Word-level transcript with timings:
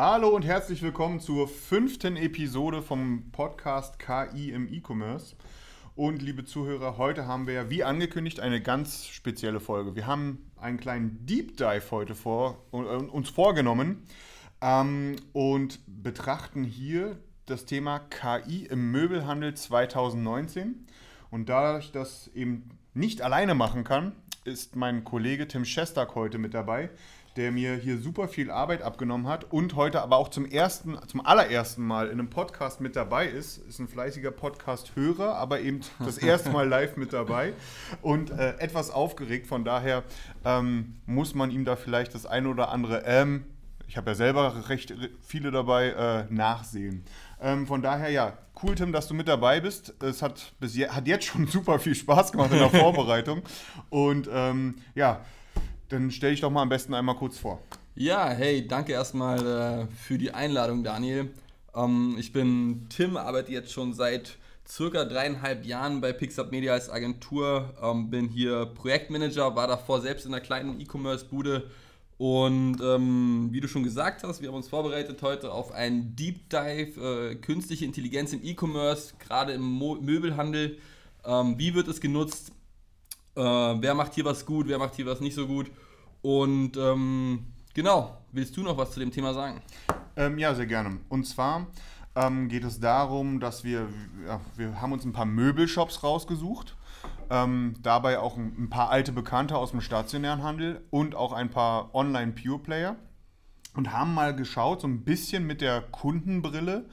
Hallo 0.00 0.28
und 0.28 0.44
herzlich 0.44 0.80
willkommen 0.80 1.18
zur 1.18 1.48
fünften 1.48 2.14
Episode 2.14 2.82
vom 2.82 3.32
Podcast 3.32 3.98
KI 3.98 4.52
im 4.52 4.72
E-Commerce. 4.72 5.34
Und 5.96 6.22
liebe 6.22 6.44
Zuhörer, 6.44 6.98
heute 6.98 7.26
haben 7.26 7.48
wir, 7.48 7.68
wie 7.68 7.82
angekündigt, 7.82 8.38
eine 8.38 8.62
ganz 8.62 9.06
spezielle 9.06 9.58
Folge. 9.58 9.96
Wir 9.96 10.06
haben 10.06 10.52
einen 10.56 10.78
kleinen 10.78 11.26
Deep 11.26 11.56
Dive 11.56 11.90
heute 11.90 12.14
vor, 12.14 12.62
äh, 12.70 12.76
uns 12.76 13.28
vorgenommen 13.28 14.04
ähm, 14.60 15.16
und 15.32 15.80
betrachten 15.88 16.62
hier 16.62 17.18
das 17.46 17.64
Thema 17.64 17.98
KI 17.98 18.66
im 18.66 18.92
Möbelhandel 18.92 19.54
2019. 19.54 20.86
Und 21.32 21.48
da 21.48 21.80
ich 21.80 21.90
das 21.90 22.28
eben 22.36 22.70
nicht 22.94 23.20
alleine 23.20 23.56
machen 23.56 23.82
kann, 23.82 24.12
ist 24.44 24.76
mein 24.76 25.02
Kollege 25.02 25.48
Tim 25.48 25.64
Schestak 25.64 26.14
heute 26.14 26.38
mit 26.38 26.54
dabei 26.54 26.88
der 27.38 27.52
mir 27.52 27.76
hier 27.76 27.98
super 27.98 28.26
viel 28.26 28.50
Arbeit 28.50 28.82
abgenommen 28.82 29.28
hat 29.28 29.44
und 29.52 29.76
heute 29.76 30.02
aber 30.02 30.16
auch 30.16 30.28
zum 30.28 30.44
ersten, 30.44 30.98
zum 31.06 31.24
allerersten 31.24 31.86
Mal 31.86 32.06
in 32.08 32.14
einem 32.14 32.30
Podcast 32.30 32.80
mit 32.80 32.96
dabei 32.96 33.28
ist. 33.28 33.58
Ist 33.58 33.78
ein 33.78 33.86
fleißiger 33.86 34.32
Podcast-Hörer, 34.32 35.36
aber 35.36 35.60
eben 35.60 35.80
das 36.04 36.18
erste 36.18 36.50
Mal 36.50 36.66
live 36.66 36.96
mit 36.96 37.12
dabei 37.12 37.52
und 38.02 38.32
äh, 38.32 38.58
etwas 38.58 38.90
aufgeregt. 38.90 39.46
Von 39.46 39.64
daher 39.64 40.02
ähm, 40.44 40.96
muss 41.06 41.36
man 41.36 41.52
ihm 41.52 41.64
da 41.64 41.76
vielleicht 41.76 42.12
das 42.12 42.26
eine 42.26 42.48
oder 42.48 42.70
andere, 42.70 43.04
ähm, 43.06 43.44
ich 43.86 43.96
habe 43.96 44.10
ja 44.10 44.14
selber 44.16 44.68
recht 44.68 44.92
viele 45.20 45.52
dabei, 45.52 45.90
äh, 45.90 46.34
nachsehen. 46.34 47.04
Ähm, 47.40 47.68
von 47.68 47.82
daher, 47.82 48.10
ja, 48.10 48.36
cool, 48.62 48.74
Tim, 48.74 48.92
dass 48.92 49.06
du 49.06 49.14
mit 49.14 49.28
dabei 49.28 49.60
bist. 49.60 49.94
Es 50.02 50.22
hat, 50.22 50.52
bis 50.58 50.76
je, 50.76 50.88
hat 50.88 51.06
jetzt 51.06 51.24
schon 51.24 51.46
super 51.46 51.78
viel 51.78 51.94
Spaß 51.94 52.32
gemacht 52.32 52.50
in 52.50 52.58
der 52.58 52.70
Vorbereitung. 52.82 53.42
Und 53.90 54.28
ähm, 54.30 54.74
ja, 54.94 55.20
dann 55.88 56.10
stell 56.10 56.32
dich 56.32 56.40
doch 56.40 56.50
mal 56.50 56.62
am 56.62 56.68
besten 56.68 56.94
einmal 56.94 57.16
kurz 57.16 57.38
vor. 57.38 57.60
Ja, 57.94 58.28
hey, 58.28 58.66
danke 58.66 58.92
erstmal 58.92 59.46
äh, 59.46 59.86
für 59.94 60.18
die 60.18 60.32
Einladung, 60.32 60.84
Daniel. 60.84 61.30
Ähm, 61.74 62.16
ich 62.18 62.32
bin 62.32 62.86
Tim, 62.88 63.16
arbeite 63.16 63.52
jetzt 63.52 63.72
schon 63.72 63.92
seit 63.92 64.36
circa 64.66 65.04
dreieinhalb 65.04 65.64
Jahren 65.64 66.00
bei 66.00 66.12
Pixup 66.12 66.52
Media 66.52 66.74
als 66.74 66.90
Agentur, 66.90 67.74
ähm, 67.82 68.10
bin 68.10 68.28
hier 68.28 68.66
Projektmanager, 68.66 69.56
war 69.56 69.66
davor 69.66 70.00
selbst 70.00 70.26
in 70.26 70.34
einer 70.34 70.42
kleinen 70.42 70.80
E-Commerce-Bude 70.80 71.70
und 72.18 72.78
ähm, 72.82 73.48
wie 73.52 73.60
du 73.60 73.68
schon 73.68 73.84
gesagt 73.84 74.24
hast, 74.24 74.42
wir 74.42 74.48
haben 74.48 74.56
uns 74.56 74.68
vorbereitet 74.68 75.22
heute 75.22 75.52
auf 75.52 75.70
einen 75.70 76.16
Deep 76.16 76.50
Dive, 76.50 77.00
äh, 77.00 77.34
künstliche 77.36 77.84
Intelligenz 77.84 78.32
im 78.32 78.44
E-Commerce, 78.44 79.14
gerade 79.20 79.52
im 79.52 79.62
Mo 79.62 79.94
Möbelhandel. 79.94 80.78
Ähm, 81.24 81.54
wie 81.58 81.74
wird 81.74 81.86
es 81.86 82.00
genutzt? 82.00 82.50
Äh, 83.38 83.82
wer 83.82 83.94
macht 83.94 84.14
hier 84.14 84.24
was 84.24 84.44
gut, 84.44 84.68
wer 84.68 84.78
macht 84.78 84.96
hier 84.96 85.06
was 85.06 85.20
nicht 85.20 85.34
so 85.34 85.46
gut. 85.46 85.70
Und 86.22 86.76
ähm, 86.76 87.46
genau, 87.72 88.18
willst 88.32 88.56
du 88.56 88.62
noch 88.62 88.76
was 88.76 88.90
zu 88.90 89.00
dem 89.00 89.12
Thema 89.12 89.32
sagen? 89.32 89.62
Ähm, 90.16 90.38
ja, 90.38 90.54
sehr 90.54 90.66
gerne. 90.66 90.98
Und 91.08 91.24
zwar 91.26 91.68
ähm, 92.16 92.48
geht 92.48 92.64
es 92.64 92.80
darum, 92.80 93.38
dass 93.38 93.62
wir, 93.62 93.88
ja, 94.26 94.40
wir 94.56 94.80
haben 94.80 94.92
uns 94.92 95.04
ein 95.04 95.12
paar 95.12 95.26
Möbelshops 95.26 96.02
rausgesucht. 96.02 96.76
Ähm, 97.30 97.76
dabei 97.82 98.18
auch 98.18 98.36
ein, 98.36 98.54
ein, 98.58 98.70
paar 98.70 98.90
alte 98.90 99.12
Bekannte 99.12 99.56
aus 99.56 99.70
dem 99.70 99.80
stationären 99.82 100.42
Handel 100.42 100.82
und 100.90 101.14
auch 101.14 101.32
ein 101.32 101.50
paar 101.50 101.94
Online-Pure-Player 101.94 102.96
und 103.74 103.92
haben 103.92 104.14
mal 104.14 104.34
geschaut, 104.34 104.80
so 104.80 104.88
ein 104.88 105.04
bisschen 105.04 105.46
mit 105.46 105.60
der 105.60 105.82
Kundenbrille, 105.82 106.86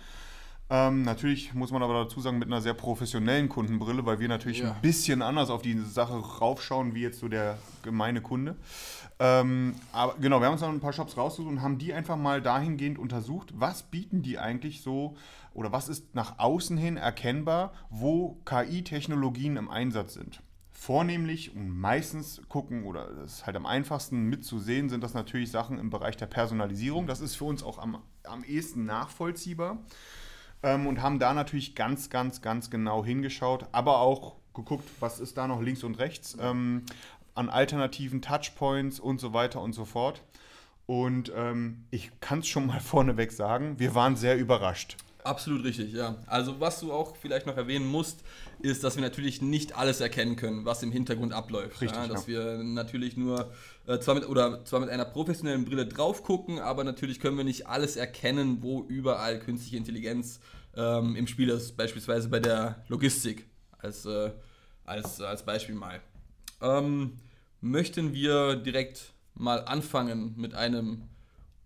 ähm, 0.68 1.03
natürlich 1.03 1.53
muss 1.53 1.72
man 1.72 1.84
aber 1.84 2.06
dazu 2.06 2.20
sagen, 2.22 2.40
mit 2.40 2.48
einer 2.48 2.62
sehr 2.62 2.74
professionellen 2.74 3.50
Kundenbrille, 3.50 4.06
weil 4.06 4.20
wir 4.20 4.28
natürlich 4.28 4.59
ja. 4.59 4.74
ein 4.74 4.81
bisschen 4.81 5.22
anders 5.22 5.52
auf 5.52 5.62
die 5.62 5.80
Sache 5.80 6.14
raufschauen, 6.16 6.96
wie 6.96 7.02
jetzt 7.02 7.20
so 7.20 7.28
der 7.28 7.59
gemeine 7.84 8.22
Kunde. 8.22 8.56
Ähm, 9.20 9.76
aber 9.92 10.16
genau, 10.20 10.40
wir 10.40 10.48
haben 10.48 10.53
uns 10.53 10.62
dann 10.62 10.74
ein 10.74 10.80
paar 10.80 10.92
Shops 10.92 11.18
rausgesucht 11.18 11.52
und 11.52 11.62
haben 11.62 11.78
die 11.78 11.94
einfach 11.94 12.18
mal 12.18 12.42
dahingehend 12.42 12.98
untersucht, 12.98 13.53
was 13.56 13.84
bieten 13.84 14.24
die 14.24 14.40
eigentlich 14.40 14.81
so 14.81 15.16
oder 15.53 15.72
was 15.72 15.88
ist 15.88 16.16
nach 16.16 16.40
außen 16.40 16.78
hin 16.78 16.97
erkennbar, 16.97 17.72
wo 17.90 18.42
KI-Technologien 18.46 19.58
im 19.58 19.70
Einsatz 19.70 20.16
sind. 20.16 20.42
Vornehmlich 20.72 21.56
und 21.56 21.70
meistens 21.70 22.42
gucken, 22.50 22.84
oder 22.84 23.14
das 23.14 23.36
ist 23.36 23.46
halt 23.46 23.56
am 23.56 23.66
einfachsten 23.66 24.26
mitzusehen, 24.26 24.90
sind 24.90 25.03
das 25.03 25.14
natürlich 25.14 25.50
Sachen 25.50 25.80
im 25.80 25.90
Bereich 25.90 26.18
der 26.18 26.26
Personalisierung. 26.26 27.08
Das 27.08 27.22
ist 27.22 27.36
für 27.36 27.46
uns 27.46 27.64
auch 27.64 27.78
am, 27.78 28.00
am 28.24 28.44
ehesten 28.44 28.86
nachvollziehbar 28.86 29.78
ähm, 30.66 30.88
und 30.88 31.02
haben 31.02 31.20
da 31.20 31.34
natürlich 31.34 31.76
ganz, 31.76 32.09
ganz, 32.09 32.42
ganz 32.42 32.70
genau 32.70 33.06
hingeschaut, 33.06 33.66
aber 33.72 34.00
auch 34.00 34.36
geguckt, 34.53 34.90
was 35.00 35.20
ist 35.20 35.38
da 35.38 35.48
noch 35.48 35.62
links 35.62 35.84
und 35.84 36.00
rechts 36.00 36.36
ähm, 36.42 36.84
an 37.36 37.50
alternativen 37.50 38.22
Touchpoints 38.22 39.00
und 39.00 39.22
so 39.22 39.34
weiter 39.34 39.62
und 39.62 39.74
so 39.74 39.86
fort. 39.86 40.22
Und 40.88 41.31
ähm, 41.36 41.86
ich 41.92 42.12
kann 42.20 42.40
es 42.40 42.48
schon 42.48 42.66
mal 42.68 42.80
vorneweg 42.81 43.31
sagen, 43.31 43.80
wir 43.80 43.96
waren 43.96 44.16
sehr 44.16 44.38
überrascht. 44.38 44.98
Absolut 45.24 45.64
richtig, 45.64 45.94
ja. 45.94 46.16
Also 46.28 46.59
was 46.59 46.80
du 46.80 46.92
auch 46.92 47.16
vielleicht 47.16 47.47
noch 47.47 47.58
erwähnen 47.58 47.88
musst, 47.88 48.24
ist, 48.66 48.84
dass 48.84 48.96
wir 48.96 49.02
natürlich 49.02 49.42
nicht 49.42 49.78
alles 49.78 50.02
erkennen 50.02 50.36
können, 50.36 50.66
was 50.66 50.84
im 50.84 50.92
Hintergrund 50.92 51.34
abläuft. 51.34 51.81
Richtig, 51.81 51.98
ja, 51.98 52.08
dass 52.08 52.28
ja. 52.28 52.58
wir 52.58 52.64
natürlich 52.64 53.16
nur 53.16 53.52
äh, 53.86 54.00
zwar 54.00 54.16
mit 54.16 54.28
oder 54.28 54.66
zwar 54.66 54.80
mit 54.80 54.90
einer 54.90 55.06
professionellen 55.06 55.66
Brille 55.66 55.86
drauf 55.86 56.24
gucken, 56.24 56.59
aber 56.59 56.84
natürlich 56.84 57.20
können 57.20 57.38
wir 57.38 57.44
nicht 57.44 57.68
alles 57.68 57.96
erkennen, 57.96 58.58
wo 58.62 58.84
überall 58.84 59.40
künstliche 59.40 59.78
Intelligenz 59.78 60.40
ähm, 60.76 61.16
im 61.16 61.28
Spiel 61.28 61.50
ist, 61.50 61.78
beispielsweise 61.78 62.28
bei 62.28 62.40
der 62.40 62.84
Logistik 62.88 63.46
als, 63.78 64.06
äh, 64.06 64.31
als, 64.84 65.22
als 65.22 65.46
Beispiel 65.46 65.76
mal. 65.76 66.02
Ähm, 66.62 67.20
möchten 67.62 68.14
wir 68.14 68.56
direkt 68.56 69.14
mal 69.36 69.59
anfangen 69.66 70.34
mit 70.38 70.56
einem 70.56 71.03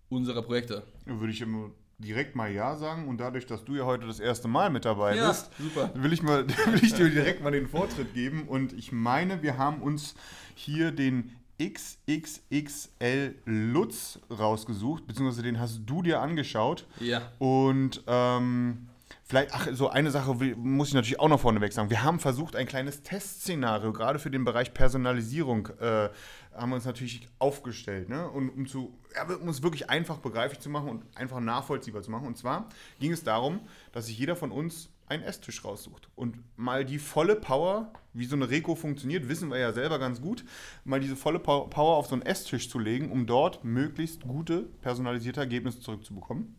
unserer 0.10 0.42
Projekte? 0.42 0.84
Würde 1.06 1.32
ich 1.32 1.42
immer 1.42 1.72
direkt 2.00 2.36
mal 2.36 2.52
Ja 2.52 2.76
sagen 2.76 3.08
und 3.08 3.20
dadurch, 3.20 3.46
dass 3.46 3.64
du 3.64 3.76
ja 3.76 3.86
heute 3.86 4.08
das 4.08 4.20
erste 4.20 4.48
Mal 4.48 4.70
mit 4.70 4.86
dabei 4.86 5.16
ja, 5.16 5.28
bist, 5.28 5.52
super. 5.60 5.92
Will, 5.94 6.14
ich 6.14 6.24
mal, 6.24 6.48
will 6.68 6.84
ich 6.84 6.94
dir 6.94 7.10
direkt 7.10 7.44
mal 7.44 7.52
den 7.52 7.68
Vortritt 7.68 8.14
geben 8.14 8.48
und 8.48 8.74
ich 8.74 8.92
meine, 8.92 9.44
wir 9.44 9.58
haben 9.58 9.82
uns 9.82 10.16
hier 10.56 10.92
den 10.92 11.32
XXXL 11.62 13.36
Lutz 13.46 14.20
rausgesucht, 14.32 15.06
beziehungsweise 15.08 15.44
den 15.44 15.60
hast 15.60 15.82
du 15.86 16.02
dir 16.02 16.22
angeschaut. 16.22 16.88
Ja. 17.02 17.34
Und 17.38 18.02
ähm, 18.08 18.89
Vielleicht, 19.30 19.54
ach, 19.54 19.68
so 19.72 19.90
eine 19.90 20.10
Sache 20.10 20.34
muss 20.56 20.88
ich 20.88 20.96
natürlich 20.96 21.20
auch 21.20 21.28
noch 21.28 21.40
vorneweg 21.40 21.72
sagen. 21.72 21.92
Wir 21.92 22.02
haben 22.02 22.20
versucht, 22.20 22.56
ein 22.56 22.66
kleines 22.66 23.04
Testszenario, 23.04 23.94
gerade 23.94 24.18
für 24.18 24.32
den 24.32 24.44
Bereich 24.44 24.74
Personalisierung, 24.74 25.68
äh, 25.80 26.10
haben 26.52 26.72
wir 26.72 26.76
uns 26.78 26.86
natürlich 26.86 27.28
aufgestellt, 27.38 28.10
ne? 28.10 28.28
Und 28.28 28.50
um, 28.50 28.66
zu, 28.66 28.98
ja, 29.16 29.32
um 29.36 29.48
es 29.48 29.62
wirklich 29.62 29.88
einfach 29.88 30.18
begreiflich 30.18 30.60
zu 30.60 30.72
machen 30.72 30.90
und 30.90 31.04
einfach 31.16 31.40
nachvollziehbar 31.42 32.02
zu 32.02 32.10
machen. 32.10 32.26
Und 32.26 32.40
zwar 32.40 32.70
ging 33.00 33.12
es 33.12 33.24
darum, 33.24 33.60
dass 33.92 34.08
sich 34.08 34.18
jeder 34.18 34.36
von 34.36 34.50
uns 34.50 34.90
einen 35.06 35.22
Esstisch 35.22 35.64
raussucht 35.64 36.10
und 36.16 36.38
mal 36.58 36.84
die 36.84 36.98
volle 36.98 37.36
Power, 37.36 37.94
wie 38.14 38.26
so 38.26 38.36
eine 38.36 38.50
Reko 38.50 38.74
funktioniert, 38.74 39.30
wissen 39.30 39.52
wir 39.52 39.60
ja 39.60 39.74
selber 39.74 40.00
ganz 40.00 40.22
gut, 40.22 40.44
mal 40.86 41.00
diese 41.00 41.16
volle 41.16 41.38
Power 41.38 41.98
auf 41.98 42.08
so 42.08 42.14
einen 42.14 42.24
Esstisch 42.24 42.68
zu 42.68 42.80
legen, 42.80 43.12
um 43.12 43.28
dort 43.28 43.64
möglichst 43.64 44.24
gute 44.24 44.64
personalisierte 44.82 45.40
Ergebnisse 45.40 45.82
zurückzubekommen. 45.82 46.59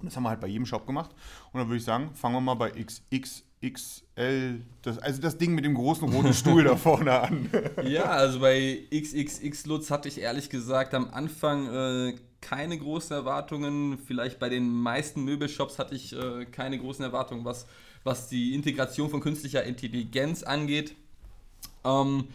Und 0.00 0.06
das 0.06 0.16
haben 0.16 0.22
wir 0.24 0.30
halt 0.30 0.40
bei 0.40 0.46
jedem 0.46 0.66
Shop 0.66 0.86
gemacht. 0.86 1.10
Und 1.52 1.60
dann 1.60 1.68
würde 1.68 1.76
ich 1.78 1.84
sagen, 1.84 2.10
fangen 2.14 2.34
wir 2.36 2.40
mal 2.40 2.54
bei 2.54 2.70
XXXL, 2.70 4.62
das, 4.82 4.98
also 4.98 5.20
das 5.20 5.38
Ding 5.38 5.54
mit 5.54 5.64
dem 5.64 5.74
großen 5.74 6.08
roten 6.08 6.32
Stuhl 6.32 6.64
da 6.64 6.76
vorne 6.76 7.20
an. 7.20 7.50
Ja, 7.84 8.04
also 8.04 8.40
bei 8.40 8.86
XXX 8.92 9.66
Lutz 9.66 9.90
hatte 9.90 10.08
ich 10.08 10.20
ehrlich 10.20 10.48
gesagt 10.50 10.94
am 10.94 11.10
Anfang 11.10 11.66
äh, 11.66 12.14
keine 12.40 12.78
großen 12.78 13.14
Erwartungen. 13.14 13.98
Vielleicht 13.98 14.38
bei 14.38 14.48
den 14.48 14.72
meisten 14.72 15.24
Möbelshops 15.24 15.78
hatte 15.78 15.94
ich 15.94 16.14
äh, 16.14 16.46
keine 16.46 16.78
großen 16.78 17.04
Erwartungen, 17.04 17.44
was, 17.44 17.66
was 18.04 18.28
die 18.28 18.54
Integration 18.54 19.10
von 19.10 19.20
künstlicher 19.20 19.64
Intelligenz 19.64 20.42
angeht. 20.42 20.94
Ähm, 21.84 22.28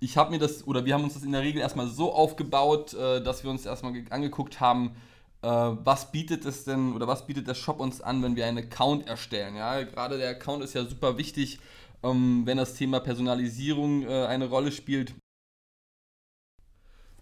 ich 0.00 0.16
habe 0.16 0.30
mir 0.30 0.38
das, 0.38 0.66
oder 0.66 0.84
wir 0.86 0.94
haben 0.94 1.04
uns 1.04 1.14
das 1.14 1.22
in 1.22 1.32
der 1.32 1.42
Regel 1.42 1.60
erstmal 1.60 1.86
so 1.86 2.12
aufgebaut, 2.12 2.94
äh, 2.94 3.22
dass 3.22 3.44
wir 3.44 3.50
uns 3.50 3.66
erstmal 3.66 3.92
angeguckt 4.10 4.60
haben, 4.60 4.92
was 5.42 6.12
bietet 6.12 6.44
es 6.44 6.64
denn 6.64 6.92
oder 6.92 7.08
was 7.08 7.26
bietet 7.26 7.48
der 7.48 7.54
Shop 7.54 7.80
uns 7.80 8.00
an, 8.00 8.22
wenn 8.22 8.36
wir 8.36 8.46
einen 8.46 8.58
Account 8.58 9.06
erstellen. 9.06 9.56
Ja? 9.56 9.82
Gerade 9.82 10.18
der 10.18 10.30
Account 10.30 10.62
ist 10.62 10.74
ja 10.74 10.84
super 10.84 11.16
wichtig, 11.16 11.58
ähm, 12.02 12.42
wenn 12.44 12.56
das 12.56 12.74
Thema 12.74 13.00
Personalisierung 13.00 14.02
äh, 14.02 14.26
eine 14.26 14.48
Rolle 14.48 14.72
spielt. 14.72 15.14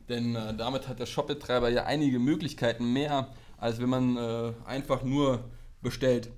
Denn 0.08 0.34
äh, 0.34 0.56
damit 0.56 0.88
hat 0.88 1.00
der 1.00 1.06
Shopbetreiber 1.06 1.68
ja 1.68 1.84
einige 1.84 2.18
Möglichkeiten 2.18 2.92
mehr, 2.92 3.34
als 3.56 3.80
wenn 3.80 3.88
man 3.88 4.16
äh, 4.16 4.52
einfach 4.64 5.02
nur 5.02 5.44
bestellt. 5.82 6.30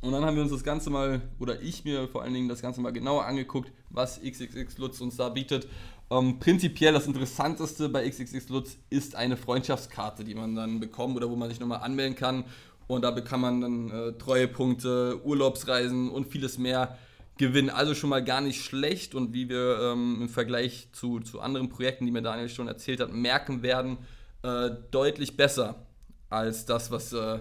Und 0.00 0.12
dann 0.12 0.24
haben 0.24 0.36
wir 0.36 0.42
uns 0.42 0.52
das 0.52 0.64
Ganze 0.64 0.90
mal, 0.90 1.22
oder 1.38 1.60
ich 1.60 1.84
mir 1.84 2.08
vor 2.08 2.22
allen 2.22 2.34
Dingen 2.34 2.48
das 2.48 2.62
Ganze 2.62 2.80
mal 2.80 2.92
genauer 2.92 3.24
angeguckt, 3.24 3.72
was 3.90 4.20
XXX 4.20 4.78
Lutz 4.78 5.00
uns 5.00 5.16
da 5.16 5.28
bietet. 5.28 5.68
Ähm, 6.10 6.38
prinzipiell 6.38 6.94
das 6.94 7.06
Interessanteste 7.06 7.88
bei 7.88 8.08
XXX 8.08 8.48
Lutz 8.48 8.78
ist 8.88 9.14
eine 9.14 9.36
Freundschaftskarte, 9.36 10.24
die 10.24 10.34
man 10.34 10.54
dann 10.54 10.80
bekommt 10.80 11.16
oder 11.16 11.28
wo 11.28 11.36
man 11.36 11.50
sich 11.50 11.60
nochmal 11.60 11.80
anmelden 11.80 12.16
kann. 12.16 12.44
Und 12.86 13.02
da 13.02 13.12
kann 13.20 13.40
man 13.40 13.60
dann 13.60 13.90
äh, 13.90 14.12
Treuepunkte, 14.14 15.20
Urlaubsreisen 15.22 16.08
und 16.08 16.28
vieles 16.28 16.56
mehr 16.56 16.96
gewinnen. 17.36 17.68
Also 17.68 17.94
schon 17.94 18.10
mal 18.10 18.24
gar 18.24 18.40
nicht 18.40 18.64
schlecht 18.64 19.14
und 19.14 19.34
wie 19.34 19.50
wir 19.50 19.78
ähm, 19.92 20.22
im 20.22 20.28
Vergleich 20.30 20.88
zu, 20.92 21.20
zu 21.20 21.40
anderen 21.40 21.68
Projekten, 21.68 22.06
die 22.06 22.12
mir 22.12 22.22
Daniel 22.22 22.48
schon 22.48 22.68
erzählt 22.68 23.00
hat, 23.00 23.12
merken 23.12 23.62
werden, 23.62 23.98
äh, 24.42 24.70
deutlich 24.90 25.36
besser 25.36 25.86
als 26.30 26.64
das, 26.64 26.90
was, 26.90 27.12
äh, 27.12 27.40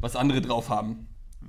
was 0.00 0.16
andere 0.16 0.40
drauf 0.40 0.68
haben. 0.68 1.06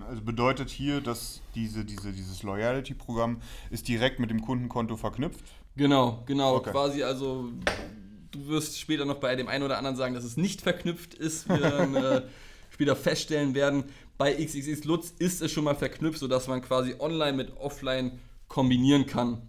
Also 0.08 0.22
bedeutet 0.22 0.70
hier, 0.70 1.02
dass 1.02 1.42
diese, 1.56 1.86
diese, 1.86 2.14
dieses 2.14 2.44
Loyalty-Programm 2.44 3.42
ist 3.70 3.88
direkt 3.88 4.20
mit 4.20 4.30
dem 4.30 4.42
Kundenkonto 4.42 4.98
verknüpft? 4.98 5.44
Genau, 5.76 6.24
genau. 6.26 6.56
Okay. 6.56 6.72
Quasi 6.72 7.04
also, 7.04 7.50
du 8.32 8.48
wirst 8.48 8.80
später 8.80 9.06
noch 9.06 9.20
bei 9.20 9.36
dem 9.36 9.48
einen 9.48 9.64
oder 9.64 9.78
anderen 9.78 9.98
sagen, 9.98 10.14
dass 10.14 10.24
es 10.24 10.38
nicht 10.38 10.62
verknüpft 10.62 11.14
ist. 11.14 11.50
Wir 11.50 11.58
dann 11.58 11.96
äh, 11.96 12.22
später 12.70 12.96
feststellen 12.96 13.56
werden, 13.56 13.86
bei 14.18 14.34
XXX 14.34 14.84
Lutz 14.86 15.14
ist 15.18 15.42
es 15.42 15.52
schon 15.52 15.64
mal 15.64 15.76
verknüpft, 15.76 16.20
sodass 16.20 16.48
man 16.48 16.62
quasi 16.62 16.96
online 17.00 17.34
mit 17.34 17.58
offline 17.58 18.20
kombinieren 18.48 19.06
kann. 19.06 19.42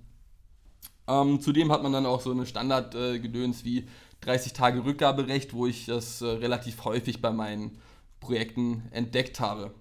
Ähm, 1.07 1.41
zudem 1.41 1.71
hat 1.71 1.83
man 1.83 1.93
dann 1.93 2.07
auch 2.07 2.21
so 2.21 2.31
eine 2.31 2.47
Standardgedöns 2.47 3.63
äh, 3.63 3.65
wie 3.65 3.89
30 4.23 4.55
Tage 4.55 4.85
Rückgaberecht, 4.85 5.53
wo 5.53 5.67
ich 5.67 5.87
das 5.87 6.23
äh, 6.23 6.27
relativ 6.27 6.85
häufig 6.85 7.21
bei 7.21 7.31
meinen 7.31 7.79
Projekten 8.21 8.85
entdeckt 8.91 9.39
habe. 9.41 9.75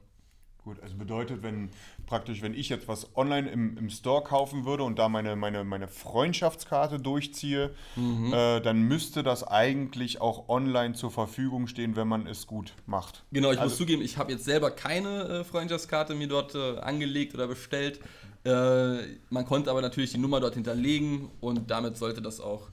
Gut, 0.63 0.81
also 0.81 0.95
bedeutet, 0.95 1.43
wenn 1.43 1.69
praktisch, 2.13 2.43
wenn 2.43 2.53
ich 2.53 2.69
jetzt 2.69 2.87
was 2.87 3.17
online 3.17 3.49
im, 3.49 3.75
im 3.75 3.89
Store 3.89 4.23
kaufen 4.23 4.65
würde 4.65 4.83
und 4.83 4.99
da 4.99 5.09
meine, 5.09 5.35
meine, 5.35 5.63
meine 5.63 5.87
Freundschaftskarte 5.87 6.99
durchziehe, 6.99 7.71
mhm. 7.95 8.31
äh, 8.31 8.59
dann 8.59 8.83
müsste 8.83 9.23
das 9.23 9.43
eigentlich 9.43 10.21
auch 10.21 10.47
online 10.47 10.93
zur 10.93 11.09
Verfügung 11.09 11.65
stehen, 11.65 11.95
wenn 11.95 12.07
man 12.07 12.27
es 12.27 12.45
gut 12.45 12.73
macht. 12.85 13.23
Genau, 13.31 13.51
ich 13.51 13.57
also, 13.57 13.71
muss 13.71 13.77
zugeben, 13.79 14.03
ich 14.03 14.19
habe 14.19 14.31
jetzt 14.31 14.45
selber 14.45 14.69
keine 14.69 15.23
äh, 15.23 15.43
Freundschaftskarte 15.43 16.13
mir 16.13 16.27
dort 16.27 16.53
äh, 16.53 16.77
angelegt 16.81 17.33
oder 17.33 17.47
bestellt. 17.47 17.99
Äh, 18.43 18.97
man 19.31 19.45
konnte 19.47 19.71
aber 19.71 19.81
natürlich 19.81 20.11
die 20.11 20.19
Nummer 20.19 20.39
dort 20.39 20.53
hinterlegen 20.53 21.31
und 21.41 21.71
damit 21.71 21.97
sollte 21.97 22.21
das 22.21 22.39
auch 22.39 22.67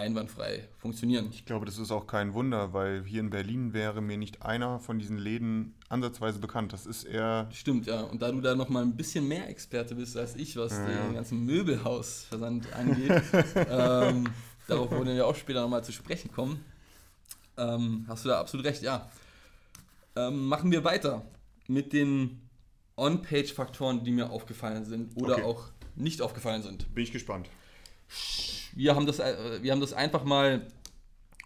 einwandfrei 0.00 0.68
funktionieren. 0.78 1.28
Ich 1.30 1.44
glaube, 1.44 1.66
das 1.66 1.78
ist 1.78 1.90
auch 1.90 2.06
kein 2.06 2.34
Wunder, 2.34 2.72
weil 2.72 3.04
hier 3.04 3.20
in 3.20 3.30
Berlin 3.30 3.72
wäre 3.72 4.00
mir 4.00 4.16
nicht 4.16 4.42
einer 4.42 4.80
von 4.80 4.98
diesen 4.98 5.18
Läden 5.18 5.74
ansatzweise 5.88 6.38
bekannt. 6.38 6.72
Das 6.72 6.86
ist 6.86 7.04
eher. 7.04 7.48
Stimmt, 7.52 7.86
ja. 7.86 8.00
Und 8.00 8.22
da 8.22 8.32
du 8.32 8.40
da 8.40 8.54
noch 8.54 8.68
mal 8.68 8.82
ein 8.82 8.96
bisschen 8.96 9.28
mehr 9.28 9.48
Experte 9.48 9.94
bist 9.94 10.16
als 10.16 10.34
ich, 10.36 10.56
was 10.56 10.72
ja, 10.72 10.86
den 10.86 11.14
ganzen 11.14 11.44
Möbelhausversand 11.44 12.72
angeht, 12.72 13.22
ähm, 13.54 14.28
darauf 14.66 14.90
wollen 14.90 15.06
wir 15.06 15.26
auch 15.26 15.36
später 15.36 15.60
noch 15.60 15.68
mal 15.68 15.84
zu 15.84 15.92
sprechen 15.92 16.32
kommen, 16.32 16.64
ähm, 17.56 18.04
hast 18.08 18.24
du 18.24 18.30
da 18.30 18.40
absolut 18.40 18.66
recht, 18.66 18.82
ja. 18.82 19.08
Ähm, 20.16 20.46
machen 20.46 20.72
wir 20.72 20.82
weiter 20.82 21.22
mit 21.68 21.92
den 21.92 22.40
On-Page-Faktoren, 22.96 24.02
die 24.02 24.10
mir 24.10 24.30
aufgefallen 24.30 24.84
sind 24.84 25.16
oder 25.16 25.34
okay. 25.34 25.44
auch 25.44 25.68
nicht 25.94 26.20
aufgefallen 26.22 26.62
sind. 26.62 26.92
Bin 26.94 27.04
ich 27.04 27.12
gespannt 27.12 27.48
wir 28.74 28.94
haben 28.94 29.06
das, 29.06 29.18
äh, 29.18 29.62
wir 29.62 29.72
haben 29.72 29.80
das 29.80 29.92
einfach 29.92 30.24
mal 30.24 30.66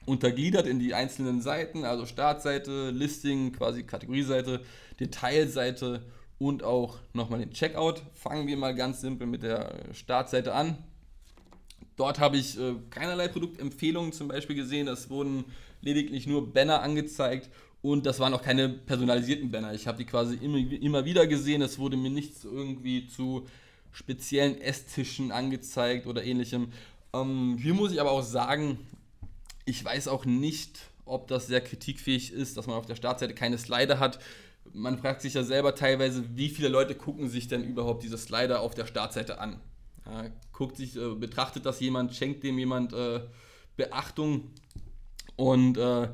untergliedert 0.06 0.66
in 0.66 0.78
die 0.78 0.94
einzelnen 0.94 1.40
Seiten, 1.40 1.84
also 1.84 2.06
Startseite, 2.06 2.90
Listing, 2.90 3.52
quasi 3.52 3.84
Kategorieseite, 3.84 4.60
Detailseite 5.00 6.02
und 6.38 6.62
auch 6.62 6.98
nochmal 7.12 7.40
den 7.40 7.52
Checkout. 7.52 8.02
Fangen 8.12 8.46
wir 8.46 8.56
mal 8.56 8.74
ganz 8.74 9.00
simpel 9.00 9.26
mit 9.26 9.42
der 9.42 9.72
Startseite 9.92 10.54
an. 10.54 10.76
Dort 11.96 12.18
habe 12.18 12.36
ich 12.36 12.58
äh, 12.58 12.74
keinerlei 12.90 13.28
Produktempfehlungen 13.28 14.12
zum 14.12 14.28
Beispiel 14.28 14.56
gesehen. 14.56 14.88
Es 14.88 15.10
wurden 15.10 15.44
lediglich 15.80 16.26
nur 16.26 16.52
Banner 16.52 16.82
angezeigt 16.82 17.48
und 17.82 18.06
das 18.06 18.18
waren 18.18 18.34
auch 18.34 18.42
keine 18.42 18.68
personalisierten 18.68 19.50
Banner. 19.50 19.74
Ich 19.74 19.86
habe 19.86 19.98
die 19.98 20.06
quasi 20.06 20.36
immer, 20.36 20.58
immer 20.58 21.04
wieder 21.04 21.26
gesehen. 21.26 21.62
Es 21.62 21.78
wurde 21.78 21.96
mir 21.96 22.10
nichts 22.10 22.44
irgendwie 22.44 23.06
zu 23.06 23.46
speziellen 23.92 24.60
Esstischen 24.60 25.30
angezeigt 25.30 26.06
oder 26.06 26.24
ähnlichem. 26.24 26.72
Ähm, 27.14 27.58
hier 27.62 27.74
muss 27.74 27.92
ich 27.92 28.00
aber 28.00 28.10
auch 28.10 28.22
sagen, 28.22 28.78
ich 29.64 29.84
weiß 29.84 30.08
auch 30.08 30.24
nicht, 30.24 30.80
ob 31.04 31.28
das 31.28 31.46
sehr 31.46 31.60
kritikfähig 31.60 32.32
ist, 32.32 32.56
dass 32.56 32.66
man 32.66 32.76
auf 32.76 32.86
der 32.86 32.96
Startseite 32.96 33.34
keine 33.34 33.58
Slider 33.58 34.00
hat. 34.00 34.18
Man 34.72 34.98
fragt 34.98 35.22
sich 35.22 35.34
ja 35.34 35.44
selber 35.44 35.74
teilweise, 35.74 36.24
wie 36.34 36.48
viele 36.48 36.68
Leute 36.68 36.94
gucken 36.94 37.28
sich 37.28 37.46
denn 37.46 37.62
überhaupt 37.62 38.02
diese 38.02 38.18
Slider 38.18 38.60
auf 38.60 38.74
der 38.74 38.86
Startseite 38.86 39.38
an? 39.38 39.60
Ja, 40.06 40.24
guckt 40.52 40.76
sich, 40.76 40.96
äh, 40.96 41.14
betrachtet 41.14 41.64
das 41.66 41.80
jemand, 41.80 42.14
schenkt 42.14 42.42
dem 42.42 42.58
jemand 42.58 42.92
äh, 42.92 43.20
Beachtung 43.76 44.50
und 45.36 45.78
äh, 45.78 46.08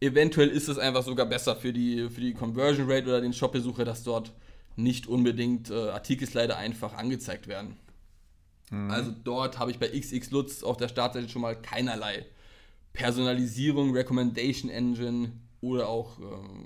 eventuell 0.00 0.48
ist 0.48 0.68
es 0.68 0.78
einfach 0.78 1.02
sogar 1.02 1.26
besser 1.26 1.56
für 1.56 1.72
die, 1.72 2.08
für 2.08 2.20
die 2.20 2.34
Conversion 2.34 2.90
Rate 2.90 3.06
oder 3.06 3.20
den 3.20 3.32
Shop-Besucher, 3.32 3.84
dass 3.84 4.04
dort 4.04 4.32
nicht 4.76 5.06
unbedingt 5.06 5.70
äh, 5.70 5.90
Artikelslider 5.90 6.56
einfach 6.56 6.94
angezeigt 6.94 7.48
werden. 7.48 7.76
Mhm. 8.70 8.90
Also 8.90 9.12
dort 9.24 9.58
habe 9.58 9.70
ich 9.70 9.78
bei 9.78 9.88
XX 9.88 10.30
Lutz 10.30 10.62
auf 10.62 10.76
der 10.76 10.88
Startseite 10.88 11.28
schon 11.28 11.42
mal 11.42 11.54
keinerlei 11.54 12.26
Personalisierung, 12.92 13.92
Recommendation 13.92 14.70
Engine 14.70 15.32
oder 15.60 15.88
auch 15.88 16.18
äh, 16.18 16.22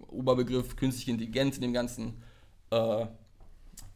Oberbegriff 0.08 0.76
künstliche 0.76 1.10
Intelligenz 1.10 1.56
in 1.56 1.62
dem 1.62 1.72
Ganzen 1.72 2.22
äh, 2.70 3.06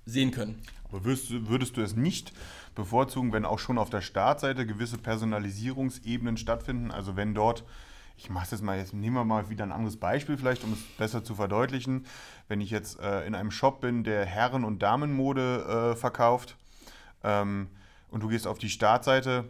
sehen 0.05 0.31
können. 0.31 0.61
Aber 0.89 1.05
würdest, 1.05 1.31
würdest 1.49 1.77
du 1.77 1.81
es 1.81 1.97
nicht 1.97 2.33
bevorzugen, 2.75 3.33
wenn 3.33 3.45
auch 3.45 3.59
schon 3.59 3.79
auf 3.79 3.91
der 3.91 4.01
Startseite 4.01 4.67
gewisse 4.67 4.99
Personalisierungsebenen 4.99 6.37
stattfinden? 6.37 6.91
Also 6.91 7.17
wenn 7.17 7.35
dort 7.35 7.65
ich 8.17 8.31
mache 8.31 8.45
es 8.45 8.51
jetzt 8.53 8.63
mal, 8.63 8.79
jetzt 8.79 8.95
nehmen 8.95 9.17
wir 9.17 9.25
mal 9.25 9.51
wieder 9.51 9.65
ein 9.65 9.73
anderes 9.73 9.97
Beispiel 9.97 10.37
vielleicht, 10.37 10.65
um 10.65 10.73
es 10.73 10.83
besser 10.97 11.25
zu 11.25 11.35
verdeutlichen. 11.35 12.07
Wenn 12.49 12.61
ich 12.61 12.71
jetzt 12.71 13.01
äh, 13.01 13.27
in 13.27 13.35
einem 13.35 13.51
Shop 13.51 13.81
bin, 13.81 14.05
der 14.05 14.25
Herren- 14.25 14.65
und 14.65 14.83
Damenmode 14.83 15.93
äh, 15.95 15.97
verkauft 15.97 16.57
ähm, 17.23 17.69
und 18.15 18.23
du 18.23 18.29
gehst 18.29 18.47
auf 18.47 18.59
die 18.59 18.69
Startseite, 18.69 19.45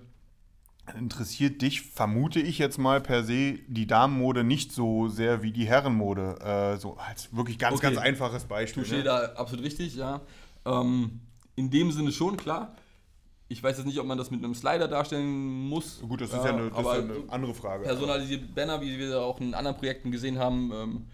interessiert 0.99 1.61
dich, 1.61 1.83
vermute 1.83 2.41
ich 2.41 2.59
jetzt 2.59 2.79
mal 2.79 2.99
per 2.99 3.23
se, 3.23 3.59
die 3.69 3.87
Damenmode 3.87 4.43
nicht 4.43 4.73
so 4.73 5.07
sehr 5.09 5.43
wie 5.43 5.53
die 5.53 5.67
Herrenmode. 5.67 6.39
Äh, 6.41 6.79
so 6.79 6.97
als 6.97 7.35
wirklich 7.37 7.59
ganz, 7.59 7.77
okay. 7.77 7.89
ganz 7.89 7.99
einfaches 7.99 8.45
Beispiel. 8.45 8.83
Du 8.83 8.87
stehst 8.87 9.05
ne? 9.05 9.11
da 9.11 9.33
absolut 9.35 9.67
richtig, 9.67 9.97
ja. 9.97 10.23
Ähm, 10.65 11.21
in 11.57 11.71
dem 11.71 11.93
Sinne 11.93 12.11
schon, 12.11 12.39
klar. 12.39 12.75
Ich 13.49 13.63
weiß 13.63 13.77
jetzt 13.77 13.87
nicht, 13.87 14.01
ob 14.01 14.07
man 14.07 14.17
das 14.17 14.31
mit 14.31 14.43
einem 14.43 14.55
Slider 14.55 14.89
darstellen 14.89 15.69
muss. 15.69 16.01
Gut, 16.01 16.23
das 16.23 16.31
ist 16.31 16.37
ja 16.37 16.45
eine, 16.45 16.71
das 16.71 16.79
ist 16.79 16.87
ja 16.87 16.93
eine 16.93 17.15
andere 17.29 17.53
Frage. 17.53 17.85
Personalisierte 17.85 18.47
Banner, 18.47 18.81
wie 18.81 18.99
wir 18.99 19.21
auch 19.21 19.41
in 19.41 19.53
anderen 19.53 19.77
Projekten 19.77 20.11
gesehen 20.11 20.39
haben, 20.39 20.73
ähm, 20.73 21.07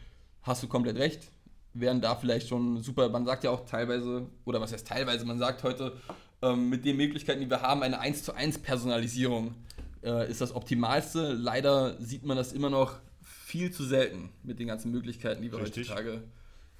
hast 0.42 0.62
du 0.62 0.68
komplett 0.68 0.96
recht. 0.98 1.32
Wären 1.74 2.00
da 2.00 2.14
vielleicht 2.14 2.46
schon 2.46 2.80
super. 2.80 3.08
Man 3.08 3.24
sagt 3.24 3.42
ja 3.42 3.50
auch 3.50 3.66
teilweise, 3.66 4.26
oder 4.44 4.60
was 4.60 4.72
heißt 4.72 4.86
teilweise, 4.86 5.24
man 5.24 5.40
sagt 5.40 5.64
heute, 5.64 5.96
ähm, 6.42 6.68
mit 6.68 6.84
den 6.84 6.96
Möglichkeiten, 6.96 7.40
die 7.40 7.50
wir 7.50 7.62
haben, 7.62 7.82
eine 7.82 8.00
1 8.00 8.24
zu 8.24 8.34
1 8.34 8.58
Personalisierung 8.58 9.54
äh, 10.02 10.30
ist 10.30 10.40
das 10.40 10.54
Optimalste. 10.54 11.32
Leider 11.32 12.00
sieht 12.00 12.24
man 12.24 12.36
das 12.36 12.52
immer 12.52 12.70
noch 12.70 12.98
viel 13.22 13.72
zu 13.72 13.84
selten 13.84 14.30
mit 14.42 14.58
den 14.58 14.68
ganzen 14.68 14.90
Möglichkeiten, 14.90 15.42
die 15.42 15.52
wir 15.52 15.60
Richtig. 15.60 15.90
heutzutage 15.90 16.22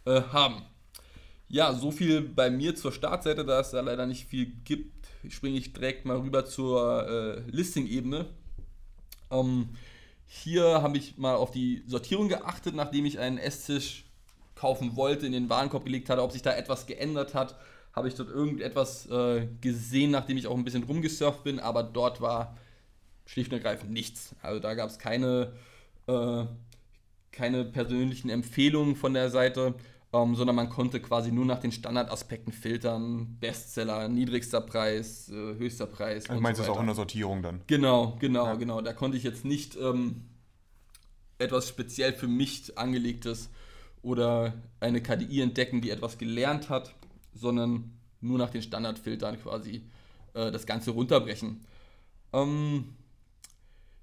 äh, 0.05 0.23
haben. 0.33 0.62
Ja, 1.49 1.73
so 1.75 1.90
viel 1.90 2.21
bei 2.21 2.49
mir 2.49 2.76
zur 2.76 2.93
Startseite, 2.93 3.45
da 3.45 3.61
es 3.61 3.71
da 3.71 3.81
leider 3.81 4.07
nicht 4.07 4.26
viel 4.26 4.47
gibt 4.64 5.00
springe 5.29 5.59
ich 5.59 5.73
direkt 5.73 6.05
mal 6.05 6.17
rüber 6.17 6.47
zur 6.47 7.07
äh, 7.09 7.40
Listing-Ebene. 7.50 8.26
Ähm, 9.31 9.71
hier 10.26 10.83
habe 10.83 10.97
ich 10.97 11.19
mal 11.19 11.35
auf 11.35 11.50
die 11.50 11.83
Sortierung 11.87 12.29
geachtet, 12.29 12.75
nachdem 12.75 13.05
ich 13.05 13.19
einen 13.19 13.38
Esstisch 13.38 14.05
kaufen 14.55 14.97
wollte, 14.97 15.26
in 15.26 15.33
den 15.33 15.50
Warenkorb 15.50 15.85
gelegt 15.85 16.09
hatte, 16.09 16.23
ob 16.23 16.33
sich 16.33 16.43
da 16.43 16.55
etwas 16.55 16.87
geändert 16.87 17.35
hat. 17.35 17.57
Habe 17.92 18.09
ich 18.09 18.14
dort 18.14 18.30
irgendetwas 18.30 19.06
äh, 19.11 19.49
gesehen, 19.61 20.12
nachdem 20.12 20.37
ich 20.37 20.47
auch 20.47 20.56
ein 20.56 20.64
bisschen 20.64 20.85
rumgesurft 20.85 21.44
bin, 21.44 21.59
aber 21.59 21.82
dort 21.82 22.20
war 22.20 22.56
schlicht 23.26 23.52
und 23.52 23.59
ergreifend 23.59 23.92
nichts. 23.92 24.35
Also 24.42 24.61
da 24.61 24.75
gab 24.75 24.90
es 24.90 24.99
keine, 24.99 25.52
äh, 26.06 26.44
keine 27.32 27.64
persönlichen 27.64 28.30
Empfehlungen 28.30 28.97
von 28.97 29.14
der 29.14 29.30
Seite 29.30 29.75
ähm, 30.12 30.35
sondern 30.35 30.56
man 30.56 30.68
konnte 30.68 31.00
quasi 31.00 31.30
nur 31.30 31.44
nach 31.44 31.61
den 31.61 31.70
Standardaspekten 31.70 32.52
filtern. 32.52 33.37
Bestseller, 33.38 34.09
niedrigster 34.09 34.61
Preis, 34.61 35.28
äh, 35.28 35.54
höchster 35.56 35.87
Preis. 35.87 36.28
Also 36.28 36.42
meinst 36.42 36.59
du 36.59 36.64
so 36.64 36.68
das 36.68 36.76
auch 36.76 36.80
in 36.80 36.87
der 36.87 36.97
Sortierung 36.97 37.42
dann? 37.42 37.62
Genau, 37.68 38.16
genau, 38.18 38.47
ja. 38.47 38.54
genau. 38.54 38.80
Da 38.80 38.92
konnte 38.92 39.16
ich 39.16 39.23
jetzt 39.23 39.44
nicht 39.44 39.76
ähm, 39.76 40.23
etwas 41.38 41.68
speziell 41.68 42.12
für 42.12 42.26
mich 42.26 42.76
angelegtes 42.76 43.50
oder 44.02 44.54
eine 44.80 45.00
KDI 45.00 45.42
entdecken, 45.42 45.80
die 45.80 45.90
etwas 45.90 46.18
gelernt 46.18 46.70
hat, 46.70 46.94
sondern 47.34 47.92
nur 48.20 48.38
nach 48.38 48.50
den 48.50 48.62
Standardfiltern 48.62 49.40
quasi 49.40 49.82
äh, 50.34 50.50
das 50.50 50.66
Ganze 50.66 50.90
runterbrechen. 50.90 51.64
Ähm, 52.32 52.94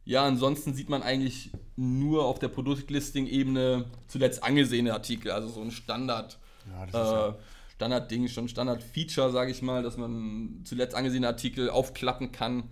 ja, 0.05 0.25
ansonsten 0.25 0.73
sieht 0.73 0.89
man 0.89 1.03
eigentlich 1.03 1.51
nur 1.75 2.25
auf 2.25 2.39
der 2.39 2.47
Produktlisting-Ebene 2.47 3.85
zuletzt 4.07 4.43
angesehene 4.43 4.93
Artikel, 4.93 5.31
also 5.31 5.49
so 5.49 5.61
ein 5.61 5.71
Standard. 5.71 6.37
Ja, 6.67 6.85
das 6.85 6.89
ist 6.89 7.11
äh, 7.11 7.15
ja- 7.15 7.35
Standardding, 7.75 8.27
schon 8.27 8.47
Standard-Feature, 8.47 9.31
sage 9.31 9.51
ich 9.51 9.61
mal, 9.61 9.83
dass 9.83 9.97
man 9.97 10.61
zuletzt 10.63 10.95
angesehene 10.95 11.27
Artikel 11.27 11.69
aufklappen 11.69 12.31
kann. 12.31 12.63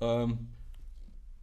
Ähm, 0.00 0.48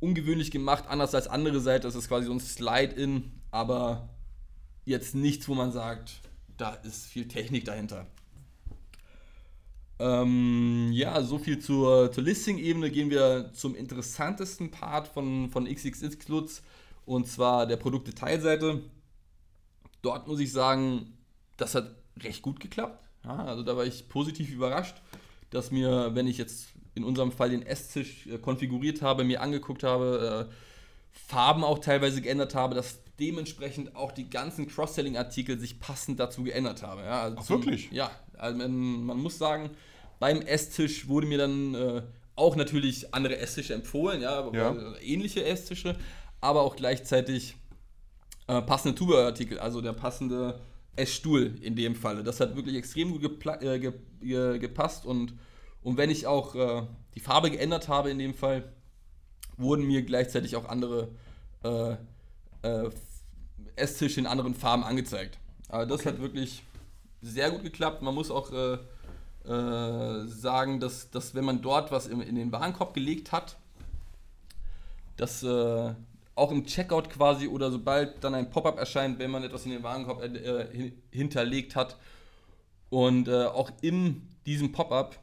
ungewöhnlich 0.02 0.52
gemacht, 0.52 0.86
anders 0.90 1.16
als 1.16 1.28
andere 1.28 1.62
Seiten. 1.62 1.84
Das 1.84 1.96
ist 1.96 2.10
quasi 2.10 2.26
so 2.28 2.34
ein 2.34 2.42
Slide-In, 2.42 3.32
aber 3.52 4.10
jetzt 4.84 5.16
nichts, 5.16 5.48
wo 5.48 5.56
man 5.56 5.72
sagt, 5.72 6.20
da 6.58 6.74
ist 6.74 7.06
viel 7.06 7.28
Technik 7.30 7.64
dahinter. 7.66 8.06
Ähm, 9.98 10.90
ja, 10.92 11.22
so 11.22 11.38
viel 11.38 11.60
zur, 11.60 12.12
zur 12.12 12.24
Listing-Ebene. 12.24 12.92
Gehen 12.92 13.10
wir 13.10 13.52
zum 13.54 13.76
interessantesten 13.76 14.72
Part 14.72 15.08
von, 15.08 15.50
von 15.50 15.66
XXX 15.66 16.28
Lutz 16.28 16.62
und 17.06 17.28
zwar 17.28 17.66
der 17.66 17.78
Produktdetailseite. 17.78 18.82
Dort 20.02 20.28
muss 20.28 20.40
ich 20.40 20.52
sagen, 20.52 21.14
das 21.58 21.76
hat 21.76 21.96
recht 22.20 22.42
gut 22.42 22.60
geklappt. 22.60 23.04
Ja, 23.24 23.38
also 23.46 23.64
da 23.64 23.76
war 23.76 23.86
ich 23.86 24.08
positiv 24.10 24.52
überrascht, 24.52 25.02
dass 25.50 25.72
mir, 25.72 26.14
wenn 26.14 26.28
ich 26.28 26.38
jetzt 26.38 26.68
in 26.94 27.04
unserem 27.04 27.32
Fall 27.32 27.50
den 27.50 27.66
Esstisch 27.66 28.28
äh, 28.28 28.38
konfiguriert 28.38 29.02
habe, 29.02 29.24
mir 29.24 29.42
angeguckt 29.42 29.84
habe, 29.84 30.48
äh, 30.50 30.54
Farben 31.12 31.64
auch 31.64 31.80
teilweise 31.80 32.22
geändert 32.22 32.56
habe, 32.56 32.76
dass 32.76 33.00
dementsprechend 33.20 33.96
auch 33.96 34.12
die 34.12 34.30
ganzen 34.30 34.68
Cross-Selling-Artikel 34.68 35.60
sich 35.60 35.80
passend 35.80 36.20
dazu 36.20 36.44
geändert 36.44 36.84
haben. 36.84 37.02
Ja, 37.02 37.24
also 37.24 37.38
Ach, 37.40 37.44
zum- 37.46 37.62
wirklich? 37.62 37.92
Ja, 37.92 38.12
also 38.38 38.58
man, 38.58 39.06
man 39.06 39.18
muss 39.20 39.38
sagen, 39.38 39.70
beim 40.20 40.42
Esstisch 40.42 41.08
wurde 41.08 41.28
mir 41.28 41.38
dann 41.38 41.76
äh, 41.76 42.02
auch 42.36 42.56
natürlich 42.56 43.14
andere 43.14 43.38
Esstische 43.38 43.74
empfohlen, 43.74 44.22
ja, 44.22 44.50
Ja. 44.54 44.72
äh, 44.74 45.04
ähnliche 45.06 45.44
Esstische, 45.46 45.96
aber 46.42 46.62
auch 46.62 46.76
gleichzeitig 46.76 47.56
äh, 48.48 48.62
passende 48.62 48.98
Zubehörartikel, 48.98 49.60
also 49.60 49.82
der 49.82 49.94
passende 49.94 50.60
Essstuhl 50.98 51.56
in 51.62 51.76
dem 51.76 51.96
Falle. 51.96 52.24
Das 52.24 52.40
hat 52.40 52.56
wirklich 52.56 52.76
extrem 52.76 53.12
gut 53.12 53.24
äh, 53.62 53.80
ge 53.80 53.94
ge 54.22 54.60
gepasst 54.60 55.06
und, 55.06 55.34
und 55.84 55.98
wenn 55.98 56.10
ich 56.10 56.28
auch 56.28 56.56
äh, 56.56 56.84
die 57.16 57.20
Farbe 57.20 57.50
geändert 57.52 57.88
habe 57.88 58.10
in 58.12 58.20
dem 58.20 58.34
Fall, 58.34 58.72
wurden 59.58 59.86
mir 59.88 60.02
gleichzeitig 60.04 60.56
auch 60.58 60.66
andere 60.66 61.10
äh, 62.66 62.90
Esstische 63.76 64.20
in 64.20 64.28
anderen 64.28 64.56
Farben 64.56 64.84
angezeigt. 64.84 65.38
Aber 65.70 65.86
das 65.86 66.06
hat 66.06 66.20
wirklich 66.20 66.64
sehr 67.22 67.52
gut 67.52 67.64
geklappt. 67.64 68.02
Man 68.02 68.16
muss 68.16 68.32
auch 68.32 68.52
äh, 68.52 68.78
äh, 69.50 70.28
sagen, 70.28 70.80
dass, 70.80 71.10
dass 71.12 71.36
wenn 71.36 71.46
man 71.46 71.62
dort 71.62 71.92
was 71.92 72.08
in, 72.08 72.22
in 72.22 72.36
den 72.36 72.52
Warenkorb 72.52 72.94
gelegt 72.94 73.32
hat, 73.32 73.58
dass 75.18 75.44
äh, 75.44 75.94
auch 76.36 76.52
im 76.52 76.66
Checkout 76.66 77.10
quasi 77.10 77.48
oder 77.48 77.72
sobald 77.72 78.24
dann 78.24 78.36
ein 78.36 78.50
Pop-up 78.50 78.78
erscheint, 78.78 79.20
wenn 79.20 79.32
man 79.32 79.44
etwas 79.44 79.66
in 79.66 79.72
den 79.72 79.84
Warenkorb 79.84 80.22
äh, 80.24 80.68
hin- 80.72 81.02
hinterlegt 81.12 81.76
hat 81.76 81.98
und 82.90 83.28
äh, 83.28 83.46
auch 83.46 83.72
in 83.82 84.22
diesem 84.46 84.72
Pop-up 84.72 85.18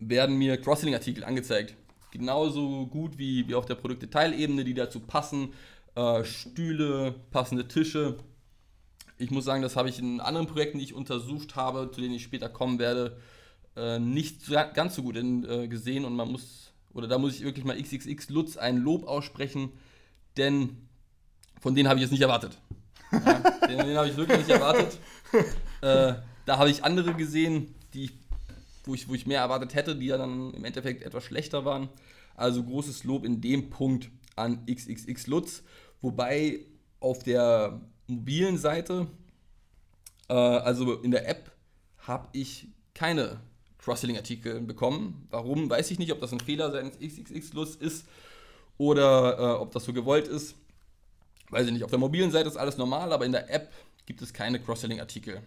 werden 0.00 0.36
mir 0.36 0.60
Cross-Selling-Artikel 0.60 1.24
angezeigt. 1.24 1.74
Genauso 2.10 2.86
gut 2.86 3.18
wie, 3.18 3.48
wie 3.48 3.54
auf 3.54 3.66
der 3.66 3.74
Produktdetailebene, 3.76 4.64
die 4.64 4.74
dazu 4.74 5.00
passen. 5.00 5.52
Äh, 5.98 6.24
Stühle, 6.24 7.12
passende 7.32 7.66
Tische. 7.66 8.18
Ich 9.16 9.32
muss 9.32 9.44
sagen, 9.44 9.62
das 9.62 9.74
habe 9.74 9.88
ich 9.88 9.98
in 9.98 10.20
anderen 10.20 10.46
Projekten, 10.46 10.78
die 10.78 10.84
ich 10.84 10.94
untersucht 10.94 11.56
habe, 11.56 11.90
zu 11.92 12.00
denen 12.00 12.14
ich 12.14 12.22
später 12.22 12.48
kommen 12.48 12.78
werde, 12.78 13.18
äh, 13.74 13.98
nicht 13.98 14.46
ganz 14.74 14.94
so 14.94 15.02
gut 15.02 15.16
in, 15.16 15.44
äh, 15.44 15.66
gesehen. 15.66 16.04
Und 16.04 16.14
man 16.14 16.30
muss, 16.30 16.72
oder 16.92 17.08
da 17.08 17.18
muss 17.18 17.34
ich 17.34 17.42
wirklich 17.42 17.64
mal 17.64 17.76
XXX 17.76 18.28
Lutz 18.28 18.56
ein 18.56 18.76
Lob 18.76 19.08
aussprechen, 19.08 19.72
denn 20.36 20.88
von 21.60 21.74
denen 21.74 21.88
habe 21.88 21.98
ich 21.98 22.04
es 22.04 22.12
nicht 22.12 22.22
erwartet. 22.22 22.56
Ja, 23.10 23.40
den, 23.66 23.78
den 23.78 23.96
habe 23.96 24.08
ich 24.08 24.16
wirklich 24.16 24.38
nicht 24.38 24.50
erwartet. 24.50 24.98
Äh, 25.80 26.14
da 26.44 26.58
habe 26.58 26.70
ich 26.70 26.82
andere 26.82 27.14
gesehen, 27.14 27.72
die 27.94 28.06
ich 28.06 28.12
wo 28.84 28.94
ich, 28.94 29.08
wo 29.08 29.14
ich 29.14 29.26
mehr 29.26 29.42
erwartet 29.42 29.76
hätte, 29.76 29.94
die 29.94 30.06
ja 30.06 30.18
dann 30.18 30.52
im 30.54 30.64
Endeffekt 30.64 31.04
etwas 31.04 31.22
schlechter 31.22 31.64
waren. 31.64 31.88
Also 32.34 32.64
großes 32.64 33.04
Lob 33.04 33.24
in 33.24 33.40
dem 33.40 33.70
Punkt 33.70 34.10
an 34.34 34.66
XXX 34.66 35.26
Lutz. 35.28 35.62
Wobei 36.00 36.60
auf 37.00 37.22
der 37.22 37.80
mobilen 38.06 38.58
Seite, 38.58 39.06
äh, 40.28 40.32
also 40.34 40.94
in 41.00 41.10
der 41.10 41.28
App, 41.28 41.52
habe 41.98 42.28
ich 42.32 42.68
keine 42.94 43.40
Cross-Selling-Artikel 43.78 44.60
bekommen. 44.60 45.26
Warum, 45.30 45.70
weiß 45.70 45.90
ich 45.90 45.98
nicht, 45.98 46.12
ob 46.12 46.20
das 46.20 46.32
ein 46.32 46.40
Fehler 46.40 46.70
seitens 46.70 46.98
XXX 46.98 47.52
Lutz 47.52 47.74
ist 47.74 48.06
oder 48.76 49.38
äh, 49.38 49.60
ob 49.60 49.72
das 49.72 49.84
so 49.84 49.92
gewollt 49.92 50.28
ist. 50.28 50.54
Weiß 51.50 51.66
ich 51.66 51.72
nicht. 51.72 51.84
Auf 51.84 51.90
der 51.90 51.98
mobilen 51.98 52.30
Seite 52.30 52.48
ist 52.48 52.56
alles 52.56 52.76
normal, 52.76 53.12
aber 53.12 53.24
in 53.24 53.32
der 53.32 53.52
App 53.52 53.72
gibt 54.06 54.22
es 54.22 54.32
keine 54.32 54.60
Cross-Selling-Artikel. 54.60 55.42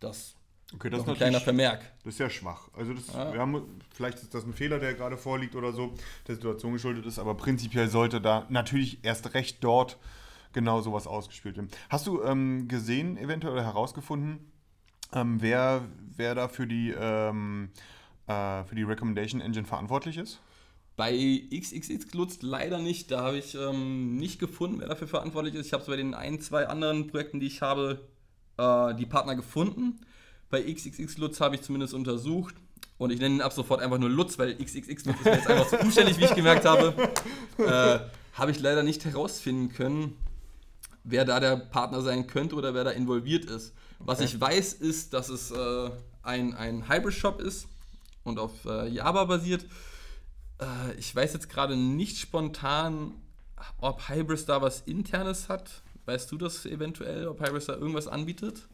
Das 0.00 0.34
Okay, 0.74 0.88
das 0.90 1.00
ist 1.02 1.08
ein 1.08 1.16
kleiner 1.16 1.40
Vermerk. 1.40 1.80
das 2.04 2.14
ist 2.14 2.20
ja 2.20 2.30
schwach. 2.30 2.68
Also 2.76 2.94
das, 2.94 3.08
Ja. 3.08 3.32
wir 3.32 3.40
haben, 3.40 3.80
vielleicht 3.92 4.18
ist 4.18 4.32
das 4.34 4.44
ein 4.44 4.52
Fehler, 4.52 4.78
der 4.78 4.94
gerade 4.94 5.16
vorliegt 5.16 5.56
oder 5.56 5.72
so, 5.72 5.94
der 6.28 6.36
Situation 6.36 6.72
geschuldet 6.72 7.06
ist, 7.06 7.18
aber 7.18 7.34
prinzipiell 7.34 7.88
sollte 7.88 8.20
da 8.20 8.46
natürlich 8.50 8.98
erst 9.02 9.34
recht 9.34 9.64
dort 9.64 9.98
genau 10.52 10.80
sowas 10.80 11.06
ausgespielt 11.06 11.56
werden. 11.56 11.70
Hast 11.88 12.06
du 12.06 12.22
ähm, 12.22 12.68
gesehen, 12.68 13.16
eventuell 13.18 13.52
oder 13.54 13.64
herausgefunden, 13.64 14.52
ähm, 15.12 15.42
wer, 15.42 15.82
wer 16.16 16.34
da 16.36 16.46
für 16.48 16.66
die, 16.68 16.94
ähm, 16.96 17.70
äh, 18.28 18.62
für 18.64 18.74
die 18.76 18.84
Recommendation 18.84 19.40
Engine 19.40 19.66
verantwortlich 19.66 20.16
ist? 20.18 20.40
Bei 20.96 21.12
XXX 21.52 22.12
Lutz 22.14 22.42
leider 22.42 22.78
nicht. 22.78 23.10
Da 23.10 23.22
habe 23.22 23.38
ich 23.38 23.54
ähm, 23.54 24.16
nicht 24.16 24.38
gefunden, 24.38 24.80
wer 24.80 24.88
dafür 24.88 25.08
verantwortlich 25.08 25.54
ist. 25.54 25.66
Ich 25.66 25.72
habe 25.72 25.82
es 25.82 25.88
bei 25.88 25.96
den 25.96 26.14
ein, 26.14 26.40
zwei 26.40 26.68
anderen 26.68 27.06
Projekten, 27.08 27.40
die 27.40 27.46
ich 27.46 27.62
habe, 27.62 28.06
äh, 28.58 28.94
die 28.94 29.06
Partner 29.06 29.34
gefunden. 29.34 30.00
Bei 30.50 30.62
XXX 30.62 31.16
Lutz 31.18 31.40
habe 31.40 31.54
ich 31.54 31.62
zumindest 31.62 31.94
untersucht. 31.94 32.54
Und 32.98 33.10
ich 33.12 33.18
nenne 33.18 33.36
ihn 33.36 33.40
ab 33.40 33.52
sofort 33.52 33.80
einfach 33.80 33.98
nur 33.98 34.10
Lutz, 34.10 34.38
weil 34.38 34.54
XXX 34.56 35.06
Lutz 35.06 35.16
ist 35.20 35.24
mir 35.24 35.32
jetzt 35.32 35.46
einfach 35.46 35.68
zu 35.68 35.78
umständlich, 35.78 36.18
wie 36.18 36.24
ich 36.24 36.34
gemerkt 36.34 36.64
habe. 36.64 36.94
Äh, 37.58 38.00
habe 38.32 38.52
ich 38.52 38.58
leider 38.58 38.82
nicht 38.82 39.04
herausfinden 39.04 39.70
können, 39.70 40.16
wer 41.04 41.26
da 41.26 41.40
der 41.40 41.56
Partner 41.56 42.00
sein 42.00 42.26
könnte 42.26 42.54
oder 42.54 42.72
wer 42.72 42.84
da 42.84 42.90
involviert 42.90 43.44
ist. 43.44 43.74
Was 43.98 44.18
Okay. 44.18 44.28
ich 44.28 44.40
weiß, 44.40 44.72
ist, 44.74 45.12
dass 45.12 45.28
es 45.28 45.50
äh, 45.50 45.90
ein, 46.22 46.54
ein 46.54 46.88
Hybrid-Shop 46.88 47.38
ist 47.42 47.66
und 48.24 48.38
auf 48.38 48.64
äh, 48.64 48.88
Java 48.88 49.24
basiert. 49.26 49.66
Äh, 50.58 50.94
ich 50.98 51.14
weiß 51.14 51.34
jetzt 51.34 51.50
gerade 51.50 51.76
nicht 51.76 52.18
spontan, 52.18 53.12
ob 53.78 54.08
Hybris 54.08 54.46
da 54.46 54.62
was 54.62 54.80
Internes 54.86 55.50
hat. 55.50 55.82
Weißt 56.06 56.32
du 56.32 56.38
das 56.38 56.64
eventuell, 56.64 57.28
ob 57.28 57.40
Hybris 57.40 57.66
da 57.66 57.74
irgendwas 57.74 58.08
anbietet? 58.08 58.68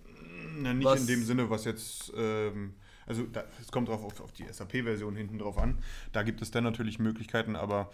Na, 0.62 0.74
nicht 0.74 0.84
Was- 0.86 1.00
in 1.00 1.06
dem 1.06 1.24
Sinne, 1.24 1.50
was 1.50 1.64
jetzt, 1.64 2.12
ähm, 2.16 2.74
also 3.06 3.22
da, 3.24 3.44
es 3.60 3.70
kommt 3.70 3.88
drauf 3.88 4.02
auf, 4.04 4.20
auf 4.20 4.32
die 4.32 4.44
SAP-Version 4.50 5.14
hinten 5.16 5.38
drauf 5.38 5.58
an. 5.58 5.78
Da 6.12 6.22
gibt 6.22 6.42
es 6.42 6.50
dann 6.50 6.64
natürlich 6.64 6.98
Möglichkeiten, 6.98 7.54
aber 7.56 7.90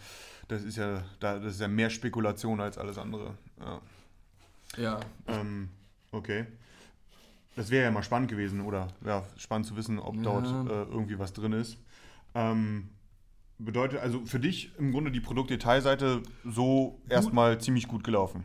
das 0.49 0.63
ist 0.65 0.77
ja, 0.77 1.05
da, 1.21 1.39
das 1.39 1.55
ist 1.55 1.61
ja 1.61 1.69
mehr 1.69 1.91
Spekulation 1.91 2.61
als 2.61 2.79
alles 2.79 2.99
andere. 2.99 3.35
Ja. 3.61 3.81
Ja. 4.77 5.01
Ähm, 5.27 5.69
okay. 6.13 6.47
Das 7.57 7.71
wäre 7.71 7.85
ja 7.85 7.91
mal 7.91 8.03
spannend 8.03 8.31
gewesen, 8.31 8.63
oder? 8.63 8.89
Ja, 9.05 9.25
spannend 9.37 9.67
zu 9.67 9.77
wissen, 9.77 9.99
ob 9.99 10.17
Ja. 10.17 10.23
dort 10.23 10.47
äh, 10.47 10.83
irgendwie 10.91 11.19
was 11.19 11.35
drin 11.35 11.53
ist. 11.53 11.77
Ähm, 12.35 12.89
bedeutet, 13.59 14.01
also 14.01 14.25
für 14.25 14.41
dich 14.41 14.73
im 14.79 14.91
Grunde 14.93 15.11
die 15.11 15.21
Produktdetailseite 15.21 16.23
so 16.45 17.01
erstmal 17.11 17.61
ziemlich 17.61 17.87
gut 17.89 18.03
gelaufen. 18.05 18.45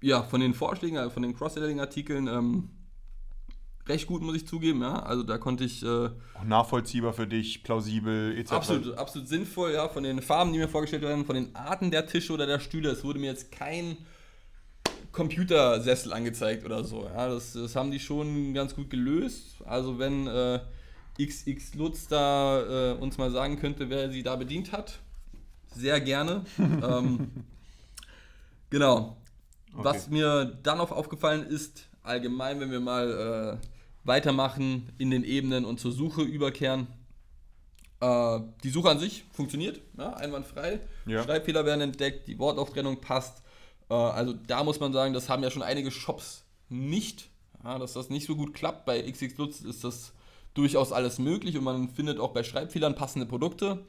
Ja, 0.00 0.22
von 0.22 0.40
den 0.40 0.54
Vorschlägen, 0.54 0.96
also 0.96 1.10
von 1.10 1.22
den 1.22 1.34
Cross-Selling-Artikeln, 1.36 2.26
ähm, 2.28 2.70
recht 3.88 4.06
gut, 4.06 4.22
muss 4.22 4.36
ich 4.36 4.46
zugeben, 4.46 4.82
ja. 4.82 5.00
Also 5.02 5.22
da 5.22 5.38
konnte 5.38 5.64
ich 5.64 5.82
äh, 5.82 5.86
Auch 6.34 6.44
nachvollziehbar 6.44 7.12
für 7.12 7.26
dich, 7.26 7.62
plausibel, 7.62 8.36
etc. 8.38 8.52
absolut, 8.52 8.98
absolut 8.98 9.28
sinnvoll, 9.28 9.72
ja, 9.72 9.88
von 9.88 10.02
den 10.02 10.20
Farben, 10.22 10.52
die 10.52 10.58
mir 10.58 10.68
vorgestellt 10.68 11.02
werden, 11.02 11.24
von 11.24 11.34
den 11.36 11.54
Arten 11.54 11.90
der 11.90 12.06
Tische 12.06 12.32
oder 12.32 12.46
der 12.46 12.58
Stühle. 12.60 12.90
Es 12.90 13.04
wurde 13.04 13.18
mir 13.18 13.26
jetzt 13.30 13.52
kein 13.52 13.96
Computersessel 15.12 16.12
angezeigt 16.12 16.64
oder 16.64 16.84
so. 16.84 17.04
Ja, 17.04 17.28
das, 17.28 17.52
das 17.54 17.74
haben 17.76 17.90
die 17.90 18.00
schon 18.00 18.52
ganz 18.54 18.74
gut 18.74 18.90
gelöst. 18.90 19.56
Also 19.64 19.98
wenn 19.98 20.26
äh, 20.26 20.60
XX 21.18 21.74
Lutz 21.74 22.06
da 22.08 22.92
äh, 22.92 22.98
uns 22.98 23.16
mal 23.18 23.30
sagen 23.30 23.58
könnte, 23.58 23.88
wer 23.88 24.10
sie 24.10 24.22
da 24.22 24.36
bedient 24.36 24.72
hat, 24.72 24.98
sehr 25.74 26.00
gerne. 26.00 26.44
ähm, 26.58 27.30
genau. 28.70 29.16
Was 29.72 30.04
Okay. 30.06 30.14
mir 30.14 30.44
dann 30.62 30.78
noch 30.78 30.90
aufgefallen 30.90 31.46
ist, 31.46 31.88
allgemein, 32.02 32.60
wenn 32.60 32.70
wir 32.70 32.80
mal 32.80 33.58
äh, 33.62 33.66
weitermachen 34.06 34.92
in 34.98 35.10
den 35.10 35.24
Ebenen 35.24 35.64
und 35.64 35.80
zur 35.80 35.92
Suche 35.92 36.22
überkehren, 36.22 36.86
äh, 38.00 38.40
die 38.62 38.70
Suche 38.70 38.90
an 38.90 38.98
sich 38.98 39.24
funktioniert, 39.32 39.80
ja, 39.98 40.12
einwandfrei. 40.14 40.80
Ja. 41.06 41.22
Schreibfehler 41.22 41.64
werden 41.64 41.80
entdeckt, 41.80 42.28
die 42.28 42.38
Wortauftrennung 42.38 43.00
passt. 43.00 43.42
Äh, 43.88 43.94
also 43.94 44.32
da 44.32 44.64
muss 44.64 44.80
man 44.80 44.92
sagen, 44.92 45.14
das 45.14 45.28
haben 45.28 45.42
ja 45.42 45.50
schon 45.50 45.62
einige 45.62 45.90
Shops 45.90 46.44
nicht. 46.68 47.30
Ja, 47.64 47.78
dass 47.78 47.94
das 47.94 48.10
nicht 48.10 48.26
so 48.26 48.36
gut 48.36 48.54
klappt. 48.54 48.84
Bei 48.84 49.02
XX 49.02 49.36
Lutz 49.38 49.60
ist 49.60 49.82
das 49.82 50.12
durchaus 50.54 50.92
alles 50.92 51.18
möglich 51.18 51.56
und 51.56 51.64
man 51.64 51.88
findet 51.88 52.18
auch 52.18 52.32
bei 52.32 52.44
Schreibfehlern 52.44 52.94
passende 52.94 53.26
Produkte. 53.26 53.84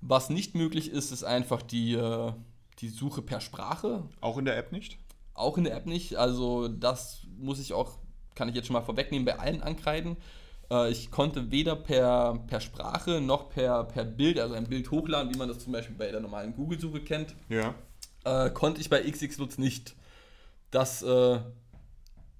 Was 0.00 0.30
nicht 0.30 0.54
möglich 0.54 0.90
ist, 0.90 1.10
ist 1.10 1.24
einfach 1.24 1.62
die, 1.62 1.94
äh, 1.94 2.32
die 2.78 2.88
Suche 2.88 3.22
per 3.22 3.40
Sprache. 3.40 4.04
Auch 4.20 4.38
in 4.38 4.44
der 4.44 4.56
App 4.56 4.72
nicht? 4.72 4.98
Auch 5.34 5.58
in 5.58 5.64
der 5.64 5.74
App 5.76 5.86
nicht. 5.86 6.16
Also 6.16 6.68
das 6.68 7.22
muss 7.36 7.58
ich 7.58 7.72
auch 7.72 7.98
kann 8.38 8.48
ich 8.48 8.54
jetzt 8.54 8.66
schon 8.66 8.74
mal 8.74 8.82
vorwegnehmen, 8.82 9.26
bei 9.26 9.38
allen 9.38 9.62
ankreiden. 9.62 10.16
Äh, 10.70 10.90
ich 10.90 11.10
konnte 11.10 11.50
weder 11.50 11.76
per, 11.76 12.38
per 12.46 12.60
Sprache 12.60 13.20
noch 13.20 13.50
per, 13.50 13.84
per 13.84 14.04
Bild, 14.04 14.38
also 14.38 14.54
ein 14.54 14.68
Bild 14.68 14.90
hochladen, 14.90 15.34
wie 15.34 15.38
man 15.38 15.48
das 15.48 15.58
zum 15.58 15.72
Beispiel 15.72 15.96
bei 15.96 16.10
der 16.10 16.20
normalen 16.20 16.54
Google-Suche 16.54 17.00
kennt, 17.00 17.34
Ja. 17.48 17.74
äh, 18.24 18.50
konnte 18.50 18.80
ich 18.80 18.88
bei 18.88 19.02
XXLutz 19.02 19.58
nicht. 19.58 19.94
Das, 20.70 21.02
äh, 21.02 21.40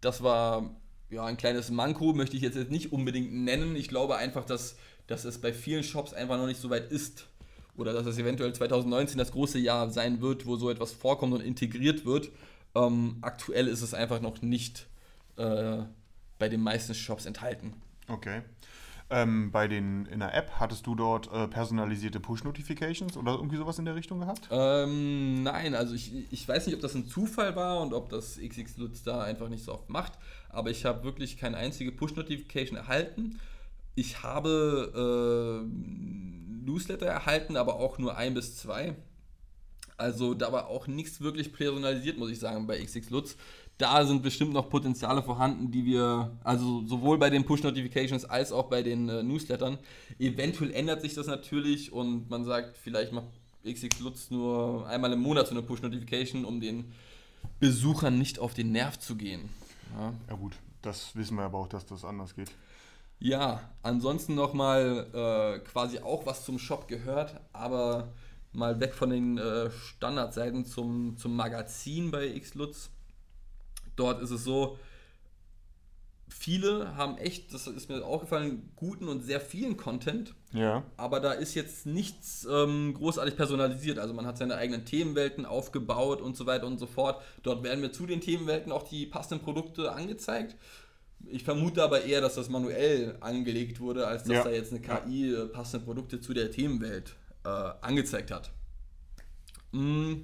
das 0.00 0.22
war 0.22 0.70
ja, 1.10 1.24
ein 1.24 1.36
kleines 1.36 1.70
Manko, 1.70 2.12
möchte 2.12 2.36
ich 2.36 2.42
jetzt 2.42 2.70
nicht 2.70 2.92
unbedingt 2.92 3.32
nennen. 3.32 3.74
Ich 3.76 3.88
glaube 3.88 4.16
einfach, 4.16 4.44
dass, 4.44 4.76
dass 5.06 5.24
es 5.24 5.40
bei 5.40 5.52
vielen 5.52 5.82
Shops 5.82 6.12
einfach 6.12 6.36
noch 6.36 6.46
nicht 6.46 6.60
so 6.60 6.70
weit 6.70 6.90
ist. 6.92 7.26
Oder 7.76 7.92
dass 7.92 8.06
es 8.06 8.18
eventuell 8.18 8.52
2019 8.52 9.18
das 9.18 9.32
große 9.32 9.58
Jahr 9.58 9.88
sein 9.90 10.20
wird, 10.20 10.46
wo 10.46 10.56
so 10.56 10.68
etwas 10.68 10.92
vorkommt 10.92 11.32
und 11.32 11.40
integriert 11.40 12.04
wird. 12.04 12.30
Ähm, 12.74 13.18
aktuell 13.22 13.68
ist 13.68 13.82
es 13.82 13.94
einfach 13.94 14.20
noch 14.20 14.42
nicht 14.42 14.87
äh, 15.38 15.84
bei 16.38 16.48
den 16.48 16.60
meisten 16.60 16.94
Shops 16.94 17.26
enthalten. 17.26 17.74
Okay. 18.08 18.42
Ähm, 19.10 19.50
bei 19.50 19.68
den 19.68 20.04
in 20.06 20.20
der 20.20 20.34
App 20.34 20.50
hattest 20.60 20.86
du 20.86 20.94
dort 20.94 21.32
äh, 21.32 21.48
personalisierte 21.48 22.20
Push-Notifications 22.20 23.16
oder 23.16 23.32
irgendwie 23.32 23.56
sowas 23.56 23.78
in 23.78 23.86
der 23.86 23.94
Richtung 23.94 24.20
gehabt? 24.20 24.48
Ähm, 24.50 25.42
nein, 25.42 25.74
also 25.74 25.94
ich, 25.94 26.12
ich 26.30 26.46
weiß 26.46 26.66
nicht, 26.66 26.76
ob 26.76 26.82
das 26.82 26.94
ein 26.94 27.06
Zufall 27.06 27.56
war 27.56 27.80
und 27.80 27.94
ob 27.94 28.10
das 28.10 28.38
XXLutz 28.38 29.02
da 29.04 29.22
einfach 29.22 29.48
nicht 29.48 29.64
so 29.64 29.72
oft 29.72 29.88
macht, 29.88 30.12
aber 30.50 30.68
ich 30.68 30.84
habe 30.84 31.04
wirklich 31.04 31.38
keine 31.38 31.56
einzige 31.56 31.90
Push-Notification 31.90 32.76
erhalten. 32.76 33.40
Ich 33.94 34.22
habe 34.22 35.64
äh, 35.64 36.66
Newsletter 36.66 37.06
erhalten, 37.06 37.56
aber 37.56 37.76
auch 37.76 37.98
nur 37.98 38.18
ein 38.18 38.34
bis 38.34 38.56
zwei. 38.56 38.94
Also 39.98 40.32
da 40.32 40.52
war 40.52 40.68
auch 40.68 40.86
nichts 40.86 41.20
wirklich 41.20 41.52
personalisiert, 41.52 42.16
muss 42.18 42.30
ich 42.30 42.38
sagen, 42.38 42.66
bei 42.66 42.82
XXLutz. 42.82 43.36
Da 43.78 44.06
sind 44.06 44.22
bestimmt 44.22 44.52
noch 44.52 44.70
Potenziale 44.70 45.22
vorhanden, 45.22 45.70
die 45.70 45.84
wir, 45.84 46.36
also 46.42 46.84
sowohl 46.86 47.18
bei 47.18 47.30
den 47.30 47.44
Push-Notifications 47.44 48.24
als 48.24 48.50
auch 48.52 48.68
bei 48.68 48.82
den 48.82 49.08
äh, 49.08 49.22
Newslettern. 49.22 49.78
Eventuell 50.18 50.72
ändert 50.72 51.02
sich 51.02 51.14
das 51.14 51.26
natürlich 51.26 51.92
und 51.92 52.30
man 52.30 52.44
sagt, 52.44 52.76
vielleicht 52.78 53.12
macht 53.12 53.28
XXLutz 53.64 54.30
nur 54.30 54.86
einmal 54.88 55.12
im 55.12 55.20
Monat 55.20 55.48
so 55.48 55.52
eine 55.52 55.62
Push-Notification, 55.62 56.44
um 56.44 56.60
den 56.60 56.92
Besuchern 57.60 58.18
nicht 58.18 58.38
auf 58.38 58.54
den 58.54 58.72
Nerv 58.72 58.98
zu 58.98 59.16
gehen. 59.16 59.48
Ja. 59.96 60.12
Ja 60.28 60.36
gut, 60.36 60.54
das 60.82 61.14
wissen 61.16 61.36
wir 61.36 61.44
aber 61.44 61.58
auch, 61.58 61.68
dass 61.68 61.86
das 61.86 62.04
anders 62.04 62.34
geht. 62.34 62.50
Ja, 63.20 63.60
ansonsten 63.82 64.36
nochmal 64.36 65.06
äh, 65.12 65.58
quasi 65.68 65.98
auch 65.98 66.24
was 66.24 66.44
zum 66.44 66.58
Shop 66.58 66.86
gehört, 66.86 67.40
aber 67.52 68.12
mal 68.52 68.80
weg 68.80 68.94
von 68.94 69.10
den 69.10 69.38
äh, 69.38 69.70
Standardseiten 69.70 70.64
zum, 70.64 71.16
zum 71.16 71.36
Magazin 71.36 72.10
bei 72.10 72.38
Xlutz. 72.38 72.90
Dort 73.96 74.22
ist 74.22 74.30
es 74.30 74.44
so, 74.44 74.78
viele 76.28 76.96
haben 76.96 77.16
echt, 77.18 77.52
das 77.54 77.66
ist 77.66 77.88
mir 77.88 78.04
aufgefallen, 78.04 78.70
guten 78.76 79.08
und 79.08 79.22
sehr 79.24 79.40
vielen 79.40 79.76
Content, 79.76 80.34
Ja. 80.52 80.84
aber 80.96 81.20
da 81.20 81.32
ist 81.32 81.54
jetzt 81.54 81.86
nichts 81.86 82.46
ähm, 82.50 82.94
großartig 82.94 83.36
personalisiert. 83.36 83.98
Also 83.98 84.14
man 84.14 84.26
hat 84.26 84.38
seine 84.38 84.56
eigenen 84.56 84.84
Themenwelten 84.84 85.46
aufgebaut 85.46 86.20
und 86.20 86.36
so 86.36 86.46
weiter 86.46 86.66
und 86.66 86.78
so 86.78 86.86
fort. 86.86 87.22
Dort 87.42 87.62
werden 87.62 87.80
mir 87.80 87.92
zu 87.92 88.06
den 88.06 88.20
Themenwelten 88.20 88.72
auch 88.72 88.86
die 88.88 89.06
passenden 89.06 89.42
Produkte 89.44 89.92
angezeigt. 89.92 90.56
Ich 91.26 91.42
vermute 91.42 91.82
aber 91.82 92.04
eher, 92.04 92.20
dass 92.20 92.36
das 92.36 92.48
manuell 92.48 93.16
angelegt 93.20 93.80
wurde, 93.80 94.06
als 94.06 94.22
dass 94.24 94.32
Ja. 94.32 94.44
da 94.44 94.50
jetzt 94.50 94.72
eine 94.72 94.80
KI 94.80 95.32
äh, 95.34 95.46
passende 95.46 95.84
Produkte 95.84 96.20
zu 96.20 96.32
der 96.34 96.50
Themenwelt 96.50 97.16
äh, 97.44 97.48
angezeigt 97.80 98.30
hat. 98.30 98.52
Mm. 99.72 100.22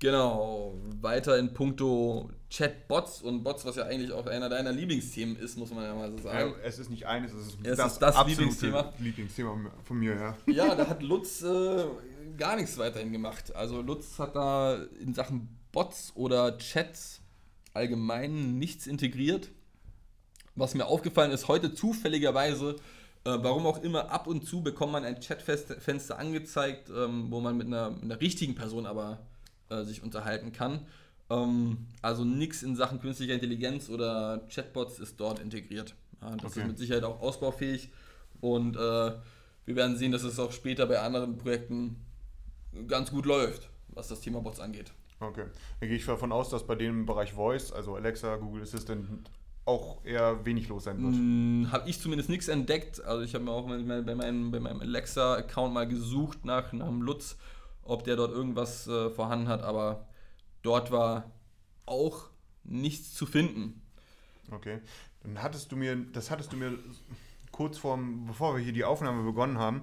Genau, 0.00 0.74
weiter 1.00 1.38
in 1.38 1.54
puncto 1.54 2.30
Chatbots 2.50 3.22
und 3.22 3.42
Bots, 3.42 3.64
was 3.64 3.76
ja 3.76 3.84
eigentlich 3.84 4.12
auch 4.12 4.26
einer 4.26 4.48
deiner 4.48 4.70
Lieblingsthemen 4.70 5.36
ist, 5.36 5.56
muss 5.56 5.70
man 5.72 5.84
ja 5.84 5.94
mal 5.94 6.10
so 6.10 6.18
sagen. 6.18 6.50
Ja, 6.50 6.56
es 6.62 6.78
ist 6.78 6.90
nicht 6.90 7.06
eines, 7.06 7.32
es 7.32 7.46
ist 7.48 7.58
Es 7.62 7.76
das, 7.78 7.92
ist 7.94 8.02
das 8.02 8.26
Lieblingsthema. 8.26 8.92
Lieblingsthema 8.98 9.70
von 9.82 9.98
mir, 9.98 10.14
ja. 10.14 10.36
Ja, 10.46 10.74
da 10.74 10.88
hat 10.88 11.02
Lutz 11.02 11.42
äh, 11.42 11.84
gar 12.36 12.56
nichts 12.56 12.76
weiterhin 12.76 13.12
gemacht. 13.12 13.54
Also 13.56 13.80
Lutz 13.80 14.18
hat 14.18 14.36
da 14.36 14.76
in 15.00 15.14
Sachen 15.14 15.48
Bots 15.72 16.12
oder 16.14 16.58
Chats 16.58 17.22
allgemein 17.72 18.58
nichts 18.58 18.86
integriert. 18.86 19.50
Was 20.54 20.74
mir 20.74 20.86
aufgefallen 20.86 21.32
ist, 21.32 21.48
heute 21.48 21.74
zufälligerweise, 21.74 22.76
äh, 23.24 23.30
warum 23.40 23.66
auch 23.66 23.82
immer, 23.82 24.10
ab 24.10 24.26
und 24.26 24.44
zu 24.46 24.62
bekommt 24.62 24.92
man 24.92 25.04
ein 25.04 25.20
Chatfenster 25.20 26.18
angezeigt, 26.18 26.90
ähm, 26.94 27.30
wo 27.30 27.40
man 27.40 27.56
mit 27.56 27.66
einer, 27.66 27.90
mit 27.90 28.04
einer 28.04 28.20
richtigen 28.20 28.54
Person 28.54 28.86
aber 28.86 29.18
äh, 29.70 29.82
sich 29.84 30.02
unterhalten 30.02 30.52
kann. 30.52 30.86
Ähm, 31.30 31.86
also 32.02 32.24
nichts 32.24 32.62
in 32.62 32.76
Sachen 32.76 33.00
künstlicher 33.00 33.34
Intelligenz 33.34 33.88
oder 33.88 34.42
Chatbots 34.54 34.98
ist 34.98 35.18
dort 35.18 35.38
integriert. 35.40 35.94
Ja, 36.20 36.36
das 36.36 36.52
Okay. 36.52 36.60
ist 36.60 36.66
mit 36.66 36.78
Sicherheit 36.78 37.04
auch 37.04 37.20
ausbaufähig 37.20 37.90
und 38.40 38.76
äh, 38.76 38.78
wir 39.66 39.76
werden 39.76 39.96
sehen, 39.96 40.12
dass 40.12 40.22
es 40.22 40.38
auch 40.38 40.52
später 40.52 40.86
bei 40.86 41.00
anderen 41.00 41.38
Projekten 41.38 42.04
ganz 42.88 43.10
gut 43.10 43.24
läuft, 43.24 43.70
was 43.88 44.08
das 44.08 44.20
Thema 44.20 44.40
Bots 44.40 44.60
angeht. 44.60 44.92
Okay. 45.20 45.44
Dann 45.80 45.88
gehe 45.88 45.96
ich 45.96 46.04
davon 46.04 46.32
aus, 46.32 46.50
dass 46.50 46.66
bei 46.66 46.74
dem 46.74 47.06
Bereich 47.06 47.32
Voice, 47.32 47.72
also 47.72 47.94
Alexa, 47.94 48.36
Google 48.36 48.62
Assistant, 48.62 49.30
auch 49.66 50.04
eher 50.04 50.44
wenig 50.44 50.68
los 50.68 50.84
sein 50.84 51.02
wird. 51.02 51.14
Hm, 51.14 51.68
habe 51.72 51.88
ich 51.88 52.00
zumindest 52.00 52.28
nichts 52.28 52.48
entdeckt. 52.48 53.02
Also 53.02 53.22
ich 53.22 53.34
habe 53.34 53.44
mir 53.44 53.50
auch 53.52 53.66
bei 53.66 53.78
meinem, 53.78 54.50
bei 54.50 54.60
meinem 54.60 54.80
Alexa-Account 54.80 55.72
mal 55.72 55.88
gesucht 55.88 56.44
nach, 56.44 56.72
nach 56.72 56.86
dem 56.88 57.02
Lutz, 57.02 57.36
ob 57.82 58.04
der 58.04 58.16
dort 58.16 58.32
irgendwas 58.32 58.86
äh, 58.86 59.10
vorhanden 59.10 59.48
hat, 59.48 59.62
aber 59.62 60.06
dort 60.62 60.90
war 60.90 61.30
auch 61.86 62.28
nichts 62.64 63.14
zu 63.14 63.26
finden. 63.26 63.82
Okay. 64.50 64.80
Dann 65.22 65.42
hattest 65.42 65.72
du 65.72 65.76
mir, 65.76 65.96
das 65.96 66.30
hattest 66.30 66.52
du 66.52 66.56
mir 66.56 66.78
kurz 67.50 67.78
vor, 67.78 67.98
bevor 68.26 68.56
wir 68.56 68.62
hier 68.62 68.72
die 68.72 68.84
Aufnahme 68.84 69.22
begonnen 69.22 69.58
haben, 69.58 69.82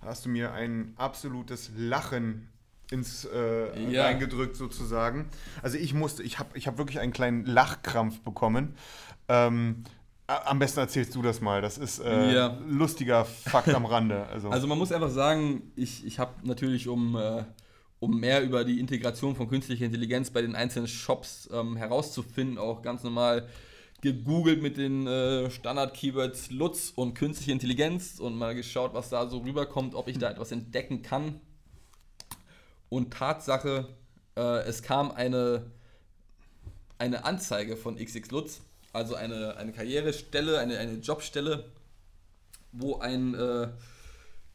hast 0.00 0.24
du 0.24 0.28
mir 0.28 0.52
ein 0.52 0.94
absolutes 0.96 1.70
Lachen 1.76 2.48
ins 2.90 3.24
äh, 3.24 3.90
Ja. 3.90 4.04
reingedrückt 4.04 4.56
sozusagen. 4.56 5.28
Also 5.62 5.76
ich 5.76 5.94
musste, 5.94 6.22
ich 6.22 6.38
habe 6.38 6.56
ich 6.58 6.66
hab 6.66 6.78
wirklich 6.78 6.98
einen 6.98 7.12
kleinen 7.12 7.44
Lachkrampf 7.44 8.20
bekommen. 8.20 8.74
Ähm, 9.30 9.84
am 10.26 10.58
besten 10.58 10.80
erzählst 10.80 11.14
du 11.14 11.22
das 11.22 11.40
mal. 11.40 11.60
Das 11.62 11.78
ist 11.78 12.00
äh, 12.00 12.34
Ja. 12.34 12.58
lustiger 12.68 13.24
Fakt 13.24 13.68
am 13.68 13.84
Rande. 13.86 14.26
Also, 14.32 14.50
Also 14.50 14.66
man 14.66 14.78
muss 14.78 14.92
einfach 14.92 15.10
sagen, 15.10 15.72
ich, 15.76 16.04
ich 16.06 16.18
habe 16.18 16.32
natürlich, 16.46 16.88
um, 16.88 17.16
äh, 17.16 17.44
um 18.00 18.18
mehr 18.18 18.42
über 18.42 18.64
die 18.64 18.78
Integration 18.80 19.34
von 19.36 19.48
künstlicher 19.48 19.84
Intelligenz 19.84 20.30
bei 20.30 20.42
den 20.42 20.54
einzelnen 20.54 20.88
Shops 20.88 21.48
ähm, 21.52 21.76
herauszufinden, 21.76 22.58
auch 22.58 22.82
ganz 22.82 23.02
normal 23.02 23.48
gegoogelt 24.02 24.62
mit 24.62 24.76
den 24.78 25.06
äh, 25.06 25.50
Standard-Keywords 25.50 26.50
Lutz 26.50 26.92
und 26.94 27.14
künstliche 27.14 27.52
Intelligenz 27.52 28.18
und 28.18 28.34
mal 28.36 28.54
geschaut, 28.54 28.94
was 28.94 29.10
da 29.10 29.28
so 29.28 29.38
rüberkommt, 29.38 29.94
ob 29.94 30.08
ich 30.08 30.18
da 30.18 30.30
etwas 30.30 30.52
entdecken 30.52 31.02
kann. 31.02 31.40
Und 32.88 33.12
Tatsache, 33.12 33.88
äh, 34.36 34.60
es 34.62 34.82
kam 34.82 35.10
eine, 35.10 35.70
eine 36.98 37.24
Anzeige 37.24 37.76
von 37.76 37.96
XX 37.96 38.30
Lutz, 38.30 38.62
also 38.92 39.14
eine, 39.14 39.56
eine 39.56 39.72
Karrierestelle, 39.72 40.58
eine, 40.58 40.78
eine 40.78 40.94
Jobstelle, 40.94 41.70
wo 42.72 42.98
ein 42.98 43.34
äh, 43.34 43.68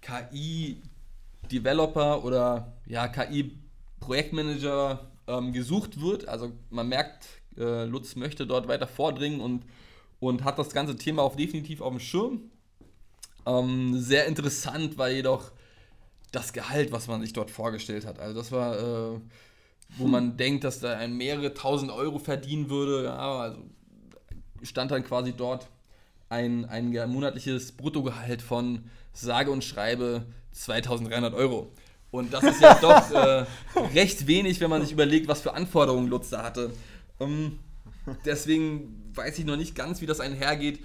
KI-Developer 0.02 2.24
oder 2.24 2.74
ja, 2.86 3.08
KI-Projektmanager 3.08 5.12
ähm, 5.28 5.54
gesucht 5.54 6.02
wird. 6.02 6.28
Also 6.28 6.52
man 6.70 6.90
merkt, 6.90 7.26
äh, 7.58 7.86
Lutz 7.86 8.16
möchte 8.16 8.46
dort 8.46 8.68
weiter 8.68 8.86
vordringen 8.88 9.42
und, 9.42 9.66
und 10.20 10.44
hat 10.44 10.60
das 10.60 10.70
ganze 10.70 10.96
Thema 10.96 11.24
auch 11.24 11.36
definitiv 11.36 11.82
auf 11.82 11.94
dem 11.94 12.00
Schirm. 12.00 12.52
Ähm, 13.46 14.00
sehr 14.00 14.26
interessant 14.26 14.98
war 14.98 15.10
jedoch 15.10 15.52
das 16.32 16.54
Gehalt, 16.54 16.92
was 16.92 17.08
man 17.08 17.22
sich 17.22 17.34
dort 17.34 17.52
vorgestellt 17.52 18.06
hat. 18.06 18.20
Also 18.20 18.38
das 18.38 18.52
war, 18.52 18.78
äh, 18.78 19.20
wo 19.98 20.08
man 20.08 20.38
denkt, 20.38 20.64
dass 20.64 20.80
da 20.80 20.98
ein 20.98 21.16
mehrere 21.16 21.54
tausend 21.54 21.92
Euro 21.92 22.20
verdienen 22.20 22.70
würde. 22.70 23.06
Ja, 23.06 23.40
also 23.40 23.60
stand 24.66 24.92
dann 24.92 25.04
quasi 25.04 25.34
dort 25.34 25.68
ein, 26.30 26.66
ein 26.66 26.92
monatliches 27.10 27.72
Bruttogehalt 27.72 28.42
von 28.42 28.84
sage 29.14 29.52
und 29.52 29.64
schreibe 29.64 30.26
2300 30.52 31.34
Euro. 31.34 31.72
Und 32.12 32.34
das 32.34 32.44
ist 32.44 32.62
ja 32.62 32.74
doch 32.82 33.12
äh, 33.12 33.46
recht 33.94 34.28
wenig, 34.28 34.60
wenn 34.62 34.70
man 34.70 34.82
sich 34.82 34.92
überlegt, 34.92 35.28
was 35.28 35.42
für 35.42 35.54
Anforderungen 35.54 36.08
Lutz 36.08 36.30
da 36.30 36.44
hatte. 36.44 36.72
Ähm, 37.20 37.60
deswegen 38.26 39.12
weiß 39.14 39.40
ich 39.40 39.46
noch 39.46 39.58
nicht 39.58 39.76
ganz, 39.76 40.02
wie 40.02 40.06
das 40.06 40.20
einhergeht. 40.20 40.84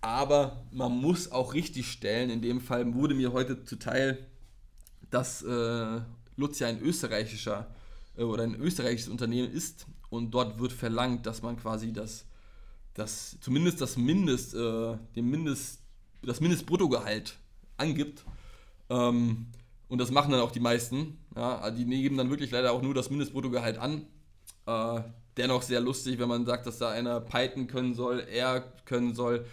Aber 0.00 0.64
man 0.72 0.92
muss 0.92 1.30
auch 1.30 1.54
richtig 1.54 1.90
stellen. 1.90 2.30
In 2.30 2.42
dem 2.42 2.60
Fall 2.60 2.92
wurde 2.94 3.14
mir 3.14 3.32
heute 3.32 3.64
zuteil, 3.64 4.26
dass 5.10 5.42
äh, 5.42 6.00
Lutz 6.36 6.58
ja 6.58 6.68
ein 6.68 6.80
österreichischer 6.80 7.68
äh, 8.16 8.22
oder 8.22 8.42
ein 8.42 8.54
österreichisches 8.54 9.08
Unternehmen 9.08 9.52
ist 9.52 9.86
und 10.10 10.32
dort 10.32 10.58
wird 10.58 10.72
verlangt, 10.72 11.26
dass 11.26 11.42
man 11.42 11.56
quasi 11.56 11.92
das, 11.92 12.24
das 12.94 13.38
zumindest 13.40 13.80
das 13.80 13.96
Mindest, 13.96 14.54
äh, 14.54 14.96
den 15.16 15.30
Mindest, 15.30 15.80
das 16.22 16.40
Mindestbruttogehalt 16.40 17.38
angibt. 17.76 18.24
Ähm, 18.90 19.46
und 19.88 19.98
das 19.98 20.10
machen 20.10 20.32
dann 20.32 20.40
auch 20.40 20.52
die 20.52 20.60
meisten. 20.60 21.18
Ja, 21.36 21.58
also 21.58 21.76
die 21.76 21.84
geben 21.84 22.16
dann 22.16 22.30
wirklich 22.30 22.50
leider 22.50 22.72
auch 22.72 22.82
nur 22.82 22.94
das 22.94 23.10
Mindestbruttogehalt 23.10 23.78
an. 23.78 24.06
Äh, 24.66 25.02
dennoch 25.36 25.62
sehr 25.62 25.80
lustig, 25.80 26.18
wenn 26.18 26.28
man 26.28 26.46
sagt, 26.46 26.66
dass 26.66 26.78
da 26.78 26.90
einer 26.90 27.20
Python 27.20 27.66
können 27.66 27.94
soll, 27.94 28.20
er 28.20 28.60
können 28.84 29.14
soll 29.14 29.46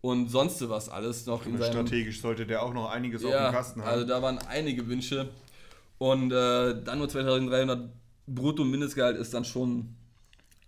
und 0.00 0.28
sonst 0.28 0.66
was 0.68 0.88
alles 0.88 1.26
noch 1.26 1.44
in 1.46 1.58
seinem... 1.58 1.72
Strategisch 1.72 2.20
sollte 2.20 2.46
der 2.46 2.62
auch 2.62 2.72
noch 2.72 2.90
einiges 2.90 3.22
ja, 3.22 3.28
auf 3.28 3.34
dem 3.34 3.52
Kasten 3.52 3.82
haben. 3.82 3.88
also 3.88 4.06
da 4.06 4.22
waren 4.22 4.38
einige 4.38 4.86
Wünsche 4.88 5.28
und 5.98 6.32
äh, 6.32 6.82
dann 6.82 6.98
nur 6.98 7.08
2300 7.08 7.90
brutto 8.26 8.64
Mindestgehalt 8.64 9.18
ist 9.18 9.34
dann 9.34 9.44
schon 9.44 9.94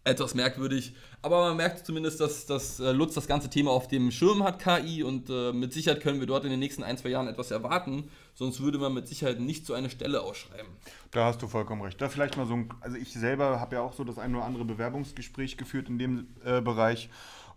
etwas 0.04 0.34
merkwürdig. 0.34 0.94
Aber 1.20 1.40
man 1.48 1.56
merkt 1.56 1.86
zumindest, 1.86 2.20
dass, 2.20 2.46
dass 2.46 2.80
äh, 2.80 2.92
Lutz 2.92 3.14
das 3.14 3.28
ganze 3.28 3.48
Thema 3.48 3.70
auf 3.70 3.86
dem 3.86 4.10
Schirm 4.10 4.42
hat, 4.42 4.58
KI, 4.58 5.02
und 5.02 5.30
äh, 5.30 5.52
mit 5.52 5.72
Sicherheit 5.72 6.00
können 6.00 6.18
wir 6.18 6.26
dort 6.26 6.44
in 6.44 6.50
den 6.50 6.58
nächsten 6.58 6.82
ein, 6.82 6.98
zwei 6.98 7.10
Jahren 7.10 7.28
etwas 7.28 7.50
erwarten. 7.50 8.10
Sonst 8.34 8.60
würde 8.60 8.78
man 8.78 8.94
mit 8.94 9.06
Sicherheit 9.06 9.38
nicht 9.38 9.64
so 9.64 9.74
eine 9.74 9.90
Stelle 9.90 10.22
ausschreiben. 10.22 10.72
Da 11.12 11.26
hast 11.26 11.40
du 11.42 11.46
vollkommen 11.46 11.82
recht. 11.82 12.00
Da 12.00 12.08
vielleicht 12.08 12.36
mal 12.36 12.46
so 12.46 12.54
ein, 12.54 12.70
also 12.80 12.96
ich 12.96 13.12
selber 13.12 13.60
habe 13.60 13.76
ja 13.76 13.82
auch 13.82 13.92
so 13.92 14.02
das 14.02 14.18
ein 14.18 14.34
oder 14.34 14.44
andere 14.44 14.64
Bewerbungsgespräch 14.64 15.56
geführt 15.56 15.88
in 15.88 15.98
dem 15.98 16.26
äh, 16.44 16.60
Bereich. 16.60 17.08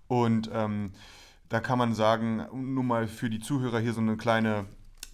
Und 0.08 0.50
ähm, 0.54 0.92
da 1.50 1.60
kann 1.60 1.80
man 1.80 1.96
sagen, 1.96 2.46
nur 2.54 2.84
mal 2.84 3.08
für 3.08 3.30
die 3.30 3.40
Zuhörer 3.40 3.80
hier 3.80 3.94
so 3.94 4.02
eine 4.02 4.18
kleine 4.18 4.66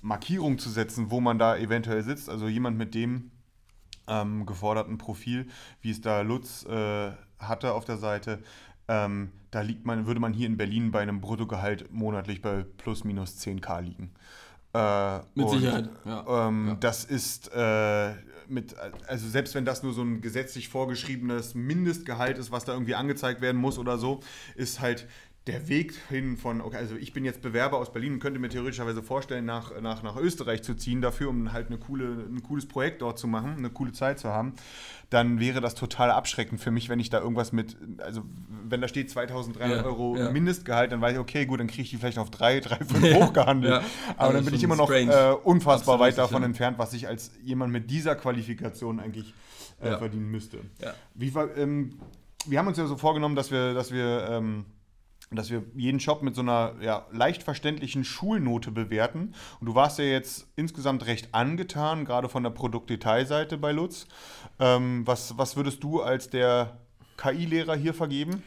Markierung 0.02 0.58
zu 0.58 0.70
setzen, 0.70 1.12
wo 1.12 1.22
man 1.22 1.40
da 1.40 1.56
eventuell 1.56 2.04
sitzt. 2.04 2.30
Also 2.30 2.48
jemand 2.48 2.78
mit 2.78 2.94
dem 2.96 3.32
ähm, 4.08 4.46
geforderten 4.46 4.98
Profil, 4.98 5.48
wie 5.82 5.92
es 5.92 6.02
da 6.02 6.22
Lutz 6.22 6.66
äh, 6.66 7.12
hatte 7.40 7.74
auf 7.74 7.86
der 7.86 7.98
Seite, 7.98 8.40
ähm, 8.88 9.32
da 9.52 9.62
liegt 9.62 9.86
man, 9.86 10.06
würde 10.06 10.20
man 10.20 10.34
hier 10.34 10.48
in 10.48 10.58
Berlin 10.58 10.92
bei 10.92 11.02
einem 11.02 11.22
Bruttogehalt 11.22 11.92
monatlich 11.92 12.42
bei 12.42 12.66
plus 12.78 13.04
minus 13.04 13.38
10k 13.38 13.82
liegen. 13.82 14.12
Äh, 14.74 15.18
mit 15.36 15.46
und, 15.46 15.60
Sicherheit. 15.60 15.90
Ja. 16.06 16.48
Ähm, 16.48 16.68
ja. 16.70 16.76
Das 16.76 17.04
ist 17.04 17.52
äh, 17.54 18.14
mit, 18.48 18.76
also 19.08 19.28
selbst 19.28 19.56
wenn 19.56 19.66
das 19.66 19.84
nur 19.84 19.94
so 19.94 20.02
ein 20.02 20.22
gesetzlich 20.22 20.70
vorgeschriebenes 20.70 21.56
Mindestgehalt 21.56 22.38
ist, 22.38 22.52
was 22.52 22.66
da 22.66 22.74
irgendwie 22.74 22.96
angezeigt 22.96 23.42
werden 23.42 23.60
muss 23.60 23.78
oder 23.78 23.98
so, 23.98 24.22
ist 24.56 24.80
halt 24.82 25.08
der 25.52 25.68
Weg 25.68 25.94
hin 26.10 26.38
von, 26.38 26.62
okay, 26.62 26.78
also 26.78 26.96
ich 26.96 27.14
bin 27.14 27.26
jetzt 27.26 27.42
Bewerber 27.42 27.78
aus 27.78 27.92
Berlin 27.92 28.14
und 28.14 28.20
könnte 28.20 28.40
mir 28.40 28.50
theoretischerweise 28.50 29.04
vorstellen, 29.04 29.46
nach, 29.46 29.80
nach, 29.82 30.04
nach 30.04 30.16
Österreich 30.16 30.64
zu 30.64 30.76
ziehen, 30.76 31.02
dafür, 31.02 31.30
um 31.30 31.52
halt 31.54 31.68
eine 31.68 31.78
coole, 31.78 32.06
ein 32.06 32.42
cooles 32.44 32.68
Projekt 32.68 33.02
dort 33.02 33.20
zu 33.20 33.28
machen, 33.28 33.56
eine 33.58 33.70
coole 33.70 33.92
Zeit 33.92 34.20
zu 34.20 34.30
haben, 34.30 34.54
dann 35.10 35.40
wäre 35.40 35.60
das 35.60 35.76
total 35.76 36.10
abschreckend 36.10 36.62
für 36.62 36.72
mich, 36.72 36.88
wenn 36.88 37.00
ich 37.00 37.10
da 37.10 37.20
irgendwas 37.20 37.52
mit, 37.52 37.76
also 37.98 38.24
wenn 38.68 38.80
da 38.80 38.88
steht 38.88 39.10
2300 39.10 39.80
ja, 39.80 39.84
Euro 39.84 40.16
ja. 40.18 40.32
Mindestgehalt, 40.32 40.92
dann 40.92 41.02
weiß 41.02 41.14
ich, 41.14 41.20
okay, 41.20 41.46
gut, 41.46 41.60
dann 41.60 41.68
kriege 41.68 41.82
ich 41.82 41.90
die 41.90 41.98
vielleicht 41.98 42.18
auf 42.18 42.32
3, 42.32 42.62
3, 42.62 42.76
5 42.78 43.14
hochgehandelt. 43.16 43.74
ja, 43.74 43.84
Aber 44.16 44.22
also 44.22 44.34
dann 44.38 44.46
bin 44.46 44.54
ich 44.54 44.64
immer 44.64 44.78
noch 44.78 44.90
äh, 44.90 45.04
unfassbar 45.44 45.96
Absolut, 45.96 46.00
weit 46.00 46.18
davon 46.18 46.44
entfernt, 46.44 46.80
was 46.80 46.94
ich 46.94 47.08
als 47.08 47.32
jemand 47.44 47.74
mit 47.74 47.92
dieser 47.92 48.16
Qualifikation 48.16 49.02
eigentlich 49.02 49.34
äh, 49.82 49.98
verdienen 49.98 50.32
müsste. 50.32 50.60
Wie, 51.14 51.34
ähm, 51.58 52.00
wir 52.46 52.60
haben 52.60 52.68
uns 52.68 52.78
ja 52.78 52.86
so 52.86 52.96
vorgenommen, 52.96 53.36
dass 53.36 53.52
wir, 53.52 53.74
dass 53.74 53.92
wir 53.92 54.28
ähm, 54.30 54.66
dass 55.32 55.50
wir 55.50 55.64
jeden 55.76 56.00
Shop 56.00 56.22
mit 56.22 56.36
so 56.36 56.42
einer 56.42 56.76
ja, 56.82 57.06
leicht 57.12 57.44
verständlichen 57.44 58.04
Schulnote 58.04 58.72
bewerten. 58.72 59.34
Und 59.60 59.68
du 59.68 59.76
warst 59.76 59.98
ja 59.98 60.06
jetzt 60.06 60.48
insgesamt 60.56 61.06
recht 61.06 61.34
angetan, 61.34 62.04
gerade 62.06 62.28
von 62.28 62.44
der 62.44 62.50
Produktdetailseite 62.50 63.58
bei 63.58 63.72
Lutz. 63.72 64.08
Ähm, 64.60 65.08
was, 65.08 65.38
was 65.38 65.56
würdest 65.56 65.84
du 65.84 66.02
als 66.02 66.30
der 66.30 66.78
KI-Lehrer 67.18 67.76
hier 67.76 67.94
vergeben? 67.94 68.44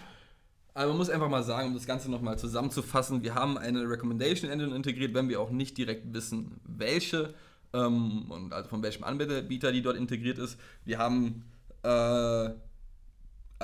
Also 0.75 0.91
man 0.91 0.99
muss 0.99 1.09
einfach 1.09 1.29
mal 1.29 1.43
sagen, 1.43 1.69
um 1.69 1.75
das 1.75 1.87
Ganze 1.87 2.11
nochmal 2.11 2.39
zusammenzufassen, 2.39 3.23
wir 3.23 3.35
haben 3.35 3.57
eine 3.57 3.89
Recommendation 3.89 4.51
Engine 4.51 4.75
integriert, 4.75 5.15
wenn 5.15 5.29
wir 5.29 5.41
auch 5.41 5.51
nicht 5.51 5.79
direkt 5.79 6.13
wissen, 6.13 6.61
welche 6.65 7.33
ähm, 7.73 8.31
und 8.31 8.53
also 8.53 8.69
von 8.69 8.83
welchem 8.83 9.05
Anbieter 9.05 9.73
die 9.73 9.83
dort 9.83 9.97
integriert 9.97 10.39
ist. 10.39 10.59
Wir 10.85 10.99
haben 10.99 11.45
äh, 11.83 12.51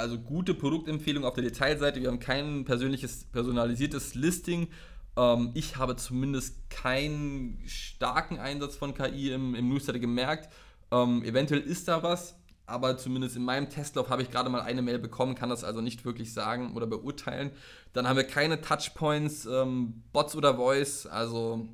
also 0.00 0.18
gute 0.18 0.54
Produktempfehlungen 0.54 1.28
auf 1.28 1.34
der 1.34 1.44
Detailseite. 1.44 2.00
Wir 2.00 2.08
haben 2.08 2.18
kein 2.18 2.64
persönliches, 2.64 3.24
personalisiertes 3.24 4.14
Listing. 4.14 4.68
Ähm, 5.16 5.50
ich 5.54 5.76
habe 5.76 5.96
zumindest 5.96 6.70
keinen 6.70 7.62
starken 7.66 8.38
Einsatz 8.38 8.76
von 8.76 8.94
KI 8.94 9.32
im, 9.32 9.54
im 9.54 9.68
Newsletter 9.68 9.98
gemerkt. 9.98 10.52
Ähm, 10.90 11.22
eventuell 11.22 11.60
ist 11.60 11.86
da 11.88 12.02
was, 12.02 12.36
aber 12.66 12.96
zumindest 12.96 13.36
in 13.36 13.44
meinem 13.44 13.68
Testlauf 13.68 14.10
habe 14.10 14.22
ich 14.22 14.30
gerade 14.30 14.50
mal 14.50 14.62
eine 14.62 14.82
Mail 14.82 14.98
bekommen, 14.98 15.34
kann 15.34 15.50
das 15.50 15.62
also 15.62 15.80
nicht 15.80 16.04
wirklich 16.04 16.32
sagen 16.32 16.74
oder 16.74 16.86
beurteilen. 16.86 17.50
Dann 17.92 18.08
haben 18.08 18.16
wir 18.16 18.24
keine 18.24 18.60
Touchpoints, 18.60 19.46
ähm, 19.46 20.02
Bots 20.12 20.34
oder 20.34 20.56
Voice, 20.56 21.06
also 21.06 21.68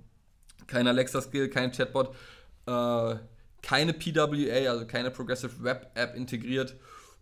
kein 0.67 0.87
Alexa-Skill, 0.87 1.49
kein 1.49 1.73
Chatbot, 1.73 2.15
äh, 2.67 3.17
keine 3.63 3.93
PWA, 3.93 4.71
also 4.71 4.87
keine 4.87 5.11
Progressive 5.11 5.63
Web 5.63 5.91
App 5.95 6.15
integriert 6.17 6.77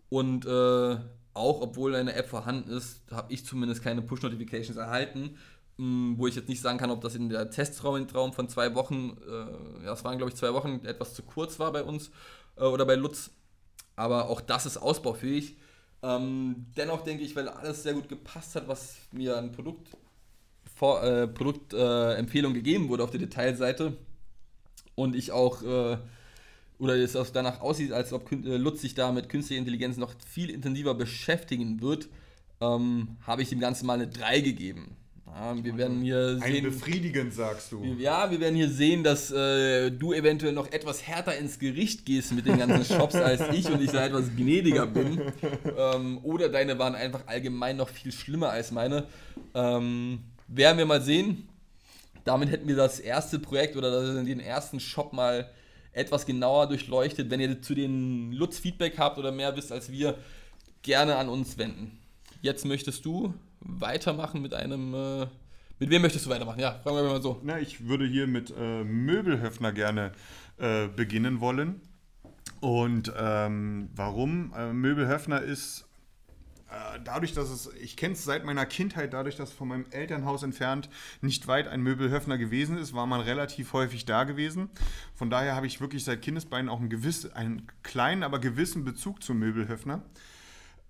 und 0.08 0.46
äh, 0.46 0.96
auch, 1.34 1.60
obwohl 1.60 1.94
eine 1.94 2.14
App 2.14 2.28
vorhanden 2.28 2.70
ist, 2.70 3.02
habe 3.10 3.32
ich 3.32 3.44
zumindest 3.44 3.82
keine 3.82 4.02
Push-Notifications 4.02 4.76
erhalten, 4.76 5.36
mh, 5.76 5.84
hm, 5.84 6.14
wo 6.18 6.26
ich 6.26 6.36
jetzt 6.36 6.48
nicht 6.48 6.60
sagen 6.60 6.78
kann, 6.78 6.90
ob 6.90 7.00
das 7.00 7.14
in 7.16 7.28
der 7.28 7.50
Testraum 7.50 8.08
von 8.32 8.48
zwei 8.48 8.74
Wochen, 8.74 9.16
äh, 9.28 9.84
ja, 9.84 9.92
es 9.92 10.04
waren 10.04 10.16
glaube 10.16 10.30
ich 10.30 10.36
zwei 10.36 10.54
Wochen, 10.54 10.80
etwas 10.84 11.14
zu 11.14 11.22
kurz 11.22 11.58
war 11.58 11.72
bei 11.72 11.82
uns 11.82 12.10
äh, 12.56 12.64
oder 12.64 12.86
bei 12.86 12.94
Lutz. 12.94 13.30
Aber 13.96 14.28
auch 14.28 14.40
das 14.40 14.66
ist 14.66 14.76
ausbaufähig. 14.76 15.56
Ähm, 16.02 16.66
dennoch 16.76 17.02
denke 17.02 17.24
ich, 17.24 17.34
weil 17.34 17.48
alles 17.48 17.82
sehr 17.82 17.94
gut 17.94 18.08
gepasst 18.08 18.54
hat, 18.56 18.68
was 18.68 18.96
mir 19.12 19.36
an 19.36 19.52
Produkt, 19.52 19.88
äh, 20.80 21.26
Produktempfehlung 21.28 22.52
gegeben 22.52 22.88
wurde 22.88 23.04
auf 23.04 23.10
der 23.10 23.20
Detailseite 23.20 23.96
und 24.94 25.16
ich 25.16 25.32
auch 25.32 25.62
äh, 25.62 25.96
oder 26.78 26.96
es 26.96 27.16
auch 27.16 27.26
danach 27.30 27.60
aussieht, 27.60 27.92
als 27.92 28.12
ob 28.12 28.30
äh, 28.32 28.56
Lutz 28.56 28.80
sich 28.80 28.94
da 28.94 29.12
mit 29.12 29.28
künstlicher 29.28 29.58
Intelligenz 29.58 29.96
noch 29.96 30.14
viel 30.26 30.50
intensiver 30.50 30.94
beschäftigen 30.94 31.80
wird, 31.80 32.08
ähm, 32.60 33.16
habe 33.26 33.42
ich 33.42 33.48
dem 33.48 33.60
Ganzen 33.60 33.87
mal 33.87 33.94
eine 33.94 34.08
3 34.08 34.40
gegeben. 34.40 34.96
Ja, 35.26 35.64
wir 35.64 35.76
werden 35.76 36.00
hier 36.00 36.38
Ein 36.40 36.52
sehen. 36.52 36.64
befriedigend, 36.64 37.34
sagst 37.34 37.72
du. 37.72 37.82
Ja, 37.98 38.30
wir 38.30 38.38
werden 38.38 38.54
hier 38.54 38.68
sehen, 38.68 39.02
dass 39.02 39.32
äh, 39.32 39.90
du 39.90 40.12
eventuell 40.12 40.52
noch 40.52 40.70
etwas 40.70 41.02
härter 41.02 41.37
ins 41.37 41.58
Gericht 41.58 42.06
gehst 42.06 42.32
mit 42.32 42.46
den 42.46 42.56
ganzen 42.56 42.84
Shops 42.84 43.16
als 43.16 43.52
ich 43.52 43.68
und 43.68 43.82
ich 43.82 43.90
da 43.90 44.06
etwas 44.06 44.26
gnädiger 44.37 44.87
bin. 44.87 45.20
Ähm, 45.76 46.20
oder 46.22 46.48
deine 46.48 46.78
waren 46.78 46.94
einfach 46.94 47.26
allgemein 47.26 47.76
noch 47.76 47.88
viel 47.88 48.12
schlimmer 48.12 48.50
als 48.50 48.70
meine. 48.70 49.06
Ähm, 49.54 50.20
werden 50.46 50.78
wir 50.78 50.87
mal 50.87 51.02
sehen. 51.02 51.48
Damit 52.24 52.50
hätten 52.50 52.68
wir 52.68 52.76
das 52.76 53.00
erste 53.00 53.40
Projekt 53.40 53.76
oder 53.76 54.22
den 54.22 54.40
ersten 54.40 54.78
Shop 54.78 55.12
mal 55.12 55.50
etwas 55.94 56.26
genauer 56.26 56.68
durchleuchtet. 56.68 57.30
Wenn 57.30 57.40
ihr 57.40 57.62
zu 57.62 57.74
den 57.74 58.33
Lutz 58.33 58.59
Feedback 58.59 58.98
habt 58.98 59.18
oder 59.18 59.33
mehr 59.33 59.57
wisst 59.57 59.72
als 59.72 59.90
wir, 59.90 60.16
gerne 60.83 61.16
an 61.16 61.28
uns 61.28 61.57
wenden. 61.57 61.98
Jetzt 62.42 62.66
möchtest 62.66 63.04
du 63.04 63.35
weitermachen 63.61 64.42
mit 64.42 64.54
einem. 64.54 64.94
Äh, 64.94 65.26
mit 65.80 65.90
wem 65.90 66.02
möchtest 66.02 66.26
du 66.26 66.30
weitermachen? 66.30 66.61
Ja, 66.61 66.78
fragen 66.83 66.96
wir 66.96 67.04
mal 67.04 67.22
so. 67.22 67.40
Na, 67.42 67.59
ich 67.59 67.88
würde 67.88 68.07
hier 68.07 68.26
mit 68.26 68.52
äh, 68.57 68.85
Möbelhöfner 68.85 69.72
gerne 69.72 70.12
äh, 70.59 70.87
beginnen 70.88 71.40
wollen. 71.40 71.80
Und 72.61 73.12
ähm, 73.18 73.88
warum? 73.94 74.52
Äh, 74.57 74.72
Möbelhöfner 74.72 75.42
ist 75.42 75.87
dadurch, 77.04 77.32
dass 77.32 77.50
es, 77.50 77.70
ich 77.80 77.96
kenne 77.96 78.14
es 78.14 78.24
seit 78.24 78.44
meiner 78.44 78.66
Kindheit, 78.66 79.12
dadurch, 79.12 79.37
dass 79.37 79.52
von 79.52 79.68
meinem 79.68 79.87
Elternhaus 79.90 80.42
entfernt 80.42 80.88
nicht 81.20 81.46
weit 81.46 81.68
ein 81.68 81.80
Möbelhöfner 81.80 82.38
gewesen 82.38 82.78
ist, 82.78 82.94
war 82.94 83.06
man 83.06 83.20
relativ 83.20 83.72
häufig 83.72 84.04
da 84.04 84.24
gewesen. 84.24 84.70
Von 85.14 85.30
daher 85.30 85.54
habe 85.54 85.66
ich 85.66 85.80
wirklich 85.80 86.04
seit 86.04 86.22
Kindesbeinen 86.22 86.68
auch 86.68 86.80
einen, 86.80 86.90
gewiss, 86.90 87.30
einen 87.32 87.66
kleinen, 87.82 88.22
aber 88.22 88.38
gewissen 88.38 88.84
Bezug 88.84 89.22
zum 89.22 89.38
Möbelhöfner. 89.38 90.02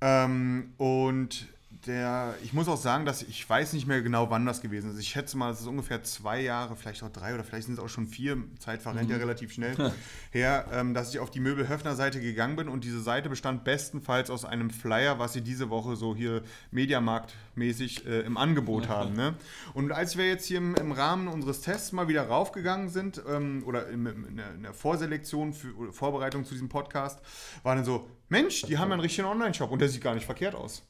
Ähm, 0.01 0.75
und 0.77 1.49
der, 1.87 2.35
ich 2.43 2.53
muss 2.53 2.69
auch 2.69 2.77
sagen, 2.77 3.05
dass 3.05 3.23
ich 3.23 3.49
weiß 3.49 3.73
nicht 3.75 3.87
mehr 3.87 4.03
genau, 4.03 4.31
wann 4.31 4.47
das 4.47 4.61
gewesen 4.61 4.91
ist. 4.91 4.99
Ich 4.99 5.09
schätze 5.09 5.37
mal, 5.37 5.53
es 5.53 5.61
ist 5.61 5.67
ungefähr 5.67 6.03
zwei 6.03 6.41
Jahre, 6.41 6.77
vielleicht 6.77 7.03
auch 7.03 7.11
drei 7.11 7.35
oder 7.35 7.45
vielleicht 7.45 7.67
sind 7.67 7.75
es 7.75 7.81
auch 7.81 7.89
schon 7.89 8.07
vier, 8.07 8.39
Zeit 8.59 8.83
verrennt 8.83 9.09
mhm. 9.09 9.13
ja 9.13 9.17
relativ 9.19 9.53
schnell, 9.53 9.93
her, 10.31 10.67
ähm, 10.73 10.95
dass 10.95 11.13
ich 11.13 11.21
auf 11.21 11.31
die 11.31 11.41
Möbelhöfner-Seite 11.41 12.21
gegangen 12.21 12.57
bin 12.57 12.69
und 12.69 12.85
diese 12.85 13.01
Seite 13.01 13.29
bestand 13.29 13.65
bestenfalls 13.65 14.31
aus 14.31 14.45
einem 14.45 14.71
Flyer, 14.71 15.19
was 15.19 15.33
sie 15.33 15.43
diese 15.43 15.71
Woche 15.71 15.97
so 15.97 16.15
hier 16.15 16.43
Mediamarkt-mäßig 16.73 18.07
äh, 18.07 18.21
im 18.21 18.37
Angebot 18.37 18.89
haben. 18.89 19.15
Ne? 19.15 19.35
Und 19.75 19.93
als 19.93 20.17
wir 20.17 20.27
jetzt 20.27 20.47
hier 20.47 20.59
im, 20.59 20.75
im, 20.75 20.93
Rahmen 20.93 21.29
unseres 21.29 21.61
Tests 21.61 21.93
mal 21.93 22.09
wieder 22.09 22.29
raufgegangen 22.29 22.89
sind, 22.89 23.23
ähm, 23.29 23.63
oder 23.67 23.89
in, 23.89 24.07
in, 24.07 24.37
der, 24.37 24.55
in, 24.55 24.63
der, 24.63 24.73
Vorselektion, 24.73 25.53
für, 25.53 25.93
Vorbereitung 25.93 26.45
zu 26.45 26.55
diesem 26.55 26.69
Podcast, 26.69 27.21
war 27.63 27.75
dann 27.75 27.85
so, 27.85 28.09
Mensch, 28.29 28.63
die 28.63 28.79
haben 28.79 28.93
einen 28.93 29.01
richtigen 29.01 29.27
Online-Shop 29.27 29.71
und 29.71 29.81
der 29.81 29.89
sieht 29.89 30.03
gar 30.03 30.15
nicht 30.15 30.27
verkehrt 30.27 30.55
aus. 30.55 30.83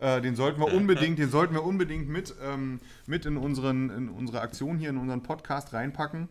Äh, 0.00 0.22
den 0.22 0.34
sollten 0.34 0.60
wir 0.60 0.72
unbedingt, 0.72 1.18
den 1.18 1.30
sollten 1.30 1.54
wir 1.54 1.62
unbedingt 1.62 2.08
mit, 2.08 2.34
ähm, 2.42 2.80
mit 3.06 3.26
in, 3.26 3.36
unseren, 3.36 3.90
in 3.90 4.08
unsere 4.08 4.40
Aktion 4.40 4.78
hier, 4.78 4.90
in 4.90 4.96
unseren 4.96 5.22
Podcast 5.22 5.72
reinpacken. 5.72 6.28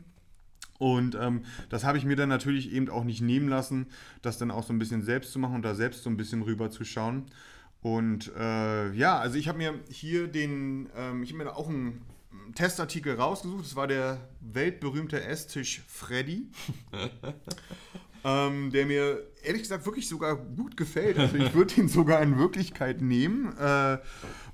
Und 0.79 1.15
ähm, 1.15 1.43
das 1.69 1.83
habe 1.83 1.97
ich 1.97 2.05
mir 2.05 2.15
dann 2.15 2.29
natürlich 2.29 2.71
eben 2.71 2.89
auch 2.89 3.03
nicht 3.03 3.21
nehmen 3.21 3.49
lassen, 3.49 3.87
das 4.21 4.37
dann 4.37 4.49
auch 4.49 4.63
so 4.63 4.73
ein 4.73 4.79
bisschen 4.79 5.03
selbst 5.03 5.33
zu 5.33 5.39
machen 5.39 5.55
und 5.55 5.61
da 5.61 5.75
selbst 5.75 6.03
so 6.03 6.09
ein 6.09 6.17
bisschen 6.17 6.41
rüber 6.41 6.71
zu 6.71 6.83
schauen. 6.83 7.25
Und 7.81 8.31
äh, 8.35 8.91
ja, 8.93 9.19
also 9.19 9.37
ich 9.37 9.47
habe 9.47 9.57
mir 9.57 9.73
hier 9.89 10.27
den, 10.27 10.89
ähm, 10.95 11.21
ich 11.21 11.29
habe 11.29 11.37
mir 11.37 11.45
da 11.45 11.53
auch 11.53 11.69
einen 11.69 12.01
Testartikel 12.55 13.15
rausgesucht. 13.15 13.65
Das 13.65 13.75
war 13.75 13.87
der 13.87 14.19
weltberühmte 14.41 15.23
Esstisch 15.23 15.81
Freddy. 15.87 16.47
ähm, 18.23 18.71
der 18.71 18.85
mir 18.85 19.23
ehrlich 19.43 19.61
gesagt 19.63 19.85
wirklich 19.85 20.07
sogar 20.07 20.35
gut 20.35 20.77
gefällt. 20.77 21.17
Also 21.17 21.37
ich 21.37 21.53
würde 21.53 21.75
ihn 21.75 21.87
sogar 21.87 22.21
in 22.21 22.37
Wirklichkeit 22.37 23.01
nehmen. 23.01 23.55
Äh, 23.57 23.97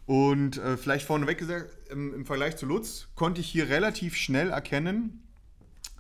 und 0.06 0.58
äh, 0.58 0.78
vielleicht 0.78 1.06
vorneweg 1.06 1.38
gesagt, 1.38 1.76
im, 1.90 2.14
im, 2.14 2.26
Vergleich 2.26 2.58
zu 2.58 2.66
Lutz 2.66 3.08
konnte 3.16 3.42
ich 3.42 3.48
hier 3.48 3.70
relativ 3.70 4.16
schnell 4.16 4.52
erkennen, 4.52 5.24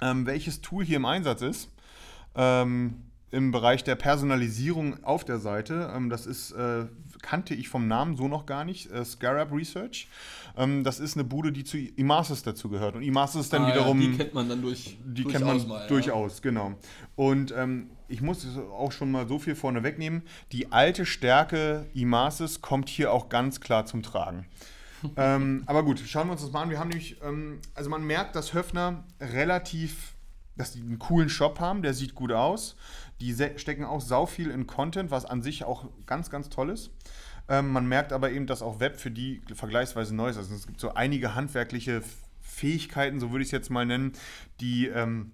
ähm, 0.01 0.25
welches 0.25 0.61
Tool 0.61 0.85
hier 0.85 0.97
im 0.97 1.05
Einsatz 1.05 1.41
ist. 1.41 1.69
Ähm, 2.35 3.01
Im 3.31 3.51
Bereich 3.51 3.83
der 3.83 3.95
Personalisierung 3.95 5.03
auf 5.03 5.25
der 5.25 5.39
Seite. 5.39 5.91
Ähm, 5.95 6.09
das 6.09 6.27
ist, 6.27 6.51
äh, 6.51 6.85
kannte 7.25 7.55
ich 7.55 7.69
vom 7.69 7.87
Namen 7.87 8.15
so 8.15 8.27
noch 8.27 8.45
gar 8.45 8.63
nicht, 8.65 8.91
äh, 8.91 9.03
Scarab 9.03 9.51
Research. 9.51 10.07
Ähm, 10.55 10.83
das 10.83 10.99
ist 10.99 11.17
eine 11.17 11.23
Bude, 11.23 11.51
die 11.51 11.63
zu 11.63 11.75
Imasis 11.79 12.43
dazu 12.43 12.69
gehört. 12.69 12.95
Und 12.95 13.01
Imasis 13.01 13.41
ist 13.45 13.53
dann 13.53 13.63
ah, 13.63 13.69
wiederum. 13.69 13.99
Ja, 13.99 14.09
die 14.09 14.17
kennt 14.17 14.33
man 14.35 14.47
dann 14.47 14.61
durch. 14.61 14.97
Die 15.03 15.23
kennt 15.23 15.43
man 15.43 15.67
mal, 15.67 15.87
durchaus, 15.87 16.37
ja. 16.37 16.43
genau. 16.43 16.75
Und 17.15 17.51
ähm, 17.57 17.89
ich 18.07 18.21
muss 18.21 18.45
auch 18.77 18.91
schon 18.91 19.09
mal 19.09 19.27
so 19.27 19.39
viel 19.39 19.55
vorne 19.55 19.81
wegnehmen. 19.81 20.21
Die 20.51 20.71
alte 20.71 21.07
Stärke 21.07 21.87
Imasis 21.95 22.61
kommt 22.61 22.89
hier 22.89 23.11
auch 23.11 23.27
ganz 23.27 23.59
klar 23.59 23.87
zum 23.87 24.03
Tragen. 24.03 24.45
ähm, 25.17 25.63
aber 25.65 25.81
gut, 25.81 25.99
schauen 26.05 26.27
wir 26.27 26.33
uns 26.33 26.43
das 26.43 26.51
mal 26.51 26.61
an. 26.61 26.69
Wir 26.69 26.79
haben 26.79 26.89
nämlich, 26.89 27.17
ähm, 27.23 27.59
also 27.73 27.89
man 27.89 28.05
merkt, 28.05 28.35
dass 28.35 28.53
Höfner 28.53 29.03
relativ, 29.19 30.13
dass 30.57 30.73
die 30.73 30.81
einen 30.81 30.99
coolen 30.99 31.29
Shop 31.29 31.59
haben, 31.59 31.81
der 31.81 31.95
sieht 31.95 32.13
gut 32.13 32.31
aus. 32.31 32.75
Die 33.21 33.33
stecken 33.33 33.85
auch 33.85 34.01
sau 34.01 34.25
viel 34.25 34.49
in 34.49 34.67
Content, 34.67 35.11
was 35.11 35.25
an 35.25 35.41
sich 35.41 35.63
auch 35.63 35.89
ganz, 36.05 36.29
ganz 36.29 36.49
toll 36.49 36.69
ist. 36.69 36.91
Ähm, 37.47 37.71
man 37.71 37.87
merkt 37.87 38.11
aber 38.11 38.31
eben, 38.31 38.47
dass 38.47 38.61
auch 38.61 38.79
Web 38.79 38.99
für 38.99 39.11
die 39.11 39.41
vergleichsweise 39.53 40.15
neu 40.15 40.29
ist. 40.29 40.37
Also 40.37 40.53
es 40.55 40.67
gibt 40.67 40.79
so 40.79 40.93
einige 40.93 41.35
handwerkliche 41.35 42.01
Fähigkeiten, 42.41 43.19
so 43.19 43.31
würde 43.31 43.43
ich 43.43 43.49
es 43.49 43.51
jetzt 43.51 43.69
mal 43.69 43.85
nennen, 43.85 44.13
die 44.59 44.87
ähm, 44.87 45.31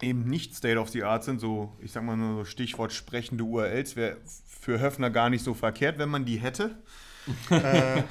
eben 0.00 0.24
nicht 0.24 0.54
State 0.54 0.78
of 0.78 0.90
the 0.90 1.02
Art 1.02 1.24
sind. 1.24 1.40
So, 1.40 1.76
ich 1.80 1.92
sag 1.92 2.04
mal 2.04 2.16
nur 2.16 2.46
Stichwort 2.46 2.92
sprechende 2.92 3.44
URLs 3.44 3.96
wäre 3.96 4.18
für 4.24 4.80
Höfner 4.80 5.10
gar 5.10 5.30
nicht 5.30 5.44
so 5.44 5.54
verkehrt, 5.54 5.98
wenn 5.98 6.08
man 6.08 6.24
die 6.24 6.36
hätte. 6.36 6.76
äh, 7.50 8.02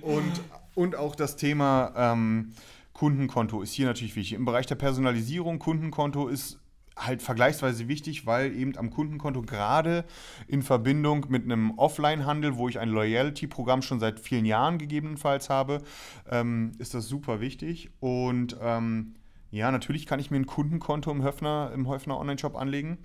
und, 0.00 0.40
und 0.74 0.96
auch 0.96 1.14
das 1.14 1.36
Thema 1.36 1.92
ähm, 1.96 2.52
Kundenkonto 2.92 3.62
ist 3.62 3.72
hier 3.72 3.86
natürlich 3.86 4.16
wichtig. 4.16 4.34
Im 4.34 4.44
Bereich 4.44 4.66
der 4.66 4.74
Personalisierung, 4.76 5.58
Kundenkonto 5.58 6.28
ist 6.28 6.58
halt 6.96 7.22
vergleichsweise 7.22 7.88
wichtig, 7.88 8.26
weil 8.26 8.54
eben 8.54 8.76
am 8.76 8.90
Kundenkonto 8.90 9.42
gerade 9.42 10.04
in 10.46 10.62
Verbindung 10.62 11.26
mit 11.28 11.44
einem 11.44 11.78
Offline-Handel, 11.78 12.56
wo 12.56 12.68
ich 12.68 12.78
ein 12.78 12.88
Loyalty-Programm 12.88 13.82
schon 13.82 14.00
seit 14.00 14.20
vielen 14.20 14.44
Jahren 14.44 14.78
gegebenenfalls 14.78 15.50
habe, 15.50 15.82
ähm, 16.30 16.72
ist 16.78 16.94
das 16.94 17.08
super 17.08 17.40
wichtig. 17.40 17.90
Und 18.00 18.56
ähm, 18.60 19.14
ja, 19.50 19.70
natürlich 19.70 20.06
kann 20.06 20.20
ich 20.20 20.30
mir 20.30 20.38
ein 20.38 20.46
Kundenkonto 20.46 21.10
im 21.10 21.22
Höfner, 21.22 21.72
im 21.74 21.88
Höfner 21.88 22.18
Online-Shop 22.18 22.56
anlegen. 22.56 22.98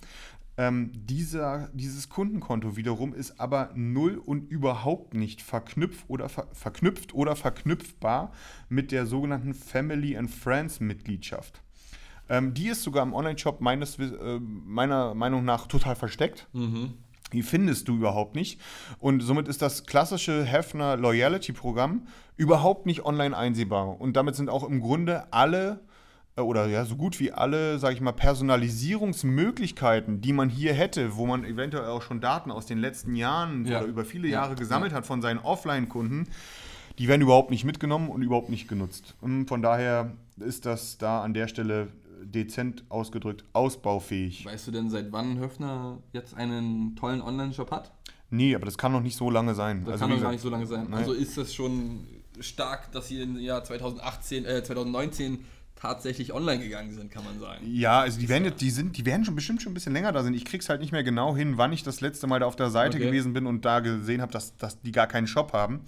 Ähm, 0.58 0.90
dieser, 0.92 1.68
dieses 1.72 2.08
Kundenkonto 2.08 2.76
wiederum 2.76 3.14
ist 3.14 3.38
aber 3.38 3.70
null 3.76 4.16
und 4.16 4.50
überhaupt 4.50 5.14
nicht 5.14 5.40
verknüpft 5.40 6.06
oder, 6.08 6.28
ver 6.28 6.48
verknüpft 6.52 7.14
oder 7.14 7.36
verknüpfbar 7.36 8.32
mit 8.68 8.90
der 8.90 9.06
sogenannten 9.06 9.54
Family 9.54 10.16
and 10.16 10.28
Friends 10.28 10.80
Mitgliedschaft. 10.80 11.62
Ähm, 12.28 12.54
die 12.54 12.68
ist 12.68 12.82
sogar 12.82 13.02
im 13.02 13.14
Online-Shop 13.14 13.60
äh, 13.60 14.38
meiner 14.40 15.14
Meinung 15.14 15.44
nach 15.44 15.66
total 15.66 15.96
versteckt. 15.96 16.48
Mhm. 16.52 16.94
Die 17.32 17.42
findest 17.42 17.88
du 17.88 17.96
überhaupt 17.96 18.34
nicht. 18.34 18.60
Und 18.98 19.20
somit 19.20 19.48
ist 19.48 19.60
das 19.60 19.84
klassische 19.84 20.44
Hefner 20.44 20.96
Loyalty-Programm 20.96 22.06
überhaupt 22.36 22.86
nicht 22.86 23.04
online 23.04 23.36
einsehbar. 23.36 24.00
Und 24.00 24.16
damit 24.16 24.34
sind 24.34 24.48
auch 24.48 24.66
im 24.66 24.80
Grunde 24.80 25.30
alle 25.32 25.80
äh, 26.38 26.40
oder 26.40 26.66
ja, 26.66 26.84
so 26.84 26.96
gut 26.96 27.20
wie 27.20 27.32
alle, 27.32 27.78
sage 27.78 27.94
ich 27.94 28.00
mal, 28.00 28.12
Personalisierungsmöglichkeiten, 28.12 30.20
die 30.20 30.32
man 30.32 30.48
hier 30.48 30.72
hätte, 30.72 31.16
wo 31.16 31.26
man 31.26 31.44
eventuell 31.44 31.86
auch 31.86 32.02
schon 32.02 32.20
Daten 32.20 32.50
aus 32.50 32.66
den 32.66 32.78
letzten 32.78 33.16
Jahren 33.16 33.66
ja. 33.66 33.80
oder 33.80 33.88
über 33.88 34.04
viele 34.04 34.28
Jahre 34.28 34.50
ja. 34.50 34.56
gesammelt 34.56 34.92
hat 34.92 35.06
von 35.06 35.20
seinen 35.20 35.40
Offline-Kunden, 35.40 36.28
die 36.98 37.08
werden 37.08 37.22
überhaupt 37.22 37.50
nicht 37.50 37.64
mitgenommen 37.64 38.08
und 38.08 38.22
überhaupt 38.22 38.50
nicht 38.50 38.68
genutzt. 38.68 39.16
Und 39.20 39.46
von 39.46 39.62
daher 39.62 40.12
ist 40.40 40.66
das 40.66 40.98
da 40.98 41.22
an 41.22 41.34
der 41.34 41.48
Stelle 41.48 41.88
dezent 42.22 42.84
ausgedrückt 42.88 43.44
ausbaufähig. 43.52 44.44
Weißt 44.44 44.66
du 44.66 44.70
denn, 44.70 44.90
seit 44.90 45.12
wann 45.12 45.38
Höfner 45.38 45.98
jetzt 46.12 46.34
einen 46.34 46.96
tollen 46.96 47.20
Online-Shop 47.20 47.70
hat? 47.70 47.92
Nee, 48.30 48.54
aber 48.54 48.66
das 48.66 48.76
kann 48.76 48.92
noch 48.92 49.00
nicht 49.00 49.16
so 49.16 49.30
lange 49.30 49.54
sein. 49.54 49.84
Das 49.84 49.92
also, 49.92 50.04
kann 50.04 50.14
noch 50.14 50.22
gar 50.22 50.32
nicht 50.32 50.42
so 50.42 50.50
lange 50.50 50.66
sein. 50.66 50.86
Nein. 50.90 51.00
Also 51.00 51.12
ist 51.12 51.36
das 51.38 51.54
schon 51.54 52.06
stark, 52.40 52.92
dass 52.92 53.08
sie 53.08 53.22
im 53.22 53.38
Jahr 53.38 53.64
2018, 53.64 54.44
äh, 54.44 54.62
2019 54.62 55.44
tatsächlich 55.76 56.32
online 56.32 56.62
gegangen 56.62 56.92
sind, 56.92 57.10
kann 57.10 57.24
man 57.24 57.38
sagen. 57.38 57.64
Ja, 57.64 58.00
also 58.00 58.18
die 58.18 58.28
werden, 58.28 58.52
die 58.58 58.70
sind, 58.70 58.96
die 58.96 59.06
werden 59.06 59.24
schon 59.24 59.36
bestimmt 59.36 59.62
schon 59.62 59.70
ein 59.70 59.74
bisschen 59.74 59.92
länger 59.92 60.12
da 60.12 60.22
sind. 60.22 60.34
Ich 60.34 60.44
krieg's 60.44 60.68
halt 60.68 60.80
nicht 60.80 60.92
mehr 60.92 61.04
genau 61.04 61.36
hin, 61.36 61.56
wann 61.56 61.72
ich 61.72 61.84
das 61.84 62.00
letzte 62.00 62.26
Mal 62.26 62.40
da 62.40 62.46
auf 62.46 62.56
der 62.56 62.70
Seite 62.70 62.96
okay. 62.96 63.06
gewesen 63.06 63.32
bin 63.32 63.46
und 63.46 63.64
da 63.64 63.80
gesehen 63.80 64.20
habe, 64.20 64.32
dass, 64.32 64.56
dass 64.56 64.80
die 64.80 64.92
gar 64.92 65.06
keinen 65.06 65.28
Shop 65.28 65.52
haben. 65.52 65.80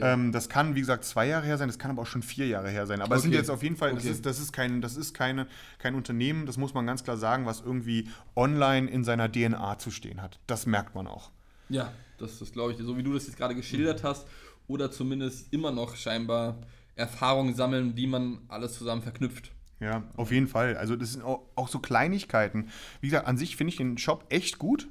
Ähm, 0.00 0.32
das 0.32 0.48
kann, 0.48 0.74
wie 0.74 0.80
gesagt, 0.80 1.04
zwei 1.04 1.26
Jahre 1.26 1.46
her 1.46 1.58
sein, 1.58 1.68
das 1.68 1.78
kann 1.78 1.90
aber 1.90 2.02
auch 2.02 2.06
schon 2.06 2.22
vier 2.22 2.46
Jahre 2.46 2.70
her 2.70 2.86
sein. 2.86 3.00
Aber 3.00 3.16
es 3.16 3.22
sind 3.22 3.32
jetzt 3.32 3.50
auf 3.50 3.62
jeden 3.62 3.76
Fall, 3.76 3.92
okay. 3.92 4.00
das 4.02 4.04
ist, 4.06 4.26
das 4.26 4.38
ist, 4.40 4.52
kein, 4.52 4.80
das 4.80 4.96
ist 4.96 5.14
keine, 5.14 5.46
kein 5.78 5.94
Unternehmen, 5.94 6.46
das 6.46 6.56
muss 6.56 6.74
man 6.74 6.86
ganz 6.86 7.04
klar 7.04 7.16
sagen, 7.16 7.46
was 7.46 7.60
irgendwie 7.60 8.08
online 8.36 8.90
in 8.90 9.04
seiner 9.04 9.30
DNA 9.30 9.78
zu 9.78 9.90
stehen 9.90 10.22
hat. 10.22 10.38
Das 10.46 10.66
merkt 10.66 10.94
man 10.94 11.06
auch. 11.06 11.30
Ja, 11.68 11.92
das 12.18 12.40
ist, 12.40 12.52
glaube 12.52 12.72
ich, 12.72 12.78
so 12.78 12.96
wie 12.96 13.02
du 13.02 13.12
das 13.12 13.26
jetzt 13.26 13.36
gerade 13.36 13.54
geschildert 13.54 14.02
hast, 14.04 14.26
oder 14.66 14.90
zumindest 14.90 15.52
immer 15.52 15.72
noch 15.72 15.96
scheinbar 15.96 16.58
Erfahrungen 16.94 17.54
sammeln, 17.54 17.96
wie 17.96 18.06
man 18.06 18.38
alles 18.48 18.74
zusammen 18.74 19.02
verknüpft. 19.02 19.50
Ja, 19.80 20.02
auf 20.16 20.32
jeden 20.32 20.48
Fall. 20.48 20.76
Also 20.76 20.96
das 20.96 21.12
sind 21.12 21.22
auch, 21.22 21.42
auch 21.54 21.68
so 21.68 21.78
Kleinigkeiten. 21.78 22.68
Wie 23.00 23.08
gesagt, 23.08 23.26
an 23.26 23.38
sich 23.38 23.56
finde 23.56 23.70
ich 23.70 23.76
den 23.76 23.96
Shop 23.96 24.26
echt 24.28 24.58
gut, 24.58 24.88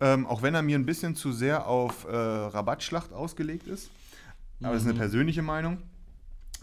ähm, 0.00 0.26
auch 0.26 0.42
wenn 0.42 0.54
er 0.54 0.62
mir 0.62 0.78
ein 0.78 0.86
bisschen 0.86 1.14
zu 1.14 1.32
sehr 1.32 1.66
auf 1.66 2.04
äh, 2.04 2.16
Rabattschlacht 2.16 3.12
ausgelegt 3.12 3.66
ist. 3.66 3.90
Aber 4.62 4.70
mhm. 4.70 4.74
das 4.74 4.82
ist 4.82 4.86
eine 4.86 4.94
mhm. 4.94 4.98
persönliche 4.98 5.42
Meinung. 5.42 5.78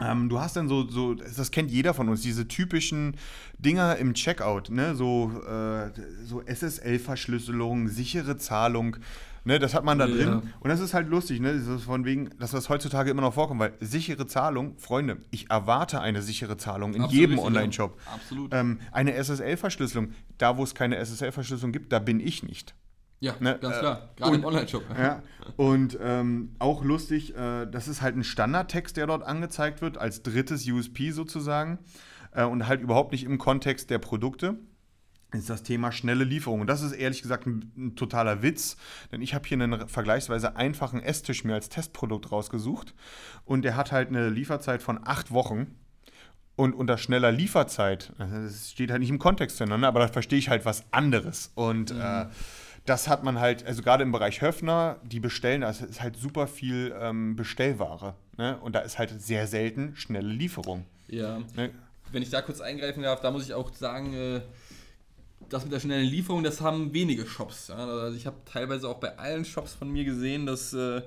Ähm, 0.02 0.30
du 0.30 0.40
hast 0.40 0.56
dann 0.56 0.68
so, 0.68 0.88
so, 0.88 1.14
das 1.14 1.52
kennt 1.52 1.72
jeder 1.72 1.94
von 1.94 2.10
uns, 2.10 2.22
diese 2.22 2.48
typischen 2.48 3.18
Dinger 3.58 3.98
im 3.98 4.14
Checkout, 4.14 4.70
ne? 4.70 4.96
so, 4.96 5.32
äh, 5.46 5.92
so 6.24 6.42
SSL-Verschlüsselung, 6.42 7.90
sichere 7.90 8.38
Zahlung, 8.38 8.98
ne? 9.44 9.60
das 9.60 9.74
hat 9.74 9.84
man 9.84 10.00
da 10.00 10.08
ja. 10.08 10.16
drin. 10.16 10.42
Und 10.62 10.70
das 10.70 10.80
ist 10.80 10.94
halt 10.94 11.10
lustig, 11.10 11.42
ne? 11.42 11.54
das 11.54 11.68
ist 11.68 11.84
von 11.84 12.06
wegen, 12.06 12.30
dass 12.40 12.52
das 12.52 12.70
heutzutage 12.70 13.12
immer 13.12 13.22
noch 13.22 13.34
vorkommt, 13.34 13.60
weil 13.60 13.74
sichere 13.82 14.26
Zahlung, 14.26 14.78
Freunde, 14.78 15.18
ich 15.32 15.50
erwarte 15.50 16.00
eine 16.00 16.22
sichere 16.22 16.56
Zahlung 16.56 16.94
in 16.94 17.02
Absolut 17.02 17.20
jedem 17.20 17.40
Online-Shop. 17.40 18.00
Absolut. 18.14 18.54
Ähm, 18.54 18.80
eine 18.92 19.14
SSL-Verschlüsselung, 19.16 20.14
da 20.38 20.58
wo 20.58 20.64
es 20.64 20.76
keine 20.76 20.98
SSL-Verschlüsselung 20.98 21.74
gibt, 21.74 21.92
da 21.92 22.00
bin 22.00 22.22
ich 22.22 22.44
nicht. 22.44 22.74
Ja, 23.20 23.36
ne? 23.40 23.58
ganz 23.60 23.80
klar. 23.80 24.10
Äh, 24.16 24.20
Gerade 24.20 24.36
im 24.36 24.46
Online-Shop. 24.46 24.84
Ja, 24.98 25.24
und 25.58 25.98
ähm, 26.02 26.56
auch 26.60 26.84
lustig, 26.84 27.36
äh, 27.36 27.66
das 27.66 27.88
ist 27.88 28.02
halt 28.02 28.16
ein 28.16 28.24
Standardtext, 28.24 28.98
der 28.98 29.08
dort 29.08 29.24
angezeigt 29.24 29.82
wird, 29.82 29.98
als 29.98 30.24
drittes 30.24 30.68
USP 30.68 31.12
sozusagen. 31.12 31.80
Äh, 32.32 32.46
und 32.46 32.68
halt 32.68 32.82
überhaupt 32.82 33.12
nicht 33.12 33.24
im 33.24 33.38
Kontext 33.38 33.90
der 33.90 34.00
Produkte. 34.00 34.58
Ist 35.32 35.50
das 35.50 35.62
Thema 35.62 35.92
schnelle 35.92 36.24
Lieferung. 36.24 36.62
Und 36.62 36.68
das 36.68 36.82
ist 36.82 36.94
ehrlich 36.94 37.22
gesagt 37.22 37.46
ein, 37.46 37.72
ein 37.78 37.96
totaler 37.96 38.42
Witz, 38.42 38.78
denn 39.12 39.22
ich 39.22 39.36
habe 39.36 39.48
hier 39.48 39.62
einen 39.62 39.88
vergleichsweise 39.88 40.56
einfachen 40.56 41.04
Esstisch 41.04 41.44
mir 41.44 41.54
als 41.54 41.70
Testprodukt 41.70 42.32
rausgesucht. 42.32 42.96
Und 43.46 43.62
der 43.64 43.76
hat 43.76 43.92
halt 43.92 44.10
eine 44.10 44.30
Lieferzeit 44.30 44.82
von 44.82 45.00
acht 45.04 45.32
Wochen. 45.32 45.76
Und 46.56 46.74
unter 46.74 46.98
schneller 46.98 47.32
Lieferzeit, 47.32 48.12
das 48.18 48.72
steht 48.72 48.92
halt 48.92 49.00
nicht 49.00 49.12
im 49.12 49.20
Kontext 49.20 49.56
zueinander, 49.58 49.88
aber 49.88 50.02
da 50.02 50.08
verstehe 50.10 50.40
ich 50.40 50.50
halt 50.50 50.66
was 50.66 50.84
anderes. 50.92 51.52
Und 51.56 51.94
mhm. 51.94 52.02
äh, 52.02 52.26
das 52.90 53.08
hat 53.08 53.24
man 53.24 53.40
halt, 53.40 53.66
also 53.66 53.84
gerade 53.84 54.04
im 54.04 54.12
Bereich 54.12 54.42
Höfner, 54.42 54.98
die 55.04 55.20
bestellen, 55.20 55.62
das 55.62 55.82
ist 55.82 56.02
halt 56.02 56.18
super 56.18 56.48
viel 56.48 56.94
ähm, 57.00 57.36
Bestellware. 57.36 58.16
Ne? 58.38 58.58
Und 58.62 58.74
da 58.74 58.80
ist 58.80 58.98
halt 58.98 59.22
sehr 59.22 59.46
selten 59.46 59.96
schnelle 59.96 60.28
Lieferung. 60.28 60.86
Ja. 61.08 61.40
Ne? 61.56 61.70
Wenn 62.12 62.24
ich 62.24 62.32
da 62.32 62.42
kurz 62.42 62.62
eingreifen 62.62 63.04
darf, 63.04 63.22
da 63.22 63.30
muss 63.30 63.46
ich 63.46 63.54
auch 63.54 63.72
sagen, 63.74 64.14
äh, 64.14 64.42
das 65.50 65.64
mit 65.64 65.72
der 65.72 65.80
schnellen 65.80 66.08
Lieferung, 66.08 66.44
das 66.44 66.62
haben 66.62 66.92
wenige 66.94 67.28
Shops. 67.28 67.68
Ja? 67.68 67.76
Also 67.76 68.18
ich 68.18 68.26
habe 68.26 68.38
teilweise 68.46 68.90
auch 68.90 69.00
bei 69.00 69.18
allen 69.20 69.46
Shops 69.46 69.76
von 69.76 69.92
mir 69.92 70.04
gesehen, 70.04 70.48
dass 70.48 70.74
äh, 70.74 71.02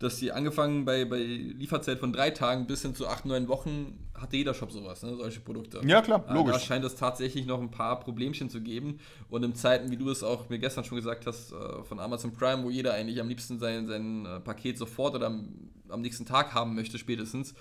dass 0.00 0.16
sie 0.16 0.32
angefangen 0.32 0.86
bei, 0.86 1.04
bei 1.04 1.18
Lieferzeit 1.18 1.98
von 1.98 2.12
drei 2.12 2.30
Tagen 2.30 2.66
bis 2.66 2.80
hin 2.80 2.94
zu 2.94 3.06
acht, 3.06 3.26
neun 3.26 3.48
Wochen 3.48 3.98
hatte 4.20 4.36
jeder 4.36 4.54
Shop 4.54 4.70
sowas, 4.70 5.02
ne, 5.02 5.16
solche 5.16 5.40
Produkte. 5.40 5.80
Ja, 5.84 6.02
klar, 6.02 6.24
logisch. 6.32 6.54
Da 6.54 6.60
scheint 6.60 6.84
es 6.84 6.94
tatsächlich 6.94 7.46
noch 7.46 7.60
ein 7.60 7.70
paar 7.70 8.00
Problemchen 8.00 8.50
zu 8.50 8.60
geben. 8.60 9.00
Und 9.28 9.42
in 9.42 9.54
Zeiten, 9.54 9.90
wie 9.90 9.96
du 9.96 10.10
es 10.10 10.22
auch 10.22 10.48
mir 10.48 10.58
gestern 10.58 10.84
schon 10.84 10.96
gesagt 10.96 11.26
hast, 11.26 11.52
äh, 11.52 11.82
von 11.84 11.98
Amazon 12.00 12.32
Prime, 12.32 12.62
wo 12.62 12.70
jeder 12.70 12.94
eigentlich 12.94 13.20
am 13.20 13.28
liebsten 13.28 13.58
sein, 13.58 13.86
sein 13.86 14.26
äh, 14.26 14.40
Paket 14.40 14.78
sofort 14.78 15.14
oder 15.14 15.26
am, 15.26 15.48
am 15.88 16.02
nächsten 16.02 16.26
Tag 16.26 16.54
haben 16.54 16.74
möchte, 16.74 16.98
spätestens, 16.98 17.54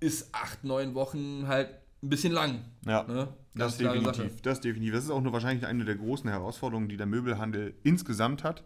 ist 0.00 0.34
acht, 0.34 0.64
neun 0.64 0.94
Wochen 0.94 1.46
halt 1.46 1.68
ein 2.02 2.08
bisschen 2.08 2.32
lang. 2.32 2.64
Ja, 2.86 3.04
ne? 3.04 3.28
das 3.54 3.76
definitiv. 3.76 4.40
Das 4.42 4.60
definitiv. 4.60 4.94
Das 4.94 5.04
ist 5.04 5.10
auch 5.10 5.20
nur 5.20 5.32
wahrscheinlich 5.32 5.66
eine 5.66 5.84
der 5.84 5.96
großen 5.96 6.28
Herausforderungen, 6.30 6.88
die 6.88 6.96
der 6.96 7.06
Möbelhandel 7.06 7.74
insgesamt 7.82 8.42
hat. 8.44 8.64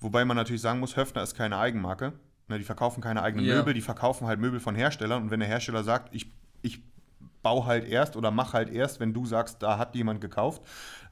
Wobei 0.00 0.24
man 0.24 0.36
natürlich 0.36 0.60
sagen 0.60 0.80
muss, 0.80 0.96
Höfner 0.96 1.22
ist 1.22 1.34
keine 1.34 1.56
Eigenmarke. 1.56 2.12
Ne, 2.48 2.58
die 2.58 2.64
verkaufen 2.64 3.00
keine 3.00 3.22
eigenen 3.22 3.46
ja. 3.46 3.56
Möbel, 3.56 3.72
die 3.72 3.80
verkaufen 3.80 4.26
halt 4.26 4.38
Möbel 4.38 4.60
von 4.60 4.74
Herstellern. 4.74 5.22
Und 5.22 5.30
wenn 5.30 5.40
der 5.40 5.48
Hersteller 5.48 5.82
sagt, 5.82 6.14
ich, 6.14 6.30
ich 6.60 6.82
bau 7.44 7.66
halt 7.66 7.86
erst 7.86 8.16
oder 8.16 8.32
mach 8.32 8.54
halt 8.54 8.70
erst, 8.70 8.98
wenn 8.98 9.14
du 9.14 9.24
sagst, 9.24 9.62
da 9.62 9.78
hat 9.78 9.94
jemand 9.94 10.20
gekauft. 10.20 10.62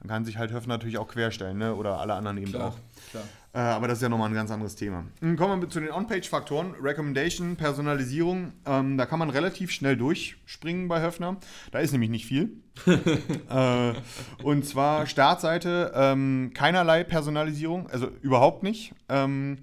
Dann 0.01 0.09
kann 0.09 0.25
sich 0.25 0.37
halt 0.37 0.51
Höfner 0.51 0.73
natürlich 0.73 0.97
auch 0.97 1.07
querstellen, 1.07 1.57
ne? 1.57 1.73
oder 1.75 1.99
alle 1.99 2.13
anderen 2.13 2.37
eben 2.37 2.51
Klar, 2.51 2.69
auch. 2.69 2.77
klar. 3.11 3.23
Äh, 3.53 3.59
aber 3.59 3.87
das 3.87 3.99
ist 3.99 4.01
ja 4.01 4.09
nochmal 4.09 4.29
ein 4.29 4.35
ganz 4.35 4.51
anderes 4.51 4.75
Thema. 4.75 5.05
Hm, 5.21 5.37
Kommen 5.37 5.61
wir 5.61 5.69
zu 5.69 5.79
den 5.79 5.91
On-Page-Faktoren. 5.91 6.73
Recommendation, 6.81 7.55
Personalisierung. 7.55 8.51
Ähm, 8.65 8.97
da 8.97 9.05
kann 9.05 9.19
man 9.19 9.29
relativ 9.29 9.71
schnell 9.71 9.95
durchspringen 9.95 10.87
bei 10.87 11.01
Höfner. 11.01 11.37
Da 11.71 11.79
ist 11.79 11.91
nämlich 11.91 12.09
nicht 12.09 12.25
viel. 12.25 12.57
äh, 13.49 13.93
und 14.41 14.65
zwar 14.65 15.05
Startseite, 15.05 15.93
ähm, 15.95 16.51
keinerlei 16.55 17.03
Personalisierung, 17.03 17.87
also 17.91 18.07
überhaupt 18.21 18.63
nicht. 18.63 18.93
Ähm, 19.07 19.59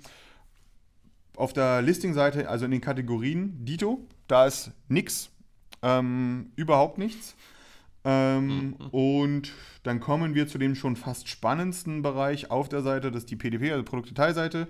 auf 1.41 1.53
der 1.53 1.83
Listing-Seite, 1.83 2.49
also 2.49 2.65
in 2.67 2.71
den 2.71 2.81
Kategorien, 2.81 3.65
Dito, 3.65 4.07
da 4.29 4.47
ist 4.47 4.73
nix, 4.89 5.31
ähm, 5.83 6.53
überhaupt 6.57 6.99
nichts. 6.99 7.35
Ähm, 8.05 8.77
Und 8.93 9.53
dann 9.83 10.01
kommen 10.01 10.35
wir 10.35 10.47
zu 10.47 10.59
dem 10.59 10.75
schon 10.75 10.97
fast 10.97 11.29
spannendsten 11.29 12.03
Bereich 12.03 12.51
auf 12.51 12.69
der 12.69 12.83
Seite, 12.83 13.11
das 13.11 13.25
ist 13.25 13.31
die 13.31 13.37
PDP, 13.37 13.73
also 13.73 13.85
Produktdetailseite. 13.85 14.69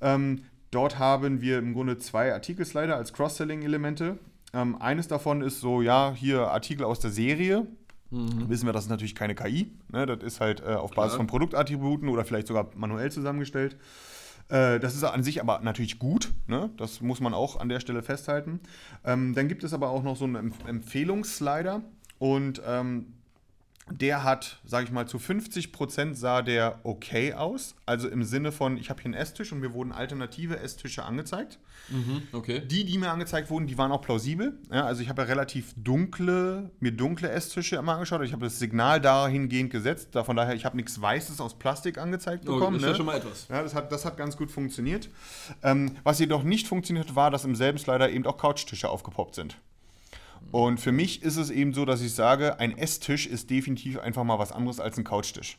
Ähm, 0.00 0.42
dort 0.70 0.98
haben 0.98 1.40
wir 1.40 1.58
im 1.58 1.74
Grunde 1.74 1.98
zwei 1.98 2.32
Artikelslider 2.32 2.96
als 2.96 3.12
Cross-Selling-Elemente. 3.12 4.18
Ähm, 4.52 4.80
eines 4.80 5.08
davon 5.08 5.42
ist 5.42 5.60
so, 5.60 5.82
ja, 5.82 6.12
hier 6.14 6.48
Artikel 6.48 6.84
aus 6.84 7.00
der 7.00 7.10
Serie. 7.10 7.66
Wissen 8.48 8.66
wir, 8.66 8.74
das 8.74 8.84
ist 8.84 8.90
natürlich 8.90 9.14
keine 9.14 9.34
KI. 9.34 9.72
Ne? 9.90 10.04
Das 10.04 10.22
ist 10.22 10.40
halt 10.40 10.60
äh, 10.60 10.74
auf 10.74 10.90
Basis 10.90 11.12
Klar. 11.12 11.16
von 11.18 11.26
Produktattributen 11.28 12.10
oder 12.10 12.26
vielleicht 12.26 12.46
sogar 12.46 12.68
manuell 12.74 13.10
zusammengestellt. 13.10 13.78
Äh, 14.52 14.78
Das 14.80 14.94
ist 14.94 15.02
an 15.02 15.22
sich 15.22 15.40
aber 15.40 15.60
natürlich 15.60 15.98
gut. 15.98 16.32
Ne? 16.46 16.70
Das 16.76 17.00
muss 17.00 17.20
man 17.20 17.34
auch 17.34 17.58
an 17.58 17.68
der 17.68 17.80
Stelle 17.80 18.02
festhalten. 18.02 18.60
Ähm, 19.04 19.34
dann 19.34 19.48
gibt 19.48 19.64
es 19.64 19.72
aber 19.72 19.88
auch 19.88 20.02
noch 20.02 20.16
so 20.16 20.24
einen 20.24 20.36
Empf 20.36 20.56
Empfehlungsslider. 20.66 21.82
Und 22.18 22.62
ähm, 22.66 23.14
der 23.90 24.22
hat, 24.22 24.60
sage 24.64 24.86
ich 24.86 24.92
mal, 24.92 25.06
zu 25.06 25.18
50% 25.18 26.14
sah 26.14 26.40
der 26.42 26.80
okay 26.84 27.34
aus. 27.34 27.74
Also 27.84 28.08
im 28.08 28.22
Sinne 28.22 28.52
von, 28.52 28.76
ich 28.76 28.90
habe 28.90 29.02
hier 29.02 29.06
einen 29.06 29.14
Esstisch 29.14 29.52
und 29.52 29.58
mir 29.60 29.74
wurden 29.74 29.92
alternative 29.92 30.58
Esstische 30.60 31.04
angezeigt. 31.04 31.58
Mhm, 31.88 32.22
okay. 32.32 32.60
Die, 32.60 32.84
die 32.84 32.96
mir 32.96 33.10
angezeigt 33.10 33.50
wurden, 33.50 33.66
die 33.66 33.76
waren 33.76 33.90
auch 33.90 34.00
plausibel. 34.00 34.56
Ja, 34.72 34.84
also 34.84 35.02
ich 35.02 35.08
habe 35.08 35.22
ja 35.22 35.28
relativ 35.28 35.74
dunkle, 35.76 36.70
mir 36.78 36.92
dunkle 36.92 37.28
Esstische 37.30 37.76
immer 37.76 37.94
angeschaut. 37.94 38.22
Ich 38.22 38.32
habe 38.32 38.44
das 38.44 38.58
Signal 38.60 39.00
dahingehend 39.00 39.70
gesetzt. 39.70 40.10
Von 40.24 40.36
daher, 40.36 40.54
ich 40.54 40.64
habe 40.64 40.76
nichts 40.76 41.00
Weißes 41.00 41.40
aus 41.40 41.58
Plastik 41.58 41.98
angezeigt 41.98 42.48
Oh, 42.48 42.54
bekommen. 42.54 42.76
ist 42.76 42.82
ja 42.82 42.90
ne? 42.90 42.94
schon 42.96 43.06
mal 43.06 43.16
etwas. 43.16 43.48
Ja, 43.48 43.62
das 43.62 43.74
hat, 43.74 43.90
das 43.90 44.04
hat 44.04 44.16
ganz 44.16 44.36
gut 44.36 44.50
funktioniert. 44.50 45.10
Ähm, 45.62 45.96
was 46.04 46.20
jedoch 46.20 46.44
nicht 46.44 46.68
funktioniert, 46.68 47.14
war, 47.16 47.30
dass 47.30 47.44
im 47.44 47.56
selben 47.56 47.78
Slider 47.78 48.10
eben 48.10 48.24
auch 48.26 48.38
Couchtische 48.38 48.88
aufgepoppt 48.88 49.34
sind. 49.34 49.56
Und 50.52 50.78
für 50.78 50.92
mich 50.92 51.22
ist 51.22 51.36
es 51.38 51.50
eben 51.50 51.72
so, 51.72 51.84
dass 51.84 52.02
ich 52.02 52.14
sage, 52.14 52.60
ein 52.60 52.76
Esstisch 52.76 53.26
ist 53.26 53.50
definitiv 53.50 53.98
einfach 53.98 54.22
mal 54.22 54.38
was 54.38 54.52
anderes 54.52 54.80
als 54.80 54.98
ein 54.98 55.04
Couchtisch. 55.04 55.58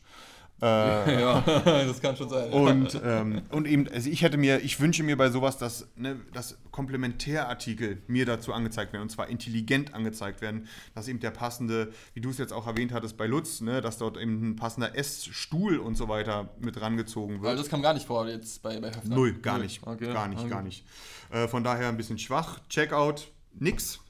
Äh, 0.62 0.64
Ja, 1.20 1.40
das 1.40 2.00
kann 2.00 2.16
schon 2.16 2.28
sein. 2.28 2.52
und, 2.52 3.00
ähm, 3.04 3.42
und 3.50 3.66
eben, 3.66 3.88
also 3.88 4.08
ich 4.08 4.22
hätte 4.22 4.36
mir, 4.36 4.62
ich 4.62 4.78
wünsche 4.78 5.02
mir 5.02 5.16
bei 5.16 5.28
sowas, 5.30 5.58
dass, 5.58 5.88
ne, 5.96 6.20
dass 6.32 6.58
Komplementärartikel 6.70 8.02
mir 8.06 8.24
dazu 8.24 8.52
angezeigt 8.52 8.92
werden 8.92 9.02
und 9.02 9.10
zwar 9.10 9.28
intelligent 9.28 9.94
angezeigt 9.94 10.40
werden, 10.42 10.68
dass 10.94 11.08
eben 11.08 11.18
der 11.18 11.32
passende, 11.32 11.92
wie 12.14 12.20
du 12.20 12.30
es 12.30 12.38
jetzt 12.38 12.52
auch 12.52 12.68
erwähnt 12.68 12.92
hattest 12.92 13.16
bei 13.16 13.26
Lutz, 13.26 13.60
ne, 13.62 13.80
dass 13.80 13.98
dort 13.98 14.16
eben 14.16 14.50
ein 14.50 14.56
passender 14.56 14.96
Essstuhl 14.96 15.78
und 15.78 15.96
so 15.96 16.08
weiter 16.08 16.50
mit 16.60 16.80
rangezogen 16.80 17.42
wird. 17.42 17.50
Also 17.50 17.62
das 17.64 17.70
kam 17.70 17.82
gar 17.82 17.94
nicht 17.94 18.06
vor 18.06 18.28
jetzt 18.28 18.62
bei, 18.62 18.78
bei 18.80 18.90
Höfner. 18.90 19.16
Null, 19.16 19.32
gar 19.34 19.58
nicht. 19.58 19.84
Okay. 19.84 20.12
Gar 20.12 20.28
nicht, 20.28 20.40
okay. 20.40 20.50
gar 20.50 20.62
nicht. 20.62 20.84
Äh, 21.30 21.48
von 21.48 21.64
daher 21.64 21.88
ein 21.88 21.96
bisschen 21.96 22.18
schwach. 22.18 22.60
Checkout, 22.68 23.32
nix. 23.58 24.03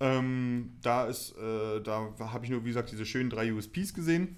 Ähm, 0.00 0.72
da 0.82 1.06
ist, 1.06 1.32
äh, 1.38 1.80
da 1.80 2.10
habe 2.18 2.44
ich 2.44 2.50
nur, 2.50 2.64
wie 2.64 2.68
gesagt, 2.68 2.92
diese 2.92 3.06
schönen 3.06 3.30
drei 3.30 3.52
USPs 3.52 3.94
gesehen. 3.94 4.36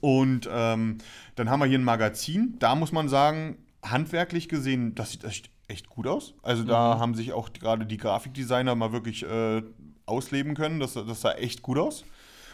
Und 0.00 0.48
ähm, 0.50 0.98
dann 1.34 1.50
haben 1.50 1.60
wir 1.60 1.66
hier 1.66 1.78
ein 1.78 1.84
Magazin. 1.84 2.56
Da 2.58 2.74
muss 2.74 2.92
man 2.92 3.08
sagen, 3.08 3.58
handwerklich 3.82 4.48
gesehen, 4.48 4.94
das 4.94 5.10
sieht 5.10 5.24
echt, 5.24 5.50
echt 5.66 5.88
gut 5.88 6.06
aus. 6.06 6.34
Also 6.42 6.62
da 6.62 6.98
haben 6.98 7.14
sich 7.14 7.32
auch 7.32 7.52
gerade 7.52 7.86
die 7.86 7.96
Grafikdesigner 7.96 8.74
mal 8.76 8.92
wirklich 8.92 9.24
äh, 9.24 9.62
ausleben 10.06 10.54
können. 10.54 10.78
Das, 10.78 10.94
das 10.94 11.20
sah 11.20 11.32
echt 11.32 11.62
gut 11.62 11.78
aus. 11.78 12.04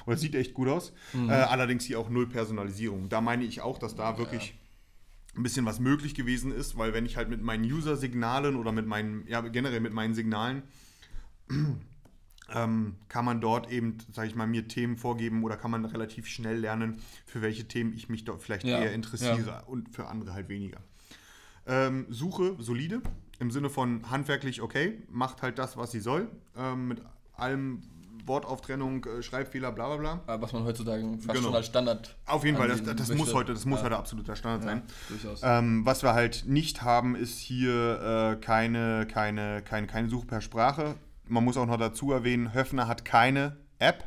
Oder 0.07 0.17
sieht 0.17 0.35
echt 0.35 0.55
gut 0.55 0.69
aus. 0.69 0.95
Äh, 1.29 1.33
allerdings 1.33 1.85
hier 1.85 2.01
auch 2.01 2.09
null 2.09 2.27
Personalisierung. 2.27 3.11
Da 3.11 3.21
meine 3.21 3.45
ich 3.45 3.61
auch, 3.61 3.79
dass 3.79 3.95
da 3.95 4.17
wirklich 4.17 4.55
ein 5.37 5.43
bisschen 5.43 5.67
was 5.67 5.81
möglich 5.81 6.15
gewesen 6.15 6.51
ist, 6.51 6.79
weil 6.79 6.95
wenn 6.95 7.05
ich 7.05 7.19
halt 7.19 7.29
mit 7.29 7.43
meinen 7.43 7.65
User-Signalen 7.65 8.57
oder 8.57 8.73
mit 8.73 8.87
meinen, 8.87 9.27
ja 9.27 9.41
generell 9.43 9.81
mit 9.81 9.93
meinen 9.93 10.15
Signalen, 10.15 10.63
ähm, 12.55 12.97
kann 13.09 13.25
man 13.25 13.41
dort 13.41 13.71
eben, 13.71 13.99
sage 14.13 14.29
ich 14.29 14.35
mal, 14.35 14.47
mir 14.47 14.67
Themen 14.69 14.97
vorgeben 14.97 15.45
oder 15.45 15.57
kann 15.57 15.71
man 15.71 15.85
relativ 15.85 16.27
schnell 16.27 16.59
lernen, 16.59 16.99
für 17.27 17.43
welche 17.43 17.67
Themen 17.69 17.93
ich 17.95 18.09
mich 18.09 18.25
dort 18.25 18.43
vielleicht 18.43 18.65
Ja, 18.67 18.81
eher 18.81 18.93
interessiere 18.93 19.47
ja. 19.49 19.61
und 19.67 19.95
für 19.95 20.07
andere 20.07 20.33
halt 20.33 20.49
weniger. 20.49 20.79
Ähm, 21.67 22.07
Suche 22.09 22.57
solide, 22.59 23.03
im 23.39 23.51
Sinne 23.51 23.69
von 23.71 24.11
handwerklich 24.11 24.63
okay, 24.63 25.03
macht 25.11 25.43
halt 25.43 25.59
das, 25.59 25.77
was 25.77 25.91
sie 25.93 26.01
soll, 26.01 26.29
ähm, 26.57 26.89
mit 26.89 27.03
allem 27.37 27.83
Wortauftrennung, 28.25 29.05
äh, 29.07 29.23
Schreibfehler, 29.23 29.73
bla 29.73 29.97
bla 29.97 30.21
bla. 30.25 30.41
Was 30.41 30.53
man 30.53 30.65
heutzutage 30.65 31.03
fast 31.19 31.29
Genau. 31.29 31.47
schon 31.49 31.55
als 31.55 31.67
Standard. 31.67 32.15
Auf 32.27 32.45
jeden 32.45 32.57
Fall, 32.59 32.69
das, 32.69 32.83
das 32.83 33.15
muss 33.15 33.33
heute, 33.33 33.55
das 33.55 33.65
muss 33.65 33.81
Ja. 33.81 33.87
heute 33.87 33.97
absoluter 33.97 34.37
Standard 34.37 34.63
Ja, 34.65 34.69
sein. 34.71 34.83
durchaus. 35.09 35.41
Ähm, 35.43 35.85
was 35.87 36.03
wir 36.03 36.13
halt 36.15 36.45
nicht 36.47 36.83
haben, 36.83 37.15
ist 37.15 37.39
hier 37.39 38.37
äh, 38.39 38.45
keine, 38.45 39.07
keine, 39.11 39.63
keine, 39.63 39.87
keine 39.87 40.09
Suche 40.09 40.27
per 40.27 40.41
Sprache. 40.41 40.97
Man 41.29 41.45
muss 41.45 41.57
auch 41.57 41.67
noch 41.67 41.79
dazu 41.79 42.13
erwähnen, 42.13 42.55
Höfner 42.55 42.89
hat 42.89 43.05
keine 43.05 43.57
App. 43.79 44.05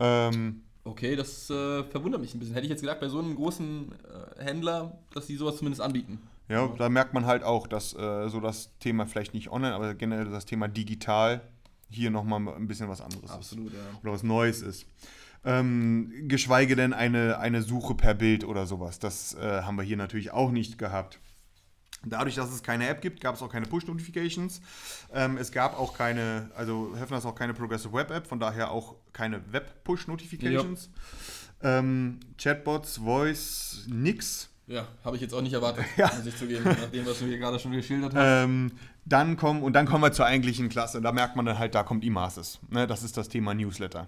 Ähm, 0.00 0.62
Okay, 0.88 1.16
das 1.16 1.50
äh, 1.50 1.84
verwundert 1.84 2.22
mich 2.22 2.34
ein 2.34 2.38
bisschen. 2.38 2.54
Hätte 2.54 2.64
ich 2.64 2.70
jetzt 2.70 2.80
gedacht, 2.80 3.00
bei 3.00 3.08
so 3.08 3.18
einem 3.18 3.36
großen 3.36 3.92
äh, 3.92 4.42
Händler, 4.42 4.98
dass 5.12 5.26
die 5.26 5.36
sowas 5.36 5.58
zumindest 5.58 5.82
anbieten. 5.82 6.18
ja, 6.48 6.66
da 6.66 6.88
merkt 6.88 7.12
man 7.12 7.26
halt 7.26 7.42
auch, 7.42 7.66
dass 7.66 7.94
äh, 7.94 8.28
so 8.28 8.40
das 8.40 8.70
Thema 8.78 9.06
vielleicht 9.06 9.34
nicht 9.34 9.50
online, 9.50 9.74
aber 9.74 9.94
generell 9.94 10.24
das 10.30 10.46
Thema 10.46 10.66
digital 10.66 11.42
hier 11.90 12.10
nochmal 12.10 12.40
ein 12.54 12.66
bisschen 12.68 12.88
was 12.88 13.02
anderes 13.02 13.24
ist. 13.24 13.30
Absolut, 13.30 13.72
ja. 13.72 13.78
Oder 14.02 14.12
was 14.12 14.22
Neues 14.22 14.62
ist. 14.62 14.86
Ähm, 15.44 16.10
geschweige 16.26 16.74
denn 16.74 16.94
eine, 16.94 17.38
eine 17.38 17.60
Suche 17.62 17.94
per 17.94 18.14
Bild 18.14 18.44
oder 18.44 18.66
sowas. 18.66 18.98
Das 18.98 19.34
äh, 19.34 19.62
haben 19.62 19.76
wir 19.76 19.82
hier 19.82 19.98
natürlich 19.98 20.30
auch 20.32 20.50
nicht 20.50 20.78
gehabt. 20.78 21.20
Dadurch, 22.04 22.36
dass 22.36 22.52
es 22.52 22.62
keine 22.62 22.86
App 22.88 23.00
gibt, 23.02 23.20
gab 23.20 23.34
es 23.34 23.42
auch 23.42 23.50
keine 23.50 23.66
Push-Notifications. 23.66 24.60
Ähm, 25.12 25.36
es 25.36 25.50
gab 25.50 25.78
auch 25.78 25.96
keine, 25.96 26.50
also 26.56 26.92
Höfner 26.96 27.18
ist 27.18 27.26
auch 27.26 27.34
keine 27.34 27.54
Progressive 27.54 27.92
Web 27.92 28.10
App, 28.12 28.26
von 28.26 28.38
daher 28.38 28.70
auch 28.70 28.94
keine 29.12 29.40
Web-Push-Notifications. 29.52 30.90
Ähm, 31.62 32.20
Chatbots, 32.40 32.98
Voice, 32.98 33.84
nix. 33.88 34.48
Ja, 34.68 34.86
habe 35.02 35.16
ich 35.16 35.22
jetzt 35.22 35.32
auch 35.34 35.40
nicht 35.40 35.54
erwartet, 35.54 35.84
Ja. 35.96 36.10
muss 36.14 36.26
ich 36.26 36.36
zugeben, 36.36 36.62
nach 36.64 36.90
dem, 36.90 37.04
was 37.06 37.18
du 37.18 37.24
hier 37.24 37.38
gerade 37.38 37.58
schon 37.58 37.72
geschildert 37.72 38.14
hast. 38.14 38.44
Ähm, 38.44 38.70
dann 39.06 39.36
kommen, 39.38 39.62
und 39.62 39.72
dann 39.72 39.86
kommen 39.86 40.04
wir 40.04 40.12
zur 40.12 40.26
eigentlichen 40.26 40.68
Klasse. 40.68 40.98
Und 40.98 41.04
da 41.04 41.12
merkt 41.12 41.34
man 41.34 41.46
dann 41.46 41.58
halt, 41.58 41.74
da 41.74 41.82
kommt 41.82 42.04
Imasis. 42.04 42.60
Ne, 42.68 42.86
das 42.86 43.02
ist 43.02 43.16
das 43.16 43.30
Thema 43.30 43.54
Newsletter. 43.54 44.06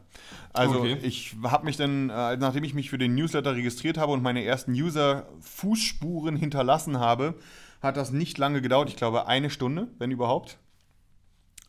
Also 0.53 0.81
Okay. 0.81 0.99
ich 1.03 1.35
habe 1.43 1.65
mich 1.65 1.79
dann, 1.79 2.11
äh, 2.11 2.37
nachdem 2.37 2.63
ich 2.65 2.75
mich 2.75 2.91
für 2.91 2.99
den 2.99 3.15
Newsletter 3.15 3.55
registriert 3.57 3.97
habe 3.97 4.13
und 4.13 4.23
meine 4.23 4.45
ersten 4.45 4.73
User-Fußspuren 4.73 6.37
hinterlassen 6.37 6.99
habe, 7.01 7.35
hat 7.81 7.97
das 7.97 8.11
nicht 8.13 8.39
lange 8.39 8.61
gedauert. 8.63 8.89
Ich 8.89 8.97
glaube 8.97 9.27
eine 9.27 9.51
Stunde, 9.51 9.89
wenn 9.99 10.11
überhaupt. 10.11 10.59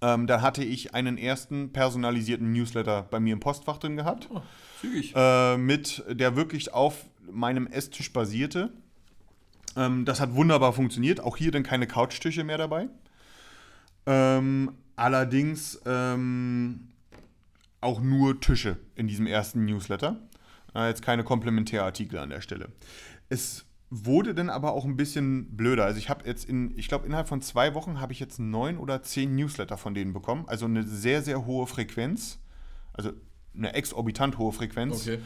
Ähm, 0.02 0.26
da 0.28 0.42
hatte 0.42 0.64
ich 0.64 0.94
einen 0.96 1.18
ersten 1.18 1.72
personalisierten 1.74 2.52
Newsletter 2.52 3.04
bei 3.04 3.20
mir 3.20 3.34
im 3.34 3.40
Postfach 3.40 3.78
drin 3.78 3.98
gehabt 3.98 4.30
Oh, 4.32 4.42
zügig. 4.82 5.14
äh, 5.16 5.58
mit, 5.58 6.04
der 6.10 6.36
wirklich 6.36 6.74
auf 6.74 7.06
meinem 7.32 7.68
Esstisch 7.68 8.12
basierte. 8.12 8.72
Ähm, 9.78 10.04
das 10.06 10.20
hat 10.20 10.34
wunderbar 10.34 10.74
funktioniert. 10.74 11.20
Auch 11.20 11.38
hier 11.38 11.52
dann 11.52 11.64
keine 11.64 11.86
Couchtische 11.88 12.44
mehr 12.44 12.58
dabei. 12.58 12.88
Ähm, 14.08 14.72
allerdings 14.96 15.80
ähm, 15.86 16.90
auch 17.80 18.02
nur 18.02 18.40
Tische 18.42 18.78
in 18.96 19.08
diesem 19.08 19.28
ersten 19.28 19.66
Newsletter. 19.66 20.18
Äh, 20.74 20.88
jetzt 20.88 21.04
keine 21.04 21.24
Komplementärartikel 21.24 22.18
an 22.18 22.30
der 22.30 22.42
Stelle. 22.42 22.70
Es 23.30 23.66
wurde 23.92 24.34
dann 24.34 24.50
aber 24.50 24.72
auch 24.72 24.86
ein 24.86 24.96
bisschen 24.96 25.56
blöder. 25.58 25.84
Also 25.84 26.00
ich 26.00 26.10
habe 26.10 26.26
jetzt 26.26 26.46
in, 26.46 26.76
ich 26.78 26.88
glaube, 26.88 27.06
innerhalb 27.06 27.28
von 27.28 27.42
zwei 27.42 27.76
Wochen 27.76 28.00
habe 28.00 28.14
ich 28.14 28.22
jetzt 28.22 28.40
neun 28.40 28.78
oder 28.78 29.04
zehn 29.04 29.36
Newsletter 29.36 29.78
von 29.78 29.94
denen 29.94 30.14
bekommen. 30.14 30.46
Also 30.48 30.66
eine 30.66 30.84
sehr, 30.84 31.22
sehr 31.22 31.46
hohe 31.46 31.68
Frequenz. 31.68 32.40
Also 32.94 33.12
eine 33.54 33.74
exorbitant 33.74 34.38
hohe 34.38 34.54
Frequenz. 34.54 35.02
Okay. 35.02 35.20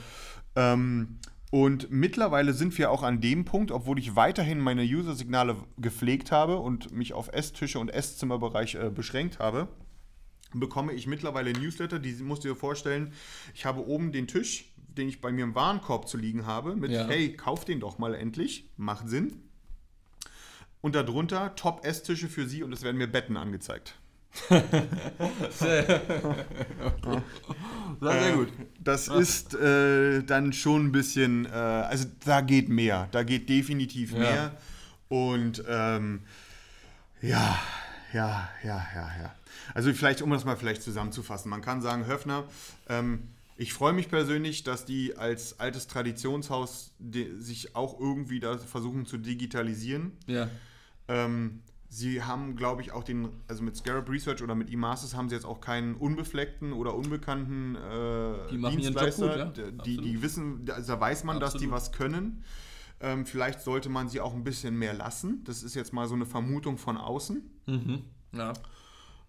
Ähm, 0.55 1.19
und 1.51 1.91
mittlerweile 1.91 2.53
sind 2.53 2.75
wir 2.79 2.89
auch 2.89 3.03
an 3.03 3.21
dem 3.21 3.45
Punkt, 3.45 3.71
obwohl 3.71 3.99
ich 3.99 4.15
weiterhin 4.15 4.59
meine 4.59 4.81
User-Signale 4.81 5.55
gepflegt 5.77 6.31
habe 6.31 6.57
und 6.57 6.91
mich 6.91 7.13
auf 7.13 7.29
Esstische 7.31 7.77
und 7.77 7.89
Esszimmerbereich 7.93 8.75
äh, 8.75 8.89
beschränkt 8.89 9.37
habe, 9.37 9.67
bekomme 10.53 10.93
ich 10.93 11.05
mittlerweile 11.05 11.53
Newsletter, 11.53 11.99
die 11.99 12.13
musst 12.23 12.43
du 12.43 12.49
dir 12.49 12.55
vorstellen, 12.55 13.13
ich 13.53 13.65
habe 13.65 13.85
oben 13.85 14.11
den 14.11 14.27
Tisch, 14.27 14.73
den 14.97 15.07
ich 15.09 15.21
bei 15.21 15.31
mir 15.31 15.43
im 15.43 15.55
Warenkorb 15.55 16.07
zu 16.07 16.17
liegen 16.17 16.45
habe, 16.45 16.75
mit 16.75 16.91
Ja. 16.91 17.07
hey, 17.07 17.33
kauf 17.35 17.65
den 17.65 17.79
doch 17.79 17.97
mal 17.97 18.13
endlich, 18.15 18.65
macht 18.77 19.09
Sinn. 19.09 19.41
Und 20.81 20.95
darunter 20.95 21.55
Top-Esstische 21.55 22.27
für 22.29 22.47
Sie 22.47 22.61
und 22.63 22.71
es 22.73 22.83
werden 22.83 22.97
mir 22.97 23.07
Betten 23.07 23.37
angezeigt. 23.37 23.95
sehr, 25.49 26.01
sehr 28.01 28.31
gut. 28.35 28.49
Das 28.83 29.07
ist 29.07 29.53
äh, 29.55 30.23
dann 30.23 30.53
schon 30.53 30.87
ein 30.87 30.91
bisschen, 30.91 31.45
äh, 31.45 31.49
also 31.49 32.05
da 32.25 32.41
geht 32.41 32.69
mehr, 32.69 33.07
da 33.11 33.23
geht 33.23 33.49
definitiv 33.49 34.11
Ja. 34.11 34.17
mehr. 34.19 34.51
Und 35.07 35.63
ähm, 35.67 36.21
ja, 37.21 37.57
ja, 38.13 38.49
ja, 38.63 38.85
ja, 38.95 39.11
ja. 39.21 39.35
Also 39.73 39.93
vielleicht, 39.93 40.21
um 40.21 40.29
das 40.31 40.45
mal 40.45 40.57
vielleicht 40.57 40.83
zusammenzufassen, 40.83 41.49
man 41.49 41.61
kann 41.61 41.81
sagen, 41.81 42.05
Höfner, 42.05 42.43
ähm, 42.89 43.23
ich 43.57 43.73
freue 43.73 43.93
mich 43.93 44.09
persönlich, 44.09 44.63
dass 44.63 44.85
die 44.85 45.15
als 45.17 45.59
altes 45.59 45.87
Traditionshaus 45.87 46.93
sich 47.37 47.75
auch 47.75 47.99
irgendwie 47.99 48.39
da 48.39 48.57
versuchen 48.57 49.05
zu 49.05 49.17
digitalisieren. 49.17 50.11
Ja. 50.27 50.49
Ähm, 51.07 51.61
sie 51.89 52.21
haben, 52.23 52.55
glaube 52.57 52.81
ich, 52.81 52.91
auch 52.91 53.03
den, 53.03 53.29
also 53.47 53.63
mit 53.63 53.77
Scarab 53.77 54.09
Research 54.09 54.43
oder 54.43 54.55
mit 54.55 54.69
eMasters 54.69 55.15
haben 55.15 55.29
sie 55.29 55.35
jetzt 55.35 55.45
auch 55.45 55.61
keinen 55.61 55.95
unbefleckten 55.95 56.73
oder 56.73 56.95
unbekannten 56.95 57.75
äh, 57.75 58.49
Die 58.51 58.57
Dienstleister. 58.57 59.45
gut, 59.45 59.57
ja. 59.57 59.71
Die, 59.71 59.79
Absolut. 59.79 60.05
die 60.05 60.21
wissen, 60.21 60.69
also 60.69 60.93
da 60.93 60.99
weiß 60.99 61.23
man, 61.23 61.39
dass 61.39 61.53
die 61.53 61.67
Absolut. 61.69 61.73
was 61.75 61.91
können. 61.93 62.43
Ähm, 62.99 63.25
vielleicht 63.25 63.61
sollte 63.61 63.89
man 63.89 64.09
sie 64.09 64.19
auch 64.19 64.33
ein 64.33 64.43
bisschen 64.43 64.77
mehr 64.77 64.93
lassen. 64.93 65.43
Das 65.45 65.63
ist 65.63 65.75
jetzt 65.75 65.93
mal 65.93 66.07
so 66.07 66.15
eine 66.15 66.25
Vermutung 66.25 66.77
von 66.77 66.97
außen. 66.97 67.41
Mhm. 67.67 68.03
Ja. 68.33 68.53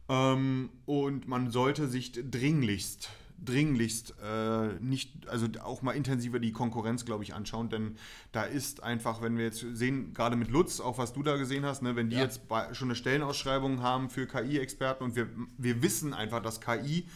Ähm, 0.09 0.71
und 0.85 1.27
man 1.29 1.51
sollte 1.51 1.89
sich 1.89 2.13
dringlichst, 2.13 3.11
dringlichst 3.45 4.15
äh, 4.23 4.75
nicht, 4.81 5.29
also 5.29 5.47
auch 5.63 5.83
mal 5.83 5.93
intensiver 5.93 6.39
die 6.39 6.53
Konkurrenz, 6.53 7.05
glaube 7.05 7.23
ich, 7.25 7.35
anschauen, 7.35 7.69
denn 7.69 7.97
da 8.33 8.43
ist 8.43 8.83
einfach, 8.83 9.23
wenn 9.23 9.37
wir 9.37 9.45
jetzt 9.45 9.65
sehen, 9.73 10.15
gerade 10.15 10.37
mit 10.37 10.51
Lutz, 10.51 10.81
auch 10.81 10.99
was 10.99 11.13
du 11.13 11.23
da 11.23 11.37
gesehen 11.37 11.65
hast, 11.65 11.83
ne, 11.83 11.97
wenn 11.97 12.11
die 12.11 12.17
Ja. 12.17 12.23
jetzt 12.23 12.41
schon 12.73 12.89
eine 12.89 12.95
Stellenausschreibung 12.97 13.83
haben 13.83 14.11
für 14.11 14.27
KI-Experten 14.27 15.05
und 15.05 15.17
wir, 15.17 15.29
wir 15.59 15.83
wissen 15.83 16.15
einfach, 16.15 16.41
dass 16.43 16.61
KI 16.61 17.07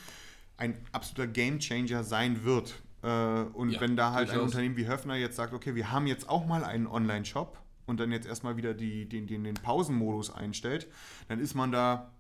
ein 0.57 0.77
absoluter 0.93 1.27
Gamechanger 1.27 2.05
sein 2.05 2.45
wird. 2.45 2.83
Äh, 3.03 3.09
und 3.55 3.71
Ja, 3.71 3.81
wenn 3.81 3.97
da 3.97 4.13
halt 4.13 4.29
ein 4.29 4.35
durchaus. 4.35 4.53
Unternehmen 4.53 4.77
wie 4.77 4.87
Höfner 4.87 5.17
jetzt 5.17 5.37
sagt, 5.37 5.55
okay, 5.55 5.75
wir 5.75 5.91
haben 5.91 6.07
jetzt 6.07 6.29
auch 6.29 6.47
mal 6.47 6.65
einen 6.65 6.87
Online-Shop 6.87 7.59
und 7.87 7.99
dann 7.99 8.13
jetzt 8.13 8.27
erstmal 8.27 8.57
wieder 8.57 8.75
die, 8.75 9.09
den, 9.09 9.27
den, 9.27 9.43
den 9.45 9.55
Pausenmodus 9.55 10.31
einstellt, 10.31 10.87
dann 11.29 11.41
ist 11.41 11.55
man 11.55 11.73
da 11.73 12.13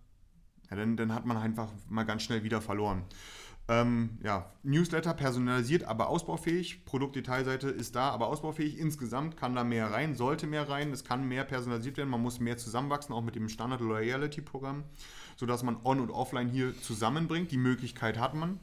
ja, 0.70 0.76
dann, 0.76 0.96
dann 0.96 1.12
hat 1.12 1.26
man 1.26 1.36
einfach 1.36 1.68
mal 1.88 2.04
ganz 2.04 2.22
schnell 2.22 2.44
wieder 2.44 2.60
verloren. 2.60 3.02
Ähm, 3.70 4.18
ja, 4.24 4.50
Newsletter 4.64 5.14
personalisiert, 5.14 5.84
aber 5.84 6.08
ausbaufähig. 6.08 6.84
Produktdetailseite 6.84 7.68
ist 7.68 7.94
da, 7.94 8.10
aber 8.10 8.26
ausbaufähig. 8.26 8.76
Insgesamt 8.76 9.36
kann 9.36 9.54
da 9.54 9.62
mehr 9.62 9.92
rein, 9.92 10.16
sollte 10.16 10.48
mehr 10.48 10.68
rein. 10.68 10.90
Es 10.90 11.04
kann 11.04 11.28
mehr 11.28 11.44
personalisiert 11.44 11.96
werden. 11.96 12.10
Man 12.10 12.20
muss 12.20 12.40
mehr 12.40 12.56
zusammenwachsen, 12.56 13.14
auch 13.14 13.22
mit 13.22 13.36
dem 13.36 13.48
Standard 13.48 13.80
Loyalty 13.80 14.40
Programm, 14.40 14.82
sodass 15.36 15.62
man 15.62 15.76
On- 15.84 16.00
und 16.00 16.10
Offline 16.10 16.48
hier 16.48 16.76
zusammenbringt. 16.82 17.52
Die 17.52 17.58
Möglichkeit 17.58 18.18
hat 18.18 18.34
man. 18.34 18.58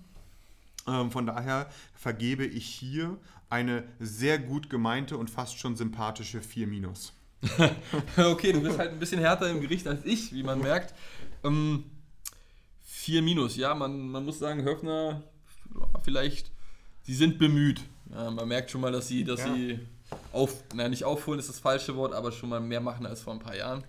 Ähm, 0.89 1.09
von 1.09 1.25
daher 1.25 1.69
vergebe 1.95 2.45
ich 2.45 2.65
hier 2.65 3.17
eine 3.49 3.85
sehr 4.01 4.37
gut 4.37 4.69
gemeinte 4.69 5.15
und 5.15 5.29
fast 5.29 5.57
schon 5.57 5.77
sympathische 5.77 6.41
4 6.41 6.67
Minus. 6.67 7.13
Okay, 8.17 8.51
du 8.51 8.59
bist 8.59 8.77
halt 8.77 8.91
ein 8.91 8.99
bisschen 8.99 9.21
härter 9.21 9.49
im 9.49 9.61
Gericht 9.61 9.87
als 9.87 10.03
ich, 10.03 10.33
wie 10.33 10.43
man 10.43 10.59
merkt. 10.59 10.93
Ähm, 11.45 11.85
4 13.07 13.21
Minus, 13.21 13.55
ja, 13.55 13.73
man, 13.73 14.09
man 14.09 14.25
muss 14.25 14.37
sagen, 14.37 14.63
Höfner, 14.63 15.23
vielleicht, 16.03 16.51
sie 17.03 17.15
sind 17.15 17.39
bemüht. 17.39 17.81
Ja, 18.11 18.29
man 18.31 18.45
merkt 18.49 18.69
schon 18.69 18.81
mal, 18.81 18.91
dass 18.91 19.07
sie, 19.07 19.23
dass 19.23 19.39
Ja. 19.39 19.53
sie 19.55 19.79
auf, 20.33 20.61
naja, 20.73 20.89
nicht 20.89 21.05
aufholen 21.05 21.39
ist 21.39 21.47
das 21.47 21.57
falsche 21.59 21.95
Wort, 21.95 22.13
aber 22.13 22.33
schon 22.33 22.49
mal 22.49 22.59
mehr 22.59 22.81
machen 22.81 23.05
als 23.05 23.21
vor 23.21 23.31
ein 23.31 23.39
paar 23.39 23.55
Jahren. 23.55 23.85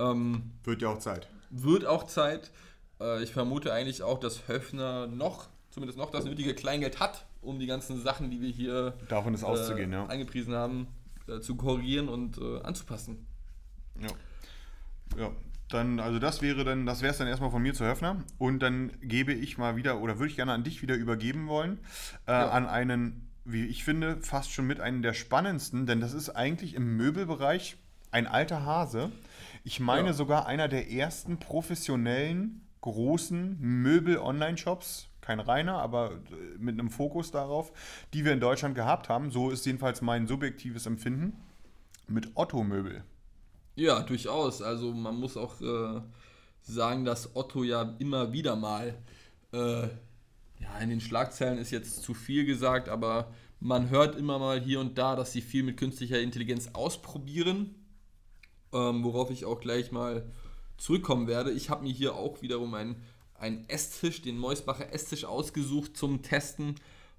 Ähm, 0.00 0.50
Wird 0.64 0.82
ja 0.82 0.88
auch 0.88 0.98
Zeit. 0.98 1.28
wird 1.50 1.86
auch 1.86 2.08
Zeit. 2.08 2.50
Äh, 3.00 3.22
ich 3.22 3.30
vermute 3.32 3.72
eigentlich 3.72 4.02
auch, 4.02 4.18
dass 4.18 4.48
Höfner 4.48 5.06
noch, 5.06 5.46
zumindest 5.70 5.96
noch 5.96 6.10
das 6.10 6.24
nötige 6.24 6.52
Kleingeld 6.52 6.98
hat, 6.98 7.26
um 7.42 7.60
die 7.60 7.66
ganzen 7.66 8.02
Sachen, 8.02 8.32
die 8.32 8.40
wir 8.40 8.50
hier 8.50 8.94
Davon 9.08 9.32
ist 9.32 9.44
auszugehen, 9.44 9.92
äh, 9.92 9.96
ja. 9.96 10.06
angepriesen 10.06 10.54
haben, 10.54 10.88
äh, 11.28 11.38
zu 11.38 11.54
korrigieren 11.54 12.08
und 12.08 12.36
äh, 12.38 12.62
anzupassen. 12.62 13.26
Ja. 14.00 14.08
Ja, 15.16 15.30
dann, 15.70 16.00
also 16.00 16.18
das 16.18 16.42
wäre 16.42 16.64
dann, 16.64 16.84
das 16.86 17.02
wäre 17.02 17.12
es 17.12 17.18
dann 17.18 17.26
erstmal 17.28 17.50
von 17.50 17.62
mir 17.62 17.74
zu 17.74 17.84
Höfner. 17.84 18.22
Und 18.38 18.60
dann 18.60 18.92
gebe 19.02 19.32
ich 19.32 19.56
mal 19.58 19.76
wieder, 19.76 20.00
oder 20.00 20.18
würde 20.18 20.30
ich 20.30 20.36
gerne 20.36 20.52
an 20.52 20.64
dich 20.64 20.82
wieder 20.82 20.94
übergeben 20.96 21.48
wollen, 21.48 21.78
äh, 22.26 22.32
Ja. 22.32 22.50
an 22.50 22.66
einen, 22.66 23.28
wie 23.44 23.64
ich 23.66 23.84
finde, 23.84 24.18
fast 24.20 24.52
schon 24.52 24.66
mit 24.66 24.80
einem 24.80 25.02
der 25.02 25.14
spannendsten, 25.14 25.86
denn 25.86 26.00
das 26.00 26.12
ist 26.12 26.30
eigentlich 26.30 26.74
im 26.74 26.96
Möbelbereich 26.96 27.76
ein 28.10 28.26
alter 28.26 28.64
Hase. 28.64 29.10
Ich 29.64 29.80
meine 29.80 30.08
Ja. 30.08 30.12
sogar 30.12 30.46
einer 30.46 30.68
der 30.68 30.90
ersten 30.90 31.38
professionellen, 31.38 32.62
großen 32.80 33.58
Möbel-Online-Shops. 33.60 35.06
Kein 35.20 35.38
reiner, 35.38 35.78
aber 35.78 36.12
äh, 36.12 36.58
mit 36.58 36.78
einem 36.78 36.90
Fokus 36.90 37.30
darauf, 37.30 37.72
die 38.14 38.24
wir 38.24 38.32
in 38.32 38.40
Deutschland 38.40 38.74
gehabt 38.74 39.08
haben. 39.08 39.30
So 39.30 39.50
ist 39.50 39.66
jedenfalls 39.66 40.00
mein 40.02 40.26
subjektives 40.26 40.86
Empfinden. 40.86 41.34
Mit 42.08 42.30
Otto 42.34 42.64
Möbel. 42.64 43.04
Ja, 43.80 44.00
durchaus. 44.00 44.60
Also 44.60 44.92
man 44.92 45.18
muss 45.18 45.38
auch 45.38 45.58
äh, 45.62 46.02
sagen, 46.60 47.06
dass 47.06 47.34
Otto 47.34 47.64
ja 47.64 47.96
immer 47.98 48.30
wieder 48.30 48.54
mal, 48.54 48.94
äh, 49.54 49.84
ja, 49.84 50.78
in 50.82 50.90
den 50.90 51.00
Schlagzeilen 51.00 51.56
ist 51.56 51.70
jetzt 51.70 52.02
zu 52.02 52.12
viel 52.12 52.44
gesagt, 52.44 52.90
aber 52.90 53.32
man 53.58 53.88
hört 53.88 54.16
immer 54.16 54.38
mal 54.38 54.60
hier 54.60 54.80
und 54.80 54.98
da, 54.98 55.16
dass 55.16 55.32
sie 55.32 55.40
viel 55.40 55.62
mit 55.62 55.78
künstlicher 55.78 56.20
Intelligenz 56.20 56.68
ausprobieren, 56.74 57.74
ähm, 58.74 59.02
worauf 59.02 59.30
ich 59.30 59.46
auch 59.46 59.60
gleich 59.60 59.92
mal 59.92 60.30
zurückkommen 60.76 61.26
werde. 61.26 61.50
Ich 61.50 61.70
habe 61.70 61.84
mir 61.84 61.92
hier 61.92 62.16
auch 62.16 62.42
wiederum 62.42 62.74
einen, 62.74 62.96
einen 63.32 63.66
Esstisch, 63.70 64.20
den 64.20 64.36
Meusbacher 64.36 64.92
Esstisch 64.92 65.24
ausgesucht 65.24 65.96
zum 65.96 66.20
Testen 66.20 66.74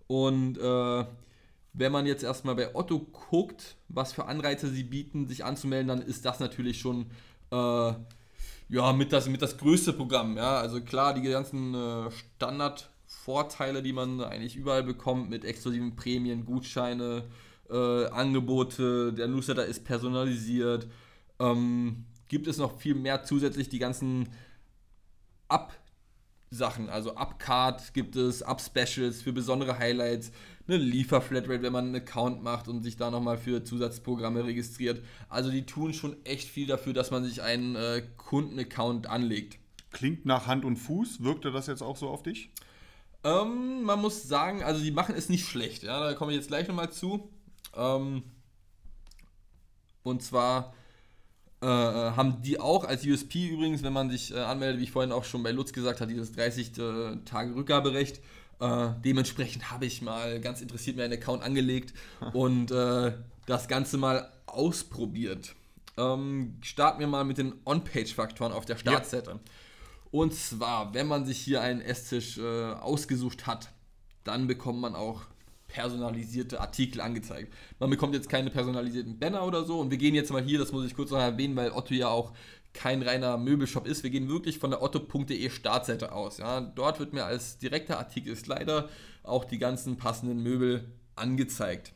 und 0.05 0.59
äh, 0.59 1.05
wenn 1.74 1.91
man 1.91 2.05
jetzt 2.05 2.24
erstmal 2.24 2.55
bei 2.55 2.76
Otto 2.76 2.99
guckt, 2.99 3.76
was 3.88 4.13
für 4.13 4.26
Anreize 4.26 4.69
sie 4.69 4.84
bieten, 4.84 5.28
sich 5.28 5.45
anzumelden, 5.45 5.88
dann 5.88 6.01
ist 6.01 6.26
das 6.26 6.39
natürlich 6.39 6.80
schon 6.80 7.11
äh, 7.51 7.93
ja, 8.69 8.93
mit, 8.93 9.13
das, 9.13 9.28
mit 9.28 9.41
das 9.41 9.57
größte 9.57 9.93
Programm. 9.93 10.38
Ja? 10.38 10.59
Also 10.59 10.82
klar, 10.82 11.13
die 11.13 11.22
ganzen 11.22 11.74
äh, 11.74 12.11
Standardvorteile, 12.11 13.84
die 13.84 13.93
man 13.93 14.22
eigentlich 14.22 14.55
überall 14.55 14.84
bekommt, 14.84 15.30
mit 15.30 15.45
exklusiven 15.45 15.95
Prämien, 15.95 16.45
Gutscheine, 16.45 17.24
äh, 17.69 18.05
Angebote, 18.07 19.13
der 19.13 19.28
Newsletter 19.28 19.65
ist 19.65 19.86
personalisiert. 19.86 20.88
Ähm, 21.39 22.05
gibt 22.28 22.47
es 22.47 22.57
noch 22.57 22.80
viel 22.80 22.95
mehr 22.95 23.24
zusätzlich 23.24 23.69
die 23.69 23.80
ganzen 23.80 24.30
Ab-Sachen, 26.52 26.89
also 26.89 27.16
Up-Card 27.16 27.93
gibt 27.93 28.18
es, 28.18 28.43
Up-Specials 28.43 29.22
für 29.22 29.32
besondere 29.32 29.80
Highlights, 29.80 30.34
eine 30.68 30.76
Liefer-Flatrate, 30.76 31.62
wenn 31.62 31.72
man 31.72 31.86
einen 31.86 31.95
Account 31.95 32.43
macht 32.43 32.68
und 32.68 32.84
sich 32.84 32.97
da 32.97 33.10
nochmal 33.10 33.38
für 33.38 33.64
Zusatzprogramme 33.64 34.43
registriert. 34.43 35.02
Also 35.30 35.49
die 35.49 35.66
tun 35.66 35.93
schon 35.93 36.18
echt 36.26 36.49
viel 36.49 36.68
dafür, 36.68 36.91
dass 36.91 37.10
man 37.10 37.24
sich 37.24 37.41
einen 37.41 37.78
äh, 37.78 38.04
Kundenaccount 38.18 39.08
anlegt. 39.08 39.60
Klingt 39.91 40.26
nach 40.26 40.45
Hand 40.45 40.66
und 40.66 40.76
Fuß. 40.76 41.24
Wirkte 41.24 41.52
das 41.52 41.68
jetzt 41.68 41.82
auch 41.82 41.95
so 41.95 42.10
auf 42.10 42.22
dich? 42.22 42.49
Ähm, 43.24 43.84
man 43.84 44.02
muss 44.02 44.24
sagen, 44.24 44.62
also 44.62 44.84
die 44.84 44.91
machen 44.91 45.16
es 45.16 45.30
nicht 45.30 45.47
schlecht, 45.47 45.84
ja, 45.84 46.02
da 46.02 46.14
komme 46.16 46.34
ich 46.34 46.38
jetzt 46.38 46.47
gleich 46.49 46.68
nochmal 46.68 46.91
zu. 46.91 47.30
Ähm, 47.78 48.24
und 50.04 50.22
zwar 50.22 50.74
äh, 51.62 51.66
haben 51.66 52.41
die 52.41 52.59
auch 52.59 52.86
als 52.86 53.05
USP 53.05 53.49
übrigens, 53.49 53.84
wenn 53.84 53.93
man 53.93 54.09
sich 54.09 54.34
äh, 54.34 54.39
anmeldet, 54.39 54.80
wie 54.80 54.86
ich 54.86 54.91
vorhin 54.91 55.12
auch 55.12 55.24
schon 55.24 55.43
bei 55.43 55.51
Lutz 55.51 55.74
gesagt 55.74 56.01
habe, 56.01 56.12
dieses 56.12 56.32
30 56.32 56.78
äh, 56.78 57.16
Tage 57.26 57.55
Rückgaberecht. 57.55 58.20
Äh, 58.59 58.89
dementsprechend 59.03 59.72
habe 59.72 59.86
ich 59.86 60.01
mal 60.01 60.39
ganz 60.39 60.62
interessiert 60.62 60.95
mir 60.95 61.03
einen 61.03 61.14
Account 61.14 61.43
angelegt 61.43 61.93
und 62.34 62.72
äh, 62.72 63.14
das 63.45 63.68
Ganze 63.68 63.97
mal 63.97 64.32
ausprobiert. 64.47 65.55
Ähm, 65.97 66.57
starten 66.62 66.99
wir 66.99 67.07
mal 67.07 67.24
mit 67.24 67.38
den 67.38 67.53
On-Page-Faktoren 67.66 68.53
auf 68.53 68.66
der 68.66 68.78
Startseite. 68.78 69.39
Und 70.09 70.34
zwar, 70.34 70.93
wenn 70.93 71.07
man 71.07 71.26
sich 71.26 71.39
hier 71.39 71.62
einen 71.62 71.82
Esstisch 71.82 72.38
äh, 72.38 72.72
ausgesucht 72.74 73.45
hat, 73.47 73.70
dann 74.24 74.47
bekommt 74.47 74.80
man 74.80 74.95
auch 74.95 75.22
personalisierte 75.72 76.59
Artikel 76.59 77.01
angezeigt. 77.01 77.53
Man 77.80 77.89
bekommt 77.89 78.13
jetzt 78.13 78.30
keine 78.30 78.49
personalisierten 78.49 79.17
Banner 79.17 79.45
oder 79.45 79.63
so. 79.63 79.80
Und 79.80 79.89
wir 79.89 79.97
gehen 79.97 80.13
jetzt 80.13 80.32
mal 80.32 80.43
hier, 80.43 80.59
das 80.59 80.72
muss 80.72 80.86
ich 80.86 80.95
kurz 80.95 81.11
noch 81.11 81.19
erwähnen, 81.19 81.55
weil 81.55 81.72
Otto 81.72 81.93
ja 81.93 82.09
auch 82.09 82.34
kein 82.74 83.01
reiner 83.01 83.38
Möbelshop 83.38 83.88
ist. 83.88 84.03
Wir 84.03 84.09
gehen 84.09 84.30
wirklich 84.30 84.59
von 84.59 84.72
der 84.72 84.82
otto.de 84.82 85.49
Startseite 85.49 86.11
aus. 86.11 86.38
Ja. 86.38 86.61
Dort 86.61 86.99
wird 86.99 87.13
mir 87.13 87.26
als 87.26 87.57
direkter 87.57 87.97
Artikel 87.97 88.38
leider 88.45 88.89
auch 89.24 89.45
die 89.45 89.59
ganzen 89.59 89.97
passenden 89.97 90.43
Möbel 90.43 90.86
angezeigt. 91.15 91.93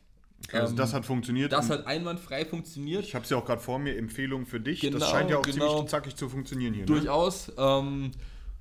Also 0.52 0.72
Ähm, 0.72 0.76
das 0.76 0.92
hat 0.92 1.04
funktioniert. 1.04 1.52
Das 1.52 1.70
hat 1.70 1.86
einwandfrei 1.86 2.44
funktioniert. 2.44 3.04
ich 3.04 3.14
habe 3.14 3.24
es 3.24 3.30
ja 3.30 3.36
auch 3.36 3.44
gerade 3.44 3.60
vor 3.60 3.78
mir. 3.78 3.96
Empfehlung 3.96 4.46
für 4.46 4.60
dich. 4.60 4.80
Genau, 4.80 4.98
das 4.98 5.10
scheint 5.10 5.30
ja 5.30 5.38
auch 5.38 5.42
genau. 5.42 5.74
ziemlich 5.74 5.90
zackig 5.90 6.16
zu 6.16 6.28
funktionieren 6.28 6.74
hier. 6.74 6.82
Ne? 6.82 6.86
Durchaus. 6.86 7.52
Ähm, 7.58 8.12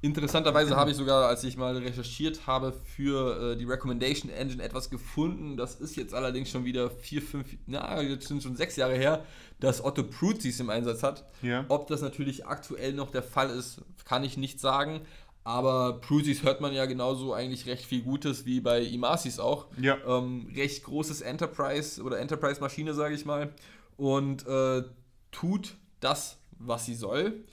Interessanterweise 0.06 0.76
habe 0.76 0.91
ich 0.91 0.97
sogar, 0.97 1.28
als 1.28 1.43
ich 1.43 1.58
mal 1.58 1.76
recherchiert 1.76 2.45
habe, 2.45 2.74
für 2.74 3.53
äh, 3.53 3.58
die 3.58 3.66
Recommendation 3.66 4.32
Engine 4.32 4.62
etwas 4.62 4.91
gefunden. 4.91 5.58
Das 5.58 5.76
ist 5.76 5.95
jetzt 5.95 6.14
allerdings 6.14 6.51
schon 6.51 6.64
wieder 6.64 6.91
vier, 6.91 7.24
fünf, 7.24 7.47
na, 7.66 7.99
jetzt 8.01 8.28
sind 8.28 8.43
schon 8.43 8.56
sechs 8.56 8.76
Jahre 8.76 8.93
her, 8.93 9.26
dass 9.60 9.84
Otto 9.84 10.03
Pruzis 10.03 10.60
im 10.60 10.70
Einsatz 10.70 11.01
hat. 11.01 11.26
Ja. 11.41 11.66
Ob 11.70 11.88
das 11.88 12.01
natürlich 12.01 12.45
aktuell 12.45 12.93
noch 12.93 13.10
der 13.10 13.24
Fall 13.24 13.49
ist, 13.49 13.82
kann 14.06 14.24
ich 14.24 14.38
nicht 14.38 14.60
sagen. 14.60 15.01
Aber 15.43 15.99
Pruzis 16.01 16.43
hört 16.43 16.62
man 16.62 16.72
ja 16.74 16.86
genauso 16.86 17.34
eigentlich 17.34 17.66
recht 17.66 17.86
viel 17.86 18.03
Gutes 18.03 18.45
wie 18.45 18.62
bei 18.62 18.84
Imasis 18.84 19.39
auch. 19.39 19.66
Ja. 19.82 19.97
Ähm, 20.06 20.51
recht 20.56 20.84
großes 20.84 21.22
Enterprise 21.22 22.03
oder 22.03 22.20
Enterprise-Maschine, 22.20 22.93
sage 22.93 23.16
ich 23.16 23.26
mal. 23.26 23.51
Und 23.97 24.45
äh, 24.45 24.84
tut 25.32 25.78
das, 25.99 26.38
was 26.60 26.86
sie 26.86 26.95
soll. 26.95 27.43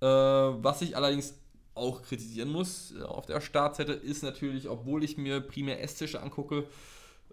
Äh, 0.00 0.06
was 0.06 0.80
ich 0.80 0.96
allerdings 0.96 1.34
auch 1.78 2.02
kritisieren 2.02 2.50
muss 2.50 2.92
äh, 2.98 3.02
auf 3.02 3.26
der 3.26 3.40
Startseite 3.40 3.92
ist 3.92 4.22
natürlich, 4.22 4.68
obwohl 4.68 5.04
ich 5.04 5.16
mir 5.16 5.40
primär 5.40 5.82
Esstische 5.82 6.20
angucke, 6.22 6.64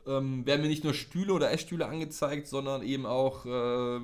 ähm, 0.08 0.46
werden 0.46 0.62
mir 0.62 0.68
nicht 0.68 0.84
nur 0.84 0.94
Stühle 0.94 1.34
oder 1.34 1.52
Essstühle 1.52 1.88
angezeigt, 1.88 2.48
sondern 2.48 2.84
eben 2.84 3.06
auch 3.06 3.46
äh, 3.46 4.00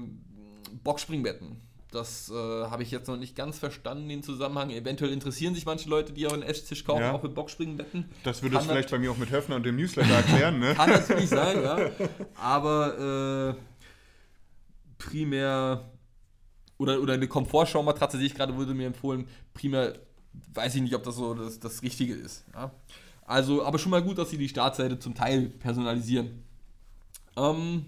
Boxspringbetten. 0.84 1.58
Das 1.92 2.30
äh, 2.30 2.34
habe 2.34 2.84
ich 2.84 2.92
jetzt 2.92 3.08
noch 3.10 3.18
nicht 3.18 3.36
ganz 3.36 3.60
verstanden, 3.60 4.08
den 4.08 4.24
Zusammenhang. 4.24 4.70
Eventuell 4.70 5.12
interessieren 5.12 5.54
sich 5.54 5.66
manche 5.66 5.90
Leute, 5.90 6.14
die 6.14 6.26
auch 6.26 6.32
einen 6.32 6.42
Esstisch 6.44 6.86
kaufen, 6.86 7.02
Ja. 7.02 7.12
auch 7.12 7.22
mit 7.22 7.36
Boxspringbetten. 7.36 8.06
Das 8.24 8.42
würde 8.42 8.58
es 8.58 8.66
vielleicht 8.66 8.92
bei 8.92 8.98
mir 8.98 9.12
auch 9.12 9.18
mit 9.18 9.30
Höfner 9.30 9.58
und 9.58 9.66
dem 9.66 9.76
Newsletter 9.76 10.14
erklären, 10.14 10.60
ne? 10.60 10.74
Kann 10.76 10.90
natürlich 10.90 11.28
sein, 11.28 11.62
ja. 11.62 11.92
Aber 12.36 13.56
äh, 13.58 13.62
primär 14.98 15.92
oder, 16.78 17.02
oder 17.02 17.14
eine 17.14 17.28
Komfortschaumatratze 17.28 18.18
sehe 18.18 18.28
ich 18.28 18.36
gerade, 18.36 18.56
wurde 18.56 18.74
mir 18.74 18.88
empfohlen. 18.88 19.28
Primär 19.54 20.00
weiß 20.54 20.76
ich 20.76 20.82
nicht, 20.82 20.96
ob 20.96 21.04
das 21.04 21.16
so 21.16 21.34
das, 21.34 21.60
das 21.60 21.82
Richtige 21.82 22.14
ist. 22.14 22.46
Ja. 22.54 22.72
Also, 23.26 23.64
aber 23.64 23.80
schon 23.80 23.92
mal 23.92 24.04
gut, 24.04 24.18
dass 24.18 24.30
sie 24.30 24.38
die 24.38 24.50
Startseite 24.50 25.00
zum 25.00 25.16
Teil 25.16 25.48
personalisieren. 25.48 26.44
Ähm, 27.38 27.86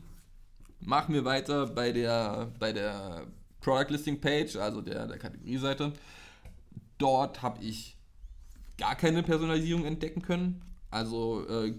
machen 0.79 1.13
wir 1.13 1.25
weiter 1.25 1.67
bei 1.67 1.91
der, 1.91 2.51
bei 2.59 2.71
der 2.71 3.27
Product 3.59 3.89
Listing 3.89 4.19
Page, 4.21 4.55
also 4.57 4.81
der, 4.81 5.07
der 5.07 5.17
Kategorieseite. 5.17 5.93
Dort 6.97 7.41
habe 7.41 7.63
ich 7.63 7.97
gar 8.77 8.95
keine 8.95 9.23
Personalisierung 9.23 9.85
entdecken 9.85 10.21
können. 10.21 10.61
Also 10.91 11.45
äh, 11.47 11.73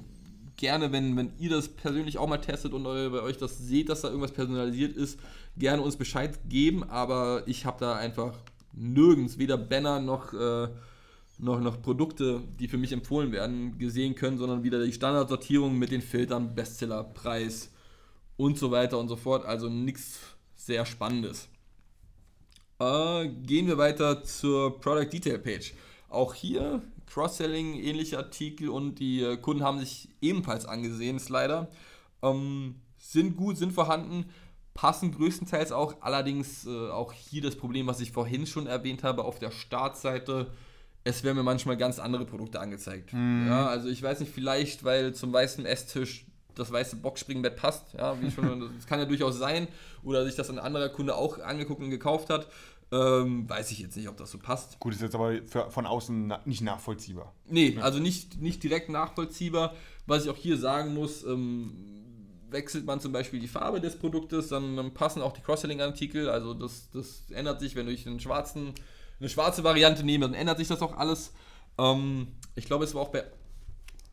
gerne, 0.56 0.92
wenn, 0.92 1.16
wenn 1.16 1.32
ihr 1.38 1.50
das 1.50 1.68
persönlich 1.68 2.18
auch 2.18 2.28
mal 2.28 2.38
testet 2.38 2.72
und 2.72 2.84
bei 2.84 3.22
euch 3.22 3.38
das 3.38 3.58
seht, 3.58 3.88
dass 3.88 4.02
da 4.02 4.08
irgendwas 4.08 4.32
personalisiert 4.32 4.96
ist, 4.96 5.18
gerne 5.56 5.82
uns 5.82 5.96
Bescheid 5.96 6.38
geben. 6.48 6.84
Aber 6.84 7.42
ich 7.46 7.64
habe 7.64 7.78
da 7.80 7.96
einfach 7.96 8.34
nirgends, 8.76 9.38
weder 9.38 9.56
Banner 9.56 10.00
noch, 10.00 10.32
äh, 10.32 10.68
noch, 11.38 11.60
noch 11.60 11.82
Produkte, 11.82 12.42
die 12.58 12.68
für 12.68 12.78
mich 12.78 12.92
empfohlen 12.92 13.32
werden, 13.32 13.78
gesehen 13.78 14.14
können, 14.14 14.38
sondern 14.38 14.62
wieder 14.62 14.84
die 14.84 14.92
Standardsortierung 14.92 15.78
mit 15.78 15.90
den 15.90 16.02
Filtern, 16.02 16.54
Bestseller, 16.54 17.04
Preis 17.04 17.70
und 18.36 18.58
so 18.58 18.70
weiter 18.70 18.98
und 18.98 19.08
so 19.08 19.16
fort. 19.16 19.44
Also 19.44 19.68
nichts 19.68 20.20
sehr 20.54 20.86
Spannendes. 20.86 21.48
Äh, 22.78 23.28
gehen 23.28 23.66
wir 23.66 23.78
weiter 23.78 24.24
zur 24.24 24.80
Product 24.80 25.08
Detail 25.12 25.38
Page. 25.38 25.74
Auch 26.08 26.34
hier 26.34 26.82
Cross-Selling, 27.06 27.74
ähnliche 27.74 28.18
Artikel 28.18 28.68
und 28.68 28.98
die 28.98 29.20
äh, 29.20 29.36
Kunden 29.36 29.62
haben 29.62 29.78
sich 29.78 30.08
ebenfalls 30.20 30.66
angesehen, 30.66 31.18
Slider. 31.18 31.68
Ähm, 32.22 32.76
sind 32.98 33.36
gut, 33.36 33.56
sind 33.56 33.72
vorhanden, 33.72 34.26
passen 34.74 35.12
größtenteils 35.12 35.72
auch. 35.72 35.96
Allerdings 36.00 36.66
äh, 36.66 36.90
auch 36.90 37.12
hier 37.12 37.42
das 37.42 37.56
Problem, 37.56 37.86
was 37.86 38.00
ich 38.00 38.12
vorhin 38.12 38.46
schon 38.46 38.66
erwähnt 38.66 39.02
habe, 39.02 39.24
auf 39.24 39.38
der 39.38 39.50
Startseite. 39.50 40.48
Es 41.04 41.22
werden 41.22 41.36
mir 41.36 41.42
manchmal 41.42 41.76
ganz 41.76 41.98
andere 41.98 42.24
Produkte 42.24 42.60
angezeigt. 42.60 43.12
Ja, 43.12 43.66
also 43.66 43.88
ich 43.88 44.02
weiß 44.02 44.20
nicht, 44.20 44.32
vielleicht, 44.32 44.84
weil 44.84 45.14
zum 45.14 45.32
weißen 45.32 45.66
Esstisch 45.66 46.26
das 46.54 46.72
weiße 46.72 46.96
Boxspringbett 46.96 47.56
passt. 47.56 47.92
Ja, 47.94 48.20
wie 48.22 48.30
schon, 48.30 48.72
das 48.76 48.86
kann 48.86 48.98
ja 48.98 49.04
durchaus 49.04 49.38
sein. 49.38 49.68
Oder 50.02 50.24
sich 50.24 50.34
das 50.34 50.50
ein 50.50 50.58
anderer 50.58 50.88
Kunde 50.88 51.14
auch 51.14 51.38
angeguckt 51.38 51.82
und 51.82 51.90
gekauft 51.90 52.30
hat. 52.30 52.48
Ähm, 52.92 53.48
weiß 53.48 53.70
ich 53.72 53.80
jetzt 53.80 53.96
nicht, 53.96 54.08
ob 54.08 54.16
das 54.16 54.30
so 54.30 54.38
passt. 54.38 54.78
Gut, 54.78 54.94
ist 54.94 55.02
jetzt 55.02 55.14
aber 55.14 55.32
für, 55.46 55.70
von 55.70 55.86
außen 55.86 56.28
na, 56.28 56.40
nicht 56.44 56.62
nachvollziehbar. 56.62 57.34
Nee, 57.48 57.78
also 57.80 57.98
nicht, 57.98 58.40
nicht 58.40 58.62
direkt 58.62 58.88
nachvollziehbar. 58.88 59.74
Was 60.06 60.24
ich 60.24 60.30
auch 60.30 60.36
hier 60.36 60.56
sagen 60.58 60.94
muss, 60.94 61.24
ähm, 61.24 62.03
wechselt 62.54 62.86
man 62.86 63.00
zum 63.00 63.12
Beispiel 63.12 63.40
die 63.40 63.48
Farbe 63.48 63.82
des 63.82 63.98
Produktes, 63.98 64.48
dann, 64.48 64.94
passen 64.94 65.20
auch 65.20 65.32
die 65.32 65.42
Cross-Selling-Artikel. 65.42 66.30
Also 66.30 66.54
das, 66.54 66.88
das 66.92 67.30
ändert 67.30 67.60
sich, 67.60 67.76
wenn 67.76 67.86
ich 67.88 68.06
einen 68.06 68.20
schwarzen, 68.20 68.72
eine 69.20 69.28
schwarze 69.28 69.62
Variante 69.62 70.02
nehme, 70.04 70.24
dann 70.24 70.34
ändert 70.34 70.56
sich 70.56 70.68
das 70.68 70.80
auch 70.80 70.96
alles. 70.96 71.34
Ähm, 71.76 72.28
ich 72.54 72.64
glaube, 72.64 72.84
es 72.84 72.94
war 72.94 73.02
auch 73.02 73.10
bei 73.10 73.24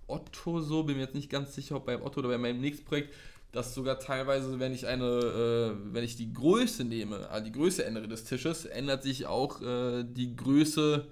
Otto 0.07 0.59
so, 0.59 0.83
bin 0.83 0.97
mir 0.97 1.03
jetzt 1.03 1.15
nicht 1.15 1.29
ganz 1.29 1.55
sicher, 1.55 1.77
ob 1.77 1.85
bei 1.85 2.01
Otto 2.01 2.19
oder 2.19 2.29
bei 2.29 2.37
meinem 2.37 2.59
nächsten 2.59 2.83
Projekt, 2.83 3.13
dass 3.53 3.73
sogar 3.73 3.99
teilweise, 3.99 4.59
wenn 4.59 4.73
ich 4.73 4.87
eine, 4.87 5.05
äh, 5.05 5.93
wenn 5.93 6.03
ich 6.03 6.15
die 6.15 6.33
Größe 6.33 6.83
nehme, 6.83 7.29
also 7.29 7.45
die 7.45 7.51
Größe 7.51 7.85
ändere 7.85 8.07
des 8.07 8.25
Tisches, 8.25 8.65
ändert 8.65 9.03
sich 9.03 9.25
auch 9.25 9.61
äh, 9.61 10.03
die 10.03 10.35
Größe 10.35 11.07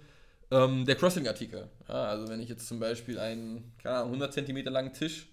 ähm, 0.52 0.86
der 0.86 0.96
Crossing-Artikel. 0.96 1.70
Ja, 1.88 2.06
also 2.06 2.28
wenn 2.28 2.42
ich 2.42 2.50
jetzt 2.50 2.68
zum 2.68 2.80
Beispiel 2.80 3.20
einen, 3.20 3.74
keine 3.82 3.98
Ahnung, 3.98 4.14
100 4.14 4.34
cm 4.34 4.64
langen 4.66 4.94
Tisch 4.94 5.28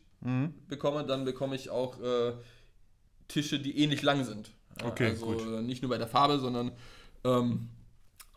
bekomme, 0.68 1.04
dann 1.04 1.24
bekomme 1.24 1.56
ich 1.56 1.70
auch 1.70 2.00
äh, 2.00 2.32
Tische, 3.28 3.58
die 3.58 3.78
ähnlich 3.78 4.02
lang 4.02 4.24
sind. 4.24 4.50
Okay, 4.84 5.10
also 5.10 5.26
gut. 5.26 5.40
äh, 5.42 5.62
nicht 5.62 5.82
nur 5.82 5.90
bei 5.90 5.98
der 5.98 6.06
Farbe, 6.06 6.38
sondern 6.38 6.72
ähm, 7.24 7.68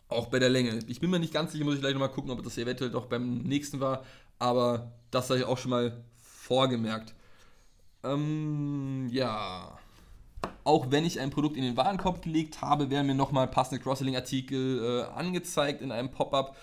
auch 0.08 0.26
bei 0.26 0.38
der 0.38 0.48
Länge. 0.48 0.78
Ich 0.88 1.00
bin 1.00 1.10
mir 1.10 1.18
nicht 1.18 1.32
ganz 1.32 1.52
sicher, 1.52 1.64
muss 1.64 1.74
ich 1.74 1.80
gleich 1.80 1.92
nochmal 1.92 2.10
gucken, 2.10 2.30
ob 2.30 2.42
das 2.42 2.58
eventuell 2.58 2.90
doch 2.90 3.06
beim 3.06 3.38
nächsten 3.38 3.80
war, 3.80 4.04
aber 4.38 4.92
das 5.10 5.30
habe 5.30 5.40
ich 5.40 5.46
auch 5.46 5.58
schon 5.58 5.70
mal 5.70 6.02
vorgemerkt. 6.18 7.14
Ähm, 8.02 9.08
ja. 9.10 9.78
Auch 10.64 10.90
wenn 10.90 11.04
ich 11.04 11.20
ein 11.20 11.30
Produkt 11.30 11.56
in 11.56 11.62
den 11.62 11.76
Warenkorb 11.76 12.22
gelegt 12.22 12.60
habe, 12.60 12.90
werden 12.90 13.06
mir 13.06 13.14
nochmal 13.14 13.48
passende 13.48 13.82
Cross-Selling-Artikel 13.82 15.06
äh, 15.08 15.18
angezeigt 15.18 15.80
in 15.82 15.92
einem 15.92 16.10
Pop-up. 16.10 16.56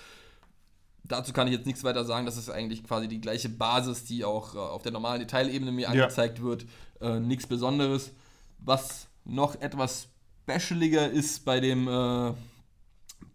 Dazu 1.07 1.33
kann 1.33 1.47
ich 1.47 1.53
jetzt 1.53 1.65
nichts 1.65 1.83
weiter 1.83 2.03
sagen. 2.05 2.25
Das 2.25 2.37
ist 2.37 2.49
eigentlich 2.49 2.83
quasi 2.83 3.07
die 3.07 3.21
gleiche 3.21 3.49
Basis, 3.49 4.03
die 4.05 4.25
auch 4.25 4.55
äh, 4.55 4.57
auf 4.57 4.81
der 4.83 4.91
normalen 4.91 5.19
Detailebene 5.19 5.71
mir 5.71 5.83
Ja. 5.83 5.89
angezeigt 5.89 6.41
wird. 6.41 6.65
Äh, 7.01 7.19
nichts 7.19 7.47
Besonderes. 7.47 8.11
Was 8.59 9.07
noch 9.23 9.59
etwas 9.61 10.07
specialiger 10.43 11.09
ist 11.09 11.45
bei 11.45 11.59
dem 11.59 11.87
äh, 11.87 12.33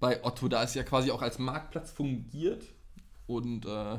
bei 0.01 0.25
Otto, 0.25 0.49
da 0.49 0.63
es 0.65 0.75
ja 0.75 0.83
quasi 0.83 1.11
auch 1.11 1.23
als 1.23 1.39
Marktplatz 1.39 1.91
fungiert 1.93 2.65
und 3.27 3.67
äh, 3.67 3.99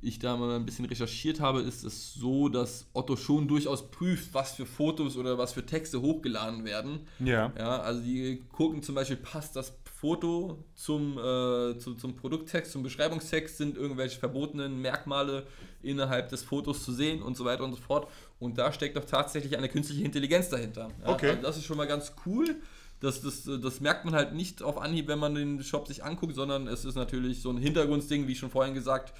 ich 0.00 0.18
da 0.18 0.36
mal 0.36 0.54
ein 0.56 0.64
bisschen 0.64 0.84
recherchiert 0.84 1.40
habe, 1.40 1.60
ist 1.60 1.84
es 1.84 2.14
so, 2.14 2.48
dass 2.48 2.86
Otto 2.92 3.16
schon 3.16 3.48
durchaus 3.48 3.90
prüft, 3.90 4.32
was 4.32 4.52
für 4.52 4.66
Fotos 4.66 5.16
oder 5.16 5.38
was 5.38 5.52
für 5.52 5.66
Texte 5.66 6.00
hochgeladen 6.00 6.64
werden. 6.64 7.06
Ja. 7.18 7.52
Ja, 7.58 7.80
also 7.80 8.00
die 8.02 8.44
gucken 8.52 8.82
zum 8.82 8.94
Beispiel, 8.94 9.16
passt 9.16 9.56
das 9.56 9.72
Foto 10.00 10.64
zum, 10.74 11.18
äh, 11.18 11.76
zu, 11.78 11.94
zum 11.96 12.14
Produkttext, 12.14 12.70
zum 12.70 12.84
Beschreibungstext, 12.84 13.56
sind 13.56 13.76
irgendwelche 13.76 14.20
verbotenen 14.20 14.80
Merkmale 14.80 15.44
innerhalb 15.82 16.28
des 16.28 16.44
Fotos 16.44 16.84
zu 16.84 16.92
sehen 16.92 17.20
und 17.20 17.36
so 17.36 17.44
weiter 17.44 17.64
und 17.64 17.72
so 17.72 17.80
fort. 17.80 18.08
Und 18.38 18.58
da 18.58 18.72
steckt 18.72 18.96
doch 18.96 19.04
tatsächlich 19.04 19.56
eine 19.58 19.68
künstliche 19.68 20.04
Intelligenz 20.04 20.50
dahinter. 20.50 20.90
Ja, 21.02 21.08
Okay. 21.08 21.30
Also 21.30 21.42
das 21.42 21.56
ist 21.56 21.64
schon 21.64 21.76
mal 21.76 21.88
ganz 21.88 22.12
cool. 22.26 22.56
Das, 23.00 23.22
das, 23.22 23.42
das 23.44 23.80
merkt 23.80 24.04
man 24.04 24.14
halt 24.14 24.34
nicht 24.34 24.62
auf 24.62 24.78
Anhieb, 24.78 25.08
wenn 25.08 25.18
man 25.18 25.34
den 25.34 25.62
Shop 25.64 25.88
sich 25.88 26.04
anguckt, 26.04 26.36
sondern 26.36 26.68
es 26.68 26.84
ist 26.84 26.94
natürlich 26.94 27.42
so 27.42 27.50
ein 27.50 27.58
Hintergrundsding, 27.58 28.28
wie 28.28 28.36
schon 28.36 28.50
vorhin 28.50 28.74
gesagt, 28.74 29.14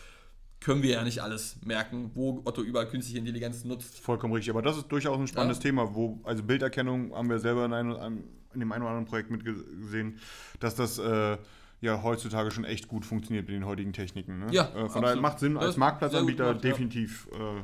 können 0.60 0.82
wir 0.82 0.90
ja 0.90 1.02
nicht 1.02 1.22
alles 1.22 1.56
merken, 1.64 2.12
wo 2.14 2.42
Otto 2.44 2.62
überall 2.62 2.86
künstliche 2.88 3.18
Intelligenz 3.18 3.64
nutzt. 3.64 3.98
Vollkommen 3.98 4.32
richtig. 4.32 4.50
Aber 4.50 4.62
das 4.62 4.76
ist 4.76 4.86
durchaus 4.88 5.18
ein 5.18 5.26
spannendes 5.26 5.58
Ja. 5.58 5.62
Thema, 5.62 5.94
wo, 5.94 6.20
also 6.22 6.42
Bilderkennung 6.44 7.12
haben 7.14 7.28
wir 7.30 7.38
selber 7.40 7.64
in, 7.64 7.72
einem, 7.72 8.24
in 8.54 8.60
dem 8.60 8.72
einen 8.72 8.82
oder 8.82 8.90
anderen 8.90 9.06
Projekt 9.06 9.30
mitgesehen, 9.30 10.18
dass 10.60 10.74
das 10.74 10.98
äh, 10.98 11.36
ja 11.80 12.02
heutzutage 12.02 12.50
schon 12.50 12.64
echt 12.64 12.88
gut 12.88 13.04
funktioniert 13.04 13.46
mit 13.46 13.54
den 13.54 13.66
heutigen 13.66 13.92
Techniken. 13.92 14.40
Ne? 14.40 14.46
Ja, 14.50 14.64
äh, 14.64 14.72
von 14.72 14.82
absolut. 14.82 15.04
daher 15.04 15.20
macht 15.20 15.38
Sinn 15.38 15.56
als 15.56 15.76
Marktplatzanbieter 15.76 16.52
gut 16.52 16.62
gemacht, 16.62 16.64
ja. 16.64 16.70
definitiv. 16.70 17.28
Äh, 17.32 17.62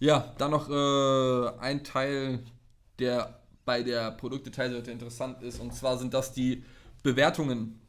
Ja, 0.00 0.32
dann 0.38 0.50
noch 0.52 0.68
äh, 0.70 1.58
ein 1.60 1.82
Teil, 1.82 2.40
der 2.98 3.40
bei 3.64 3.82
der 3.82 4.12
Produktdetailseite 4.12 4.90
interessant 4.90 5.42
ist, 5.42 5.60
und 5.60 5.74
zwar 5.74 5.98
sind 5.98 6.14
das 6.14 6.32
die 6.32 6.64
Bewertungen. 7.02 7.80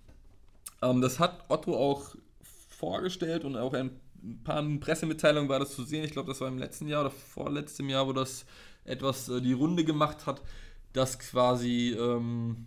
Ähm, 0.82 1.02
das 1.02 1.20
hat 1.20 1.46
Otto 1.50 1.76
auch 1.76 2.16
vorgestellt 2.68 3.46
und 3.46 3.56
auch 3.56 3.74
in 3.74 3.92
ein 4.24 4.44
paar 4.44 4.64
Pressemitteilungen 4.80 5.50
war 5.50 5.60
das 5.60 5.76
zu 5.76 5.84
sehen. 5.84 6.04
Ich 6.04 6.12
glaube, 6.12 6.30
das 6.30 6.42
war 6.42 6.48
im 6.48 6.58
letzten 6.58 6.88
Jahr 6.88 7.02
oder 7.02 7.12
vorletztem 7.12 7.90
Jahr, 7.90 8.08
wo 8.08 8.14
das 8.14 8.46
etwas 8.86 9.30
äh, 9.30 9.42
die 9.42 9.54
Runde 9.54 9.86
gemacht 9.86 10.26
hat, 10.26 10.42
dass 10.94 11.20
quasi 11.20 11.96
ähm, 12.00 12.66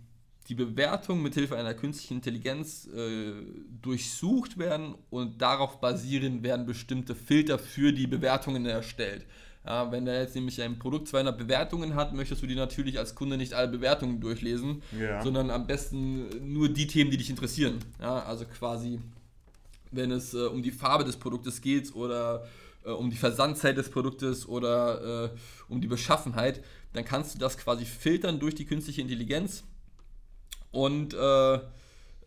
die 0.49 0.55
Bewertungen 0.55 1.23
mithilfe 1.23 1.55
einer 1.57 1.73
künstlichen 1.73 2.15
Intelligenz 2.15 2.87
äh, 2.87 3.31
durchsucht 3.81 4.57
werden 4.57 4.95
und 5.09 5.41
darauf 5.41 5.79
basierend 5.79 6.43
werden 6.43 6.65
bestimmte 6.65 7.15
Filter 7.15 7.57
für 7.59 7.93
die 7.93 8.07
Bewertungen 8.07 8.65
erstellt. 8.65 9.25
Ja, 9.65 9.89
wenn 9.93 10.05
da 10.05 10.13
jetzt 10.13 10.35
nämlich 10.35 10.61
ein 10.61 10.77
Produkt 10.77 11.07
200 11.07 11.37
Bewertungen 11.37 11.95
hat, 11.95 12.13
möchtest 12.13 12.41
du 12.41 12.47
dir 12.47 12.57
natürlich 12.57 12.99
als 12.99 13.15
Kunde 13.15 13.37
nicht 13.37 13.53
alle 13.53 13.69
Bewertungen 13.69 14.19
durchlesen, 14.19 14.81
Ja. 14.99 15.23
sondern 15.23 15.49
am 15.49 15.67
besten 15.67 16.53
nur 16.53 16.67
die 16.67 16.87
Themen, 16.87 17.11
die 17.11 17.17
dich 17.17 17.29
interessieren. 17.29 17.77
Ja, 18.01 18.23
also 18.23 18.43
quasi 18.45 18.99
wenn 19.91 20.11
es 20.11 20.33
äh, 20.33 20.47
um 20.47 20.61
die 20.63 20.71
Farbe 20.71 21.05
des 21.05 21.15
Produktes 21.17 21.61
geht 21.61 21.95
oder 21.95 22.45
äh, 22.85 22.91
um 22.91 23.09
die 23.09 23.17
Versandzeit 23.17 23.77
des 23.77 23.89
Produktes 23.89 24.47
oder 24.47 25.25
äh, 25.25 25.29
um 25.67 25.81
die 25.81 25.87
Beschaffenheit, 25.87 26.63
dann 26.93 27.05
kannst 27.05 27.35
du 27.35 27.39
das 27.39 27.57
quasi 27.57 27.85
filtern 27.85 28.39
durch 28.39 28.55
die 28.55 28.65
künstliche 28.65 29.01
Intelligenz 29.01 29.63
und 30.71 31.13
äh, 31.13 31.59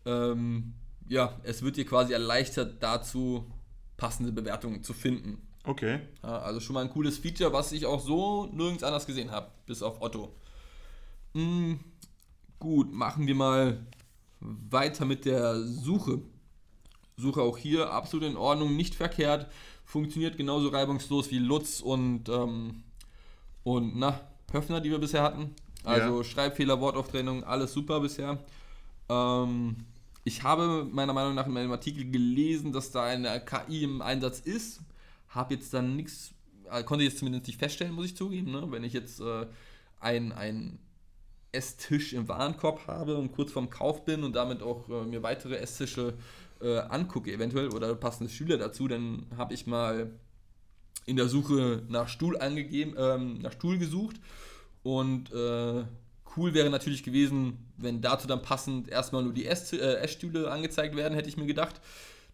ähm, 0.05 0.73
ja, 1.09 1.39
es 1.43 1.61
wird 1.61 1.77
dir 1.77 1.85
quasi 1.85 2.13
erleichtert 2.13 2.81
dazu, 2.81 3.45
passende 3.97 4.31
Bewertungen 4.31 4.83
zu 4.83 4.93
finden. 4.93 5.41
Okay. 5.63 5.99
Ja, 6.23 6.39
also 6.39 6.59
schon 6.59 6.73
mal 6.75 6.81
ein 6.81 6.89
cooles 6.89 7.17
Feature, 7.17 7.51
was 7.51 7.71
ich 7.71 7.85
auch 7.85 7.99
so 7.99 8.45
nirgends 8.53 8.83
anders 8.83 9.05
gesehen 9.05 9.31
habe, 9.31 9.51
bis 9.65 9.81
auf 9.81 10.01
Otto. 10.01 10.33
Hm, 11.33 11.79
gut, 12.57 12.93
machen 12.93 13.27
wir 13.27 13.35
mal 13.35 13.85
weiter 14.39 15.05
mit 15.05 15.25
der 15.25 15.61
Suche. 15.61 16.21
Suche 17.17 17.41
auch 17.41 17.57
hier 17.57 17.91
absolut 17.91 18.27
in 18.27 18.37
Ordnung, 18.37 18.75
nicht 18.75 18.95
verkehrt, 18.95 19.51
funktioniert 19.87 20.35
genauso 20.35 20.67
reibungslos 20.67 21.31
wie 21.31 21.39
Lutz 21.39 21.79
und, 21.79 22.27
ähm, 22.27 22.83
und 23.63 23.97
na, 23.97 24.19
Höfner, 24.51 24.81
die 24.81 24.91
wir 24.91 24.99
bisher 24.99 25.23
hatten. 25.23 25.55
Also 25.85 26.17
Ja. 26.17 26.23
Schreibfehler, 26.25 26.81
Wortauftrennung, 26.81 27.45
alles 27.45 27.71
super 27.71 28.01
bisher. 28.01 28.37
Ähm, 29.07 29.77
ich 30.25 30.43
habe 30.43 30.85
meiner 30.91 31.13
Meinung 31.13 31.35
nach 31.35 31.47
in 31.47 31.53
meinem 31.53 31.71
Artikel 31.71 32.11
gelesen, 32.11 32.73
dass 32.73 32.91
da 32.91 33.05
eine 33.05 33.39
KI 33.39 33.83
im 33.83 34.01
Einsatz 34.01 34.41
ist. 34.41 34.81
Habe 35.29 35.53
jetzt 35.53 35.73
dann 35.73 35.95
nichts, 35.95 36.31
äh, 36.69 36.83
konnte 36.83 37.05
jetzt 37.05 37.19
zumindest 37.19 37.47
nicht 37.47 37.57
feststellen, 37.57 37.93
muss 37.93 38.07
ich 38.07 38.17
zugeben. 38.17 38.51
Ne? 38.51 38.67
Wenn 38.69 38.83
ich 38.83 38.91
jetzt 38.91 39.21
äh, 39.21 39.45
ein, 40.01 40.33
ein 40.33 40.79
Esstisch 41.53 42.11
im 42.11 42.27
Warenkorb 42.27 42.87
habe 42.87 43.15
und 43.15 43.31
kurz 43.31 43.53
vorm 43.53 43.69
Kauf 43.69 44.03
bin 44.03 44.25
und 44.25 44.35
damit 44.35 44.61
auch 44.61 44.89
äh, 44.89 45.05
mir 45.05 45.23
weitere 45.23 45.55
Esstische 45.55 46.15
äh, 46.61 46.79
angucke, 46.79 47.31
eventuell 47.31 47.69
oder 47.69 47.93
passende 47.95 48.31
Stühle 48.31 48.57
dazu, 48.57 48.87
dann 48.87 49.25
habe 49.37 49.53
ich 49.53 49.67
mal 49.67 50.11
in 51.05 51.15
der 51.15 51.27
Suche 51.29 51.83
nach 51.87 52.09
Stuhl 52.09 52.37
angegeben, 52.37 52.95
ähm, 52.97 53.39
nach 53.39 53.53
Stuhl 53.53 53.77
gesucht 53.77 54.17
und 54.83 55.31
äh, 55.31 55.83
cool 56.35 56.53
wäre 56.53 56.69
natürlich 56.69 57.03
gewesen, 57.03 57.57
wenn 57.77 58.01
dazu 58.01 58.27
dann 58.27 58.41
passend 58.41 58.89
erstmal 58.89 59.23
nur 59.23 59.33
die 59.33 59.45
Ess 59.45 59.73
äh, 59.73 59.95
Essstühle 59.95 60.51
angezeigt 60.51 60.95
werden, 60.95 61.13
hätte 61.13 61.29
ich 61.29 61.37
mir 61.37 61.45
gedacht. 61.45 61.81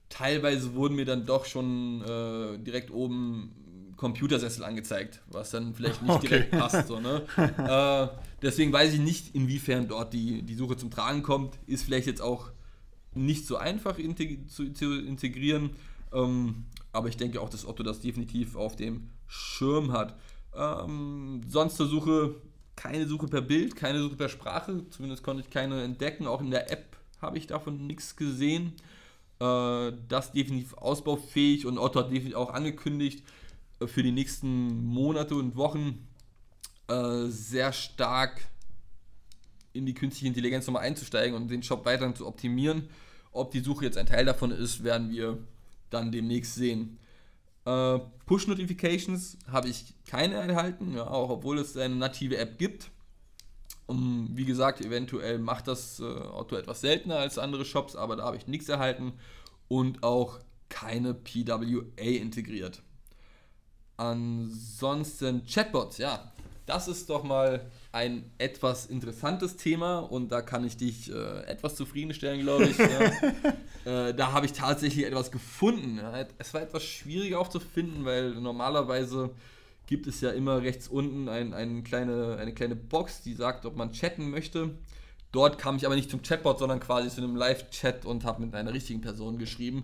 Teilweise 0.10 0.76
wurden 0.76 0.96
mir 0.96 1.06
dann 1.06 1.26
doch 1.26 1.46
schon 1.46 2.02
äh, 2.04 2.58
direkt 2.60 2.92
oben 2.92 3.94
Computersessel 3.98 4.64
angezeigt, 4.64 5.22
was 5.28 5.52
dann 5.52 5.74
vielleicht 5.74 6.02
nicht 6.02 6.16
Okay. 6.16 6.28
direkt 6.28 6.52
passt. 6.52 6.88
So, 6.88 7.00
ne? 7.00 7.24
äh, 7.38 8.08
deswegen 8.42 8.74
weiß 8.74 8.94
ich 8.94 9.00
nicht, 9.00 9.34
inwiefern 9.34 9.88
dort 9.88 10.14
die, 10.14 10.42
die 10.42 10.56
Suche 10.56 10.78
zum 10.78 10.92
Tragen 10.92 11.24
kommt. 11.24 11.58
Ist 11.68 11.84
vielleicht 11.84 12.08
jetzt 12.08 12.22
auch 12.22 12.52
nicht 13.16 13.46
so 13.46 13.58
einfach 13.58 13.98
integ 13.98 14.50
zu, 14.50 14.72
zu 14.74 15.00
integrieren. 15.00 15.72
Ähm, 16.12 16.66
aber 16.92 17.10
ich 17.10 17.18
denke 17.18 17.42
auch, 17.42 17.50
dass 17.50 17.66
Otto 17.66 17.84
das 17.84 18.02
definitiv 18.02 18.56
auf 18.56 18.76
dem 18.76 19.10
Schirm 19.28 19.92
hat. 19.92 20.16
Ähm, 20.56 21.42
sonst 21.48 21.78
zur 21.78 21.88
Suche 21.88 22.36
keine 22.76 23.08
Suche 23.08 23.28
per 23.28 23.42
Bild, 23.42 23.76
keine 23.76 24.00
Suche 24.02 24.16
per 24.16 24.30
Sprache. 24.30 24.86
Zumindest 24.90 25.24
konnte 25.24 25.44
ich 25.44 25.50
keine 25.50 25.84
entdecken. 25.84 26.28
Auch 26.28 26.42
in 26.42 26.52
der 26.52 26.72
App 26.72 26.98
habe 27.22 27.38
ich 27.38 27.48
davon 27.48 27.88
nichts 27.88 28.16
gesehen. 28.16 28.74
Äh, 29.40 29.94
das 30.08 30.32
definitiv 30.32 30.74
ausbaufähig 30.76 31.66
und 31.66 31.78
Otto 31.78 32.00
hat 32.00 32.12
definitiv 32.12 32.36
auch 32.36 32.54
angekündigt, 32.54 33.24
äh, 33.80 33.88
für 33.88 34.04
die 34.04 34.12
nächsten 34.12 34.86
Monate 34.86 35.36
und 35.36 35.56
Wochen 35.56 36.08
äh, 36.88 37.26
sehr 37.28 37.74
stark 37.74 38.42
in 39.74 39.86
die 39.86 39.94
künstliche 39.94 40.28
Intelligenz 40.28 40.68
nochmal 40.68 40.84
einzusteigen 40.84 41.36
und 41.36 41.50
den 41.50 41.64
Shop 41.64 41.86
weiterhin 41.86 42.16
zu 42.16 42.28
optimieren. 42.28 42.90
Ob 43.34 43.52
die 43.52 43.60
Suche 43.60 43.86
jetzt 43.86 43.98
ein 43.98 44.06
Teil 44.06 44.26
davon 44.26 44.52
ist, 44.52 44.84
werden 44.84 45.10
wir 45.10 45.38
dann 45.90 46.12
demnächst 46.12 46.56
sehen. 46.56 47.00
Äh, 47.66 48.00
Push-Notifications 48.26 49.38
habe 49.52 49.70
ich 49.70 49.94
keine 50.06 50.36
erhalten, 50.36 50.94
ja, 50.96 51.08
auch 51.08 51.30
obwohl 51.30 51.60
es 51.60 51.76
eine 51.78 51.96
native 51.96 52.38
App 52.38 52.58
gibt. 52.58 52.90
Um, 53.86 54.30
wie 54.34 54.46
gesagt, 54.46 54.80
eventuell 54.80 55.40
macht 55.40 55.68
das 55.68 56.00
äh, 56.00 56.04
Otto 56.04 56.56
etwas 56.56 56.80
seltener 56.80 57.18
als 57.18 57.38
andere 57.38 57.66
Shops, 57.66 57.98
aber 57.98 58.16
da 58.16 58.24
habe 58.24 58.38
ich 58.38 58.48
nichts 58.48 58.70
erhalten 58.70 59.14
und 59.68 60.04
auch 60.04 60.40
keine 60.70 61.14
PWA 61.14 61.84
integriert. 61.98 62.82
Ansonsten 63.98 65.46
Chatbots, 65.46 65.98
ja, 65.98 66.33
das 66.66 66.88
ist 66.88 67.10
doch 67.10 67.24
mal 67.24 67.70
ein 67.92 68.32
etwas 68.38 68.86
interessantes 68.86 69.58
Thema 69.58 70.00
und 70.00 70.32
da 70.32 70.42
kann 70.42 70.66
ich 70.66 70.78
dich 70.78 71.12
äh, 71.12 71.44
etwas 71.46 71.76
zufriedenstellen, 71.76 72.42
glaube 72.42 72.66
ich. 72.66 72.78
ja. 72.78 74.08
äh, 74.10 74.14
da 74.14 74.32
habe 74.32 74.46
ich 74.46 74.54
tatsächlich 74.54 75.06
etwas 75.06 75.32
gefunden. 75.32 75.98
Ja. 75.98 76.26
Es 76.38 76.54
war 76.54 76.62
etwas 76.62 76.84
schwieriger 76.84 77.40
auch 77.40 77.50
zu 77.50 77.60
finden, 77.60 78.06
weil 78.06 78.32
normalerweise 78.32 79.32
gibt 79.88 80.08
es 80.08 80.22
ja 80.22 80.32
immer 80.32 80.62
rechts 80.62 80.88
unten 80.88 81.28
ein, 81.28 81.54
ein 81.54 81.84
kleine, 81.84 82.38
eine 82.38 82.54
kleine 82.54 82.76
Box, 82.76 83.22
die 83.22 83.34
sagt, 83.34 83.66
ob 83.66 83.76
man 83.76 83.92
chatten 83.92 84.30
möchte. 84.30 84.72
Dort 85.32 85.58
kam 85.58 85.76
ich 85.76 85.86
aber 85.86 85.96
nicht 85.96 86.10
zum 86.10 86.22
Chatbot, 86.22 86.60
sondern 86.60 86.80
quasi 86.80 87.10
zu 87.10 87.18
einem 87.18 87.36
Live-Chat 87.36 88.06
und 88.06 88.24
habe 88.24 88.46
mit 88.46 88.56
einer 88.56 88.74
richtigen 88.74 89.02
Person 89.02 89.38
geschrieben. 89.38 89.84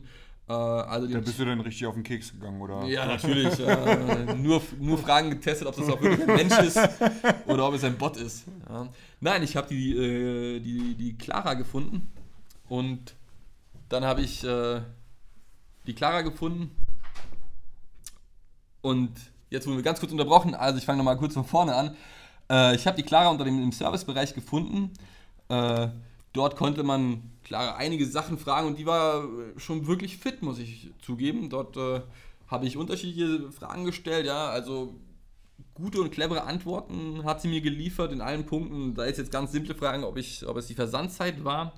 Äh, 0.50 0.54
also 0.54 1.08
Da 1.08 1.20
bist 1.20 1.40
du 1.40 1.46
dann 1.46 1.60
richtig 1.62 1.86
auf 1.86 1.94
den 1.94 2.04
Keks 2.04 2.32
gegangen, 2.32 2.60
oder? 2.60 2.84
ja, 2.86 3.06
natürlich. 3.06 3.60
äh, 3.60 4.34
nur, 4.36 4.62
nur 4.80 4.98
Fragen 4.98 5.30
getestet, 5.30 5.68
ob 5.68 5.76
das 5.76 5.88
auch 5.88 6.02
wirklich 6.02 6.28
ein 6.28 6.36
Mensch 6.36 6.58
ist 6.60 6.80
oder 7.46 7.68
ob 7.68 7.76
es 7.76 7.84
ein 7.84 7.98
Bot 7.98 8.18
ist. 8.18 8.46
Ja. 8.68 8.88
Nein, 9.20 9.44
ich 9.44 9.56
habe 9.56 9.68
die, 9.68 9.96
äh, 9.96 10.60
die, 10.60 10.96
die 10.96 11.18
Clara 11.18 11.54
gefunden 11.54 12.12
und 12.68 13.16
dann 13.90 14.04
habe 14.04 14.22
ich 14.22 14.44
äh, 14.44 14.82
die 15.86 15.94
Clara 15.94 16.22
gefunden 16.22 16.72
und 18.82 19.12
jetzt 19.52 19.68
wurden 19.68 19.78
wir 19.78 19.84
ganz 19.84 20.00
kurz 20.00 20.12
unterbrochen. 20.12 20.56
Also 20.56 20.80
ich 20.80 20.86
fange 20.86 20.98
nochmal 20.98 21.18
kurz 21.18 21.36
von 21.36 21.46
vorne 21.46 21.76
an. 21.76 21.96
Äh, 22.50 22.76
ich 22.76 22.88
habe 22.88 22.98
die 22.98 23.04
Clara 23.04 23.30
unter 23.30 23.46
dem 23.46 23.62
im 23.62 23.72
Servicebereich 23.72 24.34
gefunden. 24.34 24.94
Äh, 25.50 25.90
dort 26.34 26.56
konnte 26.56 26.84
man 26.84 27.24
Clara 27.50 27.78
einige 27.78 28.06
Sachen 28.06 28.38
fragen 28.38 28.68
und 28.68 28.78
die 28.78 28.86
war 28.86 29.24
äh, 29.24 29.60
schon 29.60 29.88
wirklich 29.88 30.18
fit, 30.18 30.44
muss 30.44 30.60
ich 30.60 30.92
zugeben. 31.02 31.50
Dort 31.50 31.76
äh, 31.78 32.02
habe 32.48 32.68
ich 32.68 32.78
unterschiedliche 32.78 33.52
Fragen 33.52 33.86
gestellt, 33.86 34.28
ja, 34.28 34.50
also 34.50 34.94
gute 35.74 36.00
und 36.00 36.12
clevere 36.12 36.44
Antworten 36.44 37.24
hat 37.24 37.42
sie 37.42 37.48
mir 37.48 37.62
geliefert 37.62 38.12
in 38.12 38.22
allen 38.22 38.46
Punkten. 38.46 38.94
Da 38.94 39.06
ist 39.06 39.18
jetzt 39.18 39.32
ganz 39.32 39.52
simple 39.52 39.74
Fragen, 39.74 40.04
ob, 40.04 40.18
ich, 40.18 40.46
ob 40.46 40.58
es 40.58 40.68
die 40.68 40.76
Versandzeit 40.76 41.44
war 41.44 41.74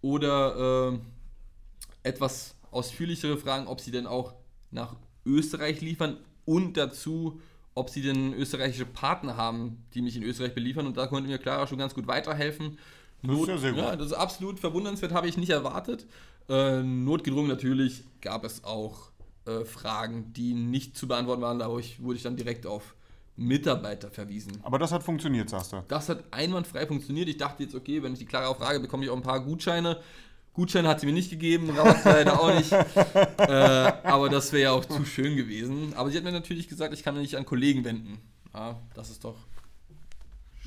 oder 0.00 0.92
äh, 0.92 0.98
etwas 2.08 2.54
ausführlichere 2.70 3.36
Fragen, 3.36 3.66
ob 3.66 3.80
sie 3.80 3.90
denn 3.90 4.06
auch 4.06 4.34
nach 4.70 4.94
Österreich 5.26 5.80
liefern 5.80 6.18
und 6.44 6.76
dazu, 6.76 7.40
ob 7.74 7.90
sie 7.90 8.02
denn 8.02 8.32
österreichische 8.32 8.86
Partner 8.86 9.36
haben, 9.36 9.84
die 9.92 10.02
mich 10.02 10.14
in 10.14 10.22
Österreich 10.22 10.54
beliefern. 10.54 10.86
Und 10.86 10.96
da 10.96 11.08
konnte 11.08 11.28
mir 11.28 11.38
Clara 11.38 11.66
schon 11.66 11.78
ganz 11.78 11.94
gut 11.94 12.06
weiterhelfen. 12.06 12.78
Das 13.22 13.38
ist 13.38 13.48
ja 13.48 13.58
sehr 13.58 13.72
gut. 13.72 13.80
Ja, 13.80 13.96
das 13.96 14.08
ist 14.08 14.12
absolut 14.12 14.58
verwundernswert, 14.60 15.12
habe 15.12 15.28
ich 15.28 15.36
nicht 15.36 15.50
erwartet. 15.50 16.06
Äh, 16.48 16.82
notgedrungen 16.82 17.48
natürlich 17.48 18.04
gab 18.20 18.44
es 18.44 18.64
auch 18.64 19.10
äh, 19.46 19.64
Fragen, 19.64 20.32
die 20.32 20.54
nicht 20.54 20.96
zu 20.96 21.08
beantworten 21.08 21.42
waren. 21.42 21.58
Da 21.58 21.68
wurde 21.70 22.16
ich, 22.16 22.22
dann 22.22 22.36
direkt 22.36 22.66
auf 22.66 22.94
Mitarbeiter 23.36 24.10
verwiesen. 24.10 24.58
Aber 24.62 24.78
das 24.78 24.92
hat 24.92 25.02
funktioniert, 25.02 25.48
sagst 25.48 25.72
du. 25.72 25.82
Das 25.88 26.08
hat 26.08 26.24
einwandfrei 26.30 26.86
funktioniert. 26.86 27.28
Ich 27.28 27.36
dachte 27.36 27.62
jetzt, 27.62 27.74
okay, 27.74 28.02
wenn 28.02 28.12
ich 28.12 28.18
die 28.18 28.26
Clara 28.26 28.52
frage, 28.54 28.80
bekomme 28.80 29.04
ich 29.04 29.10
auch 29.10 29.16
ein 29.16 29.22
paar 29.22 29.40
Gutscheine. 29.40 30.00
Gutscheine 30.52 30.88
hat 30.88 31.00
sie 31.00 31.06
mir 31.06 31.12
nicht 31.12 31.30
gegeben, 31.30 31.70
Rabatt 31.70 32.04
leider 32.04 32.40
auch 32.40 32.52
nicht. 32.52 32.72
äh, 33.38 33.92
aber 34.02 34.28
das 34.28 34.52
wäre 34.52 34.62
ja 34.62 34.72
auch 34.72 34.84
zu 34.84 35.04
schön 35.04 35.36
gewesen. 35.36 35.94
Aber 35.94 36.10
sie 36.10 36.16
hat 36.16 36.24
mir 36.24 36.32
natürlich 36.32 36.68
gesagt, 36.68 36.92
ich 36.92 37.02
kann 37.02 37.16
mich 37.16 37.36
an 37.36 37.46
Kollegen 37.46 37.84
wenden. 37.84 38.18
Ja, 38.52 38.80
das 38.94 39.10
ist 39.10 39.24
doch 39.24 39.36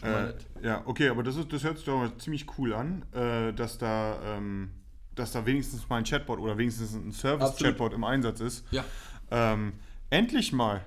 schon 0.04 0.12
mal 0.12 0.24
Äh, 0.24 0.28
nett. 0.28 0.46
ja, 0.62 0.82
okay, 0.86 1.10
aber 1.10 1.24
das, 1.24 1.36
ist, 1.36 1.52
das 1.52 1.64
hört 1.64 1.78
sich 1.78 1.86
doch 1.86 1.98
mal 1.98 2.16
ziemlich 2.18 2.46
cool 2.58 2.74
an, 2.74 3.04
äh, 3.14 3.54
dass, 3.54 3.78
da, 3.78 4.18
ähm, 4.38 4.72
dass 5.16 5.32
da 5.32 5.46
wenigstens 5.46 5.88
mal 5.90 5.98
ein 5.98 6.04
Chatbot 6.04 6.40
oder 6.40 6.58
wenigstens 6.58 6.94
ein 6.94 7.12
Service-Chatbot 7.12 7.94
im 7.94 8.04
Einsatz 8.04 8.40
ist. 8.40 8.66
Ja, 8.72 8.84
Ähm, 9.32 9.74
endlich 10.10 10.54
mal. 10.54 10.82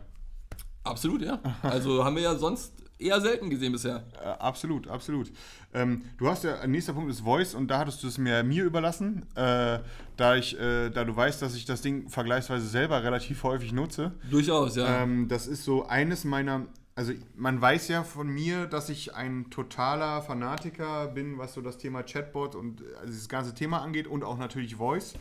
absolut, 0.85 1.23
ja. 1.23 1.41
Also 1.63 2.05
haben 2.05 2.15
wir 2.17 2.23
ja 2.23 2.37
sonst 2.37 2.73
eher 2.99 3.21
selten 3.21 3.51
gesehen 3.51 3.73
bisher. 3.73 4.05
Äh, 4.23 4.29
absolut, 4.39 4.89
absolut. 4.89 5.31
Ähm, 5.75 6.03
du 6.17 6.29
hast 6.29 6.45
ja, 6.45 6.67
nächster 6.67 6.93
Punkt 6.95 7.11
ist 7.11 7.21
Voice 7.21 7.55
und 7.55 7.69
da 7.69 7.79
hattest 7.81 8.03
du 8.03 8.07
es 8.09 8.17
mir, 8.19 8.43
mir 8.43 8.65
überlassen, 8.65 9.27
äh, 9.35 9.81
da, 10.17 10.37
ich, 10.37 10.59
äh, 10.59 10.89
da 10.91 11.05
du 11.05 11.15
weißt, 11.15 11.43
dass 11.43 11.55
ich 11.57 11.65
das 11.67 11.83
Ding 11.83 12.09
vergleichsweise 12.09 12.67
selber 12.67 13.03
relativ 13.03 13.43
häufig 13.43 13.73
nutze. 13.73 14.13
Durchaus, 14.31 14.77
ja. 14.77 15.03
Ähm, 15.03 15.29
das 15.29 15.47
ist 15.47 15.65
so 15.65 15.87
eines 15.87 16.25
meiner, 16.25 16.67
also 16.97 17.13
man 17.37 17.61
weiß 17.61 17.89
ja 17.89 18.03
von 18.03 18.27
mir, 18.29 18.67
dass 18.67 18.89
ich 18.89 19.15
ein 19.15 19.51
totaler 19.51 20.23
Fanatiker 20.23 21.09
bin, 21.09 21.39
was 21.39 21.55
so 21.55 21.61
das 21.61 21.79
Thema 21.79 22.03
Chatbot 22.03 22.55
und 22.55 22.83
also 23.01 23.13
das 23.13 23.29
ganze 23.29 23.55
Thema 23.55 23.83
angeht 23.83 24.07
und 24.09 24.25
auch 24.25 24.39
natürlich 24.39 24.77
Voice. 24.77 25.15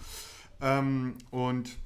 Ähm, 0.62 1.16
und 1.32 1.78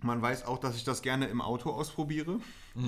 man 0.00 0.22
weiß 0.22 0.46
auch, 0.46 0.58
dass 0.58 0.76
ich 0.76 0.84
das 0.84 1.02
gerne 1.02 1.26
im 1.26 1.40
Auto 1.42 1.70
ausprobiere. 1.70 2.38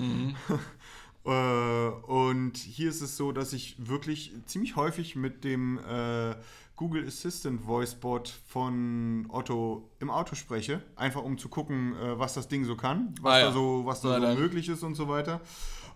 Äh, 1.24 1.28
und 1.28 2.56
hier 2.56 2.88
ist 2.88 3.00
es 3.00 3.16
so, 3.16 3.32
dass 3.32 3.52
ich 3.52 3.74
wirklich 3.78 4.32
ziemlich 4.46 4.76
häufig 4.76 5.16
mit 5.16 5.42
dem 5.42 5.78
äh, 5.78 6.36
Google 6.76 7.04
Assistant 7.04 7.66
Voicebot 7.66 8.32
von 8.46 9.26
Otto 9.28 9.90
im 9.98 10.08
Auto 10.08 10.36
spreche, 10.36 10.82
einfach 10.94 11.24
um 11.24 11.36
zu 11.36 11.48
gucken, 11.48 11.96
äh, 11.96 12.16
was 12.16 12.34
das 12.34 12.46
Ding 12.46 12.64
so 12.64 12.76
kann, 12.76 13.12
was 13.20 13.32
Ah, 13.34 13.38
ja. 13.40 13.46
da 13.46 13.52
so, 13.52 13.82
was 13.86 14.02
da 14.02 14.20
so 14.20 14.40
möglich 14.40 14.68
ist 14.68 14.84
und 14.84 14.94
so 14.94 15.08
weiter. 15.08 15.40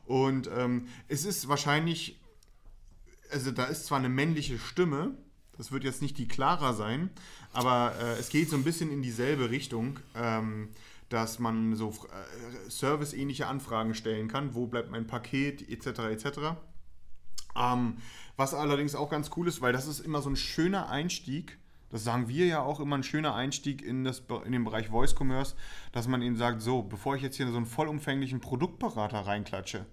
Und 0.06 0.50
ähm, 0.54 0.88
es 1.08 1.24
ist 1.24 1.48
wahrscheinlich, 1.48 2.20
also 3.30 3.50
da 3.50 3.64
ist 3.64 3.86
zwar 3.86 3.98
eine 3.98 4.08
männliche 4.08 4.58
Stimme, 4.58 5.14
das 5.56 5.72
wird 5.72 5.84
jetzt 5.84 6.00
nicht 6.00 6.16
die 6.18 6.26
Clara 6.26 6.72
sein, 6.72 7.10
aber 7.52 7.94
äh, 8.00 8.18
es 8.18 8.30
geht 8.30 8.48
so 8.48 8.56
ein 8.56 8.64
bisschen 8.64 8.90
in 8.90 9.02
dieselbe 9.02 9.50
Richtung, 9.50 9.98
ähm, 10.14 10.70
dass 11.10 11.38
man 11.38 11.76
so 11.76 11.90
äh, 11.90 12.70
serviceähnliche 12.70 13.46
Anfragen 13.46 13.94
stellen 13.94 14.28
kann, 14.28 14.54
wo 14.54 14.66
bleibt 14.66 14.90
mein 14.90 15.06
Paket 15.06 15.68
etc. 15.68 16.00
etc. 16.10 16.38
Ähm, 17.56 17.98
was 18.36 18.54
allerdings 18.54 18.94
auch 18.94 19.10
ganz 19.10 19.30
cool 19.36 19.48
ist, 19.48 19.60
weil 19.60 19.72
das 19.72 19.86
ist 19.86 20.00
immer 20.00 20.22
so 20.22 20.30
ein 20.30 20.36
schöner 20.36 20.88
Einstieg, 20.88 21.58
das 21.90 22.04
sagen 22.04 22.28
wir 22.28 22.46
ja 22.46 22.60
auch 22.60 22.80
immer, 22.80 22.96
ein 22.96 23.02
schöner 23.02 23.34
Einstieg 23.34 23.82
in, 23.82 24.04
das, 24.04 24.22
in 24.44 24.52
den 24.52 24.64
Bereich 24.64 24.88
Voice 24.88 25.14
Commerce, 25.18 25.54
dass 25.92 26.06
man 26.08 26.22
ihnen 26.22 26.36
sagt, 26.36 26.62
so, 26.62 26.82
bevor 26.82 27.16
ich 27.16 27.22
jetzt 27.22 27.36
hier 27.36 27.48
so 27.48 27.56
einen 27.56 27.66
vollumfänglichen 27.66 28.40
Produktberater 28.40 29.20
reinklatsche, 29.26 29.86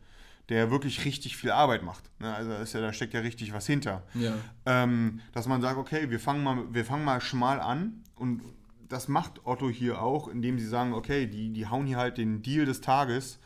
der 0.50 0.72
wirklich 0.72 1.04
richtig 1.06 1.36
viel 1.36 1.52
Arbeit 1.52 1.84
macht, 1.84 2.10
ne, 2.20 2.34
also 2.34 2.52
ja, 2.52 2.82
da 2.86 2.94
steckt 2.94 3.14
ja 3.14 3.20
richtig 3.22 3.52
was 3.54 3.66
hinter, 3.68 4.04
Ja. 4.14 4.34
ähm, 4.66 5.20
dass 5.34 5.48
man 5.48 5.62
sagt, 5.62 5.78
okay, 5.78 6.10
wir 6.10 6.20
fangen, 6.20 6.44
mal, 6.44 6.74
wir 6.74 6.86
fangen 6.86 7.04
mal 7.04 7.20
schmal 7.20 7.60
an 7.60 8.04
und 8.16 8.42
das 8.88 9.10
macht 9.10 9.46
Otto 9.46 9.70
hier 9.70 10.02
auch, 10.02 10.30
indem 10.30 10.58
sie 10.60 10.66
sagen, 10.68 10.94
okay, 10.94 11.28
die, 11.28 11.52
die 11.52 11.68
hauen 11.68 11.86
hier 11.86 11.98
halt 11.98 12.18
den 12.18 12.42
Deal 12.42 12.66
des 12.66 12.80
Tages 12.80 13.40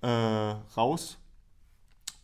äh, 0.00 0.06
raus 0.08 1.18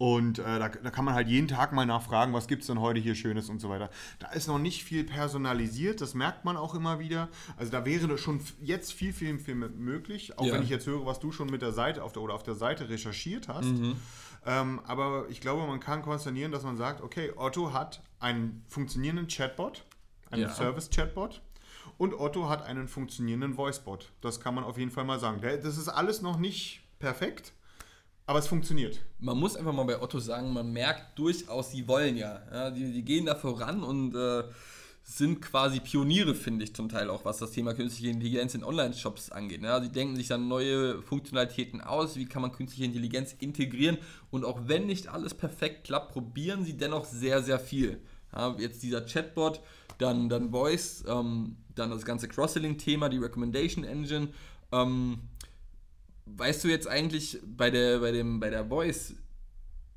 und 0.05 0.39
äh, 0.39 0.59
da, 0.59 0.69
da 0.69 0.91
kann 0.91 1.07
man 1.07 1.15
halt 1.15 1.29
jeden 1.29 1.49
Tag 1.49 1.73
mal 1.73 1.87
nachfragen, 1.87 2.35
was 2.35 2.47
gibt 2.47 2.61
es 2.61 2.67
denn 2.67 2.79
heute 2.79 3.01
hier 3.01 3.15
Schönes 3.15 3.49
und 3.49 3.59
so 3.59 3.71
weiter. 3.71 3.89
Da 4.19 4.29
ist 4.33 4.49
noch 4.49 4.59
nicht 4.59 4.85
viel 4.85 5.03
personalisiert, 5.03 6.03
das 6.03 6.13
merkt 6.13 6.45
man 6.45 6.59
auch 6.59 6.75
immer 6.75 6.99
wieder. 6.99 7.31
Also 7.57 7.73
da 7.73 7.87
wäre 7.87 8.19
schon 8.19 8.41
jetzt 8.61 8.93
viel, 8.93 9.15
viel, 9.15 9.39
viel 9.39 9.55
möglich, 9.55 10.39
auch 10.39 10.45
Ja. 10.45 10.53
wenn 10.53 10.63
ich 10.63 10.69
jetzt 10.69 10.87
höre, 10.87 11.07
was 11.07 11.21
du 11.21 11.33
schon 11.33 11.49
mit 11.49 11.63
der 11.63 11.73
Seite 11.73 12.03
auf 12.05 12.13
der, 12.13 12.21
oder 12.21 12.35
auf 12.35 12.43
der 12.43 12.55
Seite 12.55 12.91
recherchiert 12.91 13.49
hast. 13.49 13.73
Ähm, 14.45 14.81
aber 14.87 15.25
ich 15.31 15.41
glaube, 15.41 15.67
man 15.67 15.81
kann 15.81 16.03
konsternieren, 16.03 16.53
dass 16.53 16.65
man 16.65 16.77
sagt, 16.77 17.01
okay, 17.01 17.33
Otto 17.35 17.73
hat 17.73 18.03
einen 18.21 18.63
funktionierenden 18.69 19.27
Chatbot, 19.29 19.87
einen 20.31 20.43
Ja. 20.43 20.51
Service-Chatbot. 20.51 21.41
Und 21.97 22.13
Otto 22.13 22.51
hat 22.51 22.63
einen 22.67 22.89
funktionierenden 22.89 23.57
Voicebot. 23.57 24.13
Das 24.21 24.39
kann 24.41 24.55
man 24.55 24.65
auf 24.65 24.77
jeden 24.77 24.91
Fall 24.91 25.05
mal 25.05 25.19
sagen. 25.19 25.41
Das 25.41 25.79
ist 25.79 25.89
alles 25.89 26.21
noch 26.21 26.39
nicht 26.39 26.83
perfekt, 26.99 27.55
aber 28.27 28.39
es 28.39 28.47
funktioniert. 28.47 29.01
Man 29.18 29.39
muss 29.39 29.57
einfach 29.57 29.72
mal 29.72 29.85
bei 29.85 30.01
Otto 30.01 30.18
sagen, 30.18 30.53
man 30.53 30.72
merkt 30.72 31.18
durchaus, 31.18 31.70
die 31.70 31.87
wollen 31.87 32.16
ja. 32.16 32.43
ja 32.53 32.70
die, 32.70 32.93
die 32.93 33.05
gehen 33.05 33.27
da 33.27 33.35
voran 33.35 33.83
und 33.83 34.14
äh, 34.14 34.45
sind 35.03 35.43
quasi 35.43 35.81
Pioniere, 35.81 36.35
finde 36.35 36.64
ich 36.64 36.75
zum 36.75 36.89
Teil 36.89 37.11
auch, 37.11 37.27
was 37.27 37.37
das 37.37 37.51
Thema 37.51 37.75
künstliche 37.75 38.11
Intelligenz 38.11 38.55
in 38.55 38.64
Online-Shops 38.64 39.31
angeht. 39.31 39.62
Ja, 39.62 39.81
sie 39.83 39.91
denken 39.91 40.16
sich 40.16 40.29
dann 40.29 40.49
neue 40.49 41.03
Funktionalitäten 41.03 41.83
aus, 41.83 42.16
wie 42.16 42.25
kann 42.25 42.41
man 42.41 42.53
künstliche 42.53 42.87
Intelligenz 42.87 43.35
integrieren 43.39 43.99
und 44.31 44.47
auch 44.47 44.61
wenn 44.64 44.87
nicht 44.87 45.09
alles 45.09 45.35
perfekt 45.35 45.85
klappt, 45.85 46.12
probieren 46.12 46.64
sie 46.64 46.79
dennoch 46.79 47.05
sehr, 47.05 47.43
sehr 47.43 47.59
viel. 47.59 48.01
Ja, 48.35 48.57
jetzt 48.59 48.83
dieser 48.83 49.03
Chatbot, 49.03 49.61
dann, 49.99 50.31
dann 50.31 50.51
Voice, 50.51 51.05
ähm, 51.07 51.57
dann 51.75 51.91
das 51.91 52.07
ganze 52.07 52.27
Cross-Selling-Thema, 52.27 53.11
die 53.11 53.18
Recommendation 53.18 53.85
Engine. 53.85 54.29
Ähm, 54.72 55.18
weißt 56.27 56.64
du 56.64 56.68
jetzt 56.68 56.89
eigentlich 56.89 57.39
bei 57.45 57.70
der, 57.70 58.01
bei 58.01 58.12
dem, 58.12 58.41
bei 58.41 58.51
der 58.51 58.66
Voice, 58.66 59.14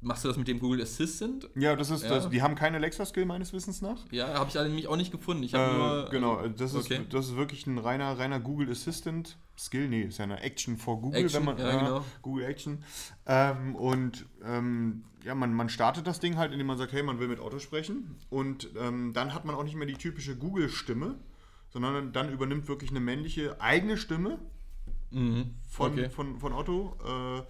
machst 0.02 0.24
du 0.24 0.28
das 0.28 0.38
mit 0.38 0.48
dem 0.48 0.60
Google 0.60 0.82
Assistant? 0.82 1.50
Ja, 1.56 1.76
das 1.76 1.90
ist 1.90 2.04
Ja. 2.04 2.10
Das, 2.10 2.30
die 2.30 2.42
haben 2.42 2.56
keine 2.56 2.78
Alexa-Skill 2.78 3.26
meines 3.26 3.54
Wissens 3.54 3.82
nach. 3.82 4.06
Ja, 4.12 4.34
habe 4.34 4.50
ich 4.50 4.56
nämlich 4.56 4.88
auch 4.88 4.98
nicht 4.98 5.12
gefunden. 5.12 5.44
Ich 5.44 5.54
Äh, 5.54 5.58
nur. 5.58 6.10
genau, 6.10 6.48
das 6.48 6.74
ist, 6.74 6.86
okay. 6.86 7.02
das 7.10 7.28
ist 7.28 7.36
wirklich 7.36 7.66
ein 7.68 7.78
reiner, 7.78 8.18
reiner 8.18 8.40
Google 8.40 8.70
Assistant 8.70 9.38
Skill. 9.58 9.88
Nee, 9.90 10.04
ist 10.04 10.20
ja 10.20 10.26
eine 10.26 10.42
Action 10.42 10.78
for 10.78 11.02
Google, 11.02 11.24
Action, 11.24 11.40
wenn 11.40 11.56
man 11.56 11.58
ja, 11.58 11.80
genau. 11.80 12.06
Google 12.22 12.46
Action. 12.46 12.84
Ähm, 13.26 13.76
und 13.76 14.26
ähm, 14.44 15.04
ja, 15.24 15.34
man, 15.34 15.54
man 15.54 15.70
startet 15.70 16.06
das 16.08 16.20
Ding 16.20 16.38
halt, 16.38 16.52
indem 16.52 16.68
man 16.68 16.78
sagt, 16.78 16.94
hey, 16.94 17.04
man 17.04 17.20
will 17.20 17.28
mit 17.28 17.40
Otto 17.40 17.60
sprechen. 17.60 18.16
Und 18.30 18.70
ähm, 18.80 19.14
dann 19.14 19.34
hat 19.34 19.46
man 19.46 19.56
auch 19.56 19.64
nicht 19.64 19.76
mehr 19.76 19.88
die 19.88 19.96
typische 19.96 20.36
Google-Stimme, 20.36 21.16
sondern 21.70 22.14
dann 22.14 22.32
übernimmt 22.32 22.68
wirklich 22.68 22.92
eine 22.92 23.00
männliche 23.00 23.60
eigene 23.60 23.98
Stimme 23.98 24.40
Mhm. 25.12 25.56
von, 25.70 25.92
okay. 25.94 26.10
von, 26.10 26.40
von 26.40 26.54
Otto. 26.54 26.98
Äh, 27.06 27.44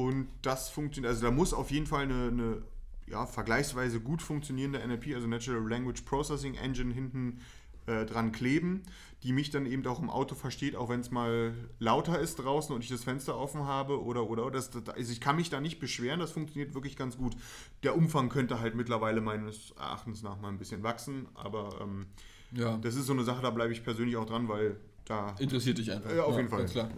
und 0.00 0.28
das 0.42 0.68
funktioniert, 0.68 1.10
also 1.12 1.24
da 1.24 1.30
muss 1.30 1.54
auf 1.54 1.70
jeden 1.70 1.86
Fall 1.86 2.02
eine, 2.02 2.28
eine 2.28 2.62
ja, 3.06 3.24
vergleichsweise 3.26 4.00
gut 4.00 4.20
funktionierende 4.20 4.86
NLP, 4.86 5.14
also 5.14 5.26
Natural 5.26 5.66
Language 5.68 6.02
Processing 6.02 6.54
Engine, 6.54 6.92
hinten 6.92 7.40
äh, 7.86 8.04
dran 8.04 8.32
kleben, 8.32 8.82
die 9.22 9.32
mich 9.32 9.50
dann 9.50 9.64
eben 9.64 9.86
auch 9.86 10.00
im 10.00 10.10
Auto 10.10 10.34
versteht, 10.34 10.74
auch 10.76 10.88
wenn 10.88 11.00
es 11.00 11.10
mal 11.12 11.54
lauter 11.78 12.18
ist 12.18 12.36
draußen 12.36 12.74
und 12.74 12.82
ich 12.82 12.90
das 12.90 13.04
Fenster 13.04 13.38
offen 13.38 13.64
habe 13.64 14.02
oder 14.02 14.28
oder 14.28 14.50
das, 14.50 14.70
das, 14.70 14.88
also 14.88 15.12
ich 15.12 15.20
kann 15.20 15.36
mich 15.36 15.50
da 15.50 15.60
nicht 15.60 15.78
beschweren, 15.78 16.18
das 16.20 16.32
funktioniert 16.32 16.74
wirklich 16.74 16.96
ganz 16.96 17.16
gut. 17.16 17.36
Der 17.84 17.96
Umfang 17.96 18.28
könnte 18.28 18.58
halt 18.60 18.74
mittlerweile 18.74 19.20
meines 19.20 19.70
Erachtens 19.72 20.22
nach 20.22 20.40
mal 20.40 20.48
ein 20.48 20.58
bisschen 20.58 20.82
wachsen, 20.82 21.28
aber 21.34 21.78
ähm, 21.80 22.06
Ja. 22.50 22.76
das 22.78 22.96
ist 22.96 23.06
so 23.06 23.12
eine 23.12 23.22
Sache, 23.24 23.40
da 23.40 23.50
bleibe 23.50 23.72
ich 23.72 23.84
persönlich 23.84 24.16
auch 24.16 24.26
dran, 24.26 24.48
weil 24.48 24.76
da 25.06 25.34
Interessiert 25.38 25.78
dich 25.78 25.90
einfach. 25.90 26.14
ja, 26.14 26.22
auf 26.24 26.36
jeden 26.36 26.48
Fall. 26.48 26.60
Ganz 26.60 26.72
klar. 26.72 26.90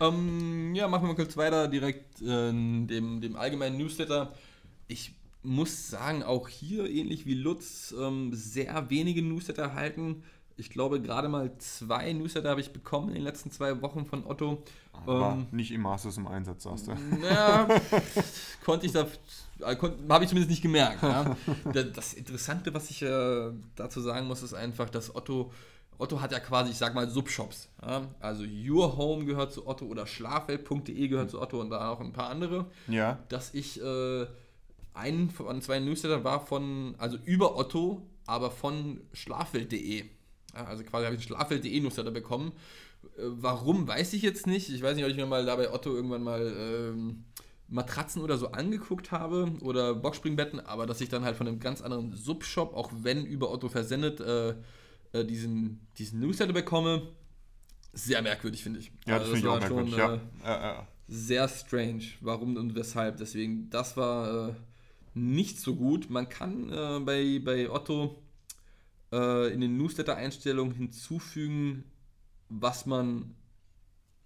Ja. 0.00 0.08
Ähm, 0.08 0.74
ja, 0.74 0.88
machen 0.88 1.02
wir 1.04 1.08
mal 1.08 1.14
kurz 1.16 1.36
weiter, 1.36 1.68
direkt 1.68 2.20
äh, 2.22 2.48
in 2.50 2.86
dem, 2.88 3.20
dem 3.20 3.36
allgemeinen 3.36 3.76
Newsletter. 3.78 4.32
Ich 4.88 5.14
muss 5.42 5.88
sagen, 5.88 6.22
auch 6.22 6.48
hier, 6.48 6.88
ähnlich 6.90 7.24
wie 7.26 7.34
Lutz, 7.34 7.94
ähm, 7.98 8.30
sehr 8.34 8.90
wenige 8.90 9.22
Newsletter 9.22 9.62
erhalten. 9.62 10.22
Ich 10.56 10.68
glaube, 10.68 11.00
gerade 11.00 11.28
mal 11.30 11.50
zwei 11.58 12.12
Newsletter 12.12 12.50
habe 12.50 12.60
ich 12.60 12.70
bekommen 12.72 13.08
in 13.08 13.14
den 13.14 13.22
letzten 13.24 13.50
zwei 13.50 13.80
Wochen 13.80 14.04
von 14.04 14.26
Otto. 14.26 14.62
War 15.06 15.32
Ähm, 15.34 15.46
nicht 15.52 15.70
im 15.72 15.80
Masters 15.80 16.18
im 16.18 16.26
Einsatz, 16.26 16.64
sagst 16.64 16.88
du. 16.88 16.92
Ja, 17.24 17.66
konnte 18.64 18.84
ich 18.84 18.92
da, 18.92 19.06
äh, 19.60 19.76
habe 20.08 20.24
ich 20.24 20.28
zumindest 20.28 20.50
nicht 20.50 20.60
gemerkt. 20.62 21.02
Ja. 21.02 21.34
Da- 21.72 21.82
Das 21.84 22.12
Interessante, 22.12 22.74
was 22.74 22.90
ich 22.90 23.00
äh, 23.00 23.50
dazu 23.76 24.00
sagen 24.02 24.26
muss, 24.26 24.42
ist 24.42 24.52
einfach, 24.52 24.90
dass 24.90 25.14
Otto, 25.14 25.50
Otto 26.00 26.20
hat 26.20 26.32
ja 26.32 26.40
quasi, 26.40 26.70
ich 26.70 26.78
sag 26.78 26.94
mal, 26.94 27.08
Subshops. 27.08 27.68
Ja. 27.82 28.08
Also 28.20 28.44
Your 28.44 28.96
Home 28.96 29.24
gehört 29.24 29.52
zu 29.52 29.66
Otto 29.66 29.84
oder 29.86 30.06
schlafwelt.de 30.06 31.08
gehört 31.08 31.30
zu 31.30 31.40
Otto 31.40 31.60
und 31.60 31.70
da 31.70 31.90
auch 31.90 32.00
ein 32.00 32.12
paar 32.12 32.30
andere. 32.30 32.66
Ja. 32.88 33.18
Dass 33.28 33.54
ich 33.54 33.80
äh, 33.82 34.26
einen 34.94 35.30
von 35.30 35.60
zwei 35.62 35.78
Newsletter 35.78 36.24
war 36.24 36.44
von, 36.46 36.94
also 36.98 37.18
über 37.24 37.56
Otto, 37.56 38.02
aber 38.26 38.50
von 38.50 39.00
schlafwelt.de. 39.12 40.04
Ja, 40.54 40.64
also 40.64 40.82
quasi 40.84 41.04
habe 41.04 41.14
ich 41.16 41.20
einen 41.20 41.28
schlafwelt.de 41.28 41.80
Newsletter 41.80 42.10
bekommen. 42.10 42.52
Äh, 43.16 43.22
Warum, 43.22 43.86
weiß 43.86 44.12
ich 44.14 44.22
jetzt 44.22 44.46
nicht. 44.46 44.70
Ich 44.70 44.82
weiß 44.82 44.96
nicht, 44.96 45.04
ob 45.04 45.10
ich 45.10 45.16
mir 45.16 45.26
mal 45.26 45.44
da 45.44 45.56
bei 45.56 45.72
Otto 45.72 45.94
irgendwann 45.94 46.22
mal 46.22 46.54
ähm, 46.56 47.24
Matratzen 47.68 48.22
oder 48.22 48.36
so 48.36 48.48
angeguckt 48.48 49.12
habe 49.12 49.52
oder 49.60 49.94
Boxspringbetten, 49.94 50.60
aber 50.60 50.86
dass 50.86 51.00
ich 51.00 51.08
dann 51.08 51.24
halt 51.24 51.36
von 51.36 51.46
einem 51.46 51.60
ganz 51.60 51.82
anderen 51.82 52.16
Subshop, 52.16 52.74
auch 52.74 52.90
wenn 53.02 53.24
über 53.24 53.50
Otto 53.52 53.68
versendet, 53.68 54.20
äh, 54.20 54.54
äh, 55.12 55.24
diesen, 55.24 55.86
diesen 55.98 56.20
Newsletter 56.20 56.52
bekomme, 56.52 57.08
sehr 57.92 58.22
merkwürdig, 58.22 58.62
finde 58.62 58.78
ich. 58.80 58.92
Ja, 59.06 59.18
das 59.18 59.28
Also 59.28 59.32
finde 59.34 59.38
ich 59.38 59.46
auch 59.46 59.60
war 59.60 59.68
schon, 59.68 59.90
merkwürdig. 59.90 60.22
äh, 60.44 60.46
ja. 60.46 60.62
Ja. 60.74 60.88
sehr 61.08 61.48
strange. 61.48 62.04
Warum 62.20 62.56
und 62.56 62.74
weshalb? 62.74 63.16
Deswegen, 63.16 63.68
das 63.70 63.96
war 63.96 64.50
äh, 64.50 64.54
nicht 65.14 65.58
so 65.58 65.74
gut. 65.74 66.08
Man 66.10 66.28
kann 66.28 66.70
äh, 66.72 67.00
bei, 67.00 67.40
bei 67.44 67.68
Otto 67.70 68.22
äh, 69.12 69.52
in 69.52 69.60
den 69.60 69.76
Newsletter-Einstellungen 69.76 70.74
hinzufügen, 70.74 71.84
was 72.48 72.86
man 72.86 73.34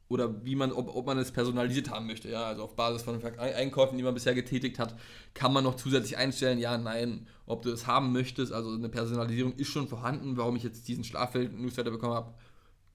oder 0.08 0.44
wie 0.44 0.54
man, 0.54 0.72
ob, 0.72 0.94
ob 0.94 1.06
man 1.06 1.18
es 1.18 1.32
personalisiert 1.32 1.90
haben 1.90 2.06
möchte. 2.06 2.28
Ja, 2.30 2.44
also 2.44 2.64
auf 2.64 2.76
Basis 2.76 3.02
von 3.02 3.22
Einkäufen, 3.38 3.96
die 3.96 4.04
man 4.04 4.14
bisher 4.14 4.34
getätigt 4.34 4.78
hat, 4.78 4.94
kann 5.32 5.52
man 5.52 5.64
noch 5.64 5.76
zusätzlich 5.76 6.16
einstellen, 6.16 6.58
ja, 6.58 6.76
nein, 6.76 7.26
ob 7.46 7.62
du 7.62 7.70
es 7.70 7.86
haben 7.86 8.12
möchtest. 8.12 8.52
Also 8.52 8.70
eine 8.72 8.88
Personalisierung 8.88 9.54
ist 9.54 9.68
schon 9.68 9.88
vorhanden. 9.88 10.36
Warum 10.36 10.56
ich 10.56 10.62
jetzt 10.62 10.86
diesen 10.88 11.04
Schlaffeld-Newsletter 11.04 11.90
bekommen 11.90 12.14
habe, 12.14 12.34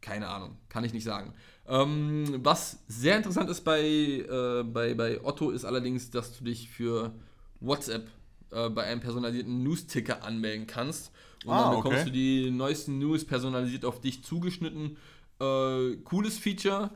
keine 0.02 0.28
Ahnung, 0.28 0.58
kann 0.70 0.84
ich 0.84 0.94
nicht 0.94 1.04
sagen. 1.04 1.34
Ähm, 1.68 2.40
was 2.44 2.80
sehr 2.88 3.18
interessant 3.18 3.50
ist 3.50 3.62
bei, 3.62 3.82
äh, 3.82 4.64
bei, 4.64 4.94
bei 4.94 5.24
Otto, 5.24 5.52
ist 5.52 5.66
allerdings, 5.66 6.10
dass 6.12 6.38
du 6.38 6.46
dich 6.46 6.70
für 6.70 7.12
WhatsApp 7.60 8.08
äh, 8.52 8.70
bei 8.70 8.84
einem 8.84 9.02
personalisierten 9.02 9.64
News-Ticker 9.64 10.24
anmelden 10.24 10.68
kannst. 10.68 11.12
Und 11.46 11.52
Ah, 11.52 11.64
dann 11.64 11.78
bekommst 11.78 12.02
okay. 12.02 12.06
du 12.06 12.12
die 12.12 12.52
neuesten 12.52 13.00
News 13.00 13.26
personalisiert 13.26 13.86
auf 13.86 14.02
dich 14.02 14.24
zugeschnitten. 14.24 14.98
Äh, 15.40 15.98
cooles 16.04 16.38
Feature. 16.38 16.92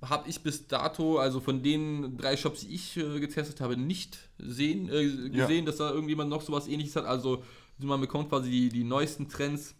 Habe 0.00 0.28
ich 0.28 0.42
bis 0.44 0.68
dato, 0.68 1.18
also 1.18 1.40
von 1.40 1.60
den 1.62 2.16
drei 2.16 2.36
Shops, 2.36 2.60
die 2.60 2.72
ich 2.74 2.96
äh, 2.96 3.18
getestet 3.18 3.60
habe, 3.60 3.76
nicht 3.76 4.16
sehen, 4.38 4.88
äh, 4.88 5.00
Ja. 5.02 5.46
gesehen, 5.46 5.66
dass 5.66 5.78
da 5.78 5.90
irgendjemand 5.90 6.30
noch 6.30 6.40
sowas 6.42 6.68
ähnliches 6.68 6.94
hat. 6.94 7.04
Also 7.04 7.42
man 7.78 8.00
bekommt 8.00 8.28
quasi 8.28 8.48
die, 8.50 8.68
die 8.68 8.84
neuesten 8.84 9.28
Trends 9.28 9.74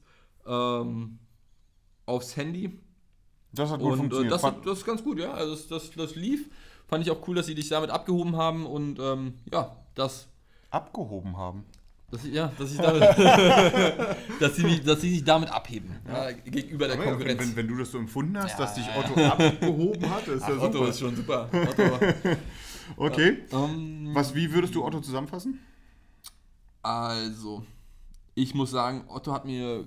ähm, 0.45 1.19
aufs 2.07 2.37
Handy. 2.37 2.79
Das 3.53 3.71
hat 3.71 3.79
gut 3.81 3.93
Und 3.93 3.95
äh, 3.95 3.99
funktioniert. 3.99 4.33
das, 4.33 4.43
das 4.65 4.79
ist 4.79 4.85
ganz 4.85 5.05
gut, 5.05 5.21
ja. 5.21 5.33
Also 5.33 5.53
das, 5.55 5.69
das, 5.69 5.91
das 5.93 6.15
lief. 6.17 6.51
Fand 6.89 7.05
ich 7.07 7.11
auch 7.13 7.27
cool, 7.29 7.37
dass 7.37 7.47
sie 7.47 7.55
dich 7.55 7.69
damit 7.69 7.91
abgehoben 7.91 8.35
haben 8.37 8.67
und 8.67 8.99
ähm, 8.99 9.35
ja, 9.53 9.77
das. 9.95 10.27
Abgehoben 10.71 11.37
haben. 11.37 11.65
Dass 12.11 12.23
sie, 12.23 12.31
ja, 12.31 12.51
dass, 12.59 12.73
ich 12.73 12.79
damit, 12.79 13.03
dass, 14.41 14.57
sie, 14.57 14.63
mich- 14.65 14.83
dass 14.83 15.01
sie 15.03 15.11
sich 15.11 15.25
damit 15.25 15.51
abheben 15.51 15.95
ja, 16.07 16.31
gegenüber 16.33 16.87
der 16.87 16.97
Aber 16.97 17.05
Konkurrenz. 17.05 17.41
Wenn, 17.41 17.57
wenn 17.57 17.69
du 17.69 17.77
das 17.77 17.91
so 17.91 17.99
empfunden 17.99 18.39
hast, 18.39 18.53
Ja, 18.53 18.65
dass 18.65 18.75
dich 18.75 18.87
ja. 18.87 18.97
Otto 18.99 19.25
abgehoben 19.27 20.11
hat, 20.11 20.27
ist 20.27 20.43
Ach, 20.43 20.49
ja 20.49 20.55
Otto 20.57 20.73
super. 20.79 20.89
ist 20.89 21.01
schon 21.01 21.17
super. 21.17 21.49
Otto. 21.53 21.83
Okay. 22.97 23.41
ähm, 23.53 24.11
Was, 24.15 24.35
wie 24.35 24.51
würdest 24.51 24.75
du 24.75 24.83
Otto 24.83 25.01
zusammenfassen? 25.01 25.61
Also, 26.83 27.65
ich 28.35 28.55
muss 28.55 28.71
sagen, 28.71 29.05
Otto 29.09 29.33
hat 29.33 29.45
mir 29.45 29.87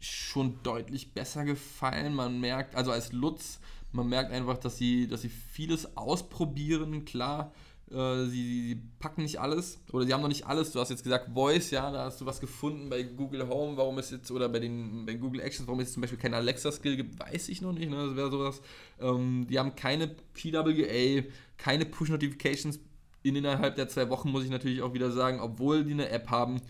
schon 0.00 0.62
deutlich 0.62 1.14
besser 1.14 1.44
gefallen. 1.44 2.14
Man 2.14 2.40
merkt, 2.40 2.74
also 2.74 2.90
als 2.92 3.12
Lutz, 3.12 3.58
man 3.92 4.08
merkt 4.08 4.32
einfach, 4.32 4.58
dass 4.58 4.76
sie, 4.76 5.08
dass 5.08 5.22
sie 5.22 5.30
vieles 5.30 5.96
ausprobieren. 5.96 7.06
Klar, 7.06 7.52
äh, 7.92 8.26
sie, 8.26 8.68
sie, 8.68 8.82
packen 8.98 9.22
nicht 9.22 9.40
alles 9.40 9.80
oder 9.92 10.06
sie 10.06 10.12
haben 10.12 10.22
noch 10.22 10.28
nicht 10.28 10.46
alles. 10.46 10.72
Du 10.72 10.80
hast 10.80 10.90
jetzt 10.90 11.02
gesagt 11.02 11.30
Voice, 11.34 11.70
ja, 11.70 11.90
da 11.90 12.04
hast 12.04 12.20
du 12.20 12.26
was 12.26 12.40
gefunden 12.40 12.88
bei 12.88 13.02
Google 13.02 13.48
Home, 13.48 13.76
warum 13.76 13.98
es 13.98 14.10
jetzt, 14.10 14.30
oder 14.30 14.48
bei 14.48 14.60
den 14.60 15.04
bei 15.06 15.14
Google 15.14 15.40
Actions, 15.40 15.66
warum 15.66 15.80
es 15.80 15.88
jetzt 15.88 15.94
zum 15.94 16.00
Beispiel 16.00 16.18
kein 16.18 16.34
Alexa-Skill 16.34 16.96
gibt, 16.96 17.18
weiß 17.18 17.48
ich 17.48 17.60
noch 17.62 17.72
nicht. 17.72 17.90
Ne? 17.90 18.06
Das 18.06 18.16
wäre 18.16 18.30
sowas. 18.30 18.62
Ähm, 19.00 19.46
die 19.48 19.58
haben 19.58 19.76
keine 19.76 20.08
PWA, 20.08 21.22
keine 21.56 21.84
Push-Notifications 21.84 22.80
in 23.22 23.36
innerhalb 23.36 23.76
der 23.76 23.88
zwei 23.88 24.08
Wochen, 24.08 24.30
muss 24.30 24.44
ich 24.44 24.50
natürlich 24.50 24.82
auch 24.82 24.94
wieder 24.94 25.10
sagen, 25.10 25.40
obwohl 25.40 25.84
die 25.84 25.92
eine 25.92 26.08
App 26.08 26.30
haben. 26.30 26.60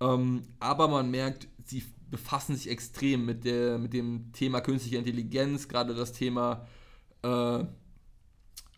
Ähm, 0.00 0.42
aber 0.60 0.88
man 0.88 1.10
merkt, 1.10 1.48
sie 1.64 1.84
befassen 2.10 2.56
sich 2.56 2.70
extrem 2.70 3.26
mit, 3.26 3.44
der, 3.44 3.78
mit 3.78 3.92
dem 3.92 4.32
Thema 4.32 4.60
künstliche 4.60 4.96
Intelligenz, 4.96 5.68
gerade 5.68 5.94
das 5.94 6.12
Thema 6.12 6.66
äh, 7.22 7.64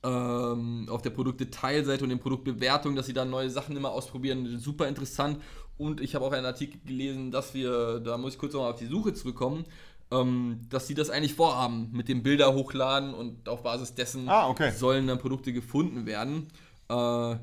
ähm, 0.02 0.86
auf 0.90 1.02
der 1.02 1.10
Produktdetailseite 1.10 2.04
und 2.04 2.10
den 2.10 2.18
Produktbewertungen, 2.20 2.96
dass 2.96 3.06
sie 3.06 3.12
da 3.12 3.24
neue 3.24 3.50
Sachen 3.50 3.76
immer 3.76 3.90
ausprobieren. 3.90 4.58
Super 4.58 4.88
interessant. 4.88 5.38
Und 5.76 6.00
ich 6.00 6.14
habe 6.14 6.24
auch 6.24 6.32
einen 6.32 6.46
Artikel 6.46 6.80
gelesen, 6.86 7.30
dass 7.30 7.54
wir, 7.54 8.00
da 8.00 8.18
muss 8.18 8.34
ich 8.34 8.38
kurz 8.38 8.52
nochmal 8.52 8.72
auf 8.72 8.78
die 8.78 8.86
Suche 8.86 9.14
zurückkommen, 9.14 9.64
ähm, 10.10 10.60
dass 10.68 10.86
sie 10.86 10.94
das 10.94 11.08
eigentlich 11.10 11.34
vorhaben, 11.34 11.90
mit 11.92 12.08
dem 12.08 12.22
Bilder 12.22 12.52
hochladen 12.54 13.14
und 13.14 13.48
auf 13.48 13.62
Basis 13.62 13.94
dessen 13.94 14.28
Ah, 14.28 14.48
okay. 14.48 14.72
sollen 14.72 15.06
dann 15.06 15.18
Produkte 15.18 15.52
gefunden 15.52 16.04
werden. 16.06 16.48
Äh, 16.88 17.36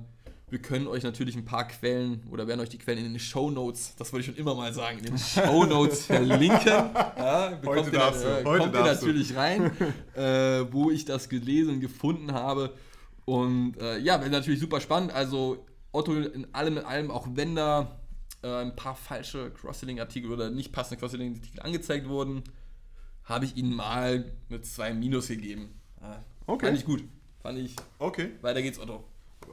wir 0.50 0.60
können 0.60 0.88
euch 0.88 1.04
natürlich 1.04 1.36
ein 1.36 1.44
paar 1.44 1.68
Quellen 1.68 2.24
oder 2.32 2.48
werden 2.48 2.62
euch 2.62 2.70
die 2.70 2.78
Quellen 2.78 3.00
in 3.00 3.12
den 3.12 3.20
Show 3.20 3.52
Notes, 3.52 3.96
das 3.98 4.14
wollte 4.14 4.22
ich 4.22 4.26
schon 4.28 4.42
immer 4.42 4.56
mal 4.56 4.74
sagen, 4.74 5.00
in 5.00 5.06
den 5.06 5.18
Show 5.18 5.66
Notes 5.66 6.06
verlinken. 6.06 6.68
Ja, 6.68 7.60
Heute 7.66 7.90
ihr, 7.90 8.00
darfst 8.00 8.24
du, 8.24 8.28
äh, 8.28 8.46
heute 8.46 8.64
kommt 8.64 8.76
ihr 8.76 8.84
darfst 8.84 9.04
du. 9.04 9.08
natürlich 9.08 9.36
rein, 9.36 9.72
äh, 10.16 10.72
wo 10.72 10.90
ich 10.90 11.04
das 11.04 11.28
gelesen 11.28 11.76
und 11.76 11.80
gefunden 11.82 12.32
habe. 12.32 12.74
Und 13.26 13.76
äh, 13.82 13.98
ja, 14.00 14.22
wäre 14.22 14.30
natürlich 14.30 14.62
super 14.62 14.80
spannend. 14.80 15.12
Also 15.12 15.66
Otto 15.92 16.14
in 16.14 16.48
allem 16.54 16.78
in 16.78 16.86
allem, 16.86 17.12
auch 17.12 17.28
wenn 17.34 17.56
da 17.56 18.00
äh, 18.42 18.48
ein 18.48 18.74
paar 18.76 18.96
falsche 18.96 19.52
Cross-Selling-Artikel 19.52 20.32
oder 20.32 20.50
nicht 20.50 20.72
passende 20.72 20.98
Cross-Selling-Artikel 20.98 21.60
angezeigt 21.60 22.08
wurden, 22.08 22.44
habe 23.26 23.44
ich 23.44 23.58
ihnen 23.58 23.76
mal 23.76 24.32
mit 24.48 24.66
zwei 24.66 24.94
Minus 24.94 25.28
gegeben. 25.28 25.74
Okay. 26.46 26.68
Fand 26.68 26.78
ich 26.78 26.86
gut. 26.86 27.04
Fand 27.42 27.60
ich. 27.60 27.76
Okay, 28.00 28.30
Weiter 28.42 28.62
geht's, 28.62 28.80
Otto. 28.80 29.04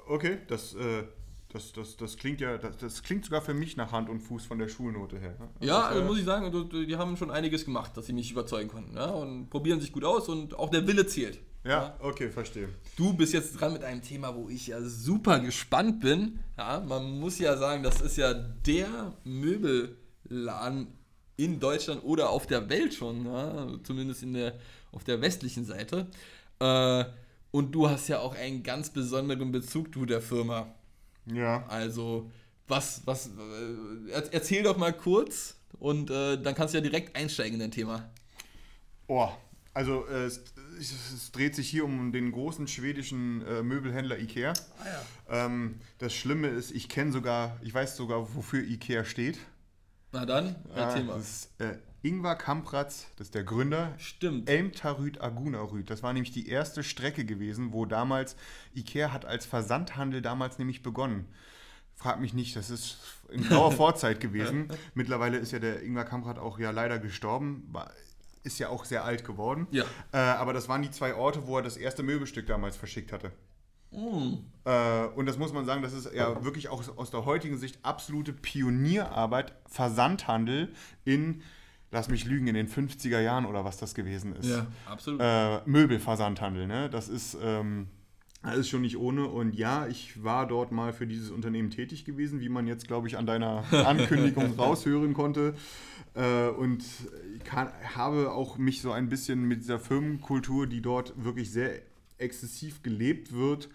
Okay, 0.09 0.39
das, 0.49 0.75
äh, 0.75 1.05
das, 1.53 1.73
das, 1.73 1.97
das 1.97 2.17
klingt 2.17 2.41
ja, 2.41 2.59
das, 2.59 2.77
das 2.79 3.03
klingt 3.03 3.25
sogar 3.25 3.41
für 3.41 3.55
mich 3.55 3.77
nach 3.77 3.93
Hand 3.93 4.09
und 4.11 4.21
Fuß 4.21 4.45
von 4.45 4.59
der 4.59 4.69
Schulnote 4.69 5.19
her. 5.19 5.37
Ja, 5.61 5.83
Das, 5.83 5.87
also 5.91 6.01
äh, 6.01 6.05
muss 6.05 6.19
ich 6.19 6.25
sagen, 6.25 6.45
also, 6.47 6.65
die 6.65 6.97
haben 6.97 7.17
schon 7.17 7.31
einiges 7.31 7.65
gemacht, 7.65 7.97
dass 7.97 8.07
sie 8.07 8.13
mich 8.13 8.31
überzeugen 8.33 8.69
konnten. 8.69 8.97
Ja? 8.97 9.07
Und 9.07 9.51
probieren 9.51 9.81
sich 9.81 9.93
gut 9.93 10.05
aus 10.05 10.29
und 10.29 10.59
auch 10.59 10.71
der 10.71 10.87
Wille 10.87 11.07
zählt. 11.07 11.39
ja, 11.65 11.97
okay, 12.01 12.29
verstehe. 12.31 12.69
Du 12.97 13.13
bist 13.15 13.33
jetzt 13.33 13.53
dran 13.61 13.73
mit 13.73 13.85
einem 13.85 14.03
Thema, 14.03 14.35
wo 14.35 14.49
ich 14.49 14.67
ja 14.67 14.83
super 14.83 15.39
gespannt 15.39 16.01
bin. 16.01 16.41
Ja, 16.59 16.81
man 16.81 17.21
muss 17.21 17.39
ja 17.39 17.57
sagen, 17.57 17.83
das 17.85 18.01
ist 18.01 18.17
ja 18.17 18.35
der 18.35 19.15
Möbelladen 19.25 20.89
in 21.37 21.61
Deutschland 21.61 22.03
oder 22.05 22.31
auf 22.31 22.47
der 22.47 22.69
Welt 22.69 22.95
schon, 22.95 23.27
ja? 23.27 23.69
zumindest 23.85 24.23
in 24.25 24.35
der, 24.35 24.55
auf 24.93 25.05
der 25.05 25.21
westlichen 25.21 25.65
Seite. 25.65 26.09
Äh, 26.61 27.05
und 27.55 27.71
du 27.71 27.89
hast 27.89 28.09
ja 28.09 28.19
auch 28.19 28.35
einen 28.35 28.65
ganz 28.65 28.91
besonderen 28.91 29.53
Bezug 29.53 29.95
zu 29.95 30.07
der 30.07 30.21
Firma. 30.21 30.75
Ja. 31.27 31.65
Also, 31.69 32.29
was, 32.67 33.03
was, 33.05 33.29
äh, 33.29 34.11
er- 34.11 34.33
erzähl 34.35 34.65
doch 34.65 34.77
mal 34.77 34.93
kurz 34.93 35.55
und 35.79 36.11
äh, 36.11 36.37
dann 36.43 36.57
kannst 36.57 36.75
du 36.75 36.79
ja 36.79 36.83
direkt 36.83 37.15
einsteigen 37.15 37.55
in 37.55 37.61
dein 37.61 37.71
Thema. 37.71 38.11
Oh, 39.07 39.29
also 39.73 40.05
äh, 40.09 40.25
es, 40.25 40.41
es, 40.81 41.31
dreht 41.31 41.55
sich 41.55 41.69
hier 41.71 41.85
um 41.85 42.11
den 42.11 42.33
großen 42.33 42.67
schwedischen 42.67 43.47
äh, 43.47 43.63
Möbelhändler 43.63 44.19
Ikea. 44.19 44.53
Ähm, 45.29 45.77
das 45.99 46.13
Schlimme 46.13 46.49
ist, 46.49 46.73
ich 46.73 46.89
kenne 46.89 47.13
sogar, 47.13 47.57
ich 47.63 47.73
weiß 47.73 47.97
sogar, 47.97 48.35
wofür 48.35 48.65
Ikea 48.65 49.05
steht. 49.05 49.39
Na 50.11 50.27
dann, 50.27 50.57
erzähl 50.75 51.03
Ah, 51.03 51.05
mal. 51.05 51.19
das 51.19 51.29
ist 51.29 51.61
äh, 51.61 51.77
Ingvar 52.05 52.37
Kamprad, 52.37 52.89
das 52.89 53.29
ist 53.29 53.35
der 53.35 53.45
Gründer. 53.45 53.95
Stimmt. 53.97 54.49
Elmtarüt 54.49 55.23
Agunarüt. 55.23 55.89
Das 55.89 56.03
war 56.03 56.13
nämlich 56.13 56.33
die 56.33 56.49
erste 56.49 56.83
Strecke 56.83 57.25
gewesen, 57.25 57.73
wo 57.73 57.87
damals 57.87 58.37
Ikea 58.75 59.11
hat 59.11 59.25
als 59.25 59.47
Versandhandel 59.47 60.21
damals 60.21 60.59
nämlich 60.59 60.83
begonnen. 60.83 61.27
Frag 61.95 62.21
mich 62.21 62.35
nicht, 62.35 62.57
das 62.57 62.69
ist 62.69 62.99
in 63.31 63.43
grauer 63.43 63.73
Vorzeit 63.73 64.21
gewesen. 64.21 64.69
Mittlerweile 64.93 65.39
ist 65.39 65.53
ja 65.53 65.59
der 65.59 65.83
Ingvar 65.83 66.05
Kamprad 66.05 66.39
auch 66.39 66.59
ja 66.59 66.73
leider 66.73 66.99
gestorben, 66.99 67.67
war, 67.73 67.91
ist 68.43 68.59
ja 68.59 68.69
auch 68.69 68.85
sehr 68.85 69.05
alt 69.05 69.25
geworden. 69.25 69.67
Ja. 69.71 69.85
Äh, 70.13 70.19
aber 70.19 70.53
das 70.53 70.69
waren 70.69 70.83
die 70.83 70.91
zwei 70.91 71.15
Orte, 71.15 71.47
wo 71.47 71.57
er 71.57 71.63
das 71.63 71.79
erste 71.79 72.03
Möbelstück 72.03 72.47
damals 72.47 72.77
verschickt 72.77 73.13
hatte. 73.13 73.33
Mm. 73.93 74.35
Äh, 74.67 75.07
und 75.15 75.25
das 75.25 75.39
muss 75.39 75.55
man 75.55 75.65
sagen, 75.65 75.81
das 75.81 75.95
ist 75.95 76.13
ja 76.13 76.45
wirklich 76.45 76.69
auch 76.69 76.85
aus 76.99 77.11
der 77.11 77.25
heutigen 77.25 77.57
Sicht 77.57 77.79
absolute 77.83 78.35
Pionierarbeit, 78.35 79.55
Versandhandel 79.67 80.75
in, 81.07 81.43
lass 81.95 82.09
mich 82.09 82.25
lügen, 82.25 82.49
in 82.49 82.55
den 82.55 82.69
50er 82.69 83.21
Jahren 83.21 83.47
oder 83.47 83.65
was 83.65 83.79
das 83.79 83.95
gewesen 83.95 84.35
ist. 84.35 84.51
Ja, 84.51 84.67
absolut. 84.85 85.21
Äh, 85.23 85.61
Möbelversandhandel, 85.65 86.67
ne? 86.67 86.91
Das 86.91 87.09
ist, 87.09 87.39
ähm, 87.41 87.87
das 88.43 88.59
ist 88.59 88.69
schon 88.69 88.83
nicht 88.83 88.99
ohne. 88.99 89.29
Und 89.29 89.55
ja, 89.55 89.87
ich 89.87 90.23
war 90.25 90.47
dort 90.49 90.73
mal 90.73 90.93
für 90.93 91.07
dieses 91.07 91.31
Unternehmen 91.31 91.71
tätig 91.71 92.05
gewesen, 92.05 92.41
wie 92.41 92.49
man 92.49 92.67
jetzt, 92.67 92.89
glaube 92.89 93.07
ich, 93.07 93.17
an 93.17 93.27
deiner 93.27 93.63
Ankündigung 93.87 94.55
raushören 94.59 95.15
konnte. 95.15 95.55
Äh, 96.15 96.49
und 96.49 96.85
kann, 97.45 97.69
habe 97.95 98.33
auch 98.33 98.59
mich 98.59 98.83
so 98.83 98.91
ein 98.91 99.09
bisschen 99.09 99.45
mit 99.45 99.61
dieser 99.61 99.79
Firmenkultur, 99.79 100.67
die 100.67 100.83
dort 100.83 101.15
wirklich 101.23 101.53
sehr 101.53 101.81
exzessiv 102.19 102.83
gelebt 102.83 103.33
wird, 103.33 103.69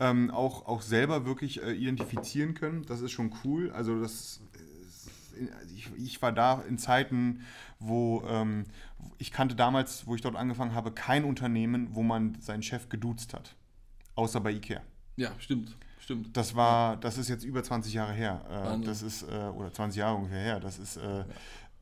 ähm, 0.00 0.30
auch, 0.30 0.66
auch 0.66 0.82
selber 0.82 1.26
wirklich 1.26 1.62
äh, 1.62 1.72
identifizieren 1.72 2.54
können. 2.54 2.84
Das 2.86 3.02
ist 3.02 3.12
schon 3.12 3.32
cool. 3.44 3.70
Also 3.70 4.00
das 4.00 4.40
ich, 5.74 5.90
ich 5.96 6.22
war 6.22 6.32
da 6.32 6.62
in 6.68 6.78
Zeiten, 6.78 7.40
wo 7.78 8.22
ähm, 8.28 8.64
ich 9.18 9.32
kannte 9.32 9.54
damals, 9.54 10.06
wo 10.06 10.14
ich 10.14 10.20
dort 10.20 10.36
angefangen 10.36 10.74
habe, 10.74 10.92
kein 10.92 11.24
Unternehmen, 11.24 11.88
wo 11.92 12.02
man 12.02 12.40
seinen 12.40 12.62
Chef 12.62 12.88
geduzt 12.88 13.34
hat. 13.34 13.54
Außer 14.14 14.40
bei 14.40 14.52
Ikea. 14.52 14.80
ja, 15.16 15.30
stimmt. 15.38 15.76
Stimmt. 16.00 16.34
Das 16.36 16.54
war, 16.54 16.96
das 16.96 17.18
ist 17.18 17.28
jetzt 17.28 17.44
über 17.44 17.62
20 17.62 17.92
Jahre 17.92 18.14
her. 18.14 18.76
Äh, 18.80 18.84
das 18.84 19.02
ist, 19.02 19.24
äh, 19.24 19.50
oder 19.54 19.72
20 19.72 19.98
Jahre 19.98 20.16
ungefähr 20.16 20.40
her. 20.40 20.60
Das 20.60 20.78
ist, 20.78 20.96
äh, 20.96 21.24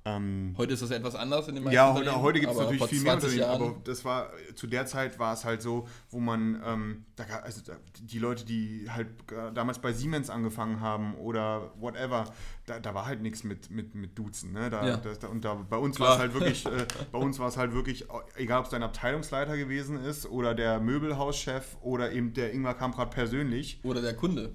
ähm, 0.06 0.54
Heute 0.56 0.72
ist 0.74 0.82
das 0.82 0.92
etwas 0.92 1.16
anders 1.16 1.48
in 1.48 1.56
den 1.56 1.64
meisten 1.64 1.74
ja, 1.74 1.92
heute, 1.92 2.20
heute 2.22 2.38
gibt 2.38 2.52
es 2.52 2.58
natürlich 2.58 2.84
viel 2.84 3.00
mehr 3.02 3.18
20 3.18 3.40
Unternehmen, 3.40 3.60
Jahren, 3.60 3.72
aber 3.74 3.80
das 3.84 4.04
war, 4.04 4.30
zu 4.54 4.68
der 4.68 4.86
Zeit 4.86 5.18
war 5.18 5.34
es 5.34 5.44
halt 5.44 5.60
so, 5.62 5.88
wo 6.10 6.20
man, 6.20 6.62
ähm, 6.64 7.04
da, 7.16 7.24
also 7.42 7.60
die 8.00 8.18
Leute, 8.20 8.44
die 8.44 8.86
halt 8.88 9.08
damals 9.54 9.80
bei 9.80 9.92
Siemens 9.92 10.30
angefangen 10.30 10.80
haben 10.80 11.16
oder 11.16 11.72
whatever, 11.80 12.24
da, 12.66 12.78
da 12.78 12.94
war 12.94 13.06
halt 13.06 13.20
nichts 13.20 13.42
mit, 13.42 13.68
mit, 13.70 13.96
mit 13.96 14.16
Duzen, 14.16 14.52
ne? 14.52 14.70
Da, 14.70 14.86
Ja. 14.86 14.96
das, 14.98 15.18
da, 15.18 15.26
und 15.26 15.44
da, 15.44 15.54
bei 15.54 15.76
uns 15.76 15.98
war 15.98 16.14
es 16.14 16.18
halt 16.20 16.34
wirklich, 16.34 16.64
äh, 16.66 16.86
bei 17.10 17.18
uns 17.18 17.40
war 17.40 17.48
es 17.48 17.56
halt 17.56 17.72
wirklich, 17.74 18.06
egal 18.36 18.60
ob 18.60 18.66
es 18.66 18.70
dein 18.70 18.84
Abteilungsleiter 18.84 19.56
gewesen 19.56 20.02
ist 20.04 20.26
oder 20.26 20.54
der 20.54 20.78
Möbelhauschef 20.78 21.76
oder 21.80 22.12
eben 22.12 22.32
der 22.32 22.54
Ingmar 22.54 22.74
Kamprad 22.74 23.10
persönlich, 23.10 23.80
Oder 23.82 24.02
der 24.02 24.14
Kunde. 24.14 24.54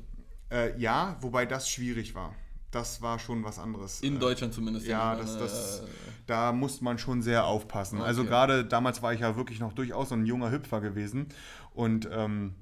äh, 0.50 0.80
ja, 0.80 1.18
wobei 1.20 1.46
das 1.46 1.70
schwierig 1.70 2.16
war. 2.16 2.36
Das 2.72 3.02
war 3.02 3.20
schon 3.20 3.44
was 3.44 3.60
anderes. 3.60 4.02
In 4.02 4.16
Äh, 4.16 4.20
Deutschland 4.20 4.54
zumindest. 4.54 4.88
ja, 4.88 5.16
das, 5.16 5.32
meine, 5.34 5.40
das, 5.42 5.80
äh, 5.82 5.84
da 6.26 6.52
muss 6.54 6.82
man 6.82 6.98
schon 6.98 7.22
sehr 7.22 7.46
aufpassen. 7.46 7.98
Okay. 8.00 8.08
Also 8.08 8.24
gerade 8.24 8.64
damals 8.66 9.02
war 9.02 9.14
ich 9.14 9.20
ja 9.20 9.36
wirklich 9.36 9.60
noch 9.60 9.74
durchaus 9.74 10.10
so 10.10 10.16
ein 10.16 10.26
junger 10.26 10.52
Hüpfer 10.52 10.80
gewesen 10.82 11.28
und 11.74 12.08
ähm, 12.12 12.56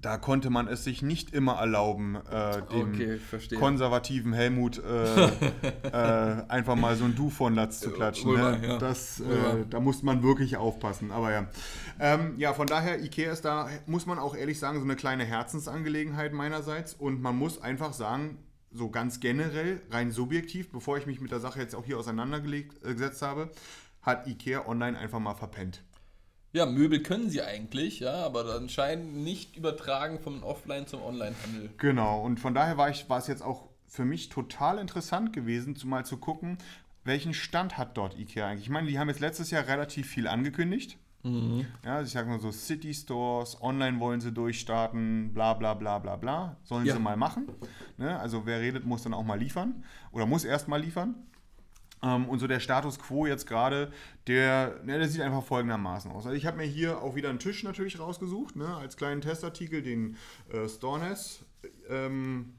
da 0.00 0.16
konnte 0.16 0.48
man 0.48 0.68
es 0.68 0.84
sich 0.84 1.02
nicht 1.02 1.34
immer 1.34 1.54
erlauben, 1.54 2.14
äh, 2.30 2.62
dem 2.72 2.92
Okay, 2.94 3.18
konservativen 3.58 4.32
Helmut 4.32 4.78
äh, 4.78 5.24
äh, 5.92 6.44
einfach 6.48 6.76
mal 6.76 6.94
so 6.94 7.04
ein 7.04 7.16
Du 7.16 7.30
von 7.30 7.54
Latz 7.56 7.80
zu 7.80 7.90
klatschen. 7.90 8.34
Ne? 8.34 8.60
ja. 8.62 8.78
Das, 8.78 9.18
äh, 9.18 9.24
da 9.68 9.80
muss 9.80 10.04
man 10.04 10.22
wirklich 10.22 10.56
aufpassen. 10.56 11.10
Aber 11.10 11.32
ja. 11.32 11.46
Ähm, 11.98 12.34
ja, 12.36 12.52
von 12.54 12.68
daher, 12.68 13.02
Ikea 13.02 13.32
ist 13.32 13.44
da, 13.44 13.68
muss 13.86 14.06
man 14.06 14.20
auch 14.20 14.36
ehrlich 14.36 14.60
sagen, 14.60 14.78
so 14.78 14.84
eine 14.84 14.94
kleine 14.94 15.24
Herzensangelegenheit 15.24 16.32
meinerseits. 16.32 16.94
Und 16.94 17.20
man 17.20 17.36
muss 17.36 17.60
einfach 17.60 17.92
sagen, 17.92 18.38
so 18.70 18.90
ganz 18.90 19.20
generell, 19.20 19.80
rein 19.90 20.10
subjektiv, 20.10 20.70
bevor 20.70 20.98
ich 20.98 21.06
mich 21.06 21.20
mit 21.20 21.30
der 21.30 21.40
Sache 21.40 21.60
jetzt 21.60 21.74
auch 21.74 21.84
hier 21.84 21.98
auseinandergesetzt 21.98 23.22
habe, 23.22 23.50
hat 24.02 24.26
Ikea 24.26 24.66
online 24.66 24.98
einfach 24.98 25.18
mal 25.18 25.34
verpennt. 25.34 25.82
ja, 26.52 26.66
Möbel 26.66 27.02
können 27.02 27.30
sie 27.30 27.42
eigentlich, 27.42 28.00
ja, 28.00 28.24
aber 28.24 28.54
anscheinend 28.54 29.16
nicht 29.16 29.56
übertragen 29.56 30.18
vom 30.18 30.42
Offline 30.42 30.86
zum 30.86 31.02
Online-Handel. 31.02 31.70
Genau, 31.76 32.22
und 32.22 32.40
von 32.40 32.54
daher 32.54 32.76
war, 32.76 32.90
ich, 32.90 33.08
war 33.08 33.18
es 33.18 33.26
jetzt 33.26 33.42
auch 33.42 33.68
für 33.86 34.04
mich 34.04 34.28
total 34.28 34.78
interessant 34.78 35.32
gewesen, 35.32 35.76
zumal 35.76 36.04
zu 36.04 36.18
gucken, 36.18 36.58
welchen 37.04 37.34
Stand 37.34 37.78
hat 37.78 37.96
dort 37.96 38.18
IKEA 38.18 38.46
eigentlich. 38.46 38.64
Ich 38.64 38.70
meine, 38.70 38.88
die 38.88 38.98
haben 38.98 39.08
jetzt 39.08 39.20
letztes 39.20 39.50
Jahr 39.50 39.66
relativ 39.66 40.08
viel 40.08 40.26
angekündigt. 40.28 40.98
Mhm. 41.22 41.66
Ja, 41.84 41.96
also 41.96 42.06
ich 42.06 42.12
sage 42.12 42.28
mal 42.28 42.38
so 42.40 42.50
City 42.52 42.94
Stores, 42.94 43.60
online 43.60 43.98
wollen 44.00 44.20
sie 44.20 44.32
durchstarten, 44.32 45.32
bla 45.34 45.54
bla 45.54 45.74
bla 45.74 45.98
bla 45.98 46.16
bla. 46.16 46.56
Sollen 46.62 46.86
Ja. 46.86 46.94
sie 46.94 47.00
mal 47.00 47.16
machen. 47.16 47.48
Ne? 47.96 48.18
Also 48.18 48.46
wer 48.46 48.60
redet, 48.60 48.84
muss 48.84 49.02
dann 49.02 49.14
auch 49.14 49.24
mal 49.24 49.38
liefern. 49.38 49.84
Oder 50.12 50.26
muss 50.26 50.44
erst 50.44 50.68
mal 50.68 50.80
liefern. 50.80 51.14
Ähm, 52.00 52.28
und 52.28 52.38
so 52.38 52.46
der 52.46 52.60
Status 52.60 52.98
quo 53.00 53.26
jetzt 53.26 53.46
gerade, 53.46 53.90
der, 54.28 54.80
ne, 54.84 54.98
der 54.98 55.08
sieht 55.08 55.20
einfach 55.20 55.42
folgendermaßen 55.42 56.12
aus. 56.12 56.26
Also 56.26 56.36
ich 56.36 56.46
habe 56.46 56.58
mir 56.58 56.62
hier 56.66 57.02
auch 57.02 57.16
wieder 57.16 57.28
einen 57.28 57.40
Tisch 57.40 57.64
natürlich 57.64 57.98
rausgesucht, 57.98 58.54
ne, 58.54 58.76
als 58.76 58.96
kleinen 58.96 59.20
Testartikel, 59.20 59.82
den 59.82 60.16
äh, 60.52 60.68
Storness. 60.68 61.44
Ähm, 61.90 62.54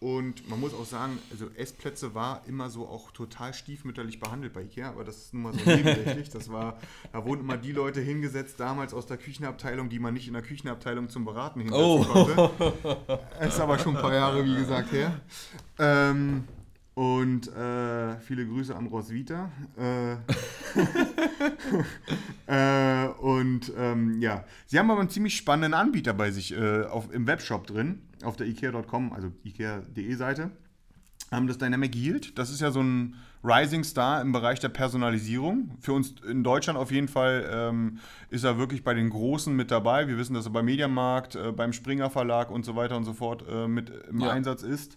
und 0.00 0.48
man 0.48 0.60
muss 0.60 0.74
auch 0.74 0.84
sagen, 0.84 1.18
also 1.32 1.48
Essplätze 1.56 2.14
war 2.14 2.42
immer 2.46 2.70
so 2.70 2.86
auch 2.86 3.10
total 3.10 3.52
stiefmütterlich 3.52 4.20
behandelt 4.20 4.52
bei 4.52 4.62
Ikea, 4.62 4.90
aber 4.90 5.02
das 5.02 5.16
ist 5.16 5.34
nun 5.34 5.42
mal 5.42 5.52
so 5.54 5.68
nebensächlich. 5.68 6.30
Das 6.30 6.52
war, 6.52 6.78
da 7.12 7.24
wurden 7.24 7.40
immer 7.40 7.56
die 7.56 7.72
Leute 7.72 8.00
hingesetzt, 8.00 8.60
damals 8.60 8.94
aus 8.94 9.06
der 9.06 9.16
Küchenabteilung, 9.16 9.88
die 9.88 9.98
man 9.98 10.14
nicht 10.14 10.28
in 10.28 10.34
der 10.34 10.42
Küchenabteilung 10.42 11.08
zum 11.08 11.24
Beraten 11.24 11.60
hinsetzen 11.60 11.84
Oh. 11.84 12.04
konnte. 12.04 12.50
Ist 13.44 13.58
aber 13.58 13.78
schon 13.80 13.96
ein 13.96 14.02
paar 14.02 14.14
Jahre, 14.14 14.44
wie 14.44 14.54
gesagt, 14.54 14.92
her. 14.92 15.20
Ähm, 15.80 16.44
und 16.94 17.48
äh, 17.48 18.18
viele 18.20 18.46
Grüße 18.46 18.74
an 18.74 18.86
Roswitha. 18.86 19.50
Äh, 19.76 20.16
äh, 22.46 23.08
und 23.18 23.72
ähm, 23.76 24.20
ja, 24.20 24.44
sie 24.66 24.78
haben 24.78 24.90
aber 24.90 25.00
einen 25.00 25.10
ziemlich 25.10 25.36
spannenden 25.36 25.74
Anbieter 25.74 26.12
bei 26.14 26.30
sich 26.30 26.52
äh, 26.56 26.82
auf, 26.84 27.12
im 27.12 27.26
Webshop 27.26 27.66
drin, 27.66 28.02
auf 28.24 28.36
der 28.36 28.46
ikea.com, 28.46 29.12
also 29.12 29.32
ikea.de 29.44 30.14
Seite. 30.14 30.50
Das 31.30 31.58
Dynamic 31.58 31.94
Yield, 31.94 32.38
das 32.38 32.48
ist 32.48 32.60
ja 32.62 32.70
so 32.70 32.80
ein 32.82 33.14
Rising 33.44 33.84
Star 33.84 34.22
im 34.22 34.32
Bereich 34.32 34.60
der 34.60 34.70
Personalisierung. 34.70 35.76
Für 35.78 35.92
uns 35.92 36.14
in 36.26 36.42
Deutschland 36.42 36.78
auf 36.78 36.90
jeden 36.90 37.06
Fall 37.08 37.46
ähm, 37.52 37.98
ist 38.30 38.44
er 38.44 38.56
wirklich 38.56 38.82
bei 38.82 38.94
den 38.94 39.10
Großen 39.10 39.54
mit 39.54 39.70
dabei. 39.70 40.08
Wir 40.08 40.16
wissen, 40.16 40.32
dass 40.32 40.46
er 40.46 40.52
beim 40.52 40.64
Mediamarkt, 40.64 41.34
äh, 41.36 41.52
beim 41.52 41.74
Springer 41.74 42.08
Verlag 42.08 42.50
und 42.50 42.64
so 42.64 42.76
weiter 42.76 42.96
und 42.96 43.04
so 43.04 43.12
fort 43.12 43.44
äh, 43.46 43.68
mit 43.68 43.92
im 44.08 44.20
Ja. 44.20 44.30
Einsatz 44.30 44.62
ist. 44.62 44.96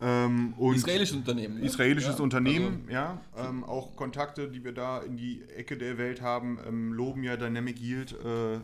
Ähm, 0.00 0.54
und 0.54 0.76
Israelisches 0.76 1.16
Unternehmen. 1.16 1.58
ne? 1.58 1.66
israelisches 1.66 2.16
Ja, 2.16 2.22
Unternehmen, 2.24 2.88
ja. 2.90 3.20
Ähm, 3.36 3.62
auch 3.62 3.96
Kontakte, 3.96 4.48
die 4.48 4.64
wir 4.64 4.72
da 4.72 5.00
in 5.00 5.18
die 5.18 5.42
Ecke 5.56 5.76
der 5.76 5.98
Welt 5.98 6.22
haben, 6.22 6.58
ähm, 6.66 6.92
loben 6.94 7.22
ja 7.22 7.36
Dynamic 7.36 7.78
Yield 7.78 8.12
äh, 8.12 8.16
Also, 8.24 8.62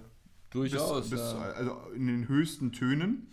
durchaus. 0.51 1.11
bis, 1.11 1.21
bis, 1.21 1.21
ja. 1.35 1.41
also 1.57 1.77
in 1.95 2.07
den 2.07 2.27
höchsten 2.29 2.73
Tönen. 2.73 3.27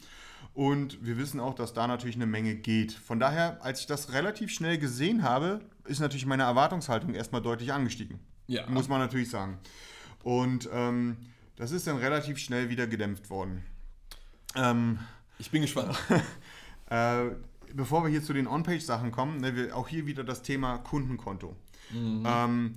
Und 0.53 1.05
wir 1.05 1.17
wissen 1.17 1.39
auch, 1.39 1.53
dass 1.55 1.73
da 1.73 1.87
natürlich 1.87 2.15
eine 2.15 2.25
Menge 2.25 2.55
geht. 2.55 2.91
Von 2.91 3.19
daher, 3.19 3.63
als 3.63 3.81
ich 3.81 3.87
das 3.87 4.13
relativ 4.13 4.51
schnell 4.51 4.77
gesehen 4.77 5.23
habe, 5.23 5.61
ist 5.85 5.99
natürlich 5.99 6.25
meine 6.25 6.43
Erwartungshaltung 6.43 7.13
erstmal 7.13 7.41
deutlich 7.41 7.71
angestiegen. 7.71 8.19
Ja. 8.47 8.67
Muss 8.69 8.89
man 8.89 8.99
natürlich 8.99 9.29
sagen. 9.29 9.59
Und 10.23 10.67
ähm, 10.73 11.17
das 11.55 11.71
ist 11.71 11.87
dann 11.87 11.97
relativ 11.97 12.37
schnell 12.39 12.69
wieder 12.69 12.87
gedämpft 12.87 13.29
worden. 13.29 13.63
Ähm, 14.55 14.99
Ich 15.37 15.51
bin 15.51 15.61
gespannt. 15.61 15.97
äh, 16.89 17.25
bevor 17.73 18.03
wir 18.03 18.09
hier 18.09 18.23
zu 18.23 18.33
den 18.33 18.47
On-Page-Sachen 18.47 19.11
kommen, 19.11 19.39
ne, 19.39 19.55
wir, 19.55 19.75
auch 19.77 19.87
hier 19.87 20.05
wieder 20.07 20.23
das 20.23 20.41
Thema 20.41 20.79
Kundenkonto. 20.79 21.55
Ähm, 21.93 22.75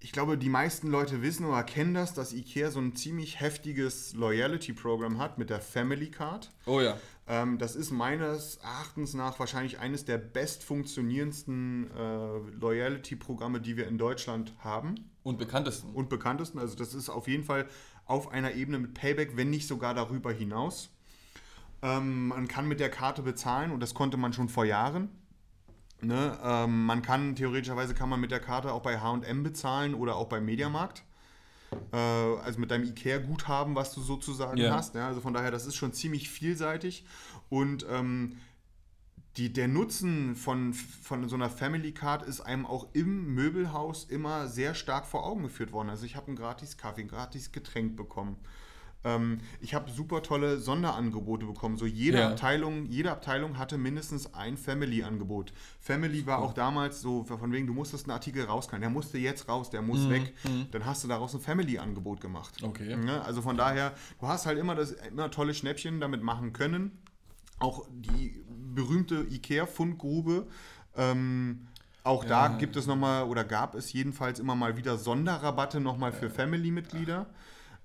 ich 0.00 0.12
glaube, 0.12 0.38
die 0.38 0.48
meisten 0.48 0.88
Leute 0.88 1.22
wissen 1.22 1.44
oder 1.44 1.62
kennen 1.64 1.94
das, 1.94 2.14
dass 2.14 2.32
IKEA 2.32 2.70
so 2.70 2.80
ein 2.80 2.94
ziemlich 2.94 3.40
heftiges 3.40 4.14
Loyalty-Programm 4.14 5.18
hat 5.18 5.38
mit 5.38 5.50
der 5.50 5.60
Family 5.60 6.10
Card. 6.10 6.50
Oh 6.66 6.80
ja. 6.80 6.96
Ähm, 7.26 7.58
das 7.58 7.74
ist 7.74 7.90
meines 7.90 8.56
Erachtens 8.56 9.14
nach 9.14 9.38
wahrscheinlich 9.40 9.80
eines 9.80 10.04
der 10.04 10.18
best 10.18 10.62
funktionierendsten 10.62 11.90
äh, 11.90 12.38
Loyalty-Programme, 12.60 13.60
die 13.60 13.76
wir 13.76 13.88
in 13.88 13.98
Deutschland 13.98 14.54
haben 14.60 15.10
Und 15.24 15.38
bekanntesten. 15.38 15.90
und 15.94 16.08
bekanntesten. 16.08 16.58
Also 16.60 16.76
das 16.76 16.94
ist 16.94 17.08
auf 17.08 17.26
jeden 17.26 17.44
Fall 17.44 17.66
auf 18.06 18.30
einer 18.30 18.54
Ebene 18.54 18.78
mit 18.78 18.94
Payback, 18.94 19.36
wenn 19.36 19.50
nicht 19.50 19.66
sogar 19.66 19.94
darüber 19.94 20.32
hinaus. 20.32 20.90
Ähm, 21.82 22.28
man 22.28 22.46
kann 22.46 22.68
mit 22.68 22.80
der 22.80 22.90
Karte 22.90 23.22
bezahlen 23.22 23.72
und 23.72 23.80
das 23.80 23.94
konnte 23.94 24.16
man 24.16 24.32
schon 24.32 24.48
vor 24.48 24.64
Jahren. 24.64 25.08
Ne? 26.00 26.38
Ähm, 26.42 26.86
man 26.86 27.02
kann 27.02 27.34
theoretischerweise 27.34 27.94
kann 27.94 28.08
man 28.08 28.20
mit 28.20 28.30
der 28.30 28.40
Karte 28.40 28.72
auch 28.72 28.82
bei 28.82 29.00
H&M 29.00 29.42
bezahlen 29.42 29.94
oder 29.94 30.16
auch 30.16 30.28
beim 30.28 30.44
Mediamarkt. 30.44 31.02
Äh, 31.92 31.96
also 31.96 32.60
mit 32.60 32.70
deinem 32.70 32.84
Ikea-Guthaben, 32.84 33.74
was 33.74 33.92
du 33.92 34.00
sozusagen 34.00 34.58
Ja. 34.58 34.74
hast. 34.76 34.94
Ja? 34.94 35.08
Also 35.08 35.20
von 35.20 35.34
daher, 35.34 35.50
das 35.50 35.66
ist 35.66 35.74
schon 35.74 35.92
ziemlich 35.92 36.30
vielseitig 36.30 37.04
und 37.48 37.84
ähm, 37.90 38.36
die, 39.36 39.52
der 39.52 39.68
Nutzen 39.68 40.34
von, 40.34 40.74
von 40.74 41.28
so 41.28 41.36
einer 41.36 41.50
Family 41.50 41.92
Card 41.92 42.24
ist 42.24 42.40
einem 42.40 42.66
auch 42.66 42.88
im 42.92 43.34
Möbelhaus 43.34 44.04
immer 44.04 44.48
sehr 44.48 44.74
stark 44.74 45.06
vor 45.06 45.24
Augen 45.24 45.42
geführt 45.44 45.70
worden. 45.72 45.90
Also 45.90 46.06
ich 46.06 46.16
habe 46.16 46.28
einen 46.28 46.36
gratis 46.36 46.76
Kaffee, 46.76 47.02
ein 47.02 47.08
gratis 47.08 47.52
Getränk 47.52 47.96
bekommen. 47.96 48.36
Ähm, 49.08 49.40
ich 49.60 49.74
habe 49.74 49.90
super 49.90 50.22
tolle 50.22 50.58
Sonderangebote 50.58 51.46
bekommen. 51.46 51.76
So 51.76 51.86
jede 51.86 52.18
Ja. 52.18 52.28
Abteilung, 52.30 52.86
jede 52.86 53.10
Abteilung 53.10 53.58
hatte 53.58 53.78
mindestens 53.78 54.34
ein 54.34 54.56
Family-Angebot. 54.56 55.52
Family 55.80 56.26
war 56.26 56.38
auch 56.40 56.52
damals 56.52 57.00
so, 57.00 57.24
von 57.24 57.52
wegen, 57.52 57.66
du 57.66 57.72
musstest 57.72 58.04
einen 58.04 58.12
Artikel 58.12 58.44
rauskriegen. 58.44 58.80
Der 58.82 58.90
musste 58.90 59.18
jetzt 59.18 59.48
raus, 59.48 59.70
der 59.70 59.82
muss 59.82 60.08
weg. 60.08 60.34
Dann 60.70 60.84
hast 60.84 61.04
du 61.04 61.08
daraus 61.08 61.34
ein 61.34 61.40
Family-Angebot 61.40 62.20
gemacht. 62.20 62.62
Okay. 62.62 62.96
Ne? 62.96 63.22
Also 63.24 63.42
von 63.42 63.56
daher, 63.56 63.94
du 64.20 64.26
hast 64.26 64.46
halt 64.46 64.58
immer, 64.58 64.74
das, 64.74 64.92
immer 64.92 65.30
tolle 65.30 65.54
Schnäppchen 65.54 66.00
damit 66.00 66.22
machen 66.22 66.52
können. 66.52 66.98
Auch 67.58 67.86
die 67.90 68.44
berühmte 68.74 69.26
IKEA-Fundgrube. 69.30 70.46
Ähm, 70.96 71.66
auch 72.04 72.24
da 72.24 72.48
gibt 72.48 72.76
es 72.76 72.86
nochmal, 72.86 73.24
oder 73.24 73.44
gab 73.44 73.74
es 73.74 73.92
jedenfalls 73.92 74.38
immer 74.38 74.54
mal 74.54 74.76
wieder 74.76 74.96
Sonderrabatte 74.96 75.80
nochmal 75.80 76.12
für 76.12 76.30
Family-Mitglieder. 76.30 77.26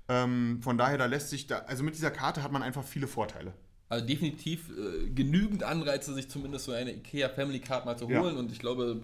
Ähm, 0.09 0.59
von 0.61 0.77
daher, 0.77 0.97
da 0.97 1.05
lässt 1.05 1.29
sich 1.29 1.47
da, 1.47 1.59
also 1.59 1.83
mit 1.83 1.95
dieser 1.95 2.11
Karte 2.11 2.43
hat 2.43 2.51
man 2.51 2.61
einfach 2.61 2.83
viele 2.83 3.07
Vorteile. 3.07 3.53
Also 3.89 4.05
definitiv 4.05 4.69
äh, 4.69 5.09
genügend 5.09 5.63
Anreize, 5.63 6.13
sich 6.13 6.29
zumindest 6.29 6.65
so 6.65 6.71
eine 6.71 6.93
IKEA 6.93 7.29
Family 7.29 7.59
Card 7.59 7.85
mal 7.85 7.97
zu 7.97 8.09
Ja. 8.09 8.21
holen. 8.21 8.37
Und 8.37 8.51
ich 8.51 8.59
glaube, 8.59 9.01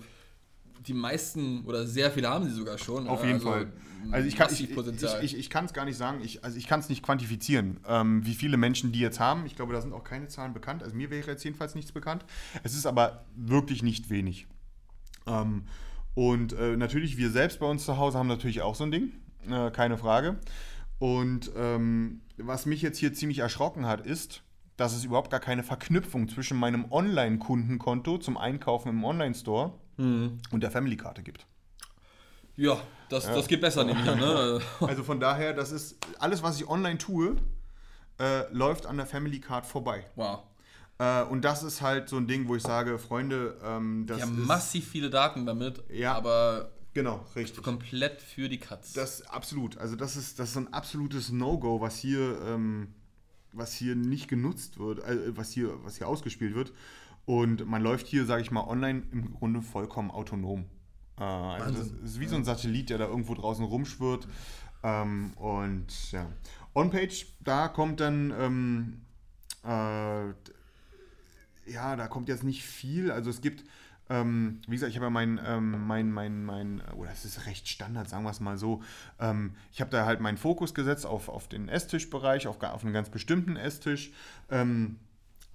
die 0.88 0.94
meisten 0.94 1.64
oder 1.66 1.86
sehr 1.86 2.12
viele 2.12 2.30
haben 2.30 2.46
sie 2.46 2.56
sogar 2.56 2.78
schon. 2.78 3.08
Auf 3.08 3.22
ja, 3.22 3.28
jeden 3.28 3.40
also 3.40 3.50
Fall. 3.50 3.74
Also 4.12 4.28
ich 4.28 4.36
kann 4.36 4.48
ich, 4.52 4.76
massiv 4.76 5.04
ich, 5.04 5.34
ich, 5.34 5.38
ich 5.38 5.50
kann 5.50 5.66
es 5.66 5.74
gar 5.74 5.84
nicht 5.86 5.98
sagen, 5.98 6.22
ich, 6.22 6.44
also 6.44 6.58
ich 6.58 6.68
kann 6.68 6.80
es 6.80 6.88
nicht 6.88 7.04
quantifizieren, 7.04 7.82
ähm, 7.88 8.26
wie 8.26 8.34
viele 8.34 8.56
Menschen 8.56 8.92
die 8.92 9.00
jetzt 9.00 9.20
haben. 9.20 9.46
Ich 9.46 9.56
glaube, 9.56 9.74
da 9.74 9.82
sind 9.82 9.94
auch 9.94 10.04
keine 10.04 10.28
Zahlen 10.28 10.54
bekannt. 10.54 10.84
Also 10.84 10.96
mir 10.96 11.10
wäre 11.10 11.28
jetzt 11.28 11.44
jedenfalls 11.44 11.76
nichts 11.76 11.92
bekannt. 11.92 12.26
Es 12.64 12.76
ist 12.76 12.86
aber 12.86 13.26
wirklich 13.36 13.84
nicht 13.84 14.10
wenig. 14.10 14.48
Ähm, 15.28 15.64
und 16.16 16.54
äh, 16.54 16.78
natürlich, 16.78 17.18
wir 17.18 17.30
selbst 17.30 17.60
bei 17.60 17.66
uns 17.66 17.86
zu 17.86 17.98
Hause 17.98 18.18
haben 18.18 18.28
natürlich 18.28 18.62
auch 18.62 18.76
so 18.76 18.86
ein 18.86 18.92
Ding, 18.92 19.12
äh, 19.50 19.70
keine 19.72 19.98
Frage. 19.98 20.40
Und 21.00 21.52
ähm, 21.56 22.22
was 22.38 22.66
mich 22.66 22.82
jetzt 22.82 22.98
hier 22.98 23.14
ziemlich 23.14 23.40
erschrocken 23.40 23.86
hat, 23.86 24.06
ist, 24.06 24.44
dass 24.78 24.94
es 24.96 25.04
überhaupt 25.04 25.32
gar 25.32 25.40
keine 25.40 25.64
Verknüpfung 25.64 26.30
zwischen 26.30 26.58
meinem 26.58 26.92
Online-Kundenkonto 26.92 28.18
zum 28.18 28.38
Einkaufen 28.38 28.90
im 28.90 29.04
Online-Store 29.04 29.74
Mhm. 29.98 30.38
und 30.52 30.62
der 30.64 30.72
Family-Karte 30.72 31.24
gibt. 31.24 31.46
ja, 32.56 32.78
das, 33.10 33.26
das 33.26 33.48
geht 33.48 33.60
besser, 33.62 33.84
nehme 33.84 34.02
ich 34.02 34.08
an. 34.10 34.20
Ne? 34.20 34.62
Also 34.82 35.04
von 35.04 35.20
daher, 35.20 35.54
das 35.54 35.72
ist 35.72 35.98
alles, 36.20 36.42
was 36.44 36.58
ich 36.60 36.68
online 36.70 36.98
tue, 36.98 37.36
äh, 38.20 38.50
läuft 38.54 38.86
an 38.86 38.96
der 38.98 39.06
Family 39.06 39.40
Card 39.42 39.66
vorbei. 39.66 40.06
Wow. 40.16 40.44
Äh, 41.00 41.24
und 41.24 41.44
das 41.44 41.64
ist 41.64 41.82
halt 41.82 42.08
so 42.10 42.18
ein 42.18 42.28
Ding, 42.28 42.48
wo 42.48 42.56
ich 42.56 42.64
sage, 42.64 42.98
Freunde, 43.00 43.58
ähm, 43.64 44.06
das 44.08 44.24
ist 44.24 44.32
massiv 44.32 44.88
viele 44.90 45.10
Daten 45.10 45.46
damit, 45.46 45.84
Ja. 45.90 46.14
aber 46.16 46.72
genau 46.94 47.26
richtig. 47.36 47.64
komplett 47.64 48.22
für 48.22 48.50
die 48.50 48.60
Katz. 48.60 48.94
Das 48.94 49.22
absolut. 49.24 49.78
Also 49.78 49.96
das 49.96 50.16
ist 50.16 50.40
das 50.40 50.50
ist 50.50 50.54
so 50.54 50.62
ein 50.62 50.74
absolutes 50.74 51.32
No-Go, 51.32 51.82
was 51.82 51.98
hier 51.98 52.40
ähm, 52.46 52.94
was 53.52 53.74
hier 53.74 53.96
nicht 53.96 54.28
genutzt 54.28 54.80
wird, 54.80 55.00
äh, 55.00 55.36
was 55.36 55.52
hier 55.52 55.84
was 55.84 55.98
hier 55.98 56.08
ausgespielt 56.08 56.56
wird. 56.56 56.74
Und 57.26 57.68
man 57.68 57.84
läuft 57.84 58.08
hier, 58.08 58.26
sage 58.26 58.42
ich 58.42 58.50
mal, 58.50 58.64
online 58.64 59.04
im 59.12 59.34
Grunde 59.34 59.62
vollkommen 59.62 60.10
autonom. 60.10 60.66
Äh, 61.20 61.24
also 61.24 61.78
das 61.78 61.92
ist 61.92 62.20
wie 62.20 62.28
so 62.28 62.36
ein 62.36 62.44
Satellit, 62.44 62.90
der 62.90 62.98
da 62.98 63.08
irgendwo 63.08 63.36
draußen 63.36 63.64
rumschwirrt. 63.64 64.28
Ähm, 64.82 65.34
und 65.36 66.12
ja. 66.12 66.28
On-Page, 66.74 67.28
da 67.42 67.68
kommt 67.68 68.00
dann, 68.00 68.34
ähm, 68.38 69.02
äh, 69.64 70.30
ja, 71.72 71.96
da 71.96 72.08
kommt 72.08 72.30
jetzt 72.30 72.44
nicht 72.44 72.64
viel. 72.64 73.12
Also 73.12 73.30
es 73.30 73.42
gibt, 73.42 73.64
ähm, 74.10 74.62
wie 74.68 74.72
gesagt, 74.72 74.90
ich 74.90 74.96
habe 74.98 75.06
ja 75.06 75.12
mein, 75.12 75.40
ähm, 75.46 75.88
mein, 75.88 76.12
mein, 76.12 76.44
mein, 76.44 76.82
oder 76.96 77.12
es 77.12 77.26
ist 77.26 77.46
recht 77.46 77.68
Standard, 77.68 78.10
sagen 78.10 78.24
wir 78.24 78.32
es 78.32 78.40
mal 78.40 78.58
so. 78.58 78.82
Ähm, 79.20 79.56
ich 79.72 79.82
habe 79.82 79.92
da 79.92 80.06
halt 80.06 80.20
meinen 80.20 80.38
Fokus 80.38 80.74
gesetzt 80.74 81.06
auf, 81.06 81.30
auf 81.30 81.48
den 81.48 81.70
Esstischbereich, 81.70 82.48
auf, 82.48 82.62
auf 82.62 82.84
einen 82.84 82.94
ganz 82.94 83.10
bestimmten 83.10 83.56
Esstisch. 83.56 84.12
Ähm, 84.50 84.98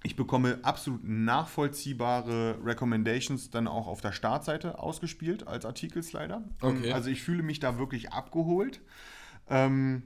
ich 0.03 0.15
bekomme 0.15 0.59
absolut 0.61 1.03
nachvollziehbare 1.03 2.59
Recommendations 2.63 3.49
dann 3.49 3.67
auch 3.67 3.87
auf 3.87 4.01
der 4.01 4.11
Startseite 4.11 4.79
ausgespielt 4.79 5.47
als 5.47 5.65
Artikelslider. 5.65 6.43
Okay. 6.61 6.93
Also 6.93 7.09
ich 7.09 7.23
fühle 7.23 7.43
mich 7.43 7.59
da 7.59 7.77
wirklich 7.77 8.13
abgeholt. 8.13 8.81
Ähm, 9.49 10.03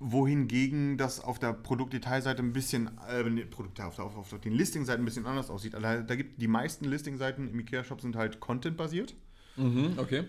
wohingegen 0.00 0.96
das 0.96 1.20
auf 1.20 1.38
der 1.38 1.52
Produktdetailseite 1.52 2.42
ein 2.42 2.52
bisschen, 2.54 2.90
äh, 3.08 3.22
nee, 3.22 3.44
Produkt, 3.44 3.80
auf, 3.80 3.96
der, 3.96 4.06
auf, 4.06 4.16
auf 4.16 4.40
den 4.40 4.52
Listingseiten 4.52 5.02
ein 5.02 5.04
bisschen 5.04 5.26
anders 5.26 5.50
aussieht. 5.50 5.74
Also 5.74 6.02
da 6.02 6.16
gibt 6.16 6.40
die 6.40 6.48
meisten 6.48 6.86
Listingseiten 6.86 7.50
im 7.50 7.60
IKEA-Shop 7.60 8.00
sind 8.00 8.16
halt 8.16 8.40
Content-basiert. 8.40 9.14
Mhm, 9.56 9.94
okay. 9.98 10.24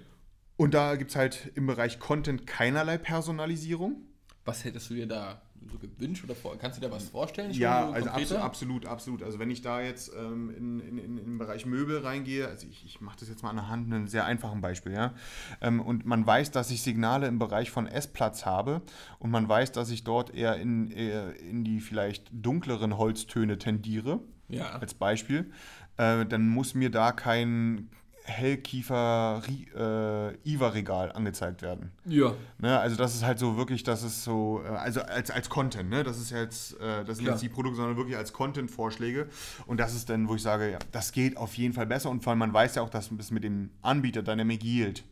Und 0.57 0.73
da 0.73 0.95
gibt 0.95 1.11
es 1.11 1.15
halt 1.15 1.51
im 1.55 1.65
Bereich 1.65 1.99
Content 1.99 2.45
keinerlei 2.45 2.97
Personalisierung. 2.97 4.03
Was 4.43 4.65
hättest 4.65 4.89
du 4.89 4.95
dir 4.95 5.07
da 5.07 5.41
so 5.69 5.77
gewünscht 5.77 6.23
oder 6.23 6.35
vor, 6.35 6.57
kannst 6.57 6.77
du 6.77 6.81
dir 6.81 6.91
was 6.91 7.09
vorstellen? 7.09 7.51
Ja, 7.51 7.87
so 7.87 7.93
also 7.93 8.09
absolut, 8.09 8.41
absolut, 8.41 8.85
absolut. 8.85 9.23
Also 9.23 9.39
wenn 9.39 9.51
ich 9.51 9.61
da 9.61 9.81
jetzt 9.81 10.11
ähm, 10.17 10.49
in, 10.49 10.79
in, 10.79 10.97
in, 10.97 11.17
in 11.17 11.25
den 11.25 11.37
Bereich 11.37 11.65
Möbel 11.65 11.99
reingehe, 11.99 12.47
also 12.47 12.67
ich, 12.67 12.83
ich 12.85 13.01
mache 13.01 13.17
das 13.19 13.29
jetzt 13.29 13.43
mal 13.43 13.51
anhand 13.51 13.85
einem 13.93 14.07
sehr 14.07 14.25
einfachen 14.25 14.61
Beispiel, 14.61 14.93
ja. 14.93 15.13
Ähm, 15.61 15.79
und 15.81 16.05
man 16.05 16.25
weiß, 16.25 16.51
dass 16.51 16.71
ich 16.71 16.81
Signale 16.81 17.27
im 17.27 17.37
Bereich 17.39 17.69
von 17.71 17.87
Essplatz 17.87 18.45
habe 18.45 18.81
und 19.19 19.29
man 19.31 19.47
weiß, 19.47 19.71
dass 19.71 19.89
ich 19.91 20.03
dort 20.03 20.33
eher 20.33 20.55
in, 20.55 20.89
eher 20.89 21.39
in 21.39 21.63
die 21.63 21.79
vielleicht 21.79 22.29
dunkleren 22.31 22.97
Holztöne 22.97 23.57
tendiere, 23.57 24.19
Ja. 24.49 24.71
als 24.79 24.93
Beispiel, 24.93 25.51
äh, 25.97 26.25
dann 26.25 26.47
muss 26.49 26.73
mir 26.73 26.89
da 26.89 27.11
kein 27.11 27.89
Hellkiefer 28.31 29.41
äh, 29.47 30.49
Iva-Regal 30.49 31.11
angezeigt 31.11 31.61
werden. 31.61 31.91
Ja. 32.05 32.33
Ne, 32.57 32.79
also 32.79 32.95
das 32.95 33.15
ist 33.15 33.23
halt 33.23 33.39
so 33.39 33.57
wirklich, 33.57 33.83
das 33.83 34.03
ist 34.03 34.23
so, 34.23 34.61
äh, 34.65 34.69
also 34.69 35.01
als, 35.01 35.29
als 35.29 35.49
Content, 35.49 35.89
ne? 35.89 36.03
Das 36.03 36.17
ist 36.17 36.31
jetzt, 36.31 36.79
äh, 36.79 37.03
das 37.05 37.17
sind 37.17 37.27
jetzt 37.27 37.41
die 37.41 37.49
Produkte, 37.49 37.77
sondern 37.77 37.97
wirklich 37.97 38.17
als 38.17 38.33
Content-Vorschläge. 38.33 39.27
Und 39.67 39.79
das 39.79 39.93
ist 39.93 40.09
dann, 40.09 40.27
wo 40.27 40.35
ich 40.35 40.41
sage, 40.41 40.71
ja, 40.71 40.79
das 40.91 41.11
geht 41.11 41.37
auf 41.37 41.55
jeden 41.55 41.73
Fall 41.73 41.85
besser. 41.85 42.09
Und 42.09 42.23
vor 42.23 42.31
allem, 42.31 42.39
man 42.39 42.53
weiß 42.53 42.75
ja 42.75 42.81
auch, 42.81 42.89
dass 42.89 43.11
es 43.11 43.31
mit 43.31 43.43
dem 43.43 43.71
Anbieter 43.81 44.23
Dynamic 44.23 44.63
Yield 44.63 45.03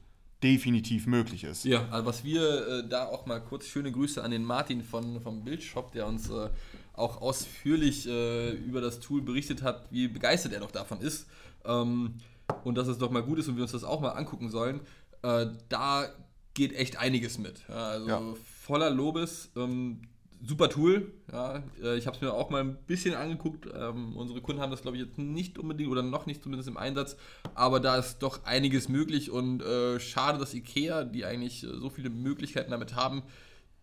definitiv 0.42 1.06
möglich 1.06 1.44
ist. 1.44 1.66
Ja, 1.66 1.88
also 1.90 2.06
was 2.06 2.24
wir 2.24 2.68
äh, 2.68 2.88
da 2.88 3.08
auch 3.08 3.26
mal 3.26 3.40
kurz 3.42 3.68
schöne 3.68 3.92
Grüße 3.92 4.24
an 4.24 4.32
den 4.32 4.44
Martin 4.44 4.84
von, 4.84 5.22
vom 5.22 5.44
Bildshop, 5.44 5.92
der 5.92 6.08
uns 6.08 6.30
äh, 6.30 6.50
auch 6.94 7.22
ausführlich 7.22 8.08
äh, 8.08 8.52
über 8.52 8.82
das 8.82 9.00
Tool 9.00 9.22
berichtet 9.22 9.62
hat, 9.62 9.88
wie 9.92 10.08
begeistert 10.08 10.54
er 10.54 10.62
doch 10.62 10.72
davon 10.72 11.02
ist. 11.02 11.28
Ähm, 11.66 12.16
und 12.64 12.78
dass 12.78 12.88
es 12.88 12.98
doch 12.98 13.12
mal 13.12 13.24
gut 13.24 13.40
ist 13.40 13.48
und 13.48 13.56
wir 13.56 13.64
uns 13.64 13.72
das 13.72 13.84
auch 13.84 14.02
mal 14.02 14.12
angucken 14.12 14.50
sollen. 14.50 14.82
Äh, 15.22 15.48
da 15.70 16.08
geht 16.54 16.74
echt 16.74 16.98
einiges 16.98 17.38
mit. 17.38 17.64
Ja, 17.68 17.76
also 17.76 18.08
Ja. 18.08 18.22
voller 18.66 18.90
Lobes. 18.90 19.50
Ähm, 19.56 20.02
super 20.46 20.70
Tool. 20.70 21.12
Ja, 21.32 21.64
äh, 21.82 21.98
ich 21.98 22.08
habe 22.08 22.16
es 22.16 22.22
mir 22.22 22.34
auch 22.34 22.50
mal 22.50 22.62
ein 22.62 22.78
bisschen 22.88 23.14
angeguckt. 23.16 23.68
Ähm, 23.74 24.16
unsere 24.16 24.42
Kunden 24.42 24.62
haben 24.62 24.72
das, 24.72 24.82
glaube 24.82 24.98
ich, 24.98 25.04
jetzt 25.04 25.18
nicht 25.18 25.58
unbedingt 25.58 25.92
oder 25.92 26.02
noch 26.02 26.26
nicht 26.26 26.42
zumindest 26.42 26.70
im 26.70 26.78
Einsatz. 26.78 27.18
Aber 27.56 27.80
da 27.80 27.98
ist 27.98 28.20
doch 28.20 28.44
einiges 28.46 28.90
möglich 28.90 29.32
und 29.32 29.62
äh, 29.62 30.00
schade, 30.00 30.38
dass 30.40 30.54
IKEA, 30.54 31.04
die 31.04 31.26
eigentlich 31.26 31.64
äh, 31.64 31.68
so 31.68 31.90
viele 31.90 32.10
Möglichkeiten 32.10 32.72
damit 32.72 32.96
haben, 32.96 33.24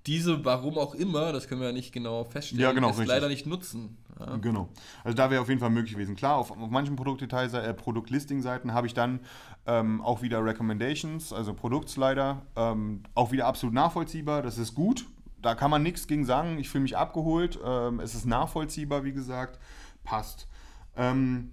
diese, 0.06 0.44
warum 0.44 0.78
auch 0.78 0.94
immer, 0.94 1.32
das 1.32 1.48
können 1.48 1.60
wir 1.60 1.68
ja 1.68 1.72
nicht 1.72 1.92
genau 1.92 2.24
feststellen, 2.24 2.62
Ja, 2.62 2.72
genau, 2.72 2.94
leider 3.04 3.28
nicht 3.28 3.46
nutzen. 3.46 3.96
Ja. 4.18 4.36
Genau. 4.36 4.68
Also 5.04 5.16
da 5.16 5.30
wäre 5.30 5.42
auf 5.42 5.48
jeden 5.48 5.60
Fall 5.60 5.70
möglich 5.70 5.94
gewesen. 5.94 6.16
Klar, 6.16 6.36
auf, 6.36 6.50
auf 6.50 6.70
manchen 6.70 6.96
Produktdetail 6.96 7.54
äh, 7.54 7.74
Produktlisting-Seiten 7.74 8.72
habe 8.72 8.86
ich 8.86 8.94
dann 8.94 9.20
ähm, 9.66 10.00
auch 10.00 10.22
wieder 10.22 10.44
Recommendations, 10.44 11.32
also 11.32 11.52
Produktslider, 11.52 12.42
ähm, 12.56 13.02
auch 13.14 13.32
wieder 13.32 13.46
absolut 13.46 13.74
nachvollziehbar. 13.74 14.42
Das 14.42 14.58
ist 14.58 14.74
gut. 14.74 15.06
Da 15.42 15.54
kann 15.54 15.70
man 15.70 15.82
nichts 15.82 16.06
gegen 16.06 16.24
sagen. 16.24 16.58
Ich 16.58 16.68
fühle 16.68 16.82
mich 16.82 16.96
abgeholt. 16.96 17.58
Ähm, 17.64 18.00
es 18.00 18.14
ist 18.14 18.24
nachvollziehbar, 18.24 19.04
wie 19.04 19.12
gesagt. 19.12 19.58
Passt. 20.02 20.48
Ähm, 20.96 21.50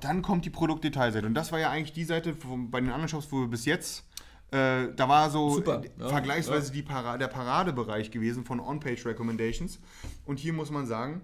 dann 0.00 0.20
kommt 0.22 0.44
die 0.44 0.50
Produktdetailseite. 0.50 1.26
Und 1.26 1.34
das 1.34 1.52
war 1.52 1.58
ja 1.58 1.70
eigentlich 1.70 1.92
die 1.92 2.04
Seite 2.04 2.34
von, 2.34 2.70
bei 2.70 2.80
den 2.80 2.90
anderen 2.90 3.08
Shops, 3.08 3.28
wo 3.30 3.40
wir 3.40 3.48
bis 3.48 3.64
jetzt, 3.64 4.04
äh, 4.52 4.94
da 4.94 5.08
war 5.08 5.30
so 5.30 5.54
Super, 5.54 5.82
ja, 5.98 6.08
vergleichsweise 6.08 6.74
ja. 6.74 6.82
Para 6.82 7.16
der 7.16 7.28
Paradebereich 7.28 8.10
gewesen 8.10 8.44
von 8.44 8.60
On-Page 8.60 9.06
Recommendations. 9.06 9.80
Und 10.26 10.38
hier 10.38 10.52
muss 10.52 10.70
man 10.70 10.86
sagen, 10.86 11.22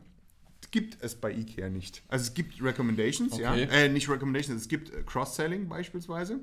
gibt 0.70 1.02
es 1.02 1.14
bei 1.14 1.32
IKEA 1.32 1.68
nicht. 1.68 2.02
Also 2.08 2.22
es 2.24 2.34
gibt 2.34 2.62
Recommendations, 2.62 3.36
ja. 3.38 3.52
Okay. 3.52 3.68
Äh, 3.70 3.88
nicht 3.90 4.08
Recommendations, 4.08 4.62
es 4.62 4.68
gibt 4.68 4.90
äh, 4.90 5.02
Cross-Selling 5.02 5.68
beispielsweise. 5.68 6.40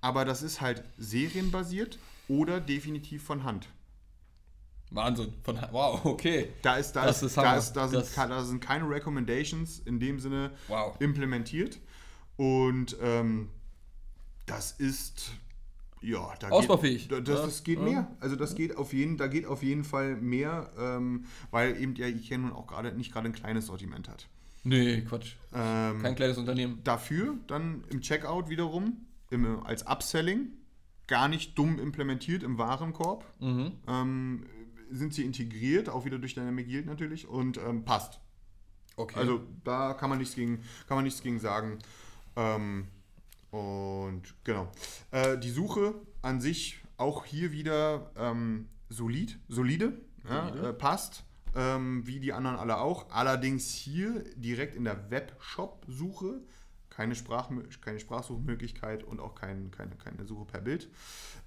Aber 0.00 0.24
das 0.24 0.42
ist 0.42 0.60
halt 0.60 0.82
serienbasiert 0.96 1.98
oder 2.28 2.60
definitiv 2.60 3.22
von 3.22 3.44
Hand. 3.44 3.68
Wahnsinn. 4.90 5.34
Von, 5.42 5.58
wow, 5.70 6.04
okay. 6.04 6.48
Da, 6.62 6.76
ist, 6.76 6.92
da, 6.92 7.06
Das 7.06 7.22
ist, 7.22 7.36
da, 7.36 7.56
ist, 7.56 7.72
da, 7.74 7.88
sind, 7.88 8.04
da 8.16 8.42
sind 8.42 8.60
keine 8.60 8.88
Recommendations 8.88 9.80
in 9.80 10.00
dem 10.00 10.18
Sinne 10.18 10.50
Wow. 10.66 10.96
implementiert. 11.00 11.78
Und 12.36 12.96
ähm, 13.02 13.50
das 14.46 14.72
ist 14.72 15.32
ja 16.02 16.34
da 16.40 16.48
Ausbaufähig. 16.48 17.08
Geht, 17.08 17.12
da- 17.12 17.20
das, 17.20 17.42
das 17.42 17.64
geht 17.64 17.78
ja. 17.78 17.84
mehr. 17.84 18.16
Also 18.20 18.36
das 18.36 18.54
geht 18.54 18.76
auf 18.76 18.92
jeden, 18.92 19.16
da 19.16 19.26
geht 19.26 19.46
auf 19.46 19.62
jeden 19.62 19.84
Fall 19.84 20.16
mehr, 20.16 20.70
ähm, 20.78 21.24
weil 21.50 21.80
eben 21.80 21.94
der 21.94 22.08
IKEA 22.08 22.38
nun 22.38 22.52
auch 22.52 22.66
gerade 22.66 22.92
nicht 22.92 23.12
gerade 23.12 23.26
ein 23.28 23.32
kleines 23.32 23.66
Sortiment 23.66 24.08
hat. 24.08 24.28
Nee, 24.64 25.02
Quatsch. 25.02 25.34
Ähm, 25.54 26.02
Kein 26.02 26.14
kleines 26.14 26.36
Unternehmen. 26.36 26.80
Dafür 26.84 27.34
dann 27.46 27.84
im 27.90 28.00
Checkout 28.00 28.48
wiederum 28.48 28.98
im, 29.30 29.62
als 29.64 29.86
Upselling 29.86 30.48
gar 31.06 31.28
nicht 31.28 31.56
dumm 31.58 31.78
implementiert 31.78 32.42
im 32.42 32.58
Warenkorb. 32.58 33.24
Mhm. 33.40 33.72
Ähm, 33.86 34.46
sind 34.90 35.14
sie 35.14 35.24
integriert, 35.24 35.88
auch 35.88 36.04
wieder 36.04 36.18
durch 36.18 36.34
Dynamic 36.34 36.66
Yield 36.66 36.86
natürlich 36.86 37.28
und 37.28 37.58
ähm, 37.58 37.84
passt. 37.84 38.20
Okay. 38.96 39.18
Also 39.18 39.40
da 39.64 39.94
kann 39.94 40.10
man 40.10 40.18
nichts 40.18 40.34
gegen, 40.34 40.58
kann 40.86 40.96
man 40.96 41.04
nichts 41.04 41.22
gegen 41.22 41.38
sagen. 41.38 41.78
Ähm, 42.36 42.88
und 43.50 44.22
genau. 44.44 44.70
Äh, 45.10 45.38
die 45.38 45.50
Suche 45.50 45.94
an 46.22 46.40
sich 46.40 46.80
auch 46.96 47.24
hier 47.24 47.52
wieder 47.52 48.10
ähm, 48.16 48.68
solid, 48.88 49.38
solide, 49.48 50.00
Ja, 50.28 50.48
Solide. 50.48 50.68
äh, 50.68 50.72
passt. 50.72 51.24
Ähm, 51.56 52.06
wie 52.06 52.20
die 52.20 52.34
anderen 52.34 52.58
alle 52.58 52.78
auch. 52.78 53.10
Allerdings 53.10 53.70
hier 53.70 54.22
direkt 54.36 54.74
in 54.74 54.84
der 54.84 55.10
Webshop-Suche 55.10 56.42
keine, 56.90 57.14
Sprach, 57.14 57.48
keine 57.80 58.00
Sprachsuchmöglichkeit 58.00 59.04
und 59.04 59.20
auch 59.20 59.34
kein, 59.34 59.70
keine, 59.70 59.94
keine 59.96 60.26
Suche 60.26 60.44
per 60.46 60.60
Bild. 60.60 60.90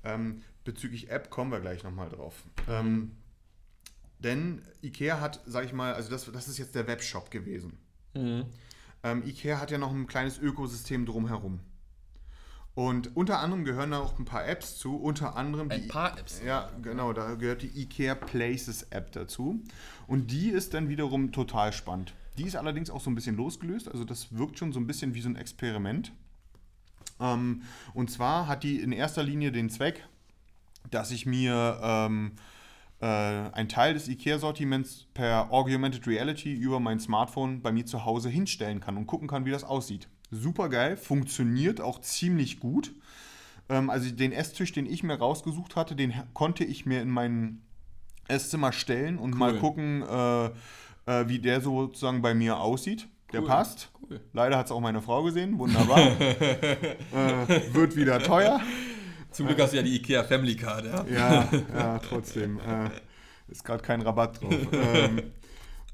Ähm, 0.03 0.41
bezüglich 0.63 1.09
App 1.11 1.29
kommen 1.29 1.51
wir 1.51 1.59
gleich 1.59 1.83
nochmal 1.83 2.09
drauf. 2.09 2.43
Ähm, 2.69 3.11
denn 4.19 4.61
IKEA 4.81 5.19
hat, 5.19 5.41
sag 5.45 5.65
ich 5.65 5.73
mal, 5.73 5.93
also 5.93 6.09
das, 6.09 6.31
das 6.31 6.47
ist 6.47 6.57
jetzt 6.57 6.73
der 6.73 6.87
Webshop 6.87 7.29
gewesen. 7.31 7.77
Mhm. 8.13 8.45
Ähm, 9.03 9.23
IKEA 9.25 9.59
hat 9.59 9.71
ja 9.71 9.77
noch 9.77 9.91
ein 9.91 10.07
kleines 10.07 10.37
Ökosystem 10.39 11.05
drumherum. 11.05 11.59
Und 12.73 13.15
unter 13.17 13.39
anderem 13.39 13.65
gehören 13.65 13.91
da 13.91 13.99
auch 13.99 14.17
ein 14.17 14.25
paar 14.25 14.47
Apps 14.47 14.77
zu, 14.77 14.95
unter 14.95 15.35
anderem 15.35 15.69
Ein 15.69 15.81
die. 15.81 15.87
paar 15.87 16.17
Apps. 16.17 16.41
Ja, 16.45 16.69
genau, 16.81 17.11
da 17.11 17.35
gehört 17.35 17.63
die 17.63 17.81
IKEA 17.81 18.15
Places 18.15 18.83
App 18.91 19.11
dazu. 19.11 19.61
Und 20.07 20.31
die 20.31 20.49
ist 20.49 20.73
dann 20.73 20.87
wiederum 20.87 21.31
total 21.31 21.73
spannend. 21.73 22.13
Die 22.37 22.43
ist 22.43 22.55
allerdings 22.55 22.89
auch 22.89 23.01
so 23.01 23.09
ein 23.09 23.15
bisschen 23.15 23.35
losgelöst, 23.35 23.89
also 23.89 24.05
das 24.05 24.35
wirkt 24.35 24.57
schon 24.57 24.71
so 24.71 24.79
ein 24.79 24.87
bisschen 24.87 25.13
wie 25.13 25.21
so 25.21 25.27
ein 25.27 25.35
Experiment. 25.35 26.13
Ähm, 27.19 27.63
und 27.93 28.09
zwar 28.09 28.47
hat 28.47 28.63
die 28.63 28.79
in 28.79 28.93
erster 28.93 29.21
Linie 29.21 29.51
den 29.51 29.69
Zweck, 29.69 30.07
dass 30.89 31.11
ich 31.11 31.25
mir 31.25 31.79
ähm, 31.83 32.31
äh, 33.01 33.05
einen 33.05 33.67
Teil 33.67 33.93
des 33.93 34.07
IKEA-Sortiments 34.07 35.07
per 35.13 35.51
Augmented 35.51 36.07
Reality 36.07 36.53
über 36.53 36.79
mein 36.79 36.99
Smartphone 37.01 37.61
bei 37.61 37.71
mir 37.73 37.85
zu 37.85 38.05
Hause 38.05 38.29
hinstellen 38.29 38.79
kann 38.79 38.95
und 38.95 39.07
gucken 39.07 39.27
kann, 39.27 39.45
wie 39.45 39.51
das 39.51 39.65
aussieht. 39.65 40.07
Super 40.31 40.69
geil, 40.69 40.97
funktioniert 40.97 41.81
auch 41.81 41.99
ziemlich 41.99 42.59
gut. 42.59 42.93
Ähm, 43.69 43.89
also 43.89 44.09
den 44.09 44.31
Esstisch, 44.31 44.71
den 44.71 44.85
ich 44.85 45.03
mir 45.03 45.15
rausgesucht 45.15 45.75
hatte, 45.75 45.95
den 45.95 46.13
konnte 46.33 46.63
ich 46.63 46.85
mir 46.85 47.01
in 47.01 47.09
mein 47.09 47.61
Esszimmer 48.27 48.71
stellen 48.71 49.17
und 49.17 49.35
mal 49.35 49.57
gucken, 49.57 50.03
äh, 50.03 50.45
äh, 51.05 51.27
wie 51.27 51.39
der 51.39 51.61
sozusagen 51.61 52.21
bei 52.21 52.33
mir 52.33 52.59
aussieht. 52.59 53.07
Der 53.33 53.41
Cool, 53.41 53.47
passt. 53.47 53.91
cool. 54.01 54.19
Leider 54.33 54.57
hat 54.57 54.65
es 54.65 54.71
auch 54.71 54.81
meine 54.81 55.01
Frau 55.01 55.23
gesehen. 55.23 55.57
Wunderbar. 55.57 55.99
äh, 56.21 57.73
wird 57.73 57.95
wieder 57.95 58.19
teuer. 58.19 58.61
Zum 59.31 59.47
Glück 59.47 59.61
hast 59.61 59.71
du 59.71 59.77
ja 59.77 59.83
die 59.83 59.95
IKEA 59.95 60.23
Family 60.23 60.55
Card, 60.55 60.85
ja. 60.85 61.05
Ja, 61.05 61.49
ja, 61.73 61.99
trotzdem. 61.99 62.59
Äh, 62.59 62.89
ist 63.47 63.63
gerade 63.63 63.81
kein 63.81 64.01
Rabatt 64.01 64.41
drauf. 64.41 64.53
ähm, 64.71 65.21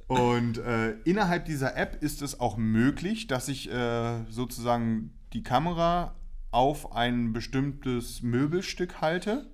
und 0.07 0.57
äh, 0.59 0.91
innerhalb 1.03 1.45
dieser 1.45 1.75
App 1.77 2.01
ist 2.01 2.21
es 2.21 2.39
auch 2.39 2.57
möglich, 2.57 3.27
dass 3.27 3.47
ich 3.47 3.69
äh, 3.71 4.23
sozusagen 4.29 5.11
die 5.33 5.43
Kamera 5.43 6.15
auf 6.51 6.93
ein 6.95 7.33
bestimmtes 7.33 8.21
Möbelstück 8.21 9.01
halte 9.01 9.51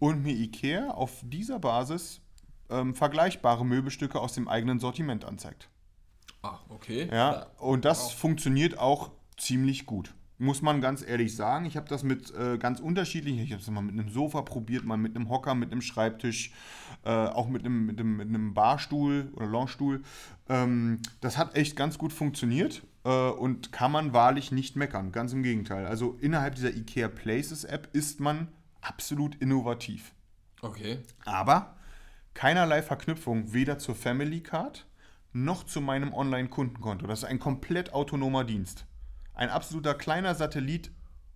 und 0.00 0.22
mir 0.22 0.34
IKEA 0.34 0.90
auf 0.90 1.22
dieser 1.22 1.58
Basis 1.58 2.20
ähm, 2.68 2.94
vergleichbare 2.94 3.64
Möbelstücke 3.64 4.18
aus 4.20 4.32
dem 4.34 4.48
eigenen 4.48 4.80
Sortiment 4.80 5.24
anzeigt. 5.24 5.68
Ah, 6.42 6.58
okay. 6.68 7.08
Ja, 7.12 7.46
und 7.58 7.84
das 7.84 8.04
Wow. 8.04 8.14
funktioniert 8.14 8.78
auch 8.78 9.10
ziemlich 9.38 9.86
gut. 9.86 10.14
Muss 10.38 10.62
man 10.62 10.80
ganz 10.80 11.02
ehrlich 11.06 11.36
sagen. 11.36 11.66
Ich 11.66 11.76
habe 11.76 11.88
das 11.88 12.02
mit 12.02 12.34
äh, 12.34 12.56
ganz 12.58 12.80
unterschiedlichen, 12.80 13.40
ich 13.40 13.52
habe 13.52 13.60
es 13.60 13.70
mal 13.70 13.82
mit 13.82 13.92
einem 13.98 14.08
Sofa 14.08 14.40
probiert, 14.42 14.84
mal 14.84 14.96
mit 14.96 15.14
einem 15.14 15.28
Hocker, 15.28 15.54
mit 15.54 15.70
einem 15.70 15.82
Schreibtisch, 15.82 16.52
äh, 17.04 17.10
auch 17.10 17.48
mit 17.48 17.64
einem, 17.64 17.86
mit, 17.86 17.98
einem, 17.98 18.16
mit 18.16 18.28
einem 18.28 18.54
Barstuhl 18.54 19.32
oder 19.34 19.46
Loungestuhl. 19.46 20.02
Ähm, 20.48 21.00
das 21.20 21.38
hat 21.38 21.56
echt 21.56 21.76
ganz 21.76 21.98
gut 21.98 22.12
funktioniert 22.12 22.82
äh, 23.04 23.10
und 23.30 23.72
kann 23.72 23.92
man 23.92 24.12
wahrlich 24.12 24.52
nicht 24.52 24.76
meckern. 24.76 25.12
Ganz 25.12 25.32
im 25.32 25.42
Gegenteil. 25.42 25.86
Also 25.86 26.16
innerhalb 26.20 26.54
dieser 26.54 26.74
IKEA 26.74 27.08
Places 27.08 27.64
App 27.64 27.88
ist 27.92 28.20
man 28.20 28.48
absolut 28.80 29.34
innovativ. 29.36 30.14
Okay. 30.62 31.00
Aber 31.24 31.76
keinerlei 32.34 32.82
Verknüpfung 32.82 33.52
weder 33.52 33.78
zur 33.78 33.94
Family 33.94 34.42
Card 34.42 34.86
noch 35.32 35.64
zu 35.64 35.80
meinem 35.80 36.12
Online-Kundenkonto. 36.12 37.06
Das 37.06 37.20
ist 37.20 37.24
ein 37.24 37.38
komplett 37.38 37.92
autonomer 37.92 38.44
Dienst. 38.44 38.86
Ein 39.34 39.48
absoluter 39.48 39.94
kleiner 39.94 40.34
Satellit 40.34 40.90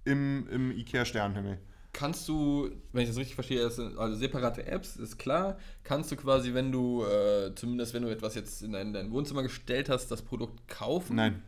im, 0.05 0.47
im 0.49 0.71
IKEA-Sternenhimmel. 0.73 1.59
Kannst 1.95 2.29
du, 2.29 2.71
wenn 2.93 3.03
ich 3.05 3.09
das 3.09 3.17
richtig 3.17 3.35
verstehe, 3.37 3.61
das 3.63 3.77
sind 3.77 3.97
also 3.97 4.17
separate 4.17 4.67
Apps, 4.67 4.97
ist 4.97 5.17
klar. 5.17 5.57
Kannst 5.85 6.11
du 6.13 6.17
quasi, 6.17 6.53
wenn 6.53 6.71
du, 6.73 7.05
äh, 7.05 7.55
zumindest 7.55 7.95
wenn 7.95 8.03
du 8.03 8.09
etwas 8.11 8.35
jetzt 8.35 8.63
in 8.63 8.73
dein, 8.73 8.93
dein 8.93 9.11
Wohnzimmer 9.13 9.43
gestellt 9.45 9.89
hast, 9.89 10.09
das 10.11 10.21
Produkt 10.21 10.67
kaufen? 10.69 11.15
Nein, 11.17 11.43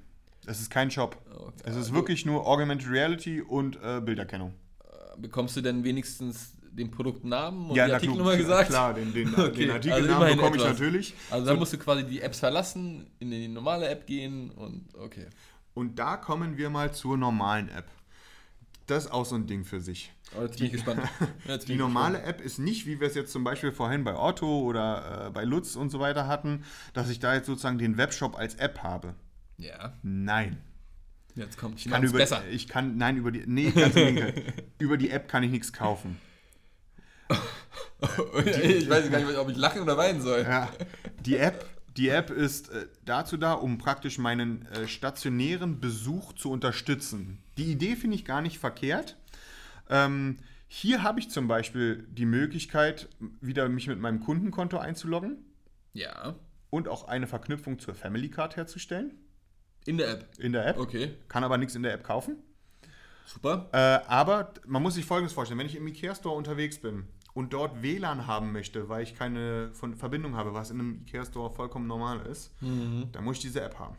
es 0.47 0.61
ist 0.61 0.71
kein 0.71 0.91
Shop. 0.91 1.17
Okay. 1.35 1.53
Es 1.65 1.73
ist 1.73 1.77
Also- 1.77 1.95
wirklich 1.95 2.25
nur 2.25 2.47
Augmented 2.47 2.89
Reality 2.89 3.43
und 3.43 3.77
äh, 3.83 4.01
Bilderkennung. 4.01 4.55
Bekommst 5.19 5.57
du 5.57 5.63
denn 5.63 5.83
wenigstens 5.83 6.53
den 6.71 6.91
Produktnamen 6.91 7.71
und 7.71 7.77
Ja, 7.77 7.87
die 7.87 7.93
Artikelnummer 7.95 8.37
gesagt? 8.37 8.69
Klar, 8.69 8.95
den, 8.95 9.13
den, 9.15 9.29
Okay, 9.35 9.51
den 9.67 9.71
also 9.71 9.73
Artikelnamen 9.73 10.11
immerhin 10.17 10.37
bekomme 10.37 10.57
ich 10.57 10.63
etwas. 10.63 10.79
natürlich. 10.79 11.15
Also 11.31 11.47
dann 11.47 11.59
musst 11.59 11.73
du 11.73 11.79
quasi 11.79 12.05
die 12.05 12.21
Apps 12.21 12.39
verlassen, 12.39 13.07
in 13.19 13.31
die 13.31 13.49
normale 13.49 13.89
App 13.89 14.07
gehen 14.07 14.51
und 14.51 14.85
okay. 14.95 15.27
Und 15.75 15.99
da 15.99 16.17
kommen 16.17 16.57
wir 16.57 16.71
mal 16.71 16.93
zur 16.93 17.17
normalen 17.17 17.69
App. 17.71 17.87
Das 18.87 19.07
ist 19.07 19.11
auch 19.11 19.25
so 19.27 19.35
ein 19.35 19.47
Ding 19.47 19.65
für 19.65 19.81
sich. 19.81 20.13
Aber 20.35 20.45
jetzt 20.45 20.59
bin 20.59 20.67
ich 20.67 20.73
gespannt. 20.73 21.03
Ja, 21.47 21.57
Die 21.57 21.77
normale 21.77 22.23
App 22.23 22.41
ist 22.41 22.59
nicht, 22.59 22.87
wie 22.87 23.01
wir 23.01 23.07
es 23.07 23.15
jetzt 23.15 23.33
zum 23.33 23.45
Beispiel 23.45 23.73
vorhin 23.73 24.05
bei 24.05 24.17
Otto 24.17 24.61
oder 24.61 25.27
äh, 25.27 25.31
bei 25.31 25.45
Lutz 25.45 25.77
und 25.77 25.91
so 25.91 26.01
weiter 26.01 26.27
hatten, 26.27 26.65
dass 26.93 27.09
ich 27.09 27.21
da 27.21 27.35
jetzt 27.35 27.47
sozusagen 27.47 27.79
den 27.79 27.97
Webshop 27.97 28.37
als 28.37 28.57
App 28.57 28.83
habe. 28.83 29.15
Ja, 29.59 29.95
Nein. 30.03 30.59
jetzt 31.35 31.57
kommt 31.57 31.79
Ich 31.79 31.89
kann 31.89 32.03
über, 32.03 32.19
besser. 32.19 32.43
Ich 32.51 32.69
kann, 32.69 32.97
nein, 32.97 33.17
über 33.17 33.31
die, 33.31 33.45
nee, 33.47 33.71
ganz 33.71 33.95
im 33.97 34.19
über 34.79 34.97
die 34.97 35.11
App 35.11 35.29
kann 35.29 35.43
ich 35.43 35.51
nichts 35.51 35.73
kaufen. 35.73 36.19
ich 38.45 38.89
weiß 38.89 39.11
gar 39.11 39.21
nicht, 39.21 39.37
ob 39.37 39.49
ich 39.49 39.57
lachen 39.57 39.83
oder 39.83 39.97
weinen 39.97 40.21
soll. 40.21 40.43
Ja, 40.43 40.71
die 41.21 41.37
App, 41.37 41.65
die 41.97 42.09
App 42.09 42.31
ist 42.31 42.71
äh, 42.71 42.87
dazu 43.05 43.37
da, 43.37 43.55
um 43.55 43.79
praktisch 43.79 44.19
meinen 44.19 44.67
äh, 44.67 44.87
stationären 44.87 45.81
Besuch 45.81 46.35
zu 46.35 46.51
unterstützen. 46.51 47.39
Die 47.57 47.71
Idee 47.73 47.97
finde 47.97 48.17
ich 48.17 48.25
gar 48.25 48.43
nicht 48.43 48.59
verkehrt. 48.59 49.17
Ähm, 49.89 50.37
hier 50.69 51.03
habe 51.03 51.21
ich 51.21 51.31
zum 51.31 51.47
Beispiel 51.49 52.07
die 52.11 52.27
Möglichkeit, 52.27 53.09
wieder 53.41 53.69
mich 53.69 53.87
mit 53.87 54.01
meinem 54.01 54.21
Kundenkonto 54.21 54.79
einzuloggen 54.79 55.39
Ja, 55.93 56.35
und 56.71 56.89
auch 56.89 57.07
eine 57.09 57.27
Verknüpfung 57.27 57.79
zur 57.79 57.95
Family 57.95 58.29
Card 58.29 58.57
herzustellen 58.57 59.15
in 59.87 59.97
der 59.99 60.11
App. 60.11 60.29
in 60.39 60.53
der 60.53 60.67
App. 60.67 60.79
Okay, 60.79 61.15
Kann 61.29 61.45
aber 61.45 61.57
nichts 61.59 61.75
in 61.77 61.83
der 61.85 61.93
App 61.95 62.03
kaufen. 62.05 62.37
super. 63.27 63.69
Äh, 63.73 64.09
aber 64.11 64.53
man 64.67 64.83
muss 64.83 64.95
sich 64.95 65.05
Folgendes 65.05 65.33
vorstellen: 65.33 65.59
Wenn 65.61 65.67
ich 65.67 65.77
im 65.77 65.87
IKEA 65.87 66.15
Store 66.17 66.35
unterwegs 66.37 66.79
bin 66.81 67.05
und 67.35 67.53
dort 67.53 67.83
WLAN 67.83 68.27
haben 68.27 68.51
möchte, 68.53 68.89
weil 68.89 69.03
ich 69.05 69.15
keine 69.15 69.71
von 69.73 69.95
Verbindung 69.95 70.35
habe, 70.35 70.53
was 70.55 70.71
in 70.71 70.81
einem 70.81 71.03
IKEA 71.03 71.25
Store 71.25 71.51
vollkommen 71.55 71.87
normal 71.87 72.27
ist, 72.27 72.53
dann 72.61 73.23
muss 73.25 73.37
ich 73.37 73.43
diese 73.43 73.61
App 73.61 73.79
haben. 73.79 73.97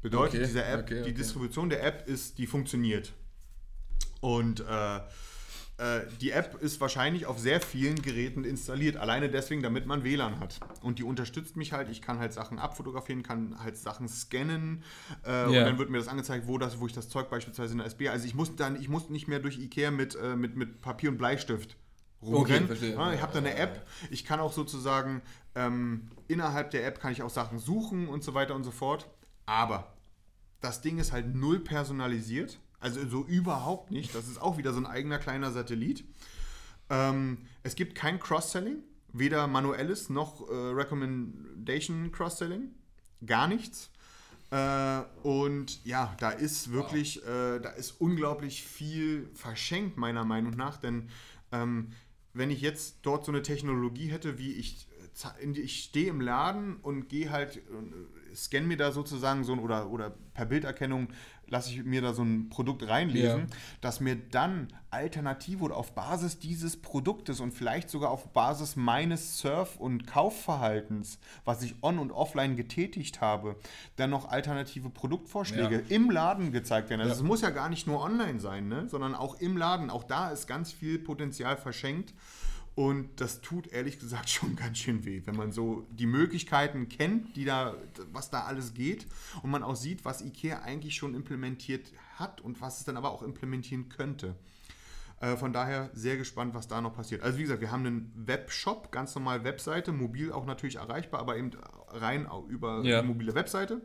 Bedeutet, 0.00 0.36
Okay, 0.40 0.46
diese 0.46 0.64
App, 0.64 0.80
okay, 0.84 0.94
die 0.96 1.00
okay. 1.02 1.12
Distribution 1.14 1.68
der 1.68 1.84
App 1.84 2.06
ist, 2.08 2.38
die 2.38 2.46
funktioniert. 2.46 3.12
Und 4.26 4.58
äh, 4.60 4.96
äh, 5.78 6.06
die 6.20 6.32
App 6.32 6.60
ist 6.60 6.80
wahrscheinlich 6.80 7.26
auf 7.26 7.38
sehr 7.38 7.60
vielen 7.60 8.02
Geräten 8.02 8.42
installiert, 8.42 8.96
alleine 8.96 9.28
deswegen, 9.28 9.62
damit 9.62 9.86
man 9.86 10.02
WLAN 10.02 10.40
hat. 10.40 10.58
Und 10.82 10.98
die 10.98 11.04
unterstützt 11.04 11.56
mich 11.56 11.72
halt, 11.72 11.88
ich 11.90 12.02
kann 12.02 12.18
halt 12.18 12.32
Sachen 12.32 12.58
abfotografieren, 12.58 13.22
kann 13.22 13.56
halt 13.62 13.76
Sachen 13.76 14.08
scannen 14.08 14.82
äh, 15.22 15.44
und 15.44 15.52
Ja. 15.52 15.64
dann 15.64 15.78
wird 15.78 15.90
mir 15.90 15.98
das 15.98 16.08
angezeigt, 16.08 16.48
wo, 16.48 16.58
das, 16.58 16.80
wo 16.80 16.86
ich 16.86 16.92
das 16.92 17.08
Zeug 17.08 17.30
beispielsweise 17.30 17.72
in 17.72 17.78
der 17.78 17.86
SB, 17.86 18.08
also 18.08 18.26
ich 18.26 18.34
muss 18.34 18.56
dann, 18.56 18.74
ich 18.80 18.88
muss 18.88 19.10
nicht 19.10 19.28
mehr 19.28 19.38
durch 19.38 19.58
Ikea 19.58 19.92
mit, 19.92 20.16
äh, 20.16 20.34
mit, 20.34 20.56
mit 20.56 20.80
Papier 20.80 21.10
und 21.10 21.18
Bleistift 21.18 21.76
rumrennen. 22.20 22.66
verstehe. 22.66 22.94
Ja, 22.94 23.12
ich 23.12 23.22
habe 23.22 23.32
da 23.32 23.38
eine 23.38 23.54
App, 23.54 23.86
ich 24.10 24.24
kann 24.24 24.40
auch 24.40 24.52
sozusagen 24.52 25.22
ähm, 25.54 26.08
innerhalb 26.26 26.72
der 26.72 26.84
App 26.84 26.98
kann 27.00 27.12
ich 27.12 27.22
auch 27.22 27.30
Sachen 27.30 27.60
suchen 27.60 28.08
und 28.08 28.24
so 28.24 28.34
weiter 28.34 28.56
und 28.56 28.64
so 28.64 28.72
fort. 28.72 29.08
Aber 29.44 29.92
das 30.60 30.80
Ding 30.80 30.98
ist 30.98 31.12
halt 31.12 31.32
null 31.36 31.60
personalisiert. 31.60 32.58
Also 32.80 33.06
so 33.08 33.24
überhaupt 33.24 33.90
nicht. 33.90 34.14
Das 34.14 34.28
ist 34.28 34.40
auch 34.40 34.58
wieder 34.58 34.72
so 34.72 34.78
ein 34.78 34.86
eigener 34.86 35.18
kleiner 35.18 35.50
Satellit. 35.50 36.04
Ähm, 36.90 37.38
es 37.62 37.74
gibt 37.74 37.94
kein 37.94 38.20
Cross-Selling, 38.20 38.78
weder 39.12 39.46
manuelles 39.46 40.08
noch 40.08 40.48
äh, 40.48 40.52
Recommendation 40.52 42.12
Cross-Selling. 42.12 42.70
Gar 43.24 43.48
nichts. 43.48 43.90
Äh, 44.50 45.02
und 45.22 45.84
ja, 45.84 46.14
da 46.20 46.30
ist 46.30 46.70
wirklich, 46.70 47.22
äh, 47.24 47.58
da 47.58 47.70
ist 47.70 48.00
unglaublich 48.00 48.62
viel 48.62 49.28
verschenkt, 49.34 49.96
meiner 49.96 50.24
Meinung 50.24 50.54
nach. 50.56 50.76
Denn 50.76 51.08
ähm, 51.52 51.88
wenn 52.32 52.50
ich 52.50 52.60
jetzt 52.60 52.98
dort 53.02 53.24
so 53.24 53.32
eine 53.32 53.42
Technologie 53.42 54.08
hätte, 54.08 54.38
wie 54.38 54.52
ich, 54.52 54.86
äh, 55.42 55.50
ich 55.50 55.84
stehe 55.84 56.10
im 56.10 56.20
Laden 56.20 56.76
und 56.76 57.08
gehe 57.08 57.30
halt, 57.30 57.56
äh, 57.56 58.36
scanne 58.36 58.66
mir 58.66 58.76
da 58.76 58.92
sozusagen 58.92 59.42
so 59.42 59.52
ein, 59.52 59.58
oder, 59.58 59.90
oder 59.90 60.10
per 60.34 60.46
Bilderkennung 60.46 61.08
lasse 61.48 61.70
ich 61.70 61.84
mir 61.84 62.02
da 62.02 62.12
so 62.12 62.22
ein 62.22 62.48
Produkt 62.48 62.86
reinlesen, 62.88 63.40
Ja. 63.40 63.56
dass 63.80 64.00
mir 64.00 64.16
dann 64.16 64.68
Alternative 64.90 65.62
oder 65.62 65.76
auf 65.76 65.92
Basis 65.94 66.38
dieses 66.38 66.76
Produktes 66.76 67.40
und 67.40 67.52
vielleicht 67.52 67.88
sogar 67.90 68.10
auf 68.10 68.32
Basis 68.32 68.76
meines 68.76 69.38
Surf- 69.38 69.76
und 69.76 70.06
Kaufverhaltens, 70.06 71.18
was 71.44 71.62
ich 71.62 71.74
on- 71.82 71.98
und 71.98 72.12
offline 72.12 72.56
getätigt 72.56 73.20
habe, 73.20 73.56
dann 73.96 74.10
noch 74.10 74.28
alternative 74.28 74.90
Produktvorschläge 74.90 75.76
Ja. 75.88 75.96
im 75.96 76.10
Laden 76.10 76.52
gezeigt 76.52 76.90
werden. 76.90 77.00
Also 77.02 77.12
Ja. 77.12 77.16
es 77.18 77.22
muss 77.22 77.42
ja 77.42 77.50
gar 77.50 77.68
nicht 77.68 77.86
nur 77.86 78.00
online 78.02 78.40
sein, 78.40 78.68
ne? 78.68 78.88
sondern 78.88 79.14
auch 79.14 79.36
im 79.40 79.56
Laden. 79.56 79.90
Auch 79.90 80.04
da 80.04 80.30
ist 80.30 80.46
ganz 80.46 80.72
viel 80.72 80.98
Potenzial 80.98 81.56
verschenkt. 81.56 82.14
Und 82.76 83.20
das 83.22 83.40
tut 83.40 83.68
ehrlich 83.68 83.98
gesagt 83.98 84.28
schon 84.30 84.54
ganz 84.54 84.78
schön 84.78 85.04
weh, 85.04 85.22
wenn 85.24 85.34
man 85.34 85.50
so 85.50 85.86
die 85.90 86.06
Möglichkeiten 86.06 86.88
kennt, 86.88 87.34
die 87.34 87.44
da, 87.46 87.74
was 88.12 88.30
da 88.30 88.42
alles 88.44 88.74
geht 88.74 89.06
und 89.42 89.50
man 89.50 89.62
auch 89.64 89.76
sieht, 89.76 90.04
was 90.04 90.20
IKEA 90.20 90.60
eigentlich 90.60 90.94
schon 90.94 91.14
implementiert 91.14 91.90
hat 92.16 92.40
und 92.42 92.60
was 92.60 92.78
es 92.78 92.84
dann 92.84 92.96
aber 92.98 93.10
auch 93.10 93.22
implementieren 93.22 93.88
könnte. 93.88 94.36
Äh, 95.20 95.36
von 95.38 95.54
daher 95.54 95.88
sehr 95.94 96.18
gespannt, 96.18 96.52
was 96.54 96.68
da 96.68 96.82
noch 96.82 96.94
passiert. 96.94 97.22
Also 97.22 97.38
wie 97.38 97.42
gesagt, 97.44 97.62
wir 97.62 97.70
haben 97.70 97.86
einen 97.86 98.12
Webshop, 98.14 98.92
ganz 98.92 99.14
normal 99.14 99.42
Webseite, 99.44 99.92
mobil 99.92 100.30
auch 100.30 100.44
natürlich 100.44 100.76
erreichbar, 100.76 101.20
aber 101.20 101.38
eben 101.38 101.52
rein 101.88 102.28
über 102.48 102.82
Ja. 102.84 103.02
mobile 103.02 103.34
Webseite. 103.34 103.80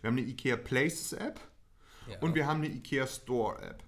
Wir 0.00 0.08
haben 0.08 0.16
eine 0.16 0.26
IKEA 0.26 0.56
Places 0.56 1.12
App 1.12 1.38
Ja. 2.08 2.18
und 2.20 2.34
wir 2.34 2.46
haben 2.46 2.62
eine 2.62 2.72
IKEA 2.74 3.06
Store 3.06 3.60
App. 3.60 3.82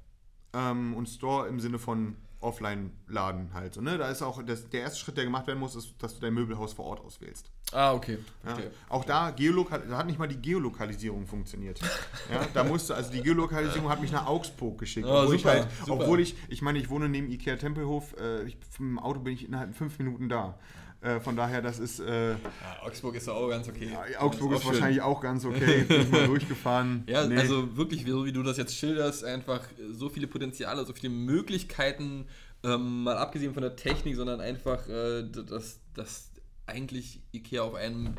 Ähm, 0.52 0.92
und 0.92 1.08
Store 1.08 1.48
im 1.48 1.58
Sinne 1.58 1.78
von 1.78 2.16
Offline-Laden 2.44 3.52
halt. 3.54 3.74
So, 3.74 3.80
ne? 3.80 3.98
Da 3.98 4.08
ist 4.08 4.22
auch 4.22 4.42
das, 4.42 4.68
der 4.68 4.82
erste 4.82 4.98
Schritt, 4.98 5.16
der 5.16 5.24
gemacht 5.24 5.46
werden 5.46 5.58
muss, 5.58 5.74
ist, 5.74 5.94
dass 5.98 6.14
du 6.14 6.20
dein 6.20 6.34
Möbelhaus 6.34 6.72
vor 6.72 6.84
Ort 6.86 7.00
auswählst. 7.00 7.50
Ah, 7.72 7.92
okay. 7.92 8.18
Ja? 8.46 8.56
Auch 8.88 9.04
da, 9.04 9.30
Geolokal 9.30 9.82
da 9.88 9.98
hat 9.98 10.06
nicht 10.06 10.18
mal 10.18 10.28
die 10.28 10.40
Geolokalisierung 10.40 11.26
funktioniert. 11.26 11.80
ja? 12.32 12.46
Da 12.52 12.64
musste, 12.64 12.94
also 12.94 13.10
die 13.10 13.22
Geolokalisierung 13.22 13.88
hat 13.88 14.00
mich 14.00 14.12
nach 14.12 14.26
Augsburg 14.26 14.78
geschickt. 14.78 15.06
Ah, 15.06 15.22
obwohl, 15.22 15.38
super, 15.38 15.54
ich 15.54 15.62
halt, 15.62 15.72
super. 15.80 15.92
obwohl 15.92 16.20
ich, 16.20 16.36
ich 16.48 16.62
meine, 16.62 16.78
ich 16.78 16.88
wohne 16.90 17.08
neben 17.08 17.30
Ikea 17.30 17.56
Tempelhof, 17.56 18.14
äh, 18.20 18.44
ich, 18.44 18.56
im 18.78 18.98
Auto 18.98 19.20
bin 19.20 19.34
ich 19.34 19.46
innerhalb 19.46 19.74
von 19.74 19.88
fünf 19.88 19.98
Minuten 19.98 20.28
da. 20.28 20.58
Äh, 21.04 21.20
von 21.20 21.36
daher, 21.36 21.60
das 21.60 21.78
ist, 21.78 22.00
äh, 22.00 22.30
Ja, 22.32 22.36
Augsburg 22.82 23.14
ist 23.14 23.28
auch 23.28 23.48
ganz 23.50 23.68
okay. 23.68 23.90
Augsburg 24.18 24.52
auch 24.52 24.56
ist 24.56 24.62
schön. 24.62 24.72
wahrscheinlich 24.72 25.02
auch 25.02 25.20
ganz 25.20 25.44
okay. 25.44 25.82
Bin 25.82 26.00
ich 26.00 26.10
mal 26.10 26.26
durchgefahren. 26.26 27.04
Ja, 27.06 27.26
Nee. 27.26 27.36
also 27.36 27.76
wirklich, 27.76 28.06
so 28.06 28.24
wie 28.24 28.32
du 28.32 28.42
das 28.42 28.56
jetzt 28.56 28.74
schilderst, 28.74 29.22
einfach 29.24 29.60
so 29.92 30.08
viele 30.08 30.26
Potenziale, 30.26 30.84
so 30.86 30.92
viele 30.94 31.12
Möglichkeiten, 31.12 32.26
ähm, 32.62 33.02
mal 33.02 33.18
abgesehen 33.18 33.52
von 33.52 33.62
der 33.62 33.76
Technik, 33.76 34.16
sondern 34.16 34.40
einfach, 34.40 34.88
äh, 34.88 35.22
dass, 35.30 35.80
dass 35.94 36.30
eigentlich 36.66 37.20
IKEA 37.34 37.62
auf 37.62 37.74
einem 37.74 38.14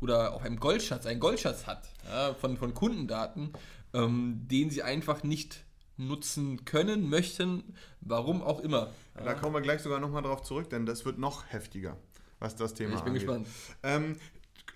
oder 0.00 0.34
auf 0.34 0.42
einem 0.42 0.60
Goldschatz, 0.60 1.06
einen 1.06 1.20
Goldschatz 1.20 1.66
hat 1.66 1.88
ja, 2.08 2.34
von, 2.34 2.56
von 2.58 2.74
Kundendaten, 2.74 3.52
ähm, 3.94 4.42
den 4.50 4.68
sie 4.70 4.82
einfach 4.82 5.22
nicht 5.22 5.64
nutzen 5.96 6.64
können, 6.64 7.08
möchten, 7.08 7.74
warum 8.00 8.42
auch 8.42 8.60
immer. 8.60 8.90
Da 9.14 9.34
kommen 9.34 9.52
wir 9.54 9.60
gleich 9.62 9.80
sogar 9.82 9.98
nochmal 9.98 10.22
drauf 10.22 10.42
zurück, 10.42 10.70
denn 10.70 10.86
das 10.86 11.04
wird 11.04 11.18
noch 11.18 11.46
heftiger, 11.48 11.96
was 12.38 12.56
das 12.56 12.74
Thema 12.74 12.94
Ich 12.96 13.00
bin 13.00 13.08
angeht. 13.14 13.22
gespannt. 13.26 13.46
Ähm, 13.82 14.16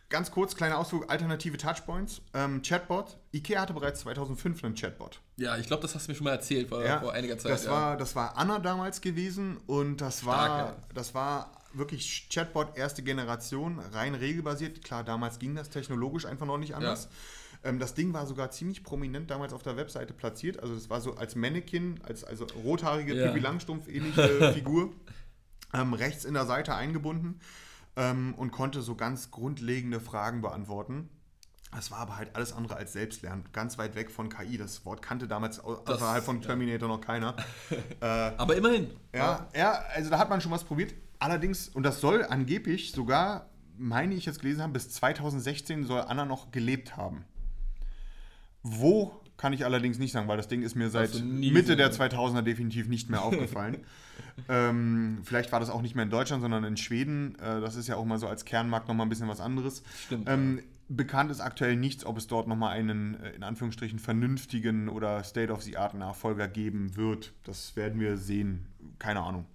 ganz 0.08 0.30
kurz, 0.30 0.54
kleiner 0.56 0.78
Ausflug, 0.78 1.10
alternative 1.10 1.56
Touchpoints. 1.56 2.20
Ähm, 2.34 2.62
Chatbot. 2.62 3.16
Ikea 3.32 3.60
hatte 3.62 3.72
bereits 3.72 4.00
2005 4.00 4.62
einen 4.64 4.74
Chatbot. 4.74 5.20
Ja, 5.36 5.56
ich 5.56 5.66
glaube, 5.66 5.82
das 5.82 5.94
hast 5.94 6.06
du 6.06 6.12
mir 6.12 6.16
schon 6.16 6.24
mal 6.24 6.32
erzählt 6.32 6.68
vor, 6.68 6.84
Ja, 6.84 7.00
vor 7.00 7.12
einiger 7.12 7.38
Zeit. 7.38 7.52
Das, 7.52 7.64
ja. 7.64 7.70
war, 7.70 7.96
das 7.96 8.14
war 8.14 8.36
Anna 8.36 8.58
damals 8.58 9.00
gewesen 9.00 9.58
und 9.66 10.00
das 10.00 10.24
war, 10.26 10.44
Stark, 10.46 10.76
ja. 10.78 10.84
das 10.94 11.14
war 11.14 11.52
wirklich 11.74 12.28
Chatbot 12.30 12.76
erste 12.76 13.02
Generation, 13.02 13.78
rein 13.92 14.14
regelbasiert. 14.14 14.84
Klar, 14.84 15.04
damals 15.04 15.38
ging 15.38 15.54
das 15.54 15.70
technologisch 15.70 16.26
einfach 16.26 16.44
noch 16.46 16.58
nicht 16.58 16.74
anders. 16.74 17.08
Ähm, 17.64 17.78
das 17.78 17.94
Ding 17.94 18.12
war 18.12 18.26
sogar 18.26 18.50
ziemlich 18.50 18.82
prominent 18.84 19.30
damals 19.30 19.54
auf 19.54 19.62
der 19.62 19.76
Webseite 19.78 20.12
platziert. 20.12 20.60
Also 20.60 20.74
das 20.74 20.90
war 20.90 21.00
so 21.00 21.14
als 21.14 21.34
Mannequin, 21.36 21.98
als 22.02 22.24
also 22.24 22.46
rothaarige 22.62 23.14
Ja. 23.14 23.28
Pippi 23.28 23.38
Langstrumpf 23.38 23.88
ähnliche 23.88 24.52
Figur, 24.54 24.92
ähm, 25.72 25.94
rechts 25.94 26.24
in 26.24 26.34
der 26.34 26.46
Seite 26.46 26.74
eingebunden 26.74 27.40
ähm, 27.96 28.34
und 28.36 28.52
konnte 28.52 28.82
so 28.82 28.94
ganz 28.94 29.30
grundlegende 29.30 30.00
Fragen 30.00 30.40
beantworten. 30.40 31.08
Das 31.74 31.90
war 31.90 32.00
aber 32.00 32.18
halt 32.18 32.36
alles 32.36 32.52
andere 32.52 32.76
als 32.76 32.92
Selbstlernen. 32.92 33.44
Ganz 33.52 33.78
weit 33.78 33.94
weg 33.94 34.10
von 34.10 34.28
KI. 34.28 34.58
Das 34.58 34.84
Wort 34.84 35.00
kannte 35.00 35.26
damals 35.26 35.58
außerhalb 35.58 36.22
von 36.22 36.42
Terminator 36.42 36.88
ja. 36.88 36.96
noch 36.96 37.00
keiner. 37.00 37.34
äh, 38.00 38.04
aber 38.04 38.56
immerhin. 38.56 38.90
Ja, 39.14 39.48
ja, 39.56 39.82
also 39.94 40.10
da 40.10 40.18
hat 40.18 40.28
man 40.28 40.42
schon 40.42 40.52
was 40.52 40.64
probiert. 40.64 40.92
Allerdings, 41.18 41.68
und 41.68 41.84
das 41.84 42.00
soll 42.00 42.24
angeblich 42.24 42.92
sogar, 42.92 43.48
meine 43.78 44.14
ich 44.14 44.26
jetzt 44.26 44.40
gelesen 44.40 44.60
haben, 44.62 44.74
bis 44.74 44.90
2016 44.90 45.84
soll 45.84 46.02
Anna 46.02 46.26
noch 46.26 46.50
gelebt 46.50 46.98
haben. 46.98 47.24
Wo 48.62 49.21
kann 49.36 49.52
ich 49.52 49.64
allerdings 49.64 49.98
nicht 49.98 50.12
sagen, 50.12 50.28
weil 50.28 50.36
das 50.36 50.48
Ding 50.48 50.62
ist 50.62 50.74
mir 50.74 50.90
seit 50.90 51.22
Mitte 51.24 51.76
der 51.76 51.92
2000er 51.92 52.42
definitiv 52.42 52.88
nicht 52.88 53.10
mehr 53.10 53.22
aufgefallen. 53.24 53.78
ähm, 54.48 55.20
vielleicht 55.24 55.52
war 55.52 55.60
das 55.60 55.70
auch 55.70 55.82
nicht 55.82 55.94
mehr 55.94 56.04
in 56.04 56.10
Deutschland, 56.10 56.42
sondern 56.42 56.64
in 56.64 56.76
Schweden. 56.76 57.36
Äh, 57.38 57.60
das 57.60 57.76
ist 57.76 57.88
ja 57.88 57.96
auch 57.96 58.04
mal 58.04 58.18
so 58.18 58.28
als 58.28 58.44
Kernmarkt 58.44 58.88
nochmal 58.88 59.06
ein 59.06 59.10
bisschen 59.10 59.28
was 59.28 59.40
anderes. 59.40 59.82
Stimmt. 60.06 60.28
Ähm, 60.28 60.62
bekannt 60.88 61.30
ist 61.30 61.40
aktuell 61.40 61.76
nichts, 61.76 62.04
ob 62.04 62.18
es 62.18 62.26
dort 62.26 62.48
nochmal 62.48 62.76
einen, 62.76 63.20
äh, 63.20 63.30
in 63.30 63.42
Anführungsstrichen, 63.42 63.98
vernünftigen 63.98 64.88
oder 64.88 65.22
State-of-the-Art-Nachfolger 65.24 66.48
geben 66.48 66.96
wird. 66.96 67.32
Das 67.44 67.76
werden 67.76 68.00
wir 68.00 68.16
sehen. 68.16 68.66
Keine 68.98 69.20
Ahnung. 69.20 69.46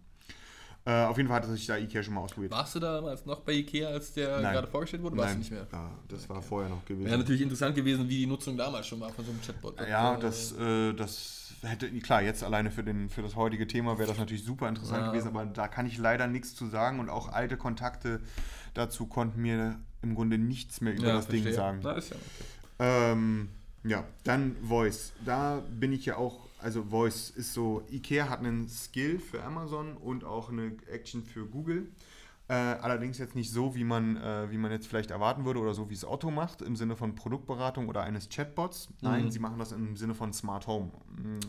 Äh, 0.88 1.04
auf 1.04 1.18
jeden 1.18 1.28
Fall 1.28 1.42
hat 1.42 1.50
sich 1.50 1.66
da 1.66 1.76
Ikea 1.76 2.02
schon 2.02 2.14
mal 2.14 2.22
ausprobiert. 2.22 2.54
Warst 2.54 2.76
du 2.76 2.80
damals 2.80 3.26
noch 3.26 3.42
bei 3.42 3.52
Ikea, 3.52 3.90
als 3.90 4.14
der 4.14 4.40
Nein. 4.40 4.54
gerade 4.54 4.68
vorgestellt 4.68 5.04
wurde? 5.04 5.18
Warst 5.18 5.28
Nein. 5.28 5.36
du 5.36 5.40
nicht 5.40 5.52
mehr? 5.52 5.68
Ja, 5.70 5.92
das 6.08 6.24
okay. 6.24 6.34
war 6.34 6.42
vorher 6.42 6.70
noch 6.70 6.86
gewesen. 6.86 7.10
Wäre 7.10 7.18
natürlich 7.18 7.42
interessant 7.42 7.76
gewesen, 7.76 8.08
wie 8.08 8.20
die 8.20 8.26
Nutzung 8.26 8.56
damals 8.56 8.88
schon 8.88 9.02
war 9.02 9.10
von 9.10 9.26
so 9.26 9.32
einem 9.32 9.42
Chatbot. 9.42 9.82
Ja, 9.82 10.16
das, 10.16 10.54
äh, 10.54 10.94
das 10.94 11.52
hätte, 11.62 11.92
klar, 12.00 12.22
jetzt 12.22 12.42
alleine 12.42 12.72
für, 12.72 12.84
den, 12.84 13.10
für 13.10 13.22
das 13.22 13.36
heutige 13.36 13.68
Thema 13.68 13.98
wäre 13.98 14.08
das 14.08 14.18
natürlich 14.18 14.46
super 14.46 14.70
interessant 14.70 15.02
ja. 15.02 15.12
gewesen, 15.12 15.28
aber 15.28 15.46
da 15.46 15.68
kann 15.68 15.86
ich 15.88 15.98
leider 15.98 16.26
nichts 16.26 16.56
zu 16.56 16.68
sagen 16.68 17.02
und 17.02 17.10
auch 17.10 17.34
alte 17.34 17.58
Kontakte 17.58 18.22
dazu 18.74 19.08
konnten 19.08 19.42
mir 19.42 19.78
im 20.02 20.16
Grunde 20.16 20.38
nichts 20.38 20.80
mehr 20.80 20.94
über 20.94 21.08
ja, 21.08 21.16
das 21.16 21.26
verstehe. 21.26 21.44
Ding 21.44 21.54
sagen. 21.54 21.80
Na, 21.84 21.92
ist 21.94 22.12
ja 22.12 22.16
okay. 22.16 23.12
Ähm, 23.12 23.50
ja, 23.84 24.06
dann 24.24 24.56
Voice. 24.64 25.12
Da 25.26 25.62
bin 25.70 25.92
ich 25.92 26.06
ja 26.06 26.16
auch 26.16 26.47
also 26.60 26.84
Voice 26.84 27.30
ist 27.30 27.54
so, 27.54 27.84
Ikea 27.92 28.30
hat 28.30 28.40
einen 28.40 28.68
Skill 28.68 29.20
für 29.20 29.44
Amazon 29.44 29.96
und 29.96 30.24
auch 30.24 30.50
eine 30.50 30.76
Action 30.88 31.24
für 31.24 31.46
Google. 31.46 31.88
Äh, 32.50 32.54
allerdings 32.54 33.18
jetzt 33.18 33.36
nicht 33.36 33.52
so, 33.52 33.76
wie 33.76 33.84
man, 33.84 34.16
äh, 34.18 34.50
wie 34.50 34.58
man 34.58 34.72
jetzt 34.72 34.88
vielleicht 34.88 35.12
erwarten 35.12 35.44
würde 35.44 35.60
oder 35.60 35.74
so, 35.74 35.90
wie 35.90 35.94
es 35.94 36.06
Otto 36.06 36.32
macht, 36.32 36.62
im 36.62 36.76
Sinne 36.78 36.96
von 36.96 37.14
Produktberatung 37.14 37.90
oder 37.90 38.04
eines 38.04 38.30
Chatbots. 38.30 38.90
Nein, 39.02 39.26
mhm. 39.26 39.32
sie 39.32 39.40
machen 39.40 39.60
das 39.60 39.74
im 39.74 39.98
Sinne 39.98 40.16
von 40.16 40.32
Smart 40.32 40.66
Home. 40.66 40.92
Mhm. 41.18 41.40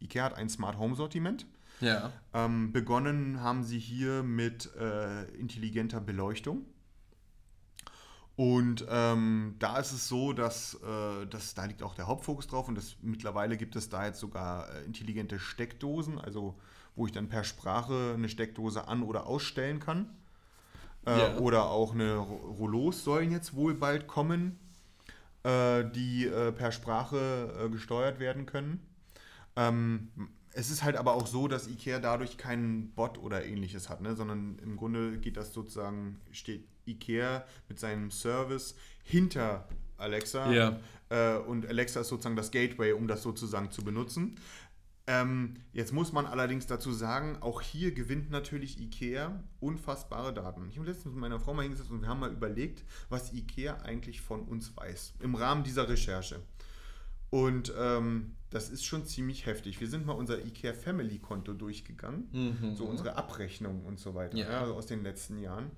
Ikea 0.00 0.24
hat 0.24 0.34
ein 0.34 0.50
Smart 0.50 0.78
Home 0.78 0.94
Sortiment. 0.94 1.46
Ja. 1.80 2.12
Ähm, 2.34 2.70
begonnen 2.70 3.40
haben 3.40 3.64
sie 3.64 3.78
hier 3.78 4.22
mit 4.22 4.70
äh, 4.76 5.24
intelligenter 5.36 6.00
Beleuchtung. 6.00 6.66
Und 8.36 8.84
ähm, 8.88 9.54
da 9.60 9.78
ist 9.78 9.92
es 9.92 10.08
so, 10.08 10.32
dass, 10.32 10.74
äh, 10.74 11.26
dass 11.26 11.54
da 11.54 11.66
liegt 11.66 11.84
auch 11.84 11.94
der 11.94 12.08
Hauptfokus 12.08 12.48
drauf 12.48 12.66
und 12.66 12.74
das, 12.74 12.96
mittlerweile 13.00 13.56
gibt 13.56 13.76
es 13.76 13.88
da 13.88 14.06
jetzt 14.06 14.18
sogar 14.18 14.68
äh, 14.74 14.84
intelligente 14.84 15.38
Steckdosen, 15.38 16.18
also 16.18 16.56
wo 16.96 17.06
ich 17.06 17.12
dann 17.12 17.28
per 17.28 17.44
Sprache 17.44 18.14
eine 18.14 18.28
Steckdose 18.28 18.88
an- 18.88 19.04
oder 19.04 19.26
ausstellen 19.26 19.78
kann. 19.78 20.10
Äh, 21.06 21.18
ja. 21.18 21.36
Oder 21.38 21.66
auch 21.66 21.94
eine 21.94 22.16
Rouleaus 22.16 23.04
sollen 23.04 23.30
jetzt 23.30 23.54
wohl 23.54 23.74
bald 23.74 24.08
kommen, 24.08 24.58
äh, 25.44 25.84
die 25.84 26.26
äh, 26.26 26.50
per 26.50 26.72
Sprache 26.72 27.54
äh, 27.64 27.68
gesteuert 27.68 28.18
werden 28.18 28.46
können. 28.46 28.84
Ähm, 29.54 30.08
es 30.52 30.70
ist 30.70 30.82
halt 30.82 30.96
aber 30.96 31.14
auch 31.14 31.26
so, 31.26 31.46
dass 31.46 31.68
IKEA 31.68 32.00
dadurch 32.00 32.36
keinen 32.36 32.90
Bot 32.92 33.18
oder 33.18 33.44
ähnliches 33.44 33.88
hat, 33.88 34.00
ne? 34.00 34.14
sondern 34.14 34.58
im 34.60 34.76
Grunde 34.76 35.18
geht 35.18 35.36
das 35.36 35.52
sozusagen, 35.52 36.20
steht 36.32 36.64
IKEA 36.86 37.44
mit 37.68 37.78
seinem 37.78 38.10
Service 38.10 38.74
hinter 39.02 39.68
Alexa. 39.96 40.50
Ja. 40.52 40.80
Äh, 41.08 41.38
und 41.38 41.66
Alexa 41.66 42.00
ist 42.00 42.08
sozusagen 42.08 42.36
das 42.36 42.50
Gateway, 42.50 42.92
um 42.92 43.08
das 43.08 43.22
sozusagen 43.22 43.70
zu 43.70 43.82
benutzen. 43.84 44.36
Ähm, 45.06 45.56
jetzt 45.74 45.92
muss 45.92 46.12
man 46.12 46.24
allerdings 46.24 46.66
dazu 46.66 46.90
sagen, 46.90 47.36
auch 47.40 47.60
hier 47.60 47.92
gewinnt 47.92 48.30
natürlich 48.30 48.80
IKEA 48.80 49.38
unfassbare 49.60 50.32
Daten. 50.32 50.66
Ich 50.70 50.78
habe 50.78 50.88
letztens 50.88 51.12
mit 51.14 51.20
meiner 51.20 51.38
Frau 51.38 51.52
mal 51.52 51.62
hingesetzt 51.62 51.90
und 51.90 52.00
wir 52.00 52.08
haben 52.08 52.20
mal 52.20 52.32
überlegt, 52.32 52.84
was 53.10 53.34
IKEA 53.34 53.82
eigentlich 53.82 54.22
von 54.22 54.42
uns 54.42 54.74
weiß 54.74 55.14
im 55.20 55.34
Rahmen 55.34 55.62
dieser 55.62 55.90
Recherche. 55.90 56.40
Und 57.28 57.72
ähm, 57.76 58.36
das 58.48 58.70
ist 58.70 58.84
schon 58.84 59.04
ziemlich 59.04 59.44
heftig. 59.44 59.80
Wir 59.80 59.88
sind 59.88 60.06
mal 60.06 60.12
unser 60.12 60.42
IKEA 60.42 60.72
Family 60.72 61.18
Konto 61.18 61.52
durchgegangen, 61.52 62.28
mhm. 62.32 62.74
so 62.74 62.84
unsere 62.84 63.16
Abrechnung 63.16 63.84
und 63.84 63.98
so 63.98 64.14
weiter. 64.14 64.38
Ja, 64.38 64.60
also 64.60 64.74
aus 64.74 64.86
den 64.86 65.02
letzten 65.02 65.38
Jahren. 65.38 65.70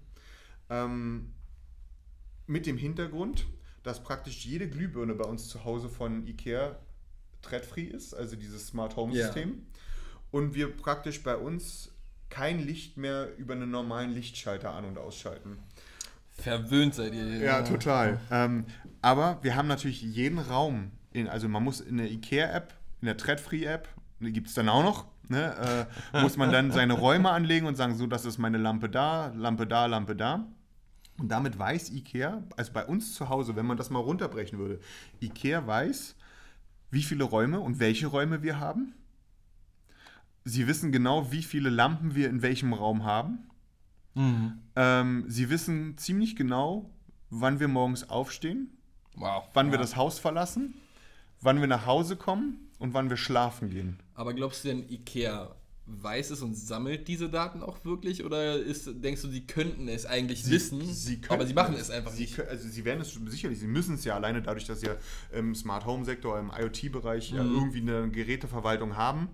Ähm, 0.71 1.33
mit 2.47 2.67
dem 2.67 2.77
Hintergrund, 2.77 3.47
dass 3.83 4.03
praktisch 4.03 4.45
jede 4.45 4.69
Glühbirne 4.69 5.15
bei 5.15 5.25
uns 5.25 5.49
zu 5.49 5.65
Hause 5.65 5.89
von 5.89 6.27
IKEA 6.27 6.77
threadfree 7.43 7.85
ist, 7.85 8.15
also 8.15 8.37
dieses 8.37 8.69
Smart 8.69 8.97
Home 8.97 9.13
System. 9.13 9.51
Ja. 9.51 9.81
Und 10.33 10.55
wir 10.55 10.77
praktisch 10.77 11.23
bei 11.23 11.37
uns 11.37 11.93
kein 12.29 12.65
Licht 12.65 12.97
mehr 12.97 13.37
über 13.37 13.55
einen 13.55 13.71
normalen 13.71 14.13
Lichtschalter 14.13 14.73
an- 14.73 14.85
und 14.85 14.99
ausschalten. 14.99 15.59
Verwöhnt 16.31 16.95
seid 16.95 17.15
ihr. 17.15 17.39
Ja, 17.39 17.63
total. 17.63 18.21
Ähm, 18.31 18.67
aber 19.01 19.39
wir 19.43 19.57
haben 19.57 19.69
natürlich 19.69 20.03
jeden 20.03 20.39
Raum, 20.39 20.91
in, 21.13 21.29
also 21.29 21.49
man 21.49 21.63
muss 21.63 21.81
in 21.81 21.97
der 21.97 22.11
IKEA-App, 22.11 22.75
in 23.01 23.07
der 23.07 23.17
Threadfree-App, 23.17 23.89
die 24.21 24.33
gibt 24.33 24.49
es 24.49 24.55
dann 24.55 24.69
auch 24.69 24.83
noch, 24.83 25.07
ne, 25.29 25.87
äh, 26.13 26.23
muss 26.23 26.37
man 26.37 26.53
dann 26.53 26.71
seine 26.71 26.95
Räume 26.95 27.31
anlegen 27.31 27.67
und 27.67 27.77
sagen, 27.77 27.95
so, 27.97 28.07
das 28.07 28.25
ist 28.25 28.39
meine 28.39 28.59
Lampe 28.59 28.89
da, 28.89 29.33
Lampe 29.35 29.67
da, 29.67 29.87
Lampe 29.87 30.17
da. 30.17 30.47
Und 31.19 31.29
damit 31.29 31.59
weiß 31.59 31.91
IKEA, 31.91 32.43
also 32.57 32.73
bei 32.73 32.85
uns 32.85 33.15
zu 33.15 33.29
Hause, 33.29 33.57
wenn 33.57 33.67
man 33.67 33.77
das 33.77 33.91
mal 33.91 34.01
runterbrechen 34.01 34.59
würde, 34.59 34.81
IKEA 35.23 35.67
weiß, 35.67 36.15
wie 36.91 37.03
viele 37.03 37.25
Räume 37.25 37.61
und 37.61 37.81
welche 37.81 38.07
Räume 38.07 38.43
wir 38.43 38.61
haben. 38.61 38.95
Sie 40.45 40.67
wissen 40.67 40.93
genau, 40.93 41.33
wie 41.33 41.43
viele 41.43 41.71
Lampen 41.71 42.15
wir 42.15 42.29
in 42.29 42.43
welchem 42.43 42.73
Raum 42.73 43.05
haben. 43.05 43.51
Mhm. 44.15 44.59
Ähm, 44.77 45.25
sie 45.29 45.51
wissen 45.51 45.99
ziemlich 45.99 46.37
genau, 46.37 46.91
wann 47.31 47.61
wir 47.61 47.69
morgens 47.69 48.09
aufstehen, 48.09 48.71
wow. 49.17 49.45
wann 49.55 49.67
ja. 49.67 49.73
wir 49.73 49.79
das 49.79 49.97
Haus 49.97 50.19
verlassen, 50.19 50.75
wann 51.41 51.61
wir 51.61 51.67
nach 51.67 51.87
Hause 51.87 52.17
kommen 52.17 52.71
und 52.79 52.95
wann 52.95 53.11
wir 53.11 53.17
schlafen 53.17 53.71
gehen. 53.71 53.99
Aber 54.17 54.35
glaubst 54.35 54.65
du 54.65 54.69
denn, 54.69 54.89
IKEA 54.89 55.55
weiß 55.87 56.31
es 56.31 56.43
und 56.43 56.57
sammelt 56.57 57.07
diese 57.07 57.29
Daten 57.29 57.63
auch 57.63 57.85
wirklich 57.85 58.25
oder 58.25 58.57
ist, 58.57 58.91
denkst 58.93 59.23
du, 59.23 59.29
sie 59.29 59.47
könnten 59.47 59.87
es 59.87 60.05
eigentlich 60.05 60.43
sie, 60.43 60.51
wissen, 60.51 60.83
sie 60.83 61.21
aber 61.29 61.47
sie 61.47 61.55
machen 61.55 61.77
es 61.77 61.91
einfach 61.91 62.11
sie, 62.11 62.23
nicht? 62.23 62.41
Also 62.41 62.69
sie 62.69 62.85
werden 62.85 63.03
es 63.03 63.17
sicherlich, 63.27 63.61
sie 63.61 63.69
müssen 63.69 63.95
es 63.95 64.05
ja 64.05 64.17
alleine 64.17 64.43
dadurch, 64.43 64.65
dass 64.65 64.81
sie 64.81 64.87
ja 64.87 64.97
im 65.33 65.55
Smart 65.55 65.87
Home 65.87 66.05
Sektor, 66.05 66.41
im 66.41 66.51
IoT-Bereich 66.51 67.31
mhm. 67.31 67.39
ja 67.39 67.45
irgendwie 67.45 67.81
eine 67.83 68.11
Geräteverwaltung 68.11 68.97
haben, 68.97 69.29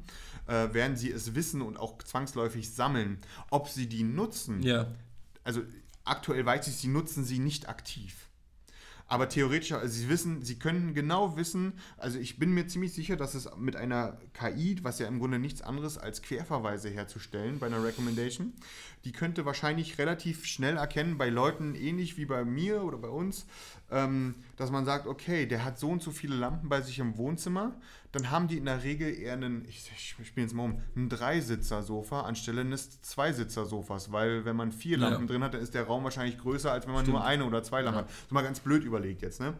äh, 0.46 0.74
werden 0.74 0.94
sie 0.94 1.10
es 1.10 1.34
wissen 1.34 1.62
und 1.62 1.78
auch 1.78 2.02
zwangsläufig 2.02 2.70
sammeln. 2.70 3.18
Ob 3.50 3.68
sie 3.68 3.88
die 3.88 4.02
nutzen, 4.02 4.62
ja. 4.62 4.88
also 5.44 5.62
aktuell 6.04 6.44
weiß 6.44 6.66
ich, 6.66 6.76
sie 6.76 6.88
nutzen 6.88 7.24
sie 7.24 7.38
nicht 7.38 7.70
aktiv. 7.70 8.28
Aber 9.12 9.28
theoretisch, 9.28 9.72
also 9.72 9.92
sie 9.92 10.08
wissen, 10.08 10.42
sie 10.42 10.58
können 10.58 10.94
genau 10.94 11.36
wissen, 11.36 11.74
also 11.98 12.18
ich 12.18 12.38
bin 12.38 12.54
mir 12.54 12.66
ziemlich 12.66 12.94
sicher, 12.94 13.14
dass 13.14 13.34
es 13.34 13.46
mit 13.58 13.76
einer 13.76 14.16
KI, 14.32 14.78
was 14.80 15.00
ja 15.00 15.06
im 15.06 15.18
Grunde 15.18 15.38
nichts 15.38 15.60
anderes 15.60 15.98
als 15.98 16.22
Querverweise 16.22 16.88
herzustellen 16.88 17.58
bei 17.58 17.66
einer 17.66 17.84
Recommendation, 17.84 18.54
die 19.04 19.12
könnte 19.12 19.44
wahrscheinlich 19.44 19.98
relativ 19.98 20.46
schnell 20.46 20.78
erkennen, 20.78 21.18
bei 21.18 21.28
Leuten 21.28 21.74
ähnlich 21.74 22.16
wie 22.16 22.24
bei 22.24 22.42
mir 22.46 22.84
oder 22.84 22.96
bei 22.96 23.10
uns, 23.10 23.44
ähm, 23.92 24.36
dass 24.56 24.70
man 24.70 24.84
sagt, 24.84 25.06
okay, 25.06 25.46
der 25.46 25.64
hat 25.64 25.78
so 25.78 25.90
und 25.90 26.02
so 26.02 26.10
viele 26.10 26.34
Lampen 26.34 26.68
bei 26.68 26.80
sich 26.80 26.98
im 26.98 27.16
Wohnzimmer, 27.18 27.76
dann 28.10 28.30
haben 28.30 28.48
die 28.48 28.56
in 28.56 28.64
der 28.64 28.82
Regel 28.82 29.12
eher 29.12 29.34
einen, 29.34 29.66
ich, 29.66 29.90
ich 29.94 30.26
spiele 30.26 30.46
jetzt 30.46 30.54
mal 30.54 30.64
um, 30.64 30.80
ein 30.96 31.08
Dreisitzer-Sofa 31.08 32.22
anstelle 32.22 32.62
eines 32.62 33.02
Zweisitzer-Sofas, 33.02 34.10
weil 34.10 34.44
wenn 34.44 34.56
man 34.56 34.72
vier 34.72 34.96
Lampen 34.96 35.22
ja. 35.22 35.26
drin 35.26 35.44
hat, 35.44 35.54
dann 35.54 35.60
ist 35.60 35.74
der 35.74 35.84
Raum 35.84 36.04
wahrscheinlich 36.04 36.38
größer, 36.38 36.72
als 36.72 36.86
wenn 36.86 36.94
man 36.94 37.04
Stimmt. 37.04 37.18
nur 37.18 37.24
eine 37.24 37.44
oder 37.44 37.62
zwei 37.62 37.82
Lampen 37.82 38.00
ja. 38.00 38.04
hat. 38.06 38.10
So 38.28 38.34
mal 38.34 38.42
ganz 38.42 38.60
blöd 38.60 38.82
überlegt 38.82 39.22
jetzt, 39.22 39.40
ne? 39.40 39.54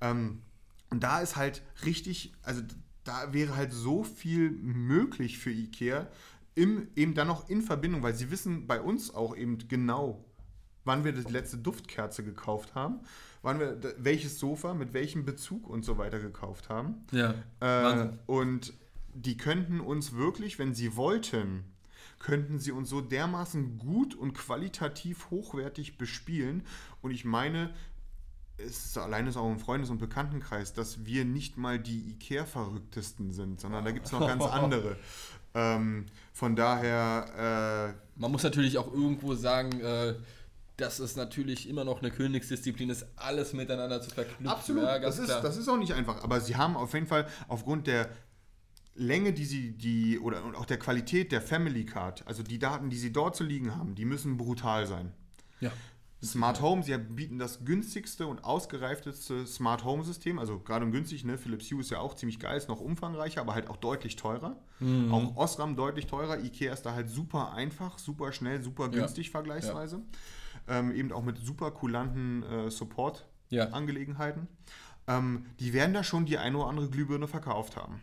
Ähm, 0.00 0.42
und 0.90 1.02
da 1.02 1.20
ist 1.20 1.36
halt 1.36 1.62
richtig, 1.84 2.32
also 2.42 2.62
da 3.04 3.32
wäre 3.32 3.56
halt 3.56 3.72
so 3.72 4.04
viel 4.04 4.50
möglich 4.50 5.38
für 5.38 5.50
Ikea, 5.50 6.08
im, 6.54 6.88
eben 6.94 7.14
dann 7.14 7.28
noch 7.28 7.48
in 7.48 7.62
Verbindung, 7.62 8.02
weil 8.02 8.14
sie 8.14 8.30
wissen 8.30 8.66
bei 8.66 8.80
uns 8.80 9.14
auch 9.14 9.36
eben 9.36 9.58
genau, 9.68 10.24
wann 10.84 11.04
wir 11.04 11.12
die 11.12 11.30
letzte 11.30 11.58
Duftkerze 11.58 12.24
gekauft 12.24 12.74
haben 12.74 13.00
wann 13.42 13.60
wir 13.60 13.78
welches 13.98 14.38
Sofa 14.38 14.74
mit 14.74 14.92
welchem 14.92 15.24
Bezug 15.24 15.68
und 15.68 15.84
so 15.84 15.98
weiter 15.98 16.18
gekauft 16.18 16.68
haben. 16.68 17.06
Ja. 17.12 17.34
Äh, 17.60 18.08
und 18.26 18.72
die 19.14 19.36
könnten 19.36 19.80
uns 19.80 20.14
wirklich, 20.14 20.58
wenn 20.58 20.74
sie 20.74 20.96
wollten, 20.96 21.64
könnten 22.18 22.58
sie 22.58 22.72
uns 22.72 22.88
so 22.88 23.00
dermaßen 23.00 23.78
gut 23.78 24.14
und 24.14 24.34
qualitativ 24.34 25.30
hochwertig 25.30 25.98
bespielen. 25.98 26.62
Und 27.00 27.12
ich 27.12 27.24
meine, 27.24 27.70
es 28.58 28.86
ist 28.86 28.98
alleine 28.98 29.30
auch 29.36 29.50
im 29.50 29.58
Freundes- 29.58 29.90
und 29.90 29.98
Bekanntenkreis, 29.98 30.72
dass 30.72 31.04
wir 31.06 31.24
nicht 31.24 31.56
mal 31.56 31.78
die 31.78 32.10
IKEA-Verrücktesten 32.10 33.32
sind, 33.32 33.60
sondern 33.60 33.84
da 33.84 33.92
gibt 33.92 34.06
es 34.06 34.12
noch 34.12 34.26
ganz 34.26 34.42
andere. 34.44 34.96
Ähm, 35.54 36.06
von 36.32 36.56
daher. 36.56 37.94
Äh, 37.94 38.20
Man 38.20 38.32
muss 38.32 38.42
natürlich 38.42 38.78
auch 38.78 38.92
irgendwo 38.92 39.34
sagen, 39.34 39.80
äh, 39.80 40.14
das 40.78 40.98
ist 41.00 41.16
natürlich 41.16 41.68
immer 41.68 41.84
noch 41.84 42.00
eine 42.00 42.10
Königsdisziplin, 42.10 42.88
ist 42.88 43.06
alles 43.16 43.52
miteinander 43.52 44.00
zu 44.00 44.10
verknüpfen. 44.10 44.46
Absolut, 44.48 44.84
Ja, 44.84 44.98
das, 44.98 45.18
ist, 45.18 45.28
das 45.28 45.56
ist 45.58 45.68
auch 45.68 45.76
nicht 45.76 45.92
einfach. 45.92 46.22
Aber 46.24 46.40
sie 46.40 46.56
haben 46.56 46.76
auf 46.76 46.94
jeden 46.94 47.06
Fall 47.06 47.26
aufgrund 47.48 47.86
der 47.86 48.08
Länge, 48.94 49.32
die 49.32 49.44
sie, 49.44 49.72
die, 49.72 50.18
oder 50.18 50.42
und 50.44 50.54
auch 50.56 50.64
der 50.66 50.78
Qualität 50.78 51.30
der 51.32 51.42
Family 51.42 51.84
Card, 51.84 52.26
also 52.26 52.42
die 52.42 52.58
Daten, 52.58 52.90
die 52.90 52.96
sie 52.96 53.12
dort 53.12 53.36
zu 53.36 53.44
liegen 53.44 53.76
haben, 53.76 53.94
die 53.94 54.04
müssen 54.04 54.36
brutal 54.38 54.86
sein. 54.86 55.12
ja. 55.60 55.70
Smart 56.20 56.60
Home, 56.60 56.82
sie 56.82 56.98
bieten 56.98 57.38
das 57.38 57.64
günstigste 57.64 58.26
und 58.26 58.42
ausgereifteste 58.42 59.46
Smart 59.46 59.84
Home 59.84 60.02
System, 60.02 60.40
also 60.40 60.58
gerade 60.58 60.84
und 60.84 60.90
günstig, 60.90 61.22
ne? 61.24 61.38
Philips 61.38 61.70
Hue 61.70 61.80
ist 61.80 61.90
ja 61.92 62.00
auch 62.00 62.14
ziemlich 62.14 62.40
geil, 62.40 62.56
ist 62.56 62.68
noch 62.68 62.80
umfangreicher, 62.80 63.40
aber 63.40 63.54
halt 63.54 63.70
auch 63.70 63.76
deutlich 63.76 64.16
teurer. 64.16 64.56
Auch 65.12 65.36
Osram 65.36 65.76
deutlich 65.76 66.08
teurer. 66.08 66.40
Ikea 66.42 66.72
ist 66.72 66.82
da 66.82 66.92
halt 66.94 67.08
super 67.08 67.52
einfach, 67.52 68.00
super 68.00 68.32
schnell, 68.32 68.64
super 68.64 68.86
Ja. 68.86 68.88
günstig 68.90 69.30
vergleichsweise. 69.30 70.02
Ähm, 70.68 70.92
eben 70.94 71.12
auch 71.12 71.22
mit 71.22 71.38
super 71.38 71.70
kulanten 71.70 72.42
äh, 72.42 72.64
Ja. 72.64 72.70
Support-Angelegenheiten. 72.70 74.48
Ähm, 75.06 75.46
die 75.58 75.72
werden 75.72 75.94
da 75.94 76.04
schon 76.04 76.26
die 76.26 76.38
eine 76.38 76.58
oder 76.58 76.68
andere 76.68 76.88
Glühbirne 76.90 77.26
verkauft 77.28 77.76
haben. 77.76 78.02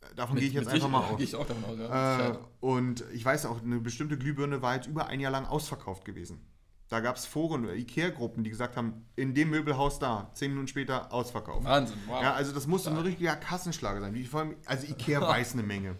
Äh, 0.00 0.14
Davon 0.14 0.36
gehe 0.36 0.46
ich 0.46 0.54
jetzt 0.54 0.68
einfach 0.68 0.88
mal 0.88 1.00
aus. 1.04 1.16
Gehe 1.16 1.26
ich 1.26 1.34
auch 1.34 1.46
davon 1.46 1.64
aus, 1.64 1.78
ja. 1.78 2.30
Äh, 2.30 2.38
und 2.60 3.04
ich 3.12 3.24
weiß 3.24 3.46
auch, 3.46 3.60
eine 3.62 3.80
bestimmte 3.80 4.16
Glühbirne 4.16 4.62
war 4.62 4.76
jetzt 4.76 4.86
über 4.86 5.06
ein 5.08 5.18
Jahr 5.20 5.32
lang 5.32 5.46
ausverkauft 5.46 6.04
gewesen. 6.04 6.40
Da 6.88 7.00
gab 7.00 7.16
es 7.16 7.24
Foren 7.24 7.64
oder 7.64 7.74
Ikea-Gruppen, 7.74 8.44
die 8.44 8.50
gesagt 8.50 8.76
haben, 8.76 9.06
in 9.16 9.32
dem 9.34 9.48
Möbelhaus 9.50 9.98
da, 9.98 10.30
zehn 10.34 10.50
Minuten 10.50 10.68
später 10.68 11.10
ausverkauft. 11.12 11.64
Wahnsinn, 11.64 11.96
wow. 12.06 12.20
Ja, 12.22 12.34
also 12.34 12.52
das 12.52 12.66
muss 12.66 12.86
ein 12.86 12.96
richtiger 12.98 13.34
Kassenschlager 13.34 14.00
sein. 14.00 14.12
Wie 14.14 14.24
vor 14.26 14.40
allem, 14.40 14.56
also 14.66 14.86
Ikea 14.90 15.20
weiß 15.22 15.54
eine 15.54 15.62
Menge. 15.62 15.96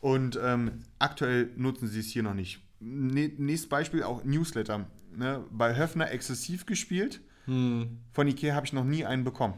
Und 0.00 0.38
ähm, 0.42 0.80
aktuell 0.98 1.50
nutzen 1.56 1.86
sie 1.88 2.00
es 2.00 2.06
hier 2.08 2.24
noch 2.24 2.34
nicht. 2.34 2.60
Nächstes 2.80 3.68
Beispiel 3.68 4.02
auch 4.02 4.24
Newsletter. 4.24 4.86
Ne? 5.16 5.44
Bei 5.50 5.76
Höfner 5.76 6.10
exzessiv 6.10 6.66
gespielt. 6.66 7.20
Hm. 7.46 8.00
Von 8.12 8.28
Ikea 8.28 8.54
habe 8.54 8.66
ich 8.66 8.72
noch 8.72 8.84
nie 8.84 9.04
einen 9.04 9.24
bekommen. 9.24 9.54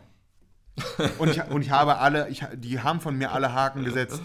und, 1.19 1.31
ich, 1.31 1.43
und 1.45 1.63
ich 1.63 1.71
habe 1.71 1.99
alle, 1.99 2.29
ich, 2.29 2.45
die 2.55 2.81
haben 2.81 3.01
von 3.01 3.17
mir 3.17 3.33
alle 3.33 3.53
Haken 3.53 3.85
gesetzt. 3.85 4.23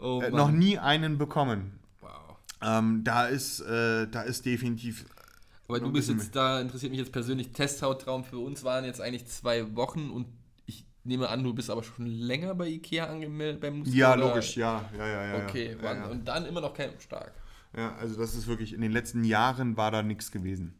oh, 0.00 0.20
Äh, 0.22 0.30
noch 0.30 0.50
nie 0.50 0.78
einen 0.78 1.18
bekommen. 1.18 1.78
Wow. 2.00 2.36
Ähm, 2.62 3.02
da, 3.04 3.26
ist, 3.26 3.60
äh, 3.60 4.06
da 4.08 4.22
ist 4.22 4.44
definitiv. 4.44 5.06
Aber 5.68 5.80
du 5.80 5.92
bist 5.92 6.08
jetzt 6.08 6.34
da, 6.34 6.60
interessiert 6.60 6.90
mich 6.90 6.98
jetzt 6.98 7.12
persönlich, 7.12 7.52
Testhautraum 7.52 8.24
für 8.24 8.38
uns 8.38 8.64
waren 8.64 8.84
jetzt 8.84 9.00
eigentlich 9.00 9.26
zwei 9.28 9.76
Wochen 9.76 10.10
und 10.10 10.26
ich 10.66 10.84
nehme 11.04 11.28
an, 11.28 11.44
du 11.44 11.54
bist 11.54 11.70
aber 11.70 11.84
schon 11.84 12.06
länger 12.06 12.56
bei 12.56 12.66
Ikea 12.66 13.06
angemeldet 13.06 13.60
beim 13.60 13.78
Museum. 13.78 13.96
Ja, 13.96 14.14
logisch, 14.14 14.56
ja. 14.56 14.84
ja, 14.98 15.06
ja, 15.06 15.24
ja 15.26 15.46
Okay, 15.46 15.76
ja, 15.80 15.94
ja, 15.94 16.06
und 16.06 16.26
dann 16.26 16.44
immer 16.44 16.60
noch 16.60 16.74
kein 16.74 16.90
stark. 16.98 17.32
Ja, 17.76 17.94
also 17.96 18.16
das 18.18 18.34
ist 18.34 18.46
wirklich, 18.46 18.72
in 18.72 18.80
den 18.80 18.92
letzten 18.92 19.24
Jahren 19.24 19.76
war 19.76 19.90
da 19.90 20.02
nichts 20.02 20.30
gewesen. 20.30 20.74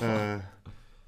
äh, 0.00 0.38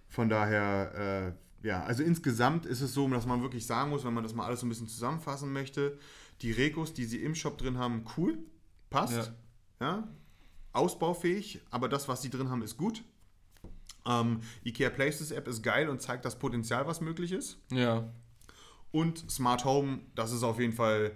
von 0.08 0.28
daher, 0.28 1.34
äh, 1.62 1.66
ja, 1.66 1.84
also 1.84 2.02
insgesamt 2.02 2.66
ist 2.66 2.80
es 2.80 2.92
so, 2.92 3.08
dass 3.08 3.26
man 3.26 3.42
wirklich 3.42 3.66
sagen 3.66 3.90
muss, 3.90 4.04
wenn 4.04 4.14
man 4.14 4.24
das 4.24 4.34
mal 4.34 4.46
alles 4.46 4.60
so 4.60 4.66
ein 4.66 4.68
bisschen 4.68 4.88
zusammenfassen 4.88 5.52
möchte, 5.52 5.98
die 6.40 6.50
Rekos, 6.50 6.92
die 6.92 7.04
sie 7.04 7.22
im 7.22 7.34
Shop 7.34 7.58
drin 7.58 7.78
haben, 7.78 8.04
cool, 8.16 8.38
passt, 8.90 9.32
ja, 9.80 10.08
ausbaufähig, 10.72 11.60
aber 11.70 11.88
das, 11.88 12.08
was 12.08 12.22
sie 12.22 12.30
drin 12.30 12.50
haben, 12.50 12.62
ist 12.62 12.76
gut. 12.76 13.04
Ähm, 14.04 14.40
IKEA 14.64 14.90
Places 14.90 15.30
App 15.30 15.46
ist 15.46 15.62
geil 15.62 15.88
und 15.88 16.02
zeigt 16.02 16.24
das 16.24 16.38
Potenzial, 16.38 16.86
was 16.86 17.00
möglich 17.00 17.30
ist. 17.30 17.58
Ja. 17.70 18.08
Und 18.90 19.30
Smart 19.30 19.64
Home, 19.64 20.00
das 20.14 20.32
ist 20.32 20.42
auf 20.42 20.58
jeden 20.58 20.72
Fall 20.72 21.12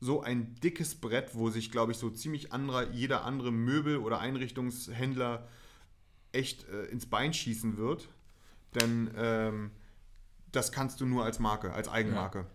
so 0.00 0.22
ein 0.22 0.54
dickes 0.56 0.94
Brett, 0.94 1.34
wo 1.34 1.50
sich, 1.50 1.70
glaube 1.70 1.92
ich, 1.92 1.98
so 1.98 2.08
ziemlich 2.10 2.52
anderer, 2.52 2.90
jeder 2.90 3.24
andere 3.24 3.52
Möbel- 3.52 3.98
oder 3.98 4.18
Einrichtungshändler 4.18 5.46
echt 6.32 6.66
äh, 6.68 6.84
ins 6.86 7.06
Bein 7.06 7.34
schießen 7.34 7.76
wird. 7.76 8.08
Denn 8.74 9.10
ähm, 9.16 9.70
das 10.52 10.72
kannst 10.72 11.00
du 11.00 11.06
nur 11.06 11.24
als 11.24 11.38
Marke, 11.38 11.72
als 11.72 11.88
Eigenmarke. 11.88 12.46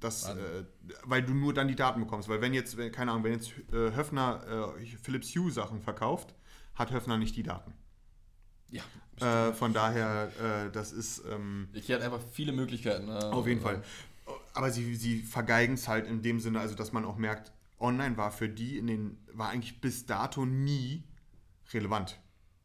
Das, 0.00 0.30
äh, 0.30 0.64
weil 1.04 1.22
du 1.22 1.34
nur 1.34 1.52
dann 1.52 1.68
die 1.68 1.76
Daten 1.76 2.00
bekommst. 2.00 2.28
Weil 2.28 2.40
wenn 2.40 2.54
jetzt, 2.54 2.76
keine 2.92 3.12
Ahnung, 3.12 3.24
wenn 3.24 3.32
jetzt 3.32 3.52
äh, 3.72 3.94
Höfner 3.94 4.74
äh, 4.78 4.86
Philips 4.96 5.34
Hue 5.36 5.50
Sachen 5.50 5.80
verkauft, 5.80 6.34
hat 6.74 6.90
Höfner 6.90 7.18
nicht 7.18 7.36
die 7.36 7.42
Daten. 7.42 7.74
Ja. 8.70 8.82
Äh, 9.20 9.52
von 9.52 9.74
daher, 9.74 10.32
äh, 10.40 10.70
das 10.70 10.92
ist... 10.92 11.22
Ähm, 11.30 11.68
Ikea 11.74 11.96
hat 11.96 12.02
einfach 12.02 12.20
viele 12.32 12.52
Möglichkeiten. 12.52 13.06
ne? 13.06 13.30
auf 13.30 13.46
jeden 13.46 13.60
Fall. 13.60 13.82
Aber 14.54 14.70
sie, 14.70 14.94
sie 14.94 15.20
vergeigen 15.22 15.74
es 15.74 15.88
halt 15.88 16.06
in 16.06 16.22
dem 16.22 16.40
Sinne, 16.40 16.60
also 16.60 16.74
dass 16.74 16.92
man 16.92 17.04
auch 17.04 17.16
merkt, 17.16 17.52
online 17.78 18.16
war 18.16 18.30
für 18.30 18.48
die 18.48 18.78
in 18.78 18.86
den, 18.86 19.18
war 19.32 19.50
eigentlich 19.50 19.80
bis 19.80 20.06
dato 20.06 20.44
nie 20.44 21.04
relevant. 21.72 22.20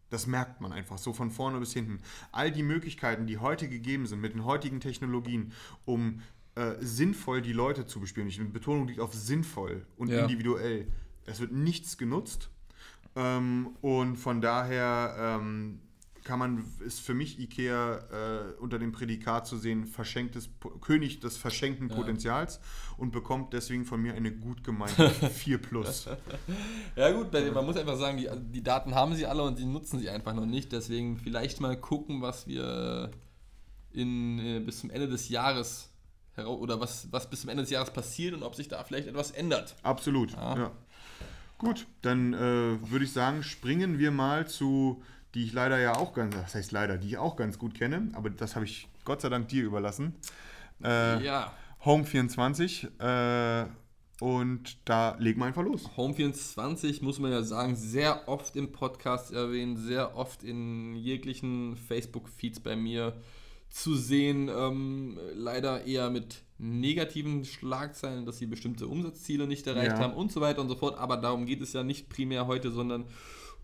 Das 0.10 0.28
merkt 0.28 0.62
man 0.62 0.72
einfach 0.72 0.98
so 0.98 1.14
von 1.14 1.32
vorne 1.32 1.60
bis 1.60 1.74
hinten. 1.74 2.00
All 2.32 2.52
die 2.52 2.64
Möglichkeiten, 2.64 3.28
die 3.28 3.38
heute 3.38 3.68
gegeben 3.68 4.06
sind 4.06 4.22
mit 4.22 4.34
den 4.34 4.46
heutigen 4.46 4.80
Technologien, 4.80 5.52
um 5.86 6.22
äh, 6.56 6.76
sinnvoll 6.80 7.42
die 7.42 7.54
Leute 7.54 7.86
zu 7.86 8.00
bespielen. 8.00 8.30
Die 8.30 8.44
Betonung 8.44 8.88
liegt 8.88 9.00
auf 9.00 9.14
sinnvoll 9.14 9.86
und 9.98 10.10
Ja. 10.10 10.22
individuell. 10.22 10.88
Es 11.26 11.40
wird 11.40 11.52
nichts 11.52 11.98
genutzt. 11.98 12.50
Ähm, 13.16 13.76
und 13.82 14.18
von 14.18 14.42
daher 14.42 15.16
ähm, 15.42 15.80
kann 16.26 16.40
man, 16.40 16.66
ist 16.84 17.00
für 17.00 17.14
mich 17.14 17.40
IKEA 17.40 17.98
äh, 17.98 18.60
unter 18.60 18.80
dem 18.80 18.92
Prädikat 18.92 19.48
zu 19.48 19.58
sehen, 19.58 19.86
verschenktes, 19.86 20.50
König 20.82 21.20
des 21.20 21.38
verschenkten 21.38 21.88
Potenzials 21.88 22.60
und 22.98 23.12
bekommt 23.12 23.54
deswegen 23.54 23.86
von 23.86 24.02
mir 24.02 24.16
eine 24.16 24.32
gut 24.32 24.64
gemeinte 24.64 25.10
4 25.30 25.58
Plus. 25.60 26.10
Ja 26.96 27.12
gut, 27.12 27.32
man 27.32 27.66
muss 27.66 27.78
einfach 27.78 27.98
sagen, 27.98 28.18
die, 28.18 28.28
die 28.52 28.64
Daten 28.64 28.96
haben 28.96 29.16
sie 29.16 29.26
alle 29.26 29.44
und 29.44 29.58
sie 29.58 29.66
nutzen 29.66 30.00
sie 30.00 30.10
einfach 30.10 30.34
noch 30.34 30.46
nicht. 30.46 30.72
Deswegen 30.72 31.18
vielleicht 31.18 31.62
mal 31.62 31.80
gucken, 31.80 32.22
was 32.22 32.48
wir 32.48 33.12
in, 33.92 34.40
äh, 34.40 34.60
bis 34.60 34.80
zum 34.80 34.90
Ende 34.90 35.08
des 35.08 35.30
Jahres 35.30 35.92
oder 36.38 36.80
was, 36.80 37.08
was 37.12 37.30
bis 37.30 37.42
zum 37.42 37.50
Ende 37.50 37.64
des 37.64 37.70
Jahres 37.70 37.92
passiert 37.92 38.34
und 38.34 38.44
ob 38.44 38.56
sich 38.56 38.68
da 38.68 38.84
vielleicht 38.84 39.08
etwas 39.08 39.32
ändert. 39.32 39.76
Absolut, 39.84 40.32
ja. 40.34 40.72
Gut, 41.58 41.88
dann 42.02 42.34
äh, 42.34 42.38
würde 42.92 43.06
ich 43.06 43.14
sagen, 43.14 43.42
springen 43.42 43.98
wir 43.98 44.12
mal 44.12 44.46
zu, 44.48 45.02
die 45.36 45.44
ich 45.44 45.54
leider 45.54 45.78
ja 45.80 45.96
auch 45.98 46.14
ganz, 46.14 46.34
das 46.36 46.56
heißt 46.56 46.72
leider, 46.72 46.98
die 46.98 47.08
ich 47.10 47.18
auch 47.18 47.36
ganz 47.36 47.60
gut 47.60 47.76
kenne, 47.76 48.10
aber 48.14 48.30
das 48.30 48.56
habe 48.56 48.66
ich 48.66 48.88
Gott 49.04 49.22
sei 49.22 49.30
Dank 49.30 49.48
dir 49.50 49.64
überlassen. 49.64 50.16
Äh, 50.84 51.24
Ja, 51.24 51.54
Home 51.84 52.04
24 52.06 52.88
äh, 53.00 53.66
und 54.22 54.78
da 54.86 55.16
legen 55.20 55.40
wir 55.42 55.46
einfach 55.46 55.64
los. 55.64 55.90
Home 55.98 56.14
24 56.14 57.02
muss 57.02 57.20
man 57.20 57.32
ja 57.32 57.44
sagen, 57.44 57.76
sehr 57.76 58.28
oft 58.28 58.56
im 58.56 58.72
Podcast 58.72 59.32
erwähnt, 59.34 59.78
sehr 59.78 60.16
oft 60.16 60.42
in 60.44 60.96
jeglichen 60.96 61.76
Facebook-Feeds 61.76 62.62
bei 62.62 62.76
mir 62.78 63.22
zu 63.70 63.94
sehen. 63.96 64.50
Ähm, 64.50 65.20
leider 65.34 65.86
eher 65.86 66.10
mit 66.10 66.44
negativen 66.58 67.44
Schlagzeilen, 67.44 68.26
dass 68.26 68.38
sie 68.38 68.46
bestimmte 68.46 68.88
Umsatzziele 68.88 69.48
nicht 69.48 69.68
erreicht 69.68 69.98
Ja. 69.98 70.00
haben 70.00 70.14
und 70.14 70.32
so 70.32 70.40
weiter 70.40 70.62
und 70.62 70.70
so 70.70 70.76
fort. 70.76 70.98
Aber 70.98 71.18
darum 71.18 71.46
geht 71.46 71.62
es 71.62 71.74
ja 71.74 71.84
nicht 71.84 72.08
primär 72.08 72.48
heute, 72.48 72.72
sondern 72.72 73.06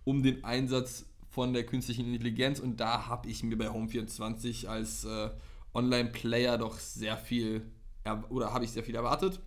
um 0.03 0.21
den 0.21 0.43
Einsatz 0.43 1.05
von 1.31 1.53
der 1.53 1.65
künstlichen 1.65 2.13
Intelligenz. 2.13 2.59
Und 2.59 2.79
da 2.79 3.07
habe 3.07 3.29
ich 3.29 3.41
mir 3.43 3.57
bei 3.57 3.69
Home 3.69 3.87
24 3.87 4.69
als 4.69 5.05
äh, 5.05 5.29
Online-Player 5.73 6.57
doch 6.57 6.77
sehr 6.77 7.17
viel 7.17 7.63
er- 8.03 8.29
oder 8.29 8.53
habe 8.53 8.65
ich 8.65 8.71
sehr 8.71 8.83
viel 8.83 8.95
erwartet. 8.95 9.39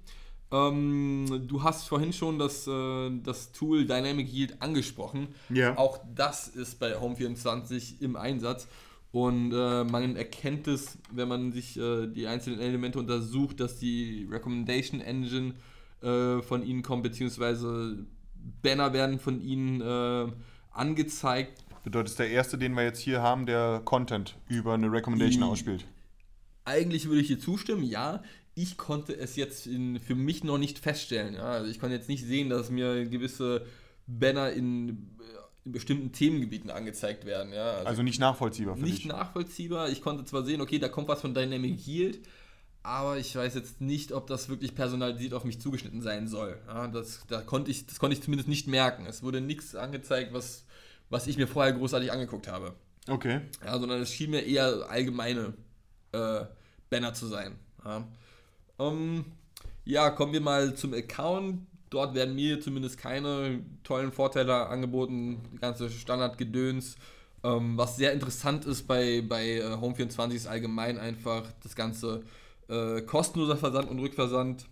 Ähm, 0.50 1.44
du 1.46 1.62
hast 1.62 1.88
vorhin 1.88 2.12
schon 2.12 2.38
das, 2.38 2.66
äh, 2.66 3.10
das 3.22 3.52
Tool 3.52 3.86
Dynamic 3.86 4.32
Yield 4.32 4.62
angesprochen. 4.62 5.28
Ja. 5.50 5.76
Auch 5.76 5.98
das 6.14 6.48
ist 6.48 6.78
bei 6.78 6.96
Home24 6.96 8.00
im 8.00 8.16
Einsatz. 8.16 8.68
Und 9.10 9.52
äh, 9.52 9.84
man 9.84 10.16
erkennt 10.16 10.66
es, 10.66 10.98
wenn 11.12 11.28
man 11.28 11.52
sich 11.52 11.78
äh, 11.78 12.08
die 12.08 12.26
einzelnen 12.26 12.60
Elemente 12.60 12.98
untersucht, 12.98 13.60
dass 13.60 13.78
die 13.78 14.26
Recommendation 14.30 15.00
Engine 15.00 15.54
äh, 16.02 16.42
von 16.42 16.64
ihnen 16.64 16.82
kommt, 16.82 17.04
beziehungsweise 17.04 18.04
Banner 18.62 18.92
werden 18.92 19.18
von 19.18 19.40
ihnen 19.40 19.80
äh, 19.80 20.32
angezeigt. 20.72 21.63
Bedeutet, 21.84 22.10
ist 22.10 22.18
der 22.18 22.30
erste, 22.30 22.58
den 22.58 22.74
wir 22.74 22.82
jetzt 22.82 22.98
hier 23.00 23.22
haben, 23.22 23.46
der 23.46 23.82
Content 23.84 24.36
über 24.48 24.74
eine 24.74 24.90
Recommendation 24.90 25.42
Die- 25.44 25.48
ausspielt. 25.48 25.84
Eigentlich 26.64 27.06
würde 27.08 27.20
ich 27.20 27.26
hier 27.26 27.38
zustimmen, 27.38 27.84
ja. 27.84 28.22
Ich 28.54 28.78
konnte 28.78 29.14
es 29.14 29.36
jetzt 29.36 29.66
in, 29.66 30.00
für 30.00 30.14
mich 30.14 30.44
noch 30.44 30.56
nicht 30.58 30.78
feststellen. 30.78 31.34
Ja. 31.34 31.42
Also 31.42 31.70
ich 31.70 31.78
konnte 31.78 31.94
jetzt 31.94 32.08
nicht 32.08 32.24
sehen, 32.24 32.48
dass 32.48 32.70
mir 32.70 33.04
gewisse 33.06 33.66
Banner 34.06 34.50
in, 34.52 34.88
äh, 34.88 34.92
in 35.66 35.72
bestimmten 35.72 36.12
Themengebieten 36.12 36.70
angezeigt 36.70 37.26
werden. 37.26 37.52
Ja. 37.52 37.72
Also 37.72 37.86
Also 37.88 38.02
nicht 38.02 38.18
nachvollziehbar 38.20 38.76
für 38.76 38.82
nicht 38.82 38.98
dich. 38.98 39.06
nachvollziehbar. 39.06 39.90
Ich 39.90 40.00
konnte 40.00 40.24
zwar 40.24 40.42
sehen, 40.44 40.60
okay, 40.62 40.78
da 40.78 40.88
kommt 40.88 41.08
was 41.08 41.20
von 41.20 41.34
Dynamic 41.34 41.86
Yield, 41.86 42.20
aber 42.82 43.18
ich 43.18 43.34
weiß 43.36 43.54
jetzt 43.56 43.80
nicht, 43.82 44.12
ob 44.12 44.26
das 44.26 44.48
wirklich 44.48 44.74
personalisiert 44.74 45.34
auf 45.34 45.44
mich 45.44 45.60
zugeschnitten 45.60 46.00
sein 46.00 46.28
soll. 46.28 46.56
Ja, 46.66 46.86
das, 46.86 47.26
da 47.28 47.42
konnte 47.42 47.70
ich, 47.70 47.86
das 47.86 47.98
konnte 47.98 48.16
ich 48.16 48.22
zumindest 48.22 48.48
nicht 48.48 48.68
merken. 48.68 49.04
Es 49.06 49.22
wurde 49.22 49.40
nichts 49.42 49.74
angezeigt, 49.74 50.32
was, 50.32 50.64
was 51.14 51.28
ich 51.28 51.36
mir 51.36 51.46
vorher 51.46 51.72
großartig 51.72 52.10
angeguckt 52.10 52.48
habe. 52.48 52.74
Okay. 53.08 53.40
Ja, 53.64 53.78
sondern 53.78 54.02
es 54.02 54.12
schien 54.12 54.32
mir 54.32 54.40
eher 54.40 54.86
allgemeine 54.90 55.54
äh, 56.10 56.40
Banner 56.90 57.14
zu 57.14 57.26
sein. 57.28 57.56
Ja. 57.84 58.04
Ähm, 58.80 59.24
ja, 59.84 60.10
kommen 60.10 60.32
wir 60.32 60.40
mal 60.40 60.74
zum 60.74 60.92
Account. 60.92 61.66
Dort 61.88 62.14
werden 62.16 62.34
mir 62.34 62.60
zumindest 62.60 62.98
keine 62.98 63.60
tollen 63.84 64.10
Vorteile 64.10 64.66
angeboten. 64.66 65.40
Die 65.52 65.58
ganze 65.58 65.88
Standardgedöns. 65.88 66.96
Ähm, 67.44 67.78
was 67.78 67.96
sehr 67.96 68.12
interessant 68.12 68.64
ist 68.64 68.88
bei, 68.88 69.22
bei 69.22 69.58
äh, 69.58 69.62
Home24 69.62 70.32
ist 70.32 70.46
allgemein 70.48 70.98
einfach 70.98 71.44
das 71.62 71.76
ganze 71.76 72.24
äh, 72.68 73.02
kostenloser 73.02 73.56
Versand 73.56 73.88
und 73.88 74.00
Rückversand. 74.00 74.66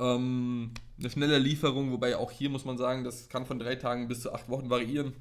Ähm, 0.00 0.72
eine 0.98 1.08
schnelle 1.08 1.38
Lieferung, 1.38 1.92
wobei 1.92 2.16
auch 2.16 2.30
hier 2.30 2.50
muss 2.50 2.66
man 2.66 2.76
sagen, 2.76 3.04
das 3.04 3.30
kann 3.30 3.46
von 3.46 3.58
drei 3.58 3.76
Tagen 3.76 4.06
bis 4.06 4.20
zu 4.20 4.34
acht 4.34 4.50
Wochen 4.50 4.68
variieren. 4.68 5.14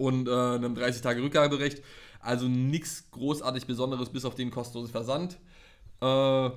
Und 0.00 0.28
äh, 0.28 0.30
einem 0.30 0.74
30 0.74 1.02
Tage 1.02 1.22
Rückgaberecht. 1.22 1.82
Also 2.20 2.48
nichts 2.48 3.10
großartig 3.10 3.66
Besonderes 3.66 4.08
bis 4.08 4.24
auf 4.24 4.34
den 4.34 4.50
kostenlosen 4.50 4.90
Versand. 4.90 5.38
Äh, 6.00 6.50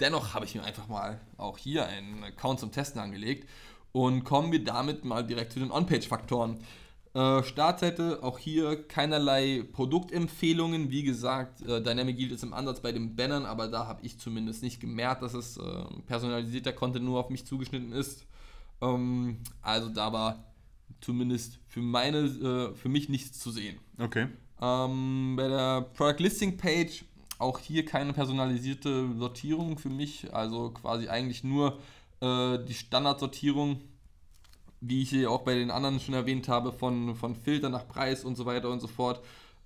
dennoch 0.00 0.32
habe 0.32 0.46
ich 0.46 0.54
mir 0.54 0.64
einfach 0.64 0.88
mal 0.88 1.20
auch 1.36 1.58
hier 1.58 1.86
einen 1.86 2.24
Account 2.24 2.60
zum 2.60 2.72
Testen 2.72 2.98
angelegt 2.98 3.46
und 3.92 4.24
kommen 4.24 4.52
wir 4.52 4.64
damit 4.64 5.04
mal 5.04 5.22
direkt 5.22 5.52
zu 5.52 5.58
den 5.58 5.70
On-Page-Faktoren. 5.70 6.58
Äh, 7.12 7.42
Startseite, 7.42 8.22
auch 8.22 8.38
hier 8.38 8.88
keinerlei 8.88 9.62
Produktempfehlungen. 9.72 10.90
Wie 10.90 11.02
gesagt, 11.02 11.60
äh, 11.60 11.82
Dynamic 11.82 12.18
Yield 12.18 12.32
ist 12.32 12.42
im 12.42 12.54
Ansatz 12.54 12.80
bei 12.80 12.92
den 12.92 13.16
Bannern, 13.16 13.44
aber 13.44 13.68
da 13.68 13.86
habe 13.86 14.04
ich 14.04 14.18
zumindest 14.18 14.62
nicht 14.62 14.80
gemerkt, 14.80 15.22
dass 15.22 15.34
es 15.34 15.58
äh, 15.58 15.84
personalisierter 16.06 16.72
Content 16.72 17.04
nur 17.04 17.20
auf 17.20 17.28
mich 17.28 17.44
zugeschnitten 17.44 17.92
ist. 17.92 18.24
Ähm, 18.80 19.40
also 19.60 19.90
da 19.90 20.10
war 20.12 20.44
zumindest 21.06 21.58
für 21.68 21.80
meine, 21.80 22.18
äh, 22.18 22.74
für 22.74 22.88
mich 22.88 23.08
nichts 23.08 23.38
zu 23.38 23.50
sehen. 23.50 23.78
Okay. 23.98 24.26
Ähm, 24.60 25.34
bei 25.36 25.48
der 25.48 25.82
Product 25.94 26.22
Listing 26.22 26.56
Page 26.56 27.04
auch 27.38 27.58
hier 27.58 27.84
keine 27.84 28.12
personalisierte 28.12 29.14
Sortierung 29.16 29.78
für 29.78 29.90
mich, 29.90 30.32
also 30.34 30.70
quasi 30.70 31.08
eigentlich 31.08 31.44
nur 31.44 31.78
äh, 32.20 32.58
die 32.64 32.74
Standardsortierung 32.74 33.80
wie 34.80 35.02
ich 35.02 35.10
hier 35.10 35.30
auch 35.30 35.42
bei 35.42 35.54
den 35.54 35.70
anderen 35.70 36.00
schon 36.00 36.14
erwähnt 36.14 36.48
habe, 36.48 36.72
von, 36.72 37.14
von 37.14 37.34
Filter 37.34 37.68
nach 37.68 37.88
Preis 37.88 38.24
und 38.24 38.36
so 38.36 38.46
weiter 38.46 38.70
und 38.70 38.80
so 38.80 38.86
fort. 38.86 39.20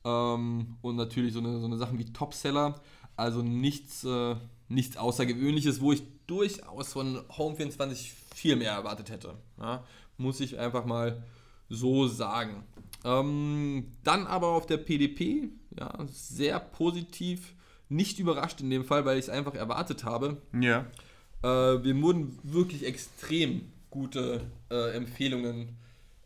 Ähm, 0.05 0.77
und 0.83 0.97
natürlich 0.97 1.33
so 1.33 1.41
eine, 1.41 1.59
so 1.59 1.67
eine 1.67 1.77
Sachen 1.77 1.99
wie 1.99 2.05
Topseller. 2.05 2.81
Also 3.17 3.43
nichts, 3.43 4.05
äh, 4.05 4.37
nichts 4.69 4.97
Außergewöhnliches, 4.97 5.81
wo 5.81 5.93
ich 5.93 6.03
durchaus 6.27 6.93
von 6.93 7.19
Home24 7.29 8.13
viel 8.35 8.57
mehr 8.57 8.73
erwartet 8.73 9.11
hätte. 9.11 9.35
Ja, 9.59 9.85
muss 10.21 10.41
ich 10.41 10.59
einfach 10.59 10.85
mal 10.85 11.23
so 11.69 12.07
sagen. 12.07 12.63
Ähm, 13.05 13.93
dann 14.05 14.27
aber 14.27 14.49
auf 14.49 14.67
der 14.67 14.77
PDP, 14.77 15.49
ja, 15.79 15.93
sehr 16.07 16.61
positiv, 16.61 17.55
nicht 17.89 18.19
überrascht 18.19 18.61
in 18.61 18.71
dem 18.71 18.85
Fall, 18.85 19.05
weil 19.05 19.19
ich 19.19 19.25
es 19.25 19.31
einfach 19.31 19.55
erwartet 19.55 20.05
habe. 20.05 20.37
Ja. 20.53 20.87
Äh, 21.43 21.83
wir 21.83 22.01
wurden 22.03 22.39
wirklich 22.43 22.87
extrem 22.87 23.63
gute 23.91 24.43
äh, 24.71 24.93
Empfehlungen 24.93 25.77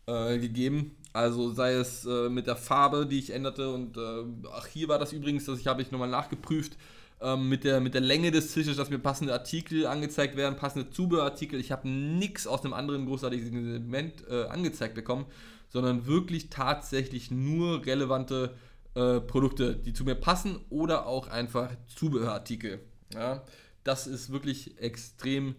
äh, 0.07 0.39
gegeben. 0.39 0.97
Also 1.13 1.53
sei 1.53 1.75
es 1.75 2.05
äh, 2.05 2.29
mit 2.29 2.49
der 2.49 2.57
Farbe, 2.57 3.07
die 3.07 3.21
ich 3.21 3.31
änderte 3.31 3.73
und 3.73 3.97
äh, 3.97 4.25
ach 4.53 4.67
hier 4.67 4.89
war 4.89 4.99
das 4.99 5.13
übrigens, 5.13 5.45
das 5.45 5.65
habe 5.65 5.81
ich 5.81 5.93
nochmal 5.93 6.09
nachgeprüft, 6.09 6.77
ähm, 7.25 7.49
mit, 7.49 7.65
der, 7.65 7.81
mit 7.81 7.95
der 7.95 8.03
Länge 8.03 8.31
des 8.31 8.53
Tisches, 8.53 8.77
dass 8.77 8.91
mir 8.91 8.99
passende 8.99 9.33
Artikel 9.33 9.87
angezeigt 9.87 10.37
werden, 10.37 10.57
passende 10.57 10.91
Zubehörartikel. 10.91 11.59
Ich 11.59 11.73
habe 11.73 11.89
nichts 11.89 12.47
aus 12.47 12.65
einem 12.65 12.75
anderen 12.75 13.07
großartigen 13.07 13.73
Segment 13.73 14.25
äh, 14.29 14.45
angezeigt 14.45 14.95
bekommen, 14.95 15.25
sondern 15.69 16.07
wirklich 16.07 16.51
tatsächlich 16.51 17.31
nur 17.31 17.87
relevante 17.87 18.55
äh, 18.95 19.21
Produkte, 19.21 19.75
die 19.75 19.95
zu 19.95 20.05
mir 20.05 20.15
passen 20.15 20.61
oder 20.69 21.07
auch 21.07 21.29
einfach 21.29 21.71
Zubehörartikel. 21.87 22.81
Ja, 23.15 23.43
das 23.85 24.07
ist 24.07 24.31
wirklich 24.31 24.79
extrem 24.79 25.55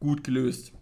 gut 0.00 0.24
gelöst. 0.24 0.72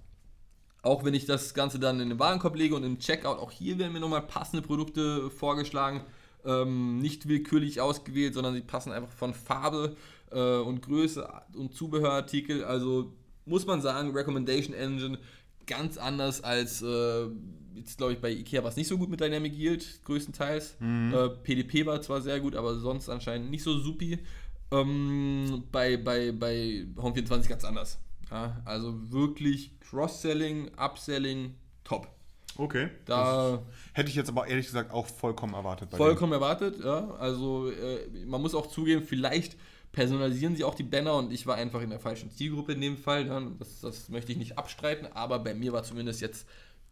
Auch 0.82 1.05
wenn 1.05 1.15
ich 1.15 1.27
das 1.27 1.55
Ganze 1.55 1.78
dann 1.78 2.01
in 2.01 2.09
den 2.09 2.19
Warenkorb 2.19 2.57
lege 2.57 2.74
und 2.74 2.85
im 2.85 2.98
Checkout, 2.98 3.39
auch 3.39 3.51
hier 3.51 3.78
werden 3.78 3.93
mir 3.93 4.01
nochmal 4.01 4.23
passende 4.23 4.66
Produkte 4.66 5.31
vorgeschlagen. 5.31 6.03
Ähm, 6.44 6.98
nicht 6.98 7.28
willkürlich 7.28 7.81
ausgewählt, 7.81 8.35
sondern 8.35 8.55
sie 8.55 8.61
passen 8.61 8.93
einfach 8.93 9.11
von 9.11 9.35
Farbe 9.35 9.97
äh, 10.31 10.59
und 10.59 10.82
Größe 10.82 11.28
und 11.55 11.74
Zubehörartikel. 11.74 12.65
Also 12.65 13.12
muss 13.44 13.66
man 13.66 13.81
sagen, 13.81 14.12
Recommendation 14.12 14.74
Engine 14.74 15.19
ganz 15.66 15.98
anders 15.98 16.43
als 16.43 16.82
äh, 16.82 17.27
jetzt 17.74 17.98
glaube 17.98 18.15
ich 18.15 18.20
bei 18.20 18.31
Ikea 18.31 18.62
war 18.62 18.70
es 18.70 18.77
nicht 18.77 18.89
so 18.89 18.98
gut 18.98 19.11
mit 19.11 19.20
Dynamic 19.20 19.55
Yield 19.55 20.05
größtenteils. 20.05 20.77
Mhm. 20.81 21.15
Äh, 21.15 21.28
PDP 21.28 21.86
war 21.86 22.01
zwar 22.03 22.20
sehr 22.20 22.40
gut, 22.40 22.57
aber 22.57 22.77
sonst 22.77 23.09
anscheinend 23.09 23.51
nicht 23.51 23.62
so 23.62 23.78
supi. 23.78 24.19
Ähm, 24.73 25.65
bei, 25.70 25.97
bei, 25.97 26.32
bei 26.32 26.86
Home24 26.97 27.48
ganz 27.48 27.65
anders. 27.65 27.98
Ja, 28.31 28.61
also 28.65 29.12
wirklich 29.12 29.78
Cross-Selling, 29.81 30.73
Upselling, 30.77 31.55
top. 31.85 32.09
Okay. 32.59 32.89
Da 33.05 33.62
hätte 33.93 34.09
ich 34.09 34.16
jetzt 34.16 34.31
aber 34.31 34.47
ehrlich 34.47 34.66
gesagt 34.66 34.90
auch 34.90 35.07
vollkommen 35.07 35.55
erwartet. 35.55 35.90
vollkommen 35.94 36.32
dem. 36.32 36.43
erwartet, 36.43 36.82
ja. 36.82 37.11
Also 37.19 37.70
äh, 37.70 38.24
man 38.27 38.40
muss 38.40 38.55
auch 38.55 38.66
zugeben, 38.66 39.03
vielleicht 39.03 39.57
personalisieren 39.97 40.55
sie 40.55 40.62
auch 40.62 40.74
die 40.74 40.82
Banner 40.82 41.14
und 41.14 41.32
ich 41.32 41.47
war 41.47 41.56
einfach 41.56 41.81
in 41.81 41.89
der 41.89 41.98
falschen 41.98 42.31
Zielgruppe 42.31 42.74
in 42.74 42.82
dem 42.82 42.98
Fall. 42.98 43.27
Ja. 43.27 43.40
Das, 43.59 43.81
das, 43.81 44.10
möchte 44.10 44.31
ich 44.31 44.36
nicht 44.36 44.59
abstreiten, 44.59 45.09
aber 45.10 45.39
bei 45.39 45.55
mir 45.55 45.73
war 45.73 45.85
zumindest 45.85 46.20
jetzt 46.20 46.47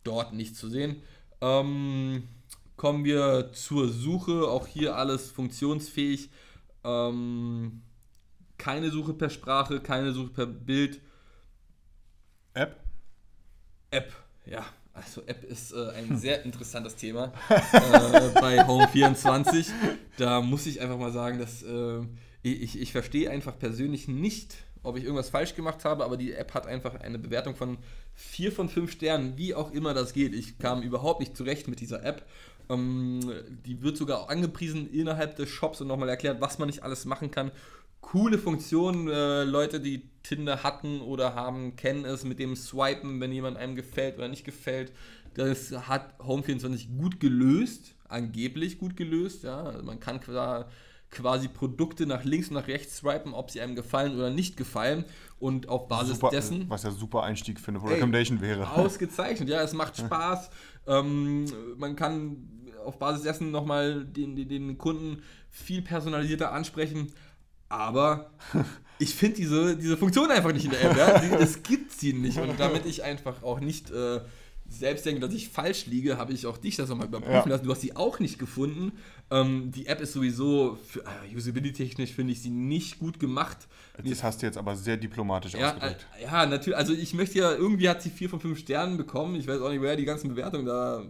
dort 0.04 0.32
nichts 0.32 0.58
zu 0.58 0.70
sehen. 0.70 1.02
Ähm, 1.42 2.24
kommen 2.76 3.04
wir 3.04 3.52
zur 3.52 3.90
Suche. 3.90 4.48
Auch 4.48 4.66
hier 4.66 4.96
alles 4.96 5.30
funktionsfähig. 5.30 6.30
Ähm, 6.82 7.82
keine 8.56 8.90
Suche 8.90 9.12
per 9.12 9.28
Sprache, 9.28 9.80
keine 9.80 10.12
Suche 10.12 10.30
per 10.30 10.46
Bild 10.46 11.02
App? 12.54 12.80
App, 13.90 14.12
ja. 14.46 14.64
Also 14.94 15.22
App 15.26 15.44
ist 15.44 15.72
äh, 15.72 15.90
ein 15.90 16.16
sehr 16.18 16.42
interessantes 16.42 16.96
Thema 16.96 17.34
äh, 17.50 18.30
bei 18.40 18.64
Home24. 18.64 19.66
Da 20.16 20.40
muss 20.40 20.64
ich 20.66 20.80
einfach 20.80 20.96
mal 20.96 21.10
sagen, 21.10 21.40
dass 21.40 21.64
äh, 21.64 22.00
ich, 22.52 22.80
ich 22.80 22.92
verstehe 22.92 23.30
einfach 23.30 23.58
persönlich 23.58 24.08
nicht, 24.08 24.56
ob 24.82 24.96
ich 24.96 25.04
irgendwas 25.04 25.30
falsch 25.30 25.54
gemacht 25.54 25.84
habe, 25.84 26.04
aber 26.04 26.16
die 26.16 26.32
App 26.32 26.54
hat 26.54 26.66
einfach 26.66 26.94
eine 26.96 27.18
Bewertung 27.18 27.56
von 27.56 27.78
4 28.14 28.52
von 28.52 28.68
5 28.68 28.92
Sternen, 28.92 29.38
wie 29.38 29.54
auch 29.54 29.72
immer 29.72 29.94
das 29.94 30.12
geht. 30.12 30.34
Ich 30.34 30.58
kam 30.58 30.82
überhaupt 30.82 31.20
nicht 31.20 31.36
zurecht 31.36 31.68
mit 31.68 31.80
dieser 31.80 32.04
App. 32.04 32.26
Ähm, 32.68 33.20
die 33.66 33.82
wird 33.82 33.96
sogar 33.96 34.30
angepriesen 34.30 34.90
innerhalb 34.92 35.36
des 35.36 35.48
Shops 35.48 35.80
und 35.80 35.88
nochmal 35.88 36.08
erklärt, 36.08 36.40
was 36.40 36.58
man 36.58 36.68
nicht 36.68 36.82
alles 36.82 37.04
machen 37.04 37.30
kann 37.30 37.50
coole 38.04 38.38
Funktion. 38.38 39.08
Äh, 39.08 39.44
Leute, 39.44 39.80
die 39.80 40.08
Tinder 40.22 40.62
hatten 40.62 41.00
oder 41.00 41.34
haben, 41.34 41.76
kennen 41.76 42.04
es 42.04 42.24
mit 42.24 42.38
dem 42.38 42.54
Swipen, 42.54 43.20
wenn 43.20 43.32
jemand 43.32 43.56
einem 43.56 43.74
gefällt 43.74 44.16
oder 44.16 44.28
nicht 44.28 44.44
gefällt. 44.44 44.92
Das 45.34 45.72
hat 45.72 46.18
Home24 46.20 46.96
gut 46.96 47.18
gelöst, 47.18 47.94
angeblich 48.08 48.78
gut 48.78 48.96
gelöst. 48.96 49.42
Ja. 49.44 49.64
Also 49.64 49.82
man 49.82 50.00
kann 50.00 50.20
quasi 51.14 51.48
Produkte 51.48 52.06
nach 52.06 52.24
links 52.24 52.48
und 52.48 52.54
nach 52.54 52.68
rechts 52.68 52.98
swipen, 52.98 53.32
ob 53.32 53.50
sie 53.50 53.60
einem 53.60 53.74
gefallen 53.74 54.14
oder 54.14 54.30
nicht 54.30 54.56
gefallen. 54.56 55.04
Und 55.38 55.68
auf 55.68 55.88
Basis 55.88 56.16
super, 56.16 56.30
dessen. 56.30 56.68
Was 56.68 56.82
ja 56.82 56.90
super 56.90 57.22
Einstieg 57.22 57.60
für 57.60 57.68
eine 57.68 57.82
Recommendation 57.82 58.40
wäre. 58.40 58.70
Ausgezeichnet, 58.76 59.48
ja, 59.48 59.62
es 59.62 59.72
macht 59.72 59.96
Spaß. 59.96 60.50
ähm, 60.86 61.46
man 61.78 61.96
kann 61.96 62.48
auf 62.84 62.98
Basis 62.98 63.22
dessen 63.22 63.50
nochmal 63.50 64.04
den, 64.04 64.36
den, 64.36 64.48
den 64.48 64.78
Kunden 64.78 65.22
viel 65.50 65.82
personalisierter 65.82 66.52
ansprechen. 66.52 67.12
Aber 67.68 68.30
ich 68.98 69.14
finde 69.14 69.36
diese, 69.36 69.76
diese 69.76 69.96
Funktion 69.96 70.30
einfach 70.30 70.52
nicht 70.52 70.64
in 70.64 70.70
der 70.70 70.84
App. 70.84 70.96
Ja? 70.96 71.38
Es 71.38 71.62
gibt 71.62 71.92
sie 71.92 72.12
nicht. 72.12 72.38
Und 72.38 72.58
damit 72.58 72.86
ich 72.86 73.02
einfach 73.02 73.42
auch 73.42 73.60
nicht 73.60 73.90
äh, 73.90 74.20
selbst 74.68 75.04
denke, 75.06 75.20
dass 75.20 75.34
ich 75.34 75.48
falsch 75.48 75.86
liege, 75.86 76.16
habe 76.16 76.32
ich 76.32 76.46
auch 76.46 76.58
dich 76.58 76.76
das 76.76 76.88
nochmal 76.88 77.06
überprüfen 77.06 77.34
ja. 77.34 77.48
lassen. 77.48 77.64
Du 77.64 77.70
hast 77.70 77.80
sie 77.80 77.96
auch 77.96 78.18
nicht 78.18 78.38
gefunden. 78.38 78.92
Ähm, 79.30 79.70
die 79.70 79.86
App 79.86 80.00
ist 80.00 80.12
sowieso, 80.12 80.78
äh, 80.96 81.34
usability-technisch 81.34 82.12
finde 82.12 82.32
ich 82.32 82.42
sie 82.42 82.50
nicht 82.50 82.98
gut 82.98 83.18
gemacht. 83.18 83.66
Das 84.02 84.22
hast 84.22 84.42
du 84.42 84.46
jetzt 84.46 84.58
aber 84.58 84.76
sehr 84.76 84.96
diplomatisch 84.96 85.54
ja, 85.54 85.68
ausgedrückt. 85.68 86.06
Äh, 86.18 86.24
ja, 86.24 86.46
natürlich. 86.46 86.76
Also 86.76 86.92
ich 86.92 87.14
möchte 87.14 87.38
ja, 87.38 87.52
irgendwie 87.52 87.88
hat 87.88 88.02
sie 88.02 88.10
vier 88.10 88.28
von 88.28 88.40
fünf 88.40 88.58
Sternen 88.58 88.96
bekommen. 88.96 89.34
Ich 89.36 89.46
weiß 89.46 89.60
auch 89.60 89.70
nicht, 89.70 89.80
woher 89.80 89.96
die 89.96 90.04
ganzen 90.04 90.28
Bewertungen 90.28 90.66
da 90.66 91.04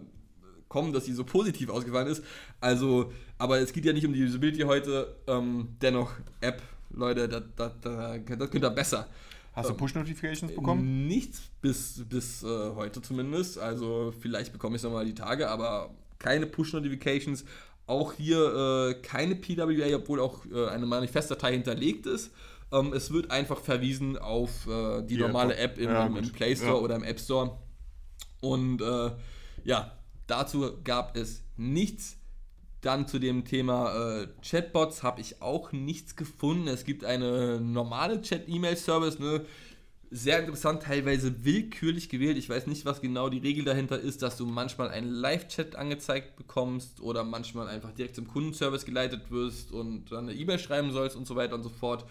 kommen, 0.69 0.93
dass 0.93 1.05
sie 1.05 1.13
so 1.13 1.23
positiv 1.23 1.69
ausgefallen 1.69 2.07
ist. 2.07 2.23
Also, 2.61 3.11
aber 3.37 3.59
es 3.59 3.73
geht 3.73 3.85
ja 3.85 3.93
nicht 3.93 4.05
um 4.05 4.13
die 4.13 4.23
Usability 4.23 4.61
heute. 4.61 5.15
Ähm, 5.27 5.69
dennoch, 5.81 6.11
App, 6.41 6.61
Leute, 6.91 7.27
das, 7.27 7.43
das, 7.55 7.71
das 7.81 8.25
könnt 8.25 8.63
ihr 8.63 8.69
besser. 8.69 9.07
Hast 9.53 9.69
du 9.69 9.73
ähm, 9.73 9.77
Push-Notifications 9.77 10.53
bekommen? 10.53 11.07
Nichts 11.07 11.43
bis, 11.61 12.03
bis 12.09 12.43
äh, 12.43 12.47
heute 12.75 13.01
zumindest. 13.01 13.57
Also 13.57 14.13
vielleicht 14.19 14.51
bekomme 14.51 14.75
ich 14.75 14.81
es 14.81 14.83
nochmal 14.83 15.05
die 15.05 15.13
Tage, 15.13 15.49
aber 15.49 15.91
keine 16.19 16.45
Push-Notifications. 16.45 17.45
Auch 17.87 18.13
hier 18.13 18.39
äh, 18.39 18.93
keine 19.01 19.35
PWA, 19.35 19.95
obwohl 19.95 20.19
auch 20.19 20.45
äh, 20.45 20.67
eine 20.67 20.85
Manifestdatei 20.85 21.53
hinterlegt 21.53 22.05
ist. 22.05 22.31
Ähm, 22.71 22.93
es 22.93 23.11
wird 23.11 23.31
einfach 23.31 23.59
verwiesen 23.59 24.17
auf 24.17 24.67
äh, 24.67 25.01
die, 25.01 25.15
die, 25.15 25.17
normale 25.17 25.55
App, 25.55 25.73
App 25.73 25.79
im, 25.79 25.91
ja, 25.91 26.05
im, 26.05 26.31
Play 26.31 26.55
Store 26.55 26.77
ja. 26.77 26.79
oder 26.79 26.95
im 26.95 27.03
App 27.03 27.19
Store. 27.19 27.57
Und 28.41 28.81
äh, 28.81 29.11
ja, 29.63 29.95
Dazu 30.27 30.71
gab 30.83 31.15
es 31.15 31.43
nichts. 31.57 32.17
Dann 32.81 33.07
zu 33.07 33.17
dem 33.17 33.45
Thema 33.45 34.21
äh, 34.21 34.27
Chatbots 34.47 35.01
habe 35.01 35.19
ich 35.21 35.41
auch 35.41 35.71
nichts 35.71 36.15
gefunden. 36.15 36.67
Es 36.67 36.83
gibt 36.83 37.03
eine 37.03 37.59
normale 37.59 38.21
Chat-E-Mail-Service, 38.21 39.19
ne? 39.19 39.45
Sehr 40.11 40.39
interessant, 40.39 40.83
teilweise 40.83 41.43
willkürlich 41.43 42.09
gewählt. 42.09 42.37
Ich 42.37 42.49
weiß 42.49 42.67
nicht, 42.67 42.85
was 42.85 43.01
genau 43.01 43.29
die 43.29 43.39
Regel 43.39 43.65
dahinter 43.65 43.99
ist, 43.99 44.21
dass 44.21 44.37
du 44.37 44.45
manchmal 44.45 44.89
einen 44.89 45.09
Live-Chat 45.09 45.75
angezeigt 45.75 46.35
bekommst 46.35 47.01
oder 47.01 47.23
manchmal 47.23 47.67
einfach 47.67 47.91
direkt 47.91 48.15
zum 48.15 48.27
Kundenservice 48.27 48.85
geleitet 48.85 49.31
wirst 49.31 49.71
und 49.71 50.11
dann 50.11 50.29
eine 50.29 50.37
E-Mail 50.37 50.59
schreiben 50.59 50.91
sollst 50.91 51.15
und 51.15 51.27
so 51.27 51.35
weiter 51.35 51.55
und 51.55 51.63
so 51.63 51.69
fort. 51.69 52.05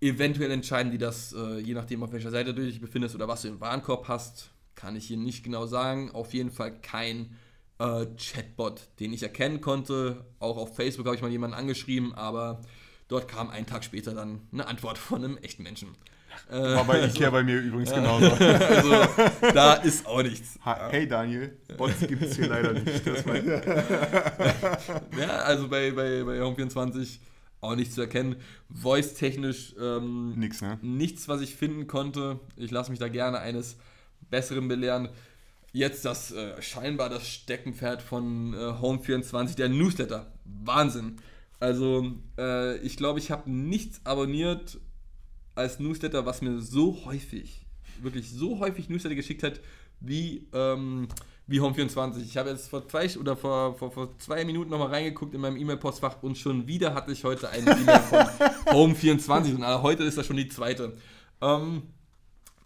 Eventuell 0.00 0.50
entscheiden 0.50 0.92
die 0.92 0.98
das, 0.98 1.32
äh, 1.32 1.58
je 1.58 1.74
nachdem, 1.74 2.02
auf 2.02 2.12
welcher 2.12 2.30
Seite 2.30 2.52
du 2.52 2.62
dich 2.62 2.80
befindest 2.80 3.14
oder 3.14 3.28
was 3.28 3.42
du 3.42 3.48
im 3.48 3.60
Warenkorb 3.60 4.08
hast, 4.08 4.50
kann 4.74 4.96
ich 4.96 5.06
hier 5.06 5.16
nicht 5.16 5.44
genau 5.44 5.66
sagen. 5.66 6.10
Auf 6.10 6.34
jeden 6.34 6.50
Fall 6.50 6.80
kein 6.80 7.36
äh, 7.78 8.06
Chatbot, 8.16 8.88
den 9.00 9.12
ich 9.12 9.22
erkennen 9.22 9.60
konnte. 9.60 10.24
Auch 10.38 10.56
auf 10.56 10.76
Facebook 10.76 11.06
habe 11.06 11.16
ich 11.16 11.22
mal 11.22 11.30
jemanden 11.30 11.56
angeschrieben, 11.56 12.14
aber 12.14 12.60
dort 13.08 13.28
kam 13.28 13.50
einen 13.50 13.66
Tag 13.66 13.84
später 13.84 14.14
dann 14.14 14.42
eine 14.52 14.66
Antwort 14.66 14.98
von 14.98 15.24
einem 15.24 15.36
echten 15.38 15.62
Menschen. 15.62 15.96
War 16.50 16.84
bei 16.84 17.04
Ikea 17.04 17.30
bei 17.30 17.42
mir 17.42 17.60
übrigens 17.60 17.92
genauso. 17.92 18.30
Also 18.44 19.52
da 19.52 19.74
ist 19.74 20.06
auch 20.06 20.22
nichts. 20.22 20.58
Hey 20.62 21.06
Daniel, 21.06 21.56
Bots 21.76 22.00
gibt 22.00 22.22
es 22.22 22.36
hier 22.36 22.48
leider 22.48 22.72
nicht. 22.72 23.06
Das 23.06 23.24
Ja, 25.18 25.28
also 25.44 25.68
bei, 25.68 25.90
bei, 25.90 26.22
bei 26.24 26.38
Home24 26.40 27.18
auch 27.60 27.74
nichts 27.74 27.94
zu 27.94 28.02
erkennen. 28.02 28.36
Voice-technisch 28.70 29.74
ähm, 29.80 30.34
nix, 30.36 30.60
ne? 30.62 30.78
nichts, 30.82 31.28
was 31.28 31.40
ich 31.40 31.54
finden 31.54 31.86
konnte. 31.86 32.40
Ich 32.56 32.70
lasse 32.70 32.90
mich 32.90 33.00
da 33.00 33.08
gerne 33.08 33.40
eines 33.40 33.76
Besseren 34.30 34.68
belehren. 34.68 35.08
Jetzt 35.72 36.04
das 36.04 36.30
äh, 36.30 36.60
scheinbar 36.62 37.08
das 37.08 37.28
Steckenpferd 37.28 38.00
von 38.00 38.54
äh, 38.54 38.56
Home24, 38.56 39.56
der 39.56 39.68
Newsletter. 39.68 40.32
Wahnsinn. 40.44 41.16
Also 41.58 42.12
äh, 42.38 42.76
ich 42.78 42.96
glaube, 42.96 43.18
ich 43.18 43.30
habe 43.30 43.50
nichts 43.50 44.00
abonniert 44.04 44.78
als 45.54 45.78
Newsletter, 45.78 46.26
was 46.26 46.42
mir 46.42 46.60
so 46.60 47.04
häufig, 47.04 47.66
wirklich 48.02 48.30
so 48.30 48.58
häufig 48.58 48.88
Newsletter 48.88 49.14
geschickt 49.14 49.42
hat, 49.42 49.60
wie, 50.00 50.46
ähm, 50.52 51.08
wie 51.46 51.60
Home24. 51.60 52.22
Ich 52.22 52.36
habe 52.36 52.50
jetzt 52.50 52.68
vor 52.68 52.86
zwei 52.88 53.08
oder 53.18 53.36
vor, 53.36 53.74
vor, 53.76 53.90
vor 53.90 54.18
zwei 54.18 54.44
Minuten 54.44 54.70
nochmal 54.70 54.88
reingeguckt 54.88 55.34
in 55.34 55.40
meinem 55.40 55.56
E-Mail-Postfach 55.56 56.22
und 56.22 56.36
schon 56.36 56.66
wieder 56.66 56.94
hatte 56.94 57.12
ich 57.12 57.24
heute 57.24 57.48
eine 57.50 57.70
E-Mail 57.70 58.00
von 58.00 58.18
Home24 58.66 59.54
und 59.54 59.82
heute 59.82 60.04
ist 60.04 60.18
das 60.18 60.26
schon 60.26 60.36
die 60.36 60.48
zweite. 60.48 60.96
Ähm, 61.40 61.82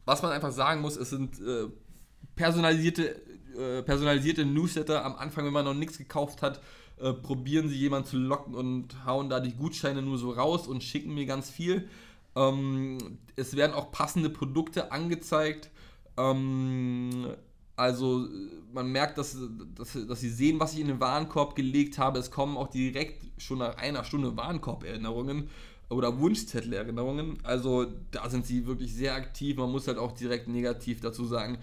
was 0.04 0.22
man 0.22 0.32
einfach 0.32 0.52
sagen 0.52 0.80
muss, 0.80 0.96
es 0.96 1.10
sind 1.10 1.38
äh, 1.40 1.66
personalisierte, 2.34 3.20
äh, 3.58 3.82
personalisierte 3.82 4.46
Newsletter. 4.46 5.04
Am 5.04 5.16
Anfang, 5.16 5.44
wenn 5.44 5.52
man 5.52 5.64
noch 5.64 5.74
nichts 5.74 5.98
gekauft 5.98 6.40
hat, 6.40 6.60
äh, 7.00 7.12
probieren 7.12 7.68
sie 7.68 7.76
jemanden 7.76 8.08
zu 8.08 8.16
locken 8.16 8.54
und 8.54 9.04
hauen 9.04 9.28
da 9.28 9.38
die 9.40 9.54
Gutscheine 9.54 10.02
nur 10.02 10.18
so 10.18 10.30
raus 10.30 10.66
und 10.66 10.82
schicken 10.82 11.14
mir 11.14 11.26
ganz 11.26 11.50
viel. 11.50 11.88
Ähm, 12.38 13.18
es 13.36 13.56
werden 13.56 13.74
auch 13.74 13.90
passende 13.90 14.30
Produkte 14.30 14.92
angezeigt. 14.92 15.70
Ähm, 16.16 17.34
also 17.76 18.26
man 18.72 18.90
merkt, 18.90 19.18
dass, 19.18 19.36
dass, 19.74 19.96
dass 20.06 20.20
sie 20.20 20.30
sehen, 20.30 20.58
was 20.60 20.74
ich 20.74 20.80
in 20.80 20.88
den 20.88 21.00
Warenkorb 21.00 21.54
gelegt 21.54 21.98
habe. 21.98 22.18
Es 22.18 22.30
kommen 22.30 22.56
auch 22.56 22.68
direkt 22.68 23.24
schon 23.40 23.58
nach 23.58 23.76
einer 23.76 24.04
Stunde 24.04 24.36
Warenkorb-Erinnerungen 24.36 25.48
oder 25.88 26.18
Wunschzettel-Erinnerungen. 26.18 27.38
Also 27.44 27.86
da 28.10 28.28
sind 28.28 28.46
sie 28.46 28.66
wirklich 28.66 28.94
sehr 28.94 29.14
aktiv. 29.14 29.56
Man 29.56 29.70
muss 29.70 29.86
halt 29.86 29.98
auch 29.98 30.12
direkt 30.12 30.48
negativ 30.48 31.00
dazu 31.00 31.24
sagen, 31.24 31.58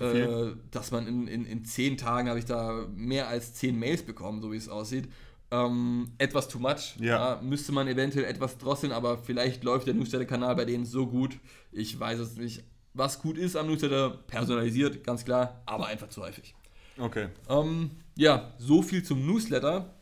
äh, 0.00 0.52
dass 0.70 0.90
man 0.90 1.06
in, 1.06 1.26
in, 1.26 1.46
in 1.46 1.64
zehn 1.64 1.96
Tagen 1.96 2.28
habe 2.28 2.38
ich 2.38 2.44
da 2.44 2.86
mehr 2.94 3.28
als 3.28 3.54
zehn 3.54 3.78
Mails 3.78 4.02
bekommen, 4.02 4.42
so 4.42 4.52
wie 4.52 4.56
es 4.56 4.68
aussieht. 4.68 5.08
Ähm, 5.52 6.12
etwas 6.16 6.48
too 6.48 6.58
much. 6.58 6.96
Ja. 6.98 7.36
Da 7.36 7.42
müsste 7.42 7.72
man 7.72 7.86
eventuell 7.86 8.24
etwas 8.24 8.56
drosseln, 8.56 8.90
aber 8.90 9.18
vielleicht 9.18 9.62
läuft 9.64 9.86
der 9.86 9.92
Newsletter-Kanal 9.92 10.56
bei 10.56 10.64
denen 10.64 10.86
so 10.86 11.06
gut. 11.06 11.36
Ich 11.70 12.00
weiß 12.00 12.20
es 12.20 12.36
nicht. 12.36 12.64
Was 12.94 13.20
gut 13.20 13.36
ist 13.36 13.54
am 13.56 13.66
Newsletter, 13.66 14.10
personalisiert, 14.26 15.04
ganz 15.04 15.26
klar, 15.26 15.62
aber 15.66 15.86
einfach 15.86 16.08
zu 16.08 16.22
häufig. 16.22 16.54
Okay. 16.98 17.28
Ähm, 17.50 17.90
ja, 18.16 18.54
so 18.58 18.80
viel 18.82 19.02
zum 19.02 19.26
Newsletter. 19.26 19.94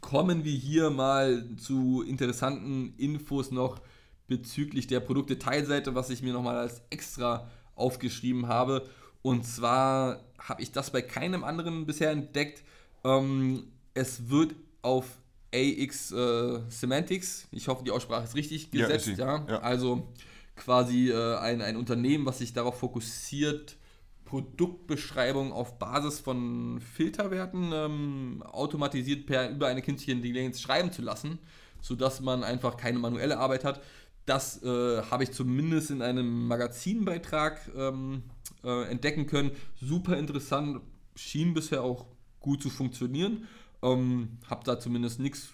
Kommen 0.00 0.42
wir 0.42 0.52
hier 0.52 0.88
mal 0.88 1.46
zu 1.56 2.02
interessanten 2.02 2.94
Infos 2.96 3.50
noch 3.50 3.78
bezüglich 4.26 4.86
der 4.86 5.00
Produkte-Teilseite, 5.00 5.94
was 5.94 6.08
ich 6.08 6.22
mir 6.22 6.32
nochmal 6.32 6.56
als 6.56 6.80
extra 6.88 7.50
aufgeschrieben 7.74 8.48
habe. 8.48 8.88
Und 9.20 9.44
zwar 9.46 10.24
habe 10.38 10.62
ich 10.62 10.72
das 10.72 10.90
bei 10.90 11.02
keinem 11.02 11.44
anderen 11.44 11.84
bisher 11.84 12.10
entdeckt. 12.10 12.62
Ähm, 13.04 13.64
es 13.94 14.30
wird 14.30 14.54
auf 14.82 15.06
AX 15.54 16.12
äh, 16.12 16.60
Semantics, 16.68 17.46
ich 17.50 17.68
hoffe, 17.68 17.84
die 17.84 17.90
Aussprache 17.90 18.24
ist 18.24 18.34
richtig 18.34 18.68
Ja, 18.72 18.86
gesetzt, 18.86 19.04
sie. 19.06 19.14
ja, 19.14 19.44
Ja. 19.48 19.60
also 19.60 20.08
quasi 20.56 21.10
äh, 21.10 21.36
ein, 21.38 21.60
ein 21.62 21.76
Unternehmen, 21.76 22.24
was 22.26 22.38
sich 22.38 22.52
darauf 22.52 22.78
fokussiert, 22.78 23.76
Produktbeschreibungen 24.24 25.52
auf 25.52 25.78
Basis 25.78 26.20
von 26.20 26.80
Filterwerten 26.80 27.70
ähm, 27.72 28.42
automatisiert 28.50 29.26
per 29.26 29.50
über 29.50 29.66
eine 29.66 29.82
künstliche 29.82 30.12
Intelligenz 30.12 30.60
schreiben 30.60 30.90
zu 30.90 31.02
lassen, 31.02 31.38
sodass 31.82 32.20
man 32.20 32.42
einfach 32.42 32.76
keine 32.78 32.98
manuelle 32.98 33.38
Arbeit 33.38 33.64
hat. 33.64 33.82
Das 34.24 34.62
äh, 34.62 35.02
habe 35.02 35.24
ich 35.24 35.32
zumindest 35.32 35.90
in 35.90 36.00
einem 36.00 36.46
Magazinbeitrag 36.46 37.60
ähm, 37.76 38.22
äh, 38.64 38.84
entdecken 38.90 39.26
können. 39.26 39.50
Super 39.80 40.16
interessant, 40.16 40.80
schien 41.16 41.52
bisher 41.54 41.82
auch 41.82 42.06
gut 42.40 42.62
zu 42.62 42.70
funktionieren. 42.70 43.46
Ähm, 43.82 44.38
habe 44.48 44.64
da 44.64 44.78
zumindest 44.78 45.18
nichts, 45.20 45.52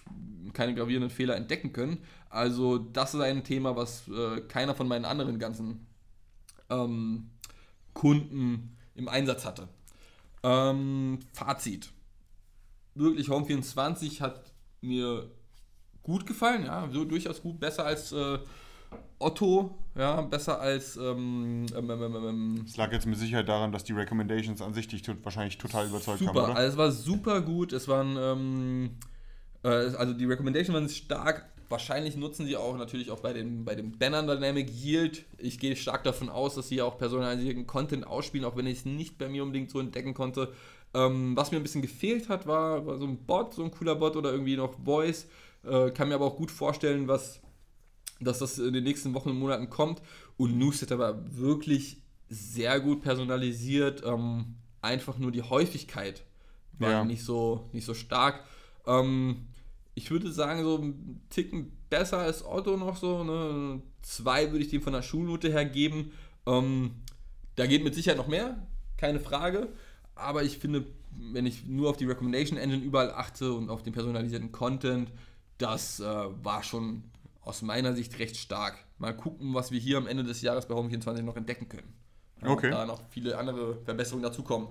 keine 0.53 0.75
gravierenden 0.75 1.09
Fehler 1.09 1.35
entdecken 1.35 1.73
können. 1.73 1.99
Also 2.29 2.77
das 2.77 3.13
ist 3.13 3.21
ein 3.21 3.43
Thema, 3.43 3.75
was 3.75 4.07
äh, 4.07 4.41
keiner 4.41 4.75
von 4.75 4.87
meinen 4.87 5.05
anderen 5.05 5.39
ganzen 5.39 5.87
ähm, 6.69 7.29
Kunden 7.93 8.77
im 8.95 9.07
Einsatz 9.07 9.45
hatte. 9.45 9.67
Ähm, 10.43 11.19
Fazit. 11.33 11.91
Wirklich 12.95 13.27
Home24 13.27 14.21
hat 14.21 14.51
mir 14.81 15.29
gut 16.03 16.25
gefallen, 16.25 16.65
ja, 16.65 16.87
so 16.91 17.05
durchaus 17.05 17.41
gut, 17.41 17.59
besser 17.59 17.85
als 17.85 18.11
äh, 18.11 18.39
Otto, 19.19 19.77
ja, 19.95 20.21
besser 20.21 20.61
als 20.61 20.95
ähm, 20.95 21.65
ähm, 21.75 21.89
ähm, 21.89 22.01
ähm, 22.01 22.15
ähm, 22.15 22.65
Es 22.65 22.77
lag 22.77 22.91
jetzt 22.93 23.05
mit 23.05 23.17
Sicherheit 23.17 23.49
daran, 23.49 23.71
dass 23.71 23.83
die 23.83 23.91
Recommendations 23.91 24.61
an 24.61 24.73
sich 24.73 24.87
dich 24.87 25.03
wahrscheinlich 25.23 25.57
total 25.57 25.87
überzeugt 25.87 26.19
super. 26.19 26.33
haben, 26.33 26.51
oder? 26.51 26.55
Also 26.55 26.71
es 26.71 26.77
war 26.77 26.91
super 26.91 27.41
gut. 27.41 27.73
Es 27.73 27.87
waren, 27.89 28.15
ähm, 28.17 28.89
äh, 29.63 29.67
also 29.67 30.13
die 30.13 30.25
Recommendations 30.25 30.73
waren 30.73 30.87
stark. 30.87 31.49
Wahrscheinlich 31.67 32.15
nutzen 32.15 32.47
sie 32.47 32.55
auch 32.55 32.77
natürlich 32.77 33.11
auch 33.11 33.19
bei 33.19 33.33
den, 33.33 33.65
bei 33.65 33.75
dem 33.75 33.91
Banner 33.91 34.23
Dynamic 34.23 34.71
Yield. 34.71 35.25
Ich 35.37 35.59
gehe 35.59 35.75
stark 35.75 36.03
davon 36.03 36.29
aus, 36.29 36.55
dass 36.55 36.69
sie 36.69 36.81
auch 36.81 36.97
personalisierten 36.97 37.67
Content 37.67 38.07
ausspielen, 38.07 38.45
auch 38.45 38.55
wenn 38.55 38.65
ich 38.65 38.79
es 38.79 38.85
nicht 38.85 39.17
bei 39.17 39.27
mir 39.27 39.43
unbedingt 39.43 39.69
so 39.69 39.79
entdecken 39.79 40.13
konnte. 40.13 40.53
Ähm, 40.93 41.35
was 41.35 41.51
mir 41.51 41.57
ein 41.57 41.63
bisschen 41.63 41.81
gefehlt 41.83 42.29
hat, 42.29 42.47
war, 42.47 42.85
war 42.87 42.97
so 42.97 43.05
ein 43.05 43.17
Bot, 43.17 43.53
so 43.53 43.63
ein 43.63 43.71
cooler 43.71 43.95
Bot 43.95 44.15
oder 44.15 44.31
irgendwie 44.31 44.55
noch 44.55 44.73
Voice. 44.83 45.27
Äh, 45.63 45.91
kann 45.91 46.07
mir 46.07 46.15
aber 46.15 46.25
auch 46.25 46.37
gut 46.37 46.49
vorstellen, 46.49 47.07
was, 47.07 47.41
dass 48.19 48.39
das 48.39 48.59
in 48.59 48.73
den 48.73 48.83
nächsten 48.83 49.13
Wochen 49.13 49.29
und 49.29 49.39
Monaten 49.39 49.69
kommt. 49.69 50.01
Und 50.37 50.57
Newsletter 50.57 50.99
war 50.99 51.35
wirklich 51.37 51.97
sehr 52.29 52.79
gut 52.79 53.01
personalisiert. 53.01 54.03
Ähm, 54.05 54.55
einfach 54.81 55.17
nur 55.17 55.31
die 55.31 55.41
Häufigkeit 55.41 56.23
war 56.77 56.91
Ja. 56.91 57.05
nicht, 57.05 57.23
so, 57.23 57.69
nicht 57.73 57.85
so 57.85 57.93
stark. 57.93 58.43
Ähm, 58.87 59.47
ich 59.95 60.11
würde 60.11 60.31
sagen, 60.31 60.63
so 60.63 60.77
ein 60.77 61.21
Ticken 61.29 61.71
besser 61.89 62.19
als 62.19 62.45
Otto 62.45 62.77
noch 62.77 62.97
so. 62.97 63.23
Ne? 63.23 63.81
Zwei 64.01 64.51
würde 64.51 64.63
ich 64.63 64.69
dem 64.69 64.81
von 64.81 64.93
der 64.93 65.01
Schulnote 65.01 65.51
her 65.51 65.65
geben. 65.65 66.11
Ähm, 66.45 66.91
da 67.55 67.65
geht 67.67 67.83
mit 67.83 67.95
Sicherheit 67.95 68.17
noch 68.17 68.27
mehr, 68.27 68.65
keine 68.97 69.19
Frage. 69.19 69.69
Aber 70.15 70.43
ich 70.43 70.57
finde, 70.57 70.85
wenn 71.17 71.45
ich 71.45 71.65
nur 71.65 71.89
auf 71.89 71.97
die 71.97 72.05
Recommendation 72.05 72.57
Engine 72.57 72.83
überall 72.83 73.11
achte 73.11 73.51
und 73.53 73.69
auf 73.69 73.83
den 73.83 73.93
personalisierten 73.93 74.51
Content, 74.51 75.11
das 75.57 75.99
äh, 75.99 76.05
war 76.05 76.63
schon 76.63 77.03
aus 77.49 77.61
meiner 77.61 77.93
Sicht 77.93 78.17
recht 78.19 78.37
stark. 78.37 78.77
Mal 78.97 79.15
gucken, 79.15 79.53
was 79.53 79.71
wir 79.71 79.79
hier 79.79 79.97
am 79.97 80.07
Ende 80.07 80.23
des 80.23 80.41
Jahres 80.41 80.67
bei 80.67 80.75
Home24 80.75 81.21
noch 81.23 81.35
entdecken 81.35 81.67
können. 81.67 81.93
Ja, 82.41 82.49
Okay. 82.49 82.69
Da 82.69 82.85
noch 82.85 83.01
viele 83.09 83.37
andere 83.37 83.81
Verbesserungen 83.83 84.23
dazukommen. 84.23 84.67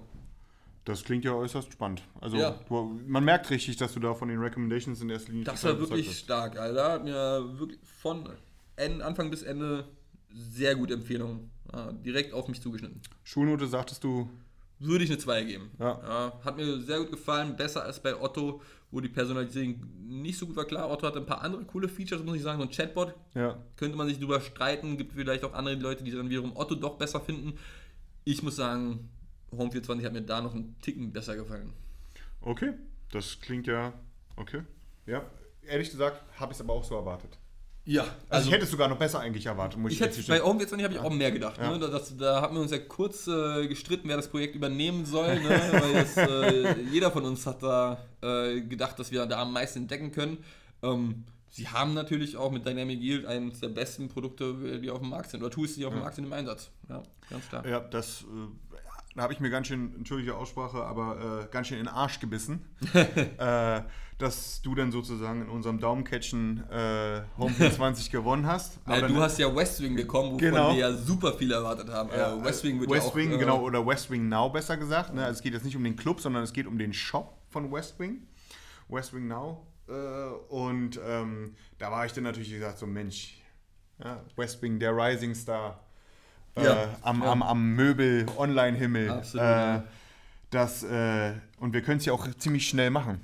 Das 0.84 1.04
klingt 1.04 1.24
ja 1.24 1.32
äußerst 1.32 1.70
spannend. 1.72 2.02
Also 2.20 2.38
Ja. 2.38 2.52
du, 2.68 2.98
man 3.06 3.22
merkt 3.24 3.50
richtig, 3.50 3.76
dass 3.76 3.92
du 3.92 4.00
da 4.00 4.14
von 4.14 4.28
den 4.28 4.38
Recommendations 4.38 5.02
in 5.02 5.10
erster 5.10 5.32
Linie 5.32 5.44
Das 5.44 5.62
war 5.64 5.78
wirklich 5.78 6.06
überzeugt 6.06 6.16
stark, 6.24 6.58
Alter. 6.58 6.92
Hat 6.92 7.04
mir 7.04 7.58
wirklich 7.58 7.78
von 8.00 8.26
Anfang 9.02 9.30
bis 9.30 9.42
Ende 9.42 9.86
sehr 10.32 10.74
gute 10.76 10.94
Empfehlungen. 10.94 11.50
Ja, 11.72 11.92
direkt 11.92 12.32
auf 12.32 12.48
mich 12.48 12.62
zugeschnitten. 12.62 13.02
Schulnote 13.24 13.66
sagtest 13.66 14.02
du, 14.02 14.30
Würde 14.80 15.04
ich 15.04 15.10
eine 15.10 15.18
2 15.18 15.44
geben. 15.44 15.70
Ja. 15.78 16.32
hat 16.44 16.56
mir 16.56 16.80
sehr 16.80 16.98
gut 16.98 17.10
gefallen. 17.10 17.56
Besser 17.56 17.82
als 17.82 18.00
bei 18.00 18.20
Otto, 18.20 18.62
wo 18.90 19.00
die 19.00 19.08
Personalisierung 19.08 19.80
nicht 20.06 20.38
so 20.38 20.46
gut 20.46 20.56
war. 20.56 20.64
Klar, 20.64 20.90
Otto 20.90 21.06
hatte 21.06 21.18
ein 21.18 21.26
paar 21.26 21.42
andere 21.42 21.64
coole 21.64 21.88
Features, 21.88 22.22
muss 22.22 22.36
ich 22.36 22.42
sagen. 22.42 22.58
So 22.58 22.64
ein 22.64 22.70
Chatbot 22.70 23.14
ja, 23.34 23.58
könnte 23.76 23.96
man 23.96 24.08
sich 24.08 24.18
drüber 24.18 24.40
streiten. 24.40 24.96
Gibt 24.96 25.12
vielleicht 25.14 25.44
auch 25.44 25.52
andere 25.52 25.74
Leute, 25.74 26.04
die 26.04 26.10
dann 26.10 26.30
wiederum 26.30 26.56
Otto 26.56 26.74
doch 26.74 26.96
besser 26.96 27.20
finden. 27.20 27.58
Ich 28.24 28.42
muss 28.42 28.56
sagen, 28.56 29.08
Home 29.52 29.70
24 29.70 30.04
hat 30.06 30.12
mir 30.12 30.22
da 30.22 30.40
noch 30.40 30.54
einen 30.54 30.76
Ticken 30.80 31.12
besser 31.12 31.36
gefallen. 31.36 31.72
okay, 32.40 32.74
das 33.10 33.40
klingt 33.40 33.66
ja 33.66 33.92
okay. 34.36 34.62
Ja, 35.06 35.24
ehrlich 35.66 35.90
gesagt 35.90 36.22
habe 36.38 36.52
ich 36.52 36.58
es 36.58 36.60
aber 36.62 36.74
auch 36.74 36.84
so 36.84 36.94
erwartet. 36.94 37.38
Ja, 37.88 38.02
also, 38.02 38.14
also 38.28 38.48
ich 38.48 38.54
hätte 38.54 38.64
es 38.64 38.70
sogar 38.70 38.86
noch 38.88 38.98
besser 38.98 39.20
eigentlich 39.20 39.46
erwartet. 39.46 39.80
Muss 39.80 39.92
ich, 39.92 40.00
hätte, 40.00 40.22
bei 40.24 40.40
Home 40.40 40.58
24 40.58 40.84
habe 40.84 40.94
ich 40.94 41.00
auch 41.00 41.10
mehr 41.10 41.32
gedacht. 41.32 41.56
Ja. 41.56 41.70
Ne? 41.70 41.78
Das, 41.78 42.14
da 42.18 42.42
haben 42.42 42.54
wir 42.54 42.60
uns 42.60 42.70
ja 42.70 42.76
kurz 42.76 43.26
äh, 43.26 43.66
gestritten, 43.66 44.10
wer 44.10 44.16
das 44.16 44.28
Projekt 44.28 44.54
übernehmen 44.54 45.06
soll. 45.06 45.40
Ne? 45.40 45.48
Weil 45.72 45.94
das, 45.94 46.16
äh, 46.18 46.82
jeder 46.92 47.10
von 47.10 47.24
uns 47.24 47.46
hat 47.46 47.62
da 47.62 48.04
äh, 48.20 48.60
gedacht, 48.60 48.98
dass 48.98 49.10
wir 49.10 49.24
da 49.24 49.40
am 49.40 49.54
meisten 49.54 49.78
entdecken 49.78 50.12
können. 50.12 50.44
Ähm, 50.82 51.24
sie 51.48 51.66
haben 51.66 51.94
natürlich 51.94 52.36
auch 52.36 52.50
mit 52.50 52.66
Dynamic 52.66 53.00
Yield 53.00 53.24
eines 53.24 53.60
der 53.60 53.68
besten 53.68 54.10
Produkte, 54.10 54.80
die 54.80 54.90
auf 54.90 55.00
dem 55.00 55.08
Markt 55.08 55.30
sind, 55.30 55.42
oder 55.42 55.50
Tools, 55.50 55.76
die 55.76 55.86
auf 55.86 55.94
dem 55.94 56.02
Markt 56.02 56.16
sind 56.16 56.24
im 56.24 56.32
Einsatz. 56.34 56.70
Ja, 56.90 57.02
ganz 57.30 57.48
klar. 57.48 57.66
Ja, 57.66 57.80
das 57.80 58.20
äh, 58.24 58.67
da 59.18 59.24
habe 59.24 59.32
ich 59.32 59.40
mir 59.40 59.50
ganz 59.50 59.66
schön, 59.66 59.94
entschuldige 59.96 60.36
Aussprache, 60.36 60.84
aber 60.84 61.42
äh, 61.42 61.52
ganz 61.52 61.66
schön 61.66 61.78
in 61.78 61.86
den 61.86 61.92
Arsch 61.92 62.20
gebissen, 62.20 62.64
äh, 62.94 63.82
dass 64.18 64.62
du 64.62 64.74
dann 64.74 64.92
sozusagen 64.92 65.42
in 65.42 65.48
unserem 65.48 65.80
Daumencatchen 65.80 66.62
äh, 66.70 67.22
Home 67.36 67.52
24 67.52 68.10
gewonnen 68.12 68.46
hast. 68.46 68.78
Ja, 68.88 69.00
du 69.06 69.16
hast 69.16 69.38
ja 69.38 69.54
West 69.54 69.82
Wing 69.82 69.96
bekommen, 69.96 70.34
wovon 70.34 70.38
genau. 70.38 70.72
wir 70.72 70.78
ja 70.78 70.92
super 70.92 71.32
viel 71.32 71.50
erwartet 71.50 71.88
haben. 71.88 72.10
Ja, 72.10 72.36
äh, 72.36 72.44
West 72.44 72.62
Wing 72.64 72.80
wird 72.80 72.90
West 72.90 73.06
ja 73.06 73.10
auch, 73.10 73.16
Wing, 73.16 73.32
äh, 73.32 73.38
genau, 73.38 73.60
oder 73.60 73.84
West 73.84 74.10
Wing 74.10 74.28
Now 74.28 74.48
besser 74.50 74.76
gesagt. 74.76 75.12
Ne? 75.12 75.24
Also 75.24 75.38
es 75.38 75.42
geht 75.42 75.52
jetzt 75.52 75.64
nicht 75.64 75.76
um 75.76 75.84
den 75.84 75.96
Club, 75.96 76.20
sondern 76.20 76.44
es 76.44 76.52
geht 76.52 76.66
um 76.66 76.78
den 76.78 76.92
Shop 76.92 77.38
von 77.48 77.72
West 77.72 77.98
Wing. 77.98 78.26
West 78.88 79.12
Wing 79.12 79.26
Now. 79.26 79.66
Äh, 79.88 79.92
und 80.48 81.00
ähm, 81.04 81.56
da 81.78 81.90
war 81.90 82.06
ich 82.06 82.12
dann 82.12 82.24
natürlich 82.24 82.50
gesagt, 82.50 82.78
so 82.78 82.86
Mensch, 82.86 83.42
ja, 84.02 84.22
West 84.36 84.62
Wing, 84.62 84.78
der 84.78 84.96
Rising 84.96 85.34
Star 85.34 85.87
ja, 86.62 86.84
äh, 86.84 86.86
am, 87.02 87.22
ja. 87.22 87.32
am, 87.32 87.42
am 87.42 87.74
Möbel-Online-Himmel. 87.74 89.22
Äh, 89.34 89.80
das, 90.50 90.82
äh, 90.82 91.32
und 91.58 91.72
wir 91.72 91.82
können 91.82 91.98
es 91.98 92.06
ja 92.06 92.12
auch 92.12 92.26
ziemlich 92.38 92.68
schnell 92.68 92.90
machen. 92.90 93.20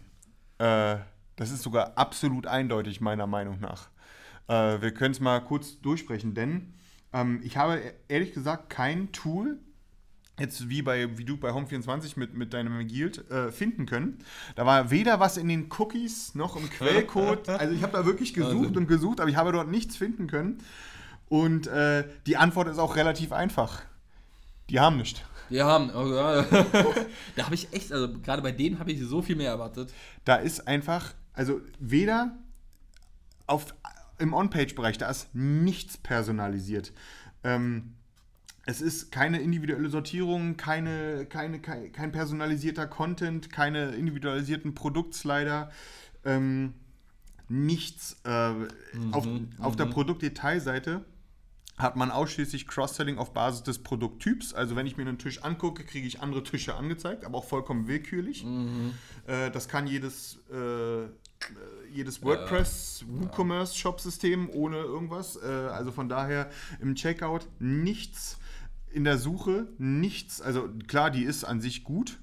Äh, 0.58 0.96
das 1.36 1.50
ist 1.50 1.62
sogar 1.62 1.96
absolut 1.96 2.46
eindeutig, 2.46 3.00
meiner 3.00 3.26
Meinung 3.26 3.60
nach. 3.60 3.88
Äh, 4.48 4.80
wir 4.82 4.92
können 4.92 5.12
es 5.12 5.20
mal 5.20 5.40
kurz 5.40 5.80
durchsprechen, 5.80 6.34
denn 6.34 6.74
ähm, 7.12 7.40
ich 7.42 7.56
habe 7.56 7.80
ehrlich 8.08 8.32
gesagt 8.32 8.70
kein 8.70 9.10
Tool, 9.12 9.58
jetzt 10.38 10.68
wie, 10.68 10.82
bei, 10.82 11.16
wie 11.16 11.24
du 11.24 11.36
bei 11.36 11.50
Home24 11.50 12.18
mit, 12.18 12.34
mit 12.34 12.52
deinem 12.52 12.86
Guild 12.86 13.30
äh, 13.30 13.52
finden 13.52 13.86
können. 13.86 14.18
Da 14.56 14.66
war 14.66 14.90
weder 14.90 15.20
was 15.20 15.36
in 15.36 15.48
den 15.48 15.70
Cookies 15.78 16.34
noch 16.34 16.56
im 16.56 16.68
Quellcode. 16.68 17.48
Also 17.48 17.74
ich 17.74 17.82
habe 17.82 17.92
da 17.92 18.04
wirklich 18.04 18.34
gesucht 18.34 18.68
also. 18.68 18.80
und 18.80 18.86
gesucht, 18.88 19.20
aber 19.20 19.30
ich 19.30 19.36
habe 19.36 19.52
dort 19.52 19.70
nichts 19.70 19.96
finden 19.96 20.26
können. 20.26 20.58
Und 21.28 21.66
äh, 21.66 22.04
die 22.26 22.36
Antwort 22.36 22.68
ist 22.68 22.78
auch 22.78 22.96
relativ 22.96 23.32
einfach. 23.32 23.82
Die 24.70 24.80
haben 24.80 24.96
nicht. 24.96 25.24
Die 25.50 25.62
haben, 25.62 25.90
oh, 25.94 26.14
ja. 26.14 26.42
da 27.36 27.44
habe 27.44 27.54
ich 27.54 27.72
echt, 27.72 27.92
also 27.92 28.12
gerade 28.20 28.42
bei 28.42 28.52
denen 28.52 28.78
habe 28.78 28.92
ich 28.92 29.00
so 29.00 29.22
viel 29.22 29.36
mehr 29.36 29.50
erwartet. 29.50 29.92
Da 30.24 30.36
ist 30.36 30.66
einfach, 30.66 31.14
also 31.34 31.60
weder 31.78 32.36
auf, 33.46 33.74
im 34.18 34.32
On-Page-Bereich, 34.32 34.98
da 34.98 35.10
ist 35.10 35.34
nichts 35.34 35.98
personalisiert. 35.98 36.92
Ähm, 37.42 37.94
es 38.66 38.80
ist 38.80 39.12
keine 39.12 39.40
individuelle 39.40 39.90
Sortierung, 39.90 40.56
keine, 40.56 41.26
keine, 41.26 41.60
kein, 41.60 41.92
kein 41.92 42.12
personalisierter 42.12 42.86
Content, 42.86 43.52
keine 43.52 43.90
individualisierten 43.90 44.74
Produktslider. 44.74 45.70
Ähm, 46.24 46.72
nichts. 47.48 48.16
Äh, 48.24 48.52
mhm, 48.52 48.68
auf, 49.12 49.28
auf 49.58 49.76
der 49.76 49.86
mhm. 49.86 49.90
Produktdetailseite 49.90 51.04
hat 51.76 51.96
man 51.96 52.10
ausschließlich 52.10 52.68
Cross-Selling 52.68 53.18
auf 53.18 53.32
Basis 53.32 53.62
des 53.64 53.78
Produkttyps. 53.80 54.54
Also 54.54 54.76
wenn 54.76 54.86
ich 54.86 54.96
mir 54.96 55.02
einen 55.02 55.18
Tisch 55.18 55.42
angucke, 55.42 55.84
kriege 55.84 56.06
ich 56.06 56.20
andere 56.20 56.42
Tische 56.44 56.74
angezeigt, 56.74 57.24
aber 57.24 57.38
auch 57.38 57.44
vollkommen 57.44 57.88
willkürlich. 57.88 58.44
Mhm. 58.44 58.94
Äh, 59.26 59.50
das 59.50 59.68
kann 59.68 59.86
jedes, 59.86 60.38
äh, 60.52 61.06
jedes 61.92 62.22
WordPress, 62.22 63.04
ja. 63.06 63.22
WooCommerce-Shop-System 63.22 64.50
ohne 64.50 64.76
irgendwas. 64.76 65.36
Äh, 65.36 65.46
also 65.46 65.90
von 65.90 66.08
daher 66.08 66.48
im 66.80 66.94
Checkout 66.94 67.48
nichts 67.58 68.38
in 68.92 69.02
der 69.02 69.18
Suche, 69.18 69.66
nichts. 69.78 70.40
Also 70.40 70.68
klar, 70.86 71.10
die 71.10 71.24
ist 71.24 71.42
an 71.42 71.60
sich 71.60 71.82
gut. 71.82 72.20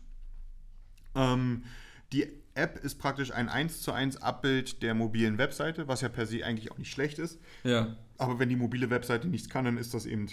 Ähm, 1.13 1.65
die 2.13 2.27
App 2.53 2.77
ist 2.83 2.99
praktisch 2.99 3.31
ein 3.31 3.49
1 3.49 3.81
zu 3.81 3.91
1 3.91 4.21
Abbild 4.21 4.81
der 4.81 4.93
mobilen 4.93 5.37
Webseite, 5.37 5.87
was 5.87 6.01
ja 6.01 6.09
per 6.09 6.25
se 6.25 6.45
eigentlich 6.45 6.71
auch 6.71 6.77
nicht 6.77 6.91
schlecht 6.91 7.19
ist. 7.19 7.39
Ja. 7.63 7.95
Aber 8.21 8.37
wenn 8.37 8.49
die 8.49 8.55
mobile 8.55 8.91
Webseite 8.91 9.27
nichts 9.27 9.49
kann, 9.49 9.65
dann 9.65 9.77
ist 9.77 9.95
das 9.95 10.05
eben 10.05 10.27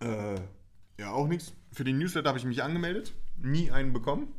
äh, 0.00 0.34
ja 0.98 1.12
auch 1.12 1.28
nichts. 1.28 1.52
Für 1.70 1.84
den 1.84 1.96
Newsletter 1.98 2.28
habe 2.28 2.38
ich 2.38 2.44
mich 2.44 2.62
angemeldet, 2.64 3.14
nie 3.40 3.70
einen 3.70 3.92
bekommen. 3.92 4.32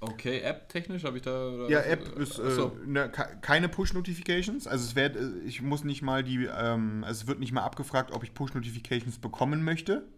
Okay, 0.00 0.40
App-technisch 0.40 1.04
habe 1.04 1.18
ich 1.18 1.22
da. 1.22 1.68
ja, 1.68 1.80
App 1.80 2.16
ist 2.16 2.38
äh, 2.38 2.70
ne, 2.86 3.12
keine 3.42 3.68
Push-Notifications. 3.68 4.66
Also 4.66 4.86
es 4.86 4.96
wird, 4.96 5.16
äh, 5.16 5.28
ich 5.44 5.60
muss 5.60 5.84
nicht 5.84 6.00
mal 6.00 6.24
die, 6.24 6.46
ähm, 6.46 7.04
es 7.06 7.26
wird 7.26 7.38
nicht 7.38 7.52
mal 7.52 7.64
abgefragt, 7.64 8.12
ob 8.12 8.24
ich 8.24 8.32
Push-Notifications 8.32 9.18
bekommen 9.18 9.62
möchte. 9.62 10.08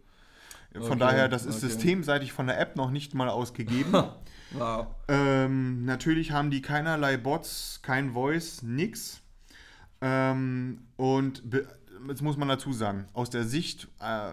Von 0.72 0.84
okay, 0.84 0.98
daher, 1.00 1.28
das 1.28 1.46
ist 1.46 1.56
okay. 1.56 1.66
systemseitig 1.66 2.32
von 2.32 2.46
der 2.46 2.60
App 2.60 2.76
noch 2.76 2.92
nicht 2.92 3.12
mal 3.14 3.28
ausgegeben. 3.28 3.92
wow. 4.52 4.86
Ähm, 5.08 5.84
natürlich 5.84 6.30
haben 6.30 6.52
die 6.52 6.62
keinerlei 6.62 7.16
Bots, 7.16 7.80
kein 7.82 8.12
Voice, 8.12 8.62
nix. 8.62 9.20
Ähm, 10.02 10.78
und 10.96 11.42
jetzt 12.08 12.22
muss 12.22 12.36
man 12.36 12.48
dazu 12.48 12.72
sagen, 12.72 13.06
aus 13.14 13.30
der 13.30 13.44
Sicht, 13.44 13.88
äh, 14.00 14.32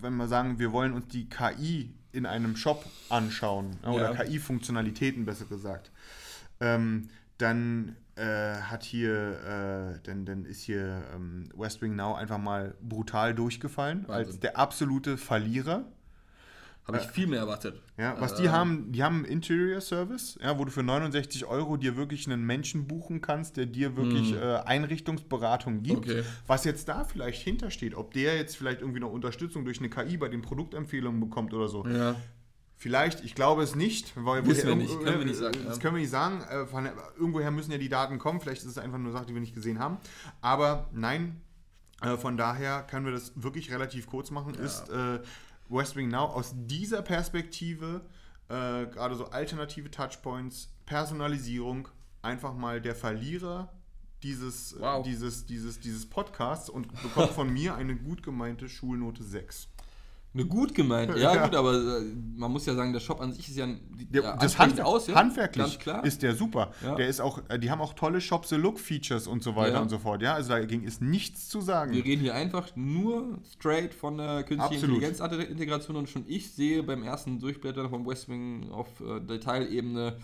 wenn 0.00 0.16
wir 0.16 0.28
sagen, 0.28 0.58
wir 0.58 0.72
wollen 0.72 0.92
uns 0.92 1.08
die 1.08 1.28
KI 1.28 1.92
in 2.12 2.24
einem 2.24 2.56
Shop 2.56 2.84
anschauen, 3.08 3.76
äh, 3.82 3.88
oder 3.88 4.14
ja. 4.14 4.24
KI-Funktionalitäten 4.24 5.24
besser 5.24 5.46
gesagt, 5.46 5.90
ähm, 6.60 7.08
dann 7.38 7.96
äh, 8.14 8.54
hat 8.60 8.84
hier, 8.84 9.96
äh, 9.96 9.98
dann, 10.04 10.24
dann 10.24 10.44
ist 10.44 10.62
hier 10.62 11.02
ähm, 11.14 11.48
West 11.56 11.82
Wing 11.82 11.96
Now 11.96 12.14
einfach 12.14 12.38
mal 12.38 12.74
brutal 12.80 13.34
durchgefallen 13.34 14.06
Wahnsinn. 14.06 14.26
als 14.26 14.40
der 14.40 14.56
absolute 14.58 15.16
Verlierer. 15.16 15.84
Habe 16.86 16.98
ich 16.98 17.04
äh, 17.04 17.08
viel 17.08 17.26
mehr 17.28 17.40
erwartet. 17.40 17.80
Ja, 17.96 18.20
was 18.20 18.34
die 18.34 18.50
haben, 18.50 18.90
die 18.90 19.02
haben 19.02 19.18
einen 19.18 19.24
Interior 19.26 19.80
Service, 19.80 20.36
ja, 20.42 20.58
wo 20.58 20.64
du 20.64 20.72
für 20.72 20.82
69 20.82 21.44
Euro 21.46 21.76
dir 21.76 21.96
wirklich 21.96 22.26
einen 22.26 22.44
Menschen 22.44 22.88
buchen 22.88 23.20
kannst, 23.20 23.56
der 23.56 23.66
dir 23.66 23.96
wirklich 23.96 24.32
mm. 24.32 24.38
äh, 24.38 24.56
Einrichtungsberatung 24.64 25.82
gibt. 25.82 26.08
Okay. 26.08 26.24
Was 26.46 26.64
jetzt 26.64 26.88
da 26.88 27.04
vielleicht 27.04 27.42
hintersteht, 27.42 27.94
ob 27.94 28.12
der 28.12 28.36
jetzt 28.36 28.56
vielleicht 28.56 28.80
irgendwie 28.80 29.00
noch 29.00 29.12
Unterstützung 29.12 29.64
durch 29.64 29.78
eine 29.78 29.90
KI 29.90 30.16
bei 30.16 30.28
den 30.28 30.42
Produktempfehlungen 30.42 31.20
bekommt 31.20 31.54
oder 31.54 31.68
so. 31.68 31.86
Ja. 31.86 32.16
Vielleicht, 32.82 33.22
ich 33.22 33.36
glaube 33.36 33.62
es 33.62 33.76
nicht, 33.76 34.12
weil 34.16 34.44
Wissen 34.44 34.66
wir 34.66 34.74
nicht, 34.74 34.98
können 35.04 35.20
wir 35.20 35.26
nicht 35.26 35.38
sagen. 35.38 35.60
Das 35.64 35.78
können 35.78 35.94
wir 35.94 36.00
nicht 36.00 36.10
sagen. 36.10 36.42
Äh, 36.42 36.66
von, 36.66 36.88
irgendwoher 37.16 37.52
müssen 37.52 37.70
ja 37.70 37.78
die 37.78 37.88
Daten 37.88 38.18
kommen. 38.18 38.40
Vielleicht 38.40 38.62
ist 38.62 38.70
es 38.70 38.78
einfach 38.78 38.98
nur 38.98 39.12
Sache, 39.12 39.26
die 39.26 39.34
wir 39.34 39.40
nicht 39.40 39.54
gesehen 39.54 39.78
haben. 39.78 39.98
Aber 40.40 40.88
nein, 40.92 41.40
äh, 42.00 42.16
von 42.16 42.36
daher 42.36 42.82
können 42.82 43.06
wir 43.06 43.12
das 43.12 43.32
wirklich 43.36 43.70
relativ 43.70 44.08
kurz 44.08 44.32
machen. 44.32 44.54
Ja. 44.54 44.64
Ist 44.64 44.88
äh, 44.88 45.20
West 45.68 45.96
Wing 45.96 46.08
Now 46.08 46.26
aus 46.26 46.52
dieser 46.54 47.02
Perspektive, 47.02 48.02
äh, 48.48 48.86
gerade 48.86 49.14
so 49.14 49.26
alternative 49.26 49.90
Touchpoints, 49.90 50.72
Personalisierung, 50.86 51.88
einfach 52.20 52.54
mal 52.54 52.80
der 52.80 52.94
Verlierer 52.94 53.72
dieses, 54.22 54.76
wow. 54.78 55.02
dieses, 55.02 55.46
dieses, 55.46 55.80
dieses 55.80 56.08
Podcasts 56.08 56.68
und 56.68 56.90
bekommt 57.02 57.30
von 57.30 57.48
mir 57.52 57.74
eine 57.74 57.96
gut 57.96 58.22
gemeinte 58.22 58.68
Schulnote 58.68 59.24
6. 59.24 59.68
Eine 60.34 60.46
gut 60.46 60.74
gemeint, 60.74 61.14
ja, 61.14 61.34
ja, 61.34 61.44
gut, 61.44 61.54
aber 61.54 61.74
äh, 61.74 62.04
man 62.36 62.50
muss 62.50 62.64
ja 62.64 62.74
sagen, 62.74 62.94
der 62.94 63.00
Shop 63.00 63.20
an 63.20 63.32
sich 63.32 63.50
ist 63.50 63.56
ja, 63.58 63.66
ja 64.10 64.34
das 64.36 64.58
Handwerk, 64.58 64.86
aus, 64.86 65.06
ja? 65.06 65.14
handwerklich 65.14 65.78
ist 66.04 66.22
der 66.22 66.34
super. 66.34 66.72
Ja. 66.82 66.94
Der 66.94 67.08
ist 67.08 67.20
auch, 67.20 67.42
äh, 67.50 67.58
die 67.58 67.70
haben 67.70 67.82
auch 67.82 67.92
tolle 67.92 68.18
Shop 68.18 68.46
the 68.46 68.54
Look 68.54 68.80
Features 68.80 69.26
und 69.26 69.42
so 69.42 69.56
weiter 69.56 69.82
und 69.82 69.90
so 69.90 69.98
fort. 69.98 70.22
Ja, 70.22 70.32
also 70.32 70.48
dagegen 70.48 70.84
ist 70.84 71.02
nichts 71.02 71.50
zu 71.50 71.60
sagen. 71.60 71.92
Wir 71.92 72.02
reden 72.02 72.22
hier 72.22 72.34
einfach 72.34 72.74
nur 72.76 73.40
straight 73.52 73.92
von 73.92 74.16
der 74.16 74.42
künstlichen 74.44 74.84
Intelligenz-Integration 74.84 75.96
und 75.96 76.08
schon 76.08 76.24
ich 76.26 76.50
sehe 76.50 76.82
beim 76.82 77.02
ersten 77.02 77.38
Durchblättern 77.38 77.90
vom 77.90 78.06
Westwing 78.06 78.70
auf 78.70 78.88
äh, 79.00 79.20
Detailebene 79.20 80.16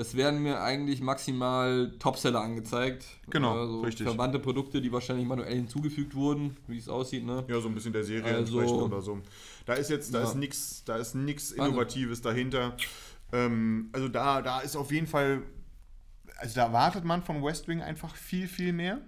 es 0.00 0.16
werden 0.16 0.42
mir 0.42 0.62
eigentlich 0.62 1.02
maximal 1.02 1.92
Topseller 1.98 2.40
angezeigt. 2.40 3.04
Genau, 3.28 3.60
also 3.60 3.82
richtig. 3.82 4.06
Verwandte 4.06 4.38
Produkte, 4.38 4.80
die 4.80 4.90
wahrscheinlich 4.90 5.26
manuell 5.26 5.54
hinzugefügt 5.54 6.14
wurden, 6.14 6.56
wie 6.66 6.78
es 6.78 6.88
aussieht. 6.88 7.26
Ne? 7.26 7.44
Ja, 7.48 7.60
so 7.60 7.68
ein 7.68 7.74
bisschen 7.74 7.92
der 7.92 8.04
Serie 8.04 8.34
also, 8.34 8.60
oder 8.60 9.02
so. 9.02 9.20
Da 9.66 9.74
ist 9.74 9.90
jetzt, 9.90 10.14
da 10.14 10.20
ja. 10.20 10.24
ist 10.24 10.36
nichts, 10.36 10.84
da 10.84 10.96
ist 10.96 11.14
nichts 11.14 11.50
Innovatives 11.50 12.22
dahinter. 12.22 12.78
Ähm, 13.32 13.90
also 13.92 14.08
da, 14.08 14.40
da 14.40 14.60
ist 14.60 14.74
auf 14.74 14.90
jeden 14.90 15.06
Fall, 15.06 15.42
also 16.38 16.54
da 16.54 16.64
erwartet 16.64 17.04
man 17.04 17.22
von 17.22 17.44
Westwing 17.44 17.82
einfach 17.82 18.16
viel, 18.16 18.48
viel 18.48 18.72
mehr. 18.72 19.02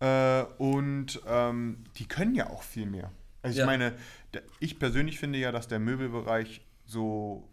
Äh, 0.00 0.44
und 0.58 1.18
ähm, 1.26 1.84
die 1.96 2.06
können 2.06 2.34
ja 2.34 2.50
auch 2.50 2.62
viel 2.62 2.84
mehr. 2.84 3.10
Also 3.40 3.54
ich 3.54 3.60
ja. 3.60 3.66
meine, 3.66 3.94
ich 4.60 4.78
persönlich 4.78 5.18
finde 5.18 5.38
ja, 5.38 5.50
dass 5.50 5.66
der 5.66 5.78
Möbelbereich 5.78 6.60
so 6.84 7.48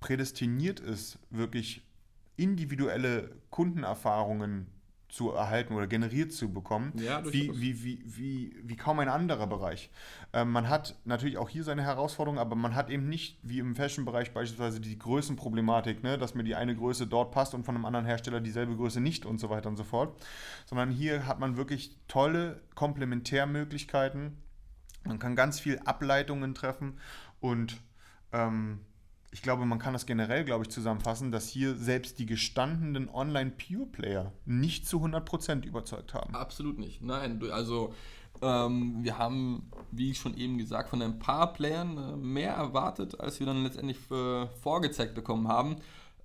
prädestiniert 0.00 0.80
ist, 0.80 1.18
wirklich 1.30 1.82
individuelle 2.36 3.30
Kundenerfahrungen 3.50 4.66
zu 5.08 5.30
erhalten 5.30 5.74
oder 5.74 5.86
generiert 5.86 6.32
zu 6.32 6.52
bekommen, 6.52 6.92
Ja, 6.96 7.24
wie, 7.24 7.50
wie, 7.58 7.82
wie, 7.82 8.02
wie, 8.04 8.56
wie 8.62 8.76
kaum 8.76 8.98
ein 8.98 9.08
anderer 9.08 9.46
Bereich. 9.46 9.90
Ähm, 10.34 10.52
man 10.52 10.68
hat 10.68 10.96
natürlich 11.06 11.38
auch 11.38 11.48
hier 11.48 11.64
seine 11.64 11.82
Herausforderungen, 11.82 12.38
aber 12.38 12.56
man 12.56 12.74
hat 12.74 12.90
eben 12.90 13.08
nicht, 13.08 13.38
wie 13.42 13.58
im 13.58 13.74
Fashion-Bereich 13.74 14.32
beispielsweise, 14.32 14.80
die 14.80 14.98
Größenproblematik, 14.98 16.02
ne? 16.02 16.18
dass 16.18 16.34
mir 16.34 16.44
die 16.44 16.54
eine 16.54 16.76
Größe 16.76 17.06
dort 17.06 17.32
passt 17.32 17.54
und 17.54 17.64
von 17.64 17.74
einem 17.74 17.86
anderen 17.86 18.04
Hersteller 18.04 18.40
dieselbe 18.40 18.76
Größe 18.76 19.00
nicht 19.00 19.24
und 19.24 19.38
so 19.38 19.48
weiter 19.48 19.70
und 19.70 19.76
so 19.76 19.84
fort. 19.84 20.14
Sondern 20.66 20.90
hier 20.90 21.26
hat 21.26 21.40
man 21.40 21.56
wirklich 21.56 21.96
tolle 22.06 22.60
Komplementärmöglichkeiten. 22.74 24.36
Man 25.04 25.18
kann 25.18 25.36
ganz 25.36 25.58
viel 25.58 25.78
Ableitungen 25.86 26.54
treffen 26.54 26.98
und 27.40 27.78
ähm, 28.32 28.80
ich 29.30 29.42
glaube, 29.42 29.66
man 29.66 29.78
kann 29.78 29.92
das 29.92 30.06
generell, 30.06 30.44
glaube 30.44 30.64
ich, 30.64 30.70
zusammenfassen, 30.70 31.30
dass 31.30 31.48
hier 31.48 31.74
selbst 31.76 32.18
die 32.18 32.26
gestandenen 32.26 33.08
Online-Pure-Player 33.08 34.32
nicht 34.46 34.86
zu 34.86 35.04
100% 35.04 35.64
überzeugt 35.64 36.14
haben. 36.14 36.34
Absolut 36.34 36.78
nicht. 36.78 37.02
Nein, 37.02 37.42
also 37.50 37.92
ähm, 38.40 38.98
wir 39.02 39.18
haben, 39.18 39.70
wie 39.90 40.14
schon 40.14 40.36
eben 40.36 40.58
gesagt, 40.58 40.90
von 40.90 41.02
ein 41.02 41.18
paar 41.18 41.52
Playern 41.52 41.98
äh, 41.98 42.16
mehr 42.16 42.52
erwartet, 42.52 43.20
als 43.20 43.38
wir 43.40 43.46
dann 43.46 43.64
letztendlich 43.64 43.98
äh, 44.10 44.46
vorgezeigt 44.62 45.14
bekommen 45.14 45.48
haben. 45.48 45.76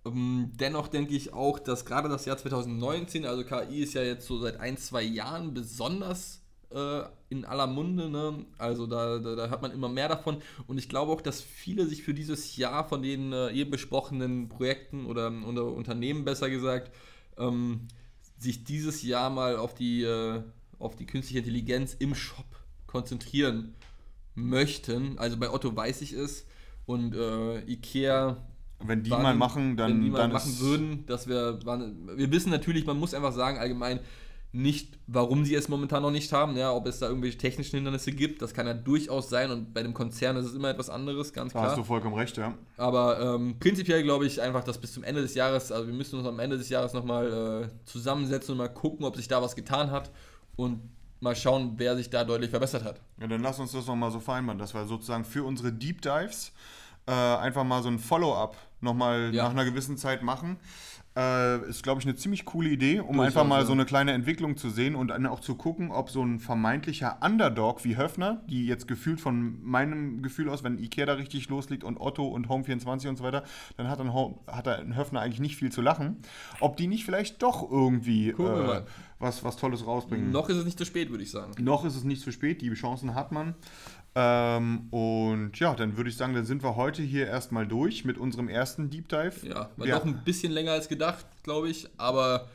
Ähm, 0.05 0.51
dennoch 0.55 0.87
denke 0.87 1.13
ich 1.13 1.33
auch, 1.33 1.59
dass 1.59 1.85
gerade 1.85 2.09
das 2.09 2.25
Jahr 2.25 2.37
2019, 2.37 3.25
also 3.25 3.43
KI 3.43 3.83
ist 3.83 3.93
ja 3.93 4.03
jetzt 4.03 4.27
so 4.27 4.39
seit 4.39 4.59
ein, 4.59 4.77
zwei 4.77 5.03
Jahren 5.03 5.53
besonders 5.53 6.42
äh, 6.73 7.03
in 7.29 7.45
aller 7.45 7.67
Munde, 7.67 8.09
ne? 8.09 8.45
also 8.57 8.85
da, 8.87 9.19
da, 9.19 9.35
da 9.35 9.47
hört 9.47 9.61
man 9.61 9.71
immer 9.71 9.89
mehr 9.89 10.07
davon 10.07 10.37
und 10.67 10.77
ich 10.77 10.89
glaube 10.89 11.11
auch, 11.11 11.21
dass 11.21 11.41
viele 11.41 11.85
sich 11.87 12.03
für 12.03 12.13
dieses 12.13 12.55
Jahr 12.57 12.87
von 12.87 13.01
den 13.01 13.33
äh, 13.33 13.51
eben 13.51 13.71
besprochenen 13.71 14.49
Projekten 14.49 15.05
oder, 15.05 15.31
oder 15.47 15.65
Unternehmen 15.65 16.25
besser 16.25 16.49
gesagt, 16.49 16.91
ähm, 17.37 17.87
sich 18.37 18.63
dieses 18.63 19.01
Jahr 19.03 19.29
mal 19.29 19.57
auf 19.57 19.73
die, 19.73 20.03
äh, 20.03 20.41
auf 20.79 20.95
die 20.95 21.05
künstliche 21.05 21.39
Intelligenz 21.39 21.95
im 21.99 22.13
Shop 22.15 22.45
konzentrieren 22.87 23.73
möchten. 24.35 25.17
Also 25.17 25.37
bei 25.37 25.49
Otto 25.51 25.75
weiß 25.75 26.01
ich 26.01 26.13
es 26.13 26.45
und 26.85 27.15
äh, 27.15 27.59
Ikea 27.71 28.37
Wenn 28.79 29.03
die 29.03 29.11
waren- 29.11 29.23
mal 29.23 29.35
machen, 29.35 29.77
dann, 29.77 29.91
wenn 29.91 30.01
die 30.03 30.09
mal 30.09 30.17
dann 30.17 30.31
machen 30.33 30.59
würden, 30.59 31.05
dass 31.05 31.27
wir, 31.27 31.59
waren- 31.65 32.09
wir 32.17 32.31
wissen 32.31 32.49
natürlich, 32.49 32.85
man 32.85 32.99
muss 32.99 33.13
einfach 33.13 33.33
sagen, 33.33 33.57
allgemein 33.57 33.99
nicht, 34.55 34.99
warum 35.07 35.45
sie 35.45 35.55
es 35.55 35.67
momentan 35.67 36.03
noch 36.03 36.11
nicht 36.11 36.31
haben, 36.31 36.55
ja, 36.55 36.71
ob 36.71 36.85
es 36.85 36.99
da 36.99 37.07
irgendwelche 37.07 37.39
technischen 37.39 37.75
Hindernisse 37.75 38.11
gibt, 38.11 38.41
das 38.43 38.53
kann 38.53 38.67
ja 38.67 38.75
durchaus 38.75 39.27
sein 39.27 39.49
und 39.49 39.73
bei 39.73 39.81
dem 39.81 39.95
Konzern 39.95 40.37
ist 40.37 40.45
es 40.45 40.53
immer 40.53 40.69
etwas 40.69 40.91
anderes, 40.91 41.33
ganz 41.33 41.53
da 41.53 41.61
hast 41.61 41.71
du 41.71 41.75
klar. 41.77 41.85
vollkommen 41.85 42.13
recht, 42.15 42.37
ja. 42.37 42.53
Aber 42.77 43.19
ähm, 43.19 43.57
prinzipiell 43.59 44.03
glaube 44.03 44.27
ich 44.27 44.39
einfach, 44.39 44.63
dass 44.63 44.77
bis 44.77 44.93
zum 44.93 45.03
Ende 45.03 45.21
des 45.23 45.33
Jahres, 45.33 45.71
also 45.71 45.87
wir 45.87 45.93
müssen 45.93 46.19
uns 46.19 46.27
am 46.27 46.39
Ende 46.39 46.59
des 46.59 46.69
Jahres 46.69 46.93
nochmal 46.93 47.71
äh, 47.73 47.85
zusammensetzen 47.85 48.51
und 48.51 48.59
mal 48.59 48.67
gucken, 48.67 49.05
ob 49.05 49.15
sich 49.15 49.27
da 49.27 49.41
was 49.41 49.55
getan 49.55 49.89
hat 49.89 50.11
und 50.55 50.81
mal 51.19 51.35
schauen, 51.35 51.73
wer 51.77 51.95
sich 51.95 52.11
da 52.11 52.23
deutlich 52.23 52.51
verbessert 52.51 52.83
hat. 52.83 53.01
Ja, 53.19 53.25
dann 53.25 53.41
lass 53.41 53.59
uns 53.59 53.71
das 53.71 53.87
nochmal 53.87 54.11
so 54.11 54.19
vereinbaren, 54.19 54.59
dass 54.59 54.75
wir 54.75 54.85
sozusagen 54.85 55.25
für 55.25 55.43
unsere 55.43 55.73
Deep 55.73 56.01
Dives 56.03 56.51
äh, 57.07 57.11
einfach 57.11 57.63
mal 57.63 57.81
so 57.81 57.89
ein 57.89 57.97
Follow-up 57.97 58.55
nochmal 58.81 59.33
Ja. 59.33 59.43
nach 59.45 59.51
einer 59.51 59.65
gewissen 59.65 59.97
Zeit 59.97 60.21
machen. 60.21 60.57
Äh, 61.15 61.69
ist, 61.69 61.83
glaube 61.83 62.01
ich, 62.01 62.07
eine 62.07 62.15
ziemlich 62.15 62.43
coole 62.43 62.69
Idee, 62.69 62.99
um 62.99 63.17
Durchaus, 63.17 63.25
einfach 63.27 63.45
mal 63.45 63.65
so 63.67 63.71
eine 63.71 63.85
kleine 63.85 64.13
Entwicklung 64.13 64.57
zu 64.57 64.71
sehen 64.71 64.95
und 64.95 65.09
dann 65.09 65.27
auch 65.27 65.41
zu 65.41 65.53
gucken, 65.53 65.91
ob 65.91 66.09
so 66.09 66.23
ein 66.23 66.39
vermeintlicher 66.39 67.19
Underdog 67.21 67.83
wie 67.83 67.97
Höfner, 67.97 68.41
die 68.49 68.65
jetzt 68.65 68.87
gefühlt 68.87 69.21
von 69.21 69.63
meinem 69.63 70.23
Gefühl 70.23 70.49
aus, 70.49 70.63
wenn 70.63 70.79
Ikea 70.79 71.05
da 71.05 71.13
richtig 71.13 71.49
loslegt 71.49 71.83
und 71.83 71.99
Otto 71.99 72.25
und 72.25 72.47
Home24 72.47 73.09
und 73.09 73.17
so 73.17 73.23
weiter, 73.23 73.43
dann 73.77 73.89
hat 73.89 74.01
ein, 74.01 74.11
Home, 74.11 74.39
hat 74.47 74.67
ein 74.67 74.95
Höfner 74.95 75.21
eigentlich 75.21 75.39
nicht 75.39 75.55
viel 75.55 75.71
zu 75.71 75.81
lachen. 75.81 76.17
Ob 76.59 76.77
die 76.77 76.87
nicht 76.87 77.05
vielleicht 77.05 77.43
doch 77.43 77.69
irgendwie 77.69 78.29
äh, 78.29 78.81
was, 79.19 79.43
was 79.43 79.55
Tolles 79.55 79.85
rausbringen. 79.85 80.31
Noch 80.31 80.49
ist 80.49 80.57
es 80.57 80.65
nicht 80.65 80.79
zu 80.79 80.85
spät, 80.85 81.11
würde 81.11 81.23
ich 81.23 81.31
sagen. 81.31 81.53
Noch 81.63 81.85
ist 81.85 81.95
es 81.95 82.03
nicht 82.03 82.23
zu 82.23 82.31
spät, 82.31 82.61
die 82.61 82.73
Chancen 82.73 83.13
hat 83.13 83.31
man. 83.31 83.53
Ähm, 84.15 84.87
und 84.91 85.59
ja, 85.59 85.73
dann 85.73 85.97
würde 85.97 86.09
ich 86.09 86.17
sagen, 86.17 86.33
dann 86.35 86.45
sind 86.45 86.61
wir 86.63 86.75
heute 86.75 87.01
hier 87.01 87.27
erstmal 87.27 87.65
durch 87.67 88.05
mit 88.05 88.17
unserem 88.17 88.47
ersten 88.47 88.89
Deep 88.89 89.09
Dive. 89.09 89.33
Ja, 89.47 89.69
war 89.75 89.87
Ja. 89.87 89.97
doch 89.97 90.05
ein 90.05 90.23
bisschen 90.23 90.51
länger 90.51 90.71
als 90.73 90.87
gedacht, 90.87 91.25
glaube 91.43 91.69
ich, 91.69 91.87
aber 91.97 92.47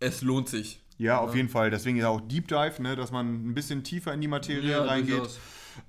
es 0.00 0.22
lohnt 0.22 0.48
sich. 0.48 0.80
Ja, 0.98 1.18
auf 1.18 1.34
jeden 1.34 1.48
Fall. 1.48 1.70
Deswegen 1.70 1.96
ja 1.96 2.08
auch 2.08 2.20
Deep 2.20 2.48
Dive, 2.48 2.80
ne, 2.80 2.96
dass 2.96 3.10
man 3.10 3.50
ein 3.50 3.54
bisschen 3.54 3.82
tiefer 3.84 4.12
in 4.14 4.20
die 4.20 4.28
Materie 4.28 4.86
reingeht. 4.86 5.18
durchaus. 5.18 5.38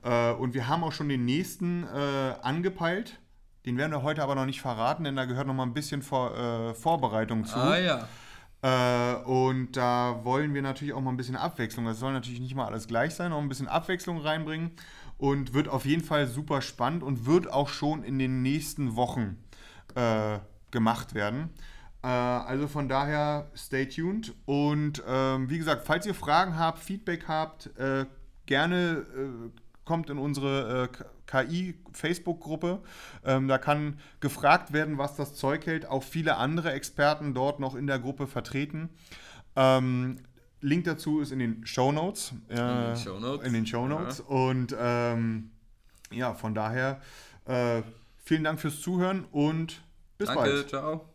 Äh, 0.02 0.32
und 0.34 0.54
wir 0.54 0.68
haben 0.68 0.84
auch 0.84 0.92
schon 0.92 1.08
den 1.10 1.24
nächsten 1.26 1.84
äh, 1.84 2.34
angepeilt. 2.42 3.20
Den 3.66 3.78
werden 3.78 3.92
wir 3.92 4.02
heute 4.02 4.24
aber 4.24 4.36
noch 4.36 4.46
nicht 4.46 4.60
verraten, 4.62 5.04
denn 5.06 5.16
da 5.16 5.26
gehört 5.26 5.48
noch 5.48 5.54
mal 5.54 5.64
ein 5.64 5.74
bisschen 5.74 6.02
Vor 6.02 6.36
äh, 6.38 6.74
Vorbereitung 6.74 7.46
zu. 7.46 7.56
Ah 7.58 7.78
ja. 7.78 8.08
Äh, 8.62 9.16
und 9.26 9.74
da 9.74 10.22
wollen 10.24 10.54
wir 10.54 10.62
natürlich 10.62 10.94
auch 10.94 11.02
mal 11.02 11.12
ein 11.12 11.18
bisschen 11.18 11.36
Abwechslung. 11.36 11.86
Das 11.86 12.00
soll 12.00 12.14
natürlich 12.14 12.40
nicht 12.40 12.56
mal 12.56 12.66
alles 12.66 12.88
gleich 12.88 13.14
sein, 13.14 13.34
auch 13.34 13.42
ein 13.42 13.50
bisschen 13.50 13.68
Abwechslung 13.68 14.20
reinbringen. 14.20 14.72
Und 15.18 15.54
wird 15.54 15.68
auf 15.68 15.86
jeden 15.86 16.04
Fall 16.04 16.28
super 16.28 16.62
spannend 16.62 17.04
und 17.04 17.26
wird 17.26 17.52
auch 17.52 17.70
schon 17.70 18.04
in 18.04 18.20
den 18.20 18.42
nächsten 18.42 18.96
Wochen 18.96 19.38
äh, 19.96 20.40
gemacht 20.72 21.14
werden. 21.14 21.50
Äh, 22.04 22.08
also 22.08 22.68
von 22.68 22.90
daher, 22.90 23.50
stay 23.56 23.88
tuned. 23.88 24.34
Und 24.46 25.02
ähm, 25.08 25.50
wie 25.50 25.58
gesagt, 25.58 25.86
falls 25.86 26.06
ihr 26.06 26.16
Fragen 26.16 26.58
habt, 26.58 26.80
Feedback 26.80 27.28
habt, 27.28 27.68
äh, 27.78 28.06
gerne 28.46 29.06
äh, 29.16 29.60
kommt 29.86 30.10
in 30.10 30.18
unsere 30.18 30.90
äh, 30.90 31.04
KI-Facebook-Gruppe. 31.28 32.82
Ähm, 33.26 33.48
da 33.48 33.58
kann 33.58 34.00
gefragt 34.20 34.74
werden, 34.74 34.98
was 34.98 35.16
das 35.16 35.36
Zeug 35.36 35.66
hält. 35.66 35.86
Auch 35.86 36.04
viele 36.04 36.38
andere 36.38 36.72
Experten 36.72 37.34
dort 37.34 37.60
noch 37.60 37.76
in 37.76 37.88
der 37.88 38.00
Gruppe 38.00 38.28
vertreten. 38.28 38.90
Ähm, 39.56 40.20
Link 40.64 40.86
dazu 40.86 41.20
ist 41.20 41.32
in 41.32 41.40
den 41.40 41.66
Show 41.66 41.92
Notes. 41.92 42.34
Äh, 42.48 42.56
den. 42.56 43.46
In 43.46 43.54
den 43.54 43.66
Show 43.68 43.88
Notes. 43.88 44.22
Und 44.22 44.76
ähm, 44.80 45.52
ja, 46.12 46.34
von 46.34 46.56
daher 46.56 47.02
äh, 47.46 47.82
vielen 48.24 48.44
Dank 48.44 48.60
fürs 48.60 48.82
Zuhören 48.82 49.26
und 49.32 49.82
bis 50.18 50.28
Danke, 50.28 50.42
bald. 50.42 50.70
ciao. 50.70 51.13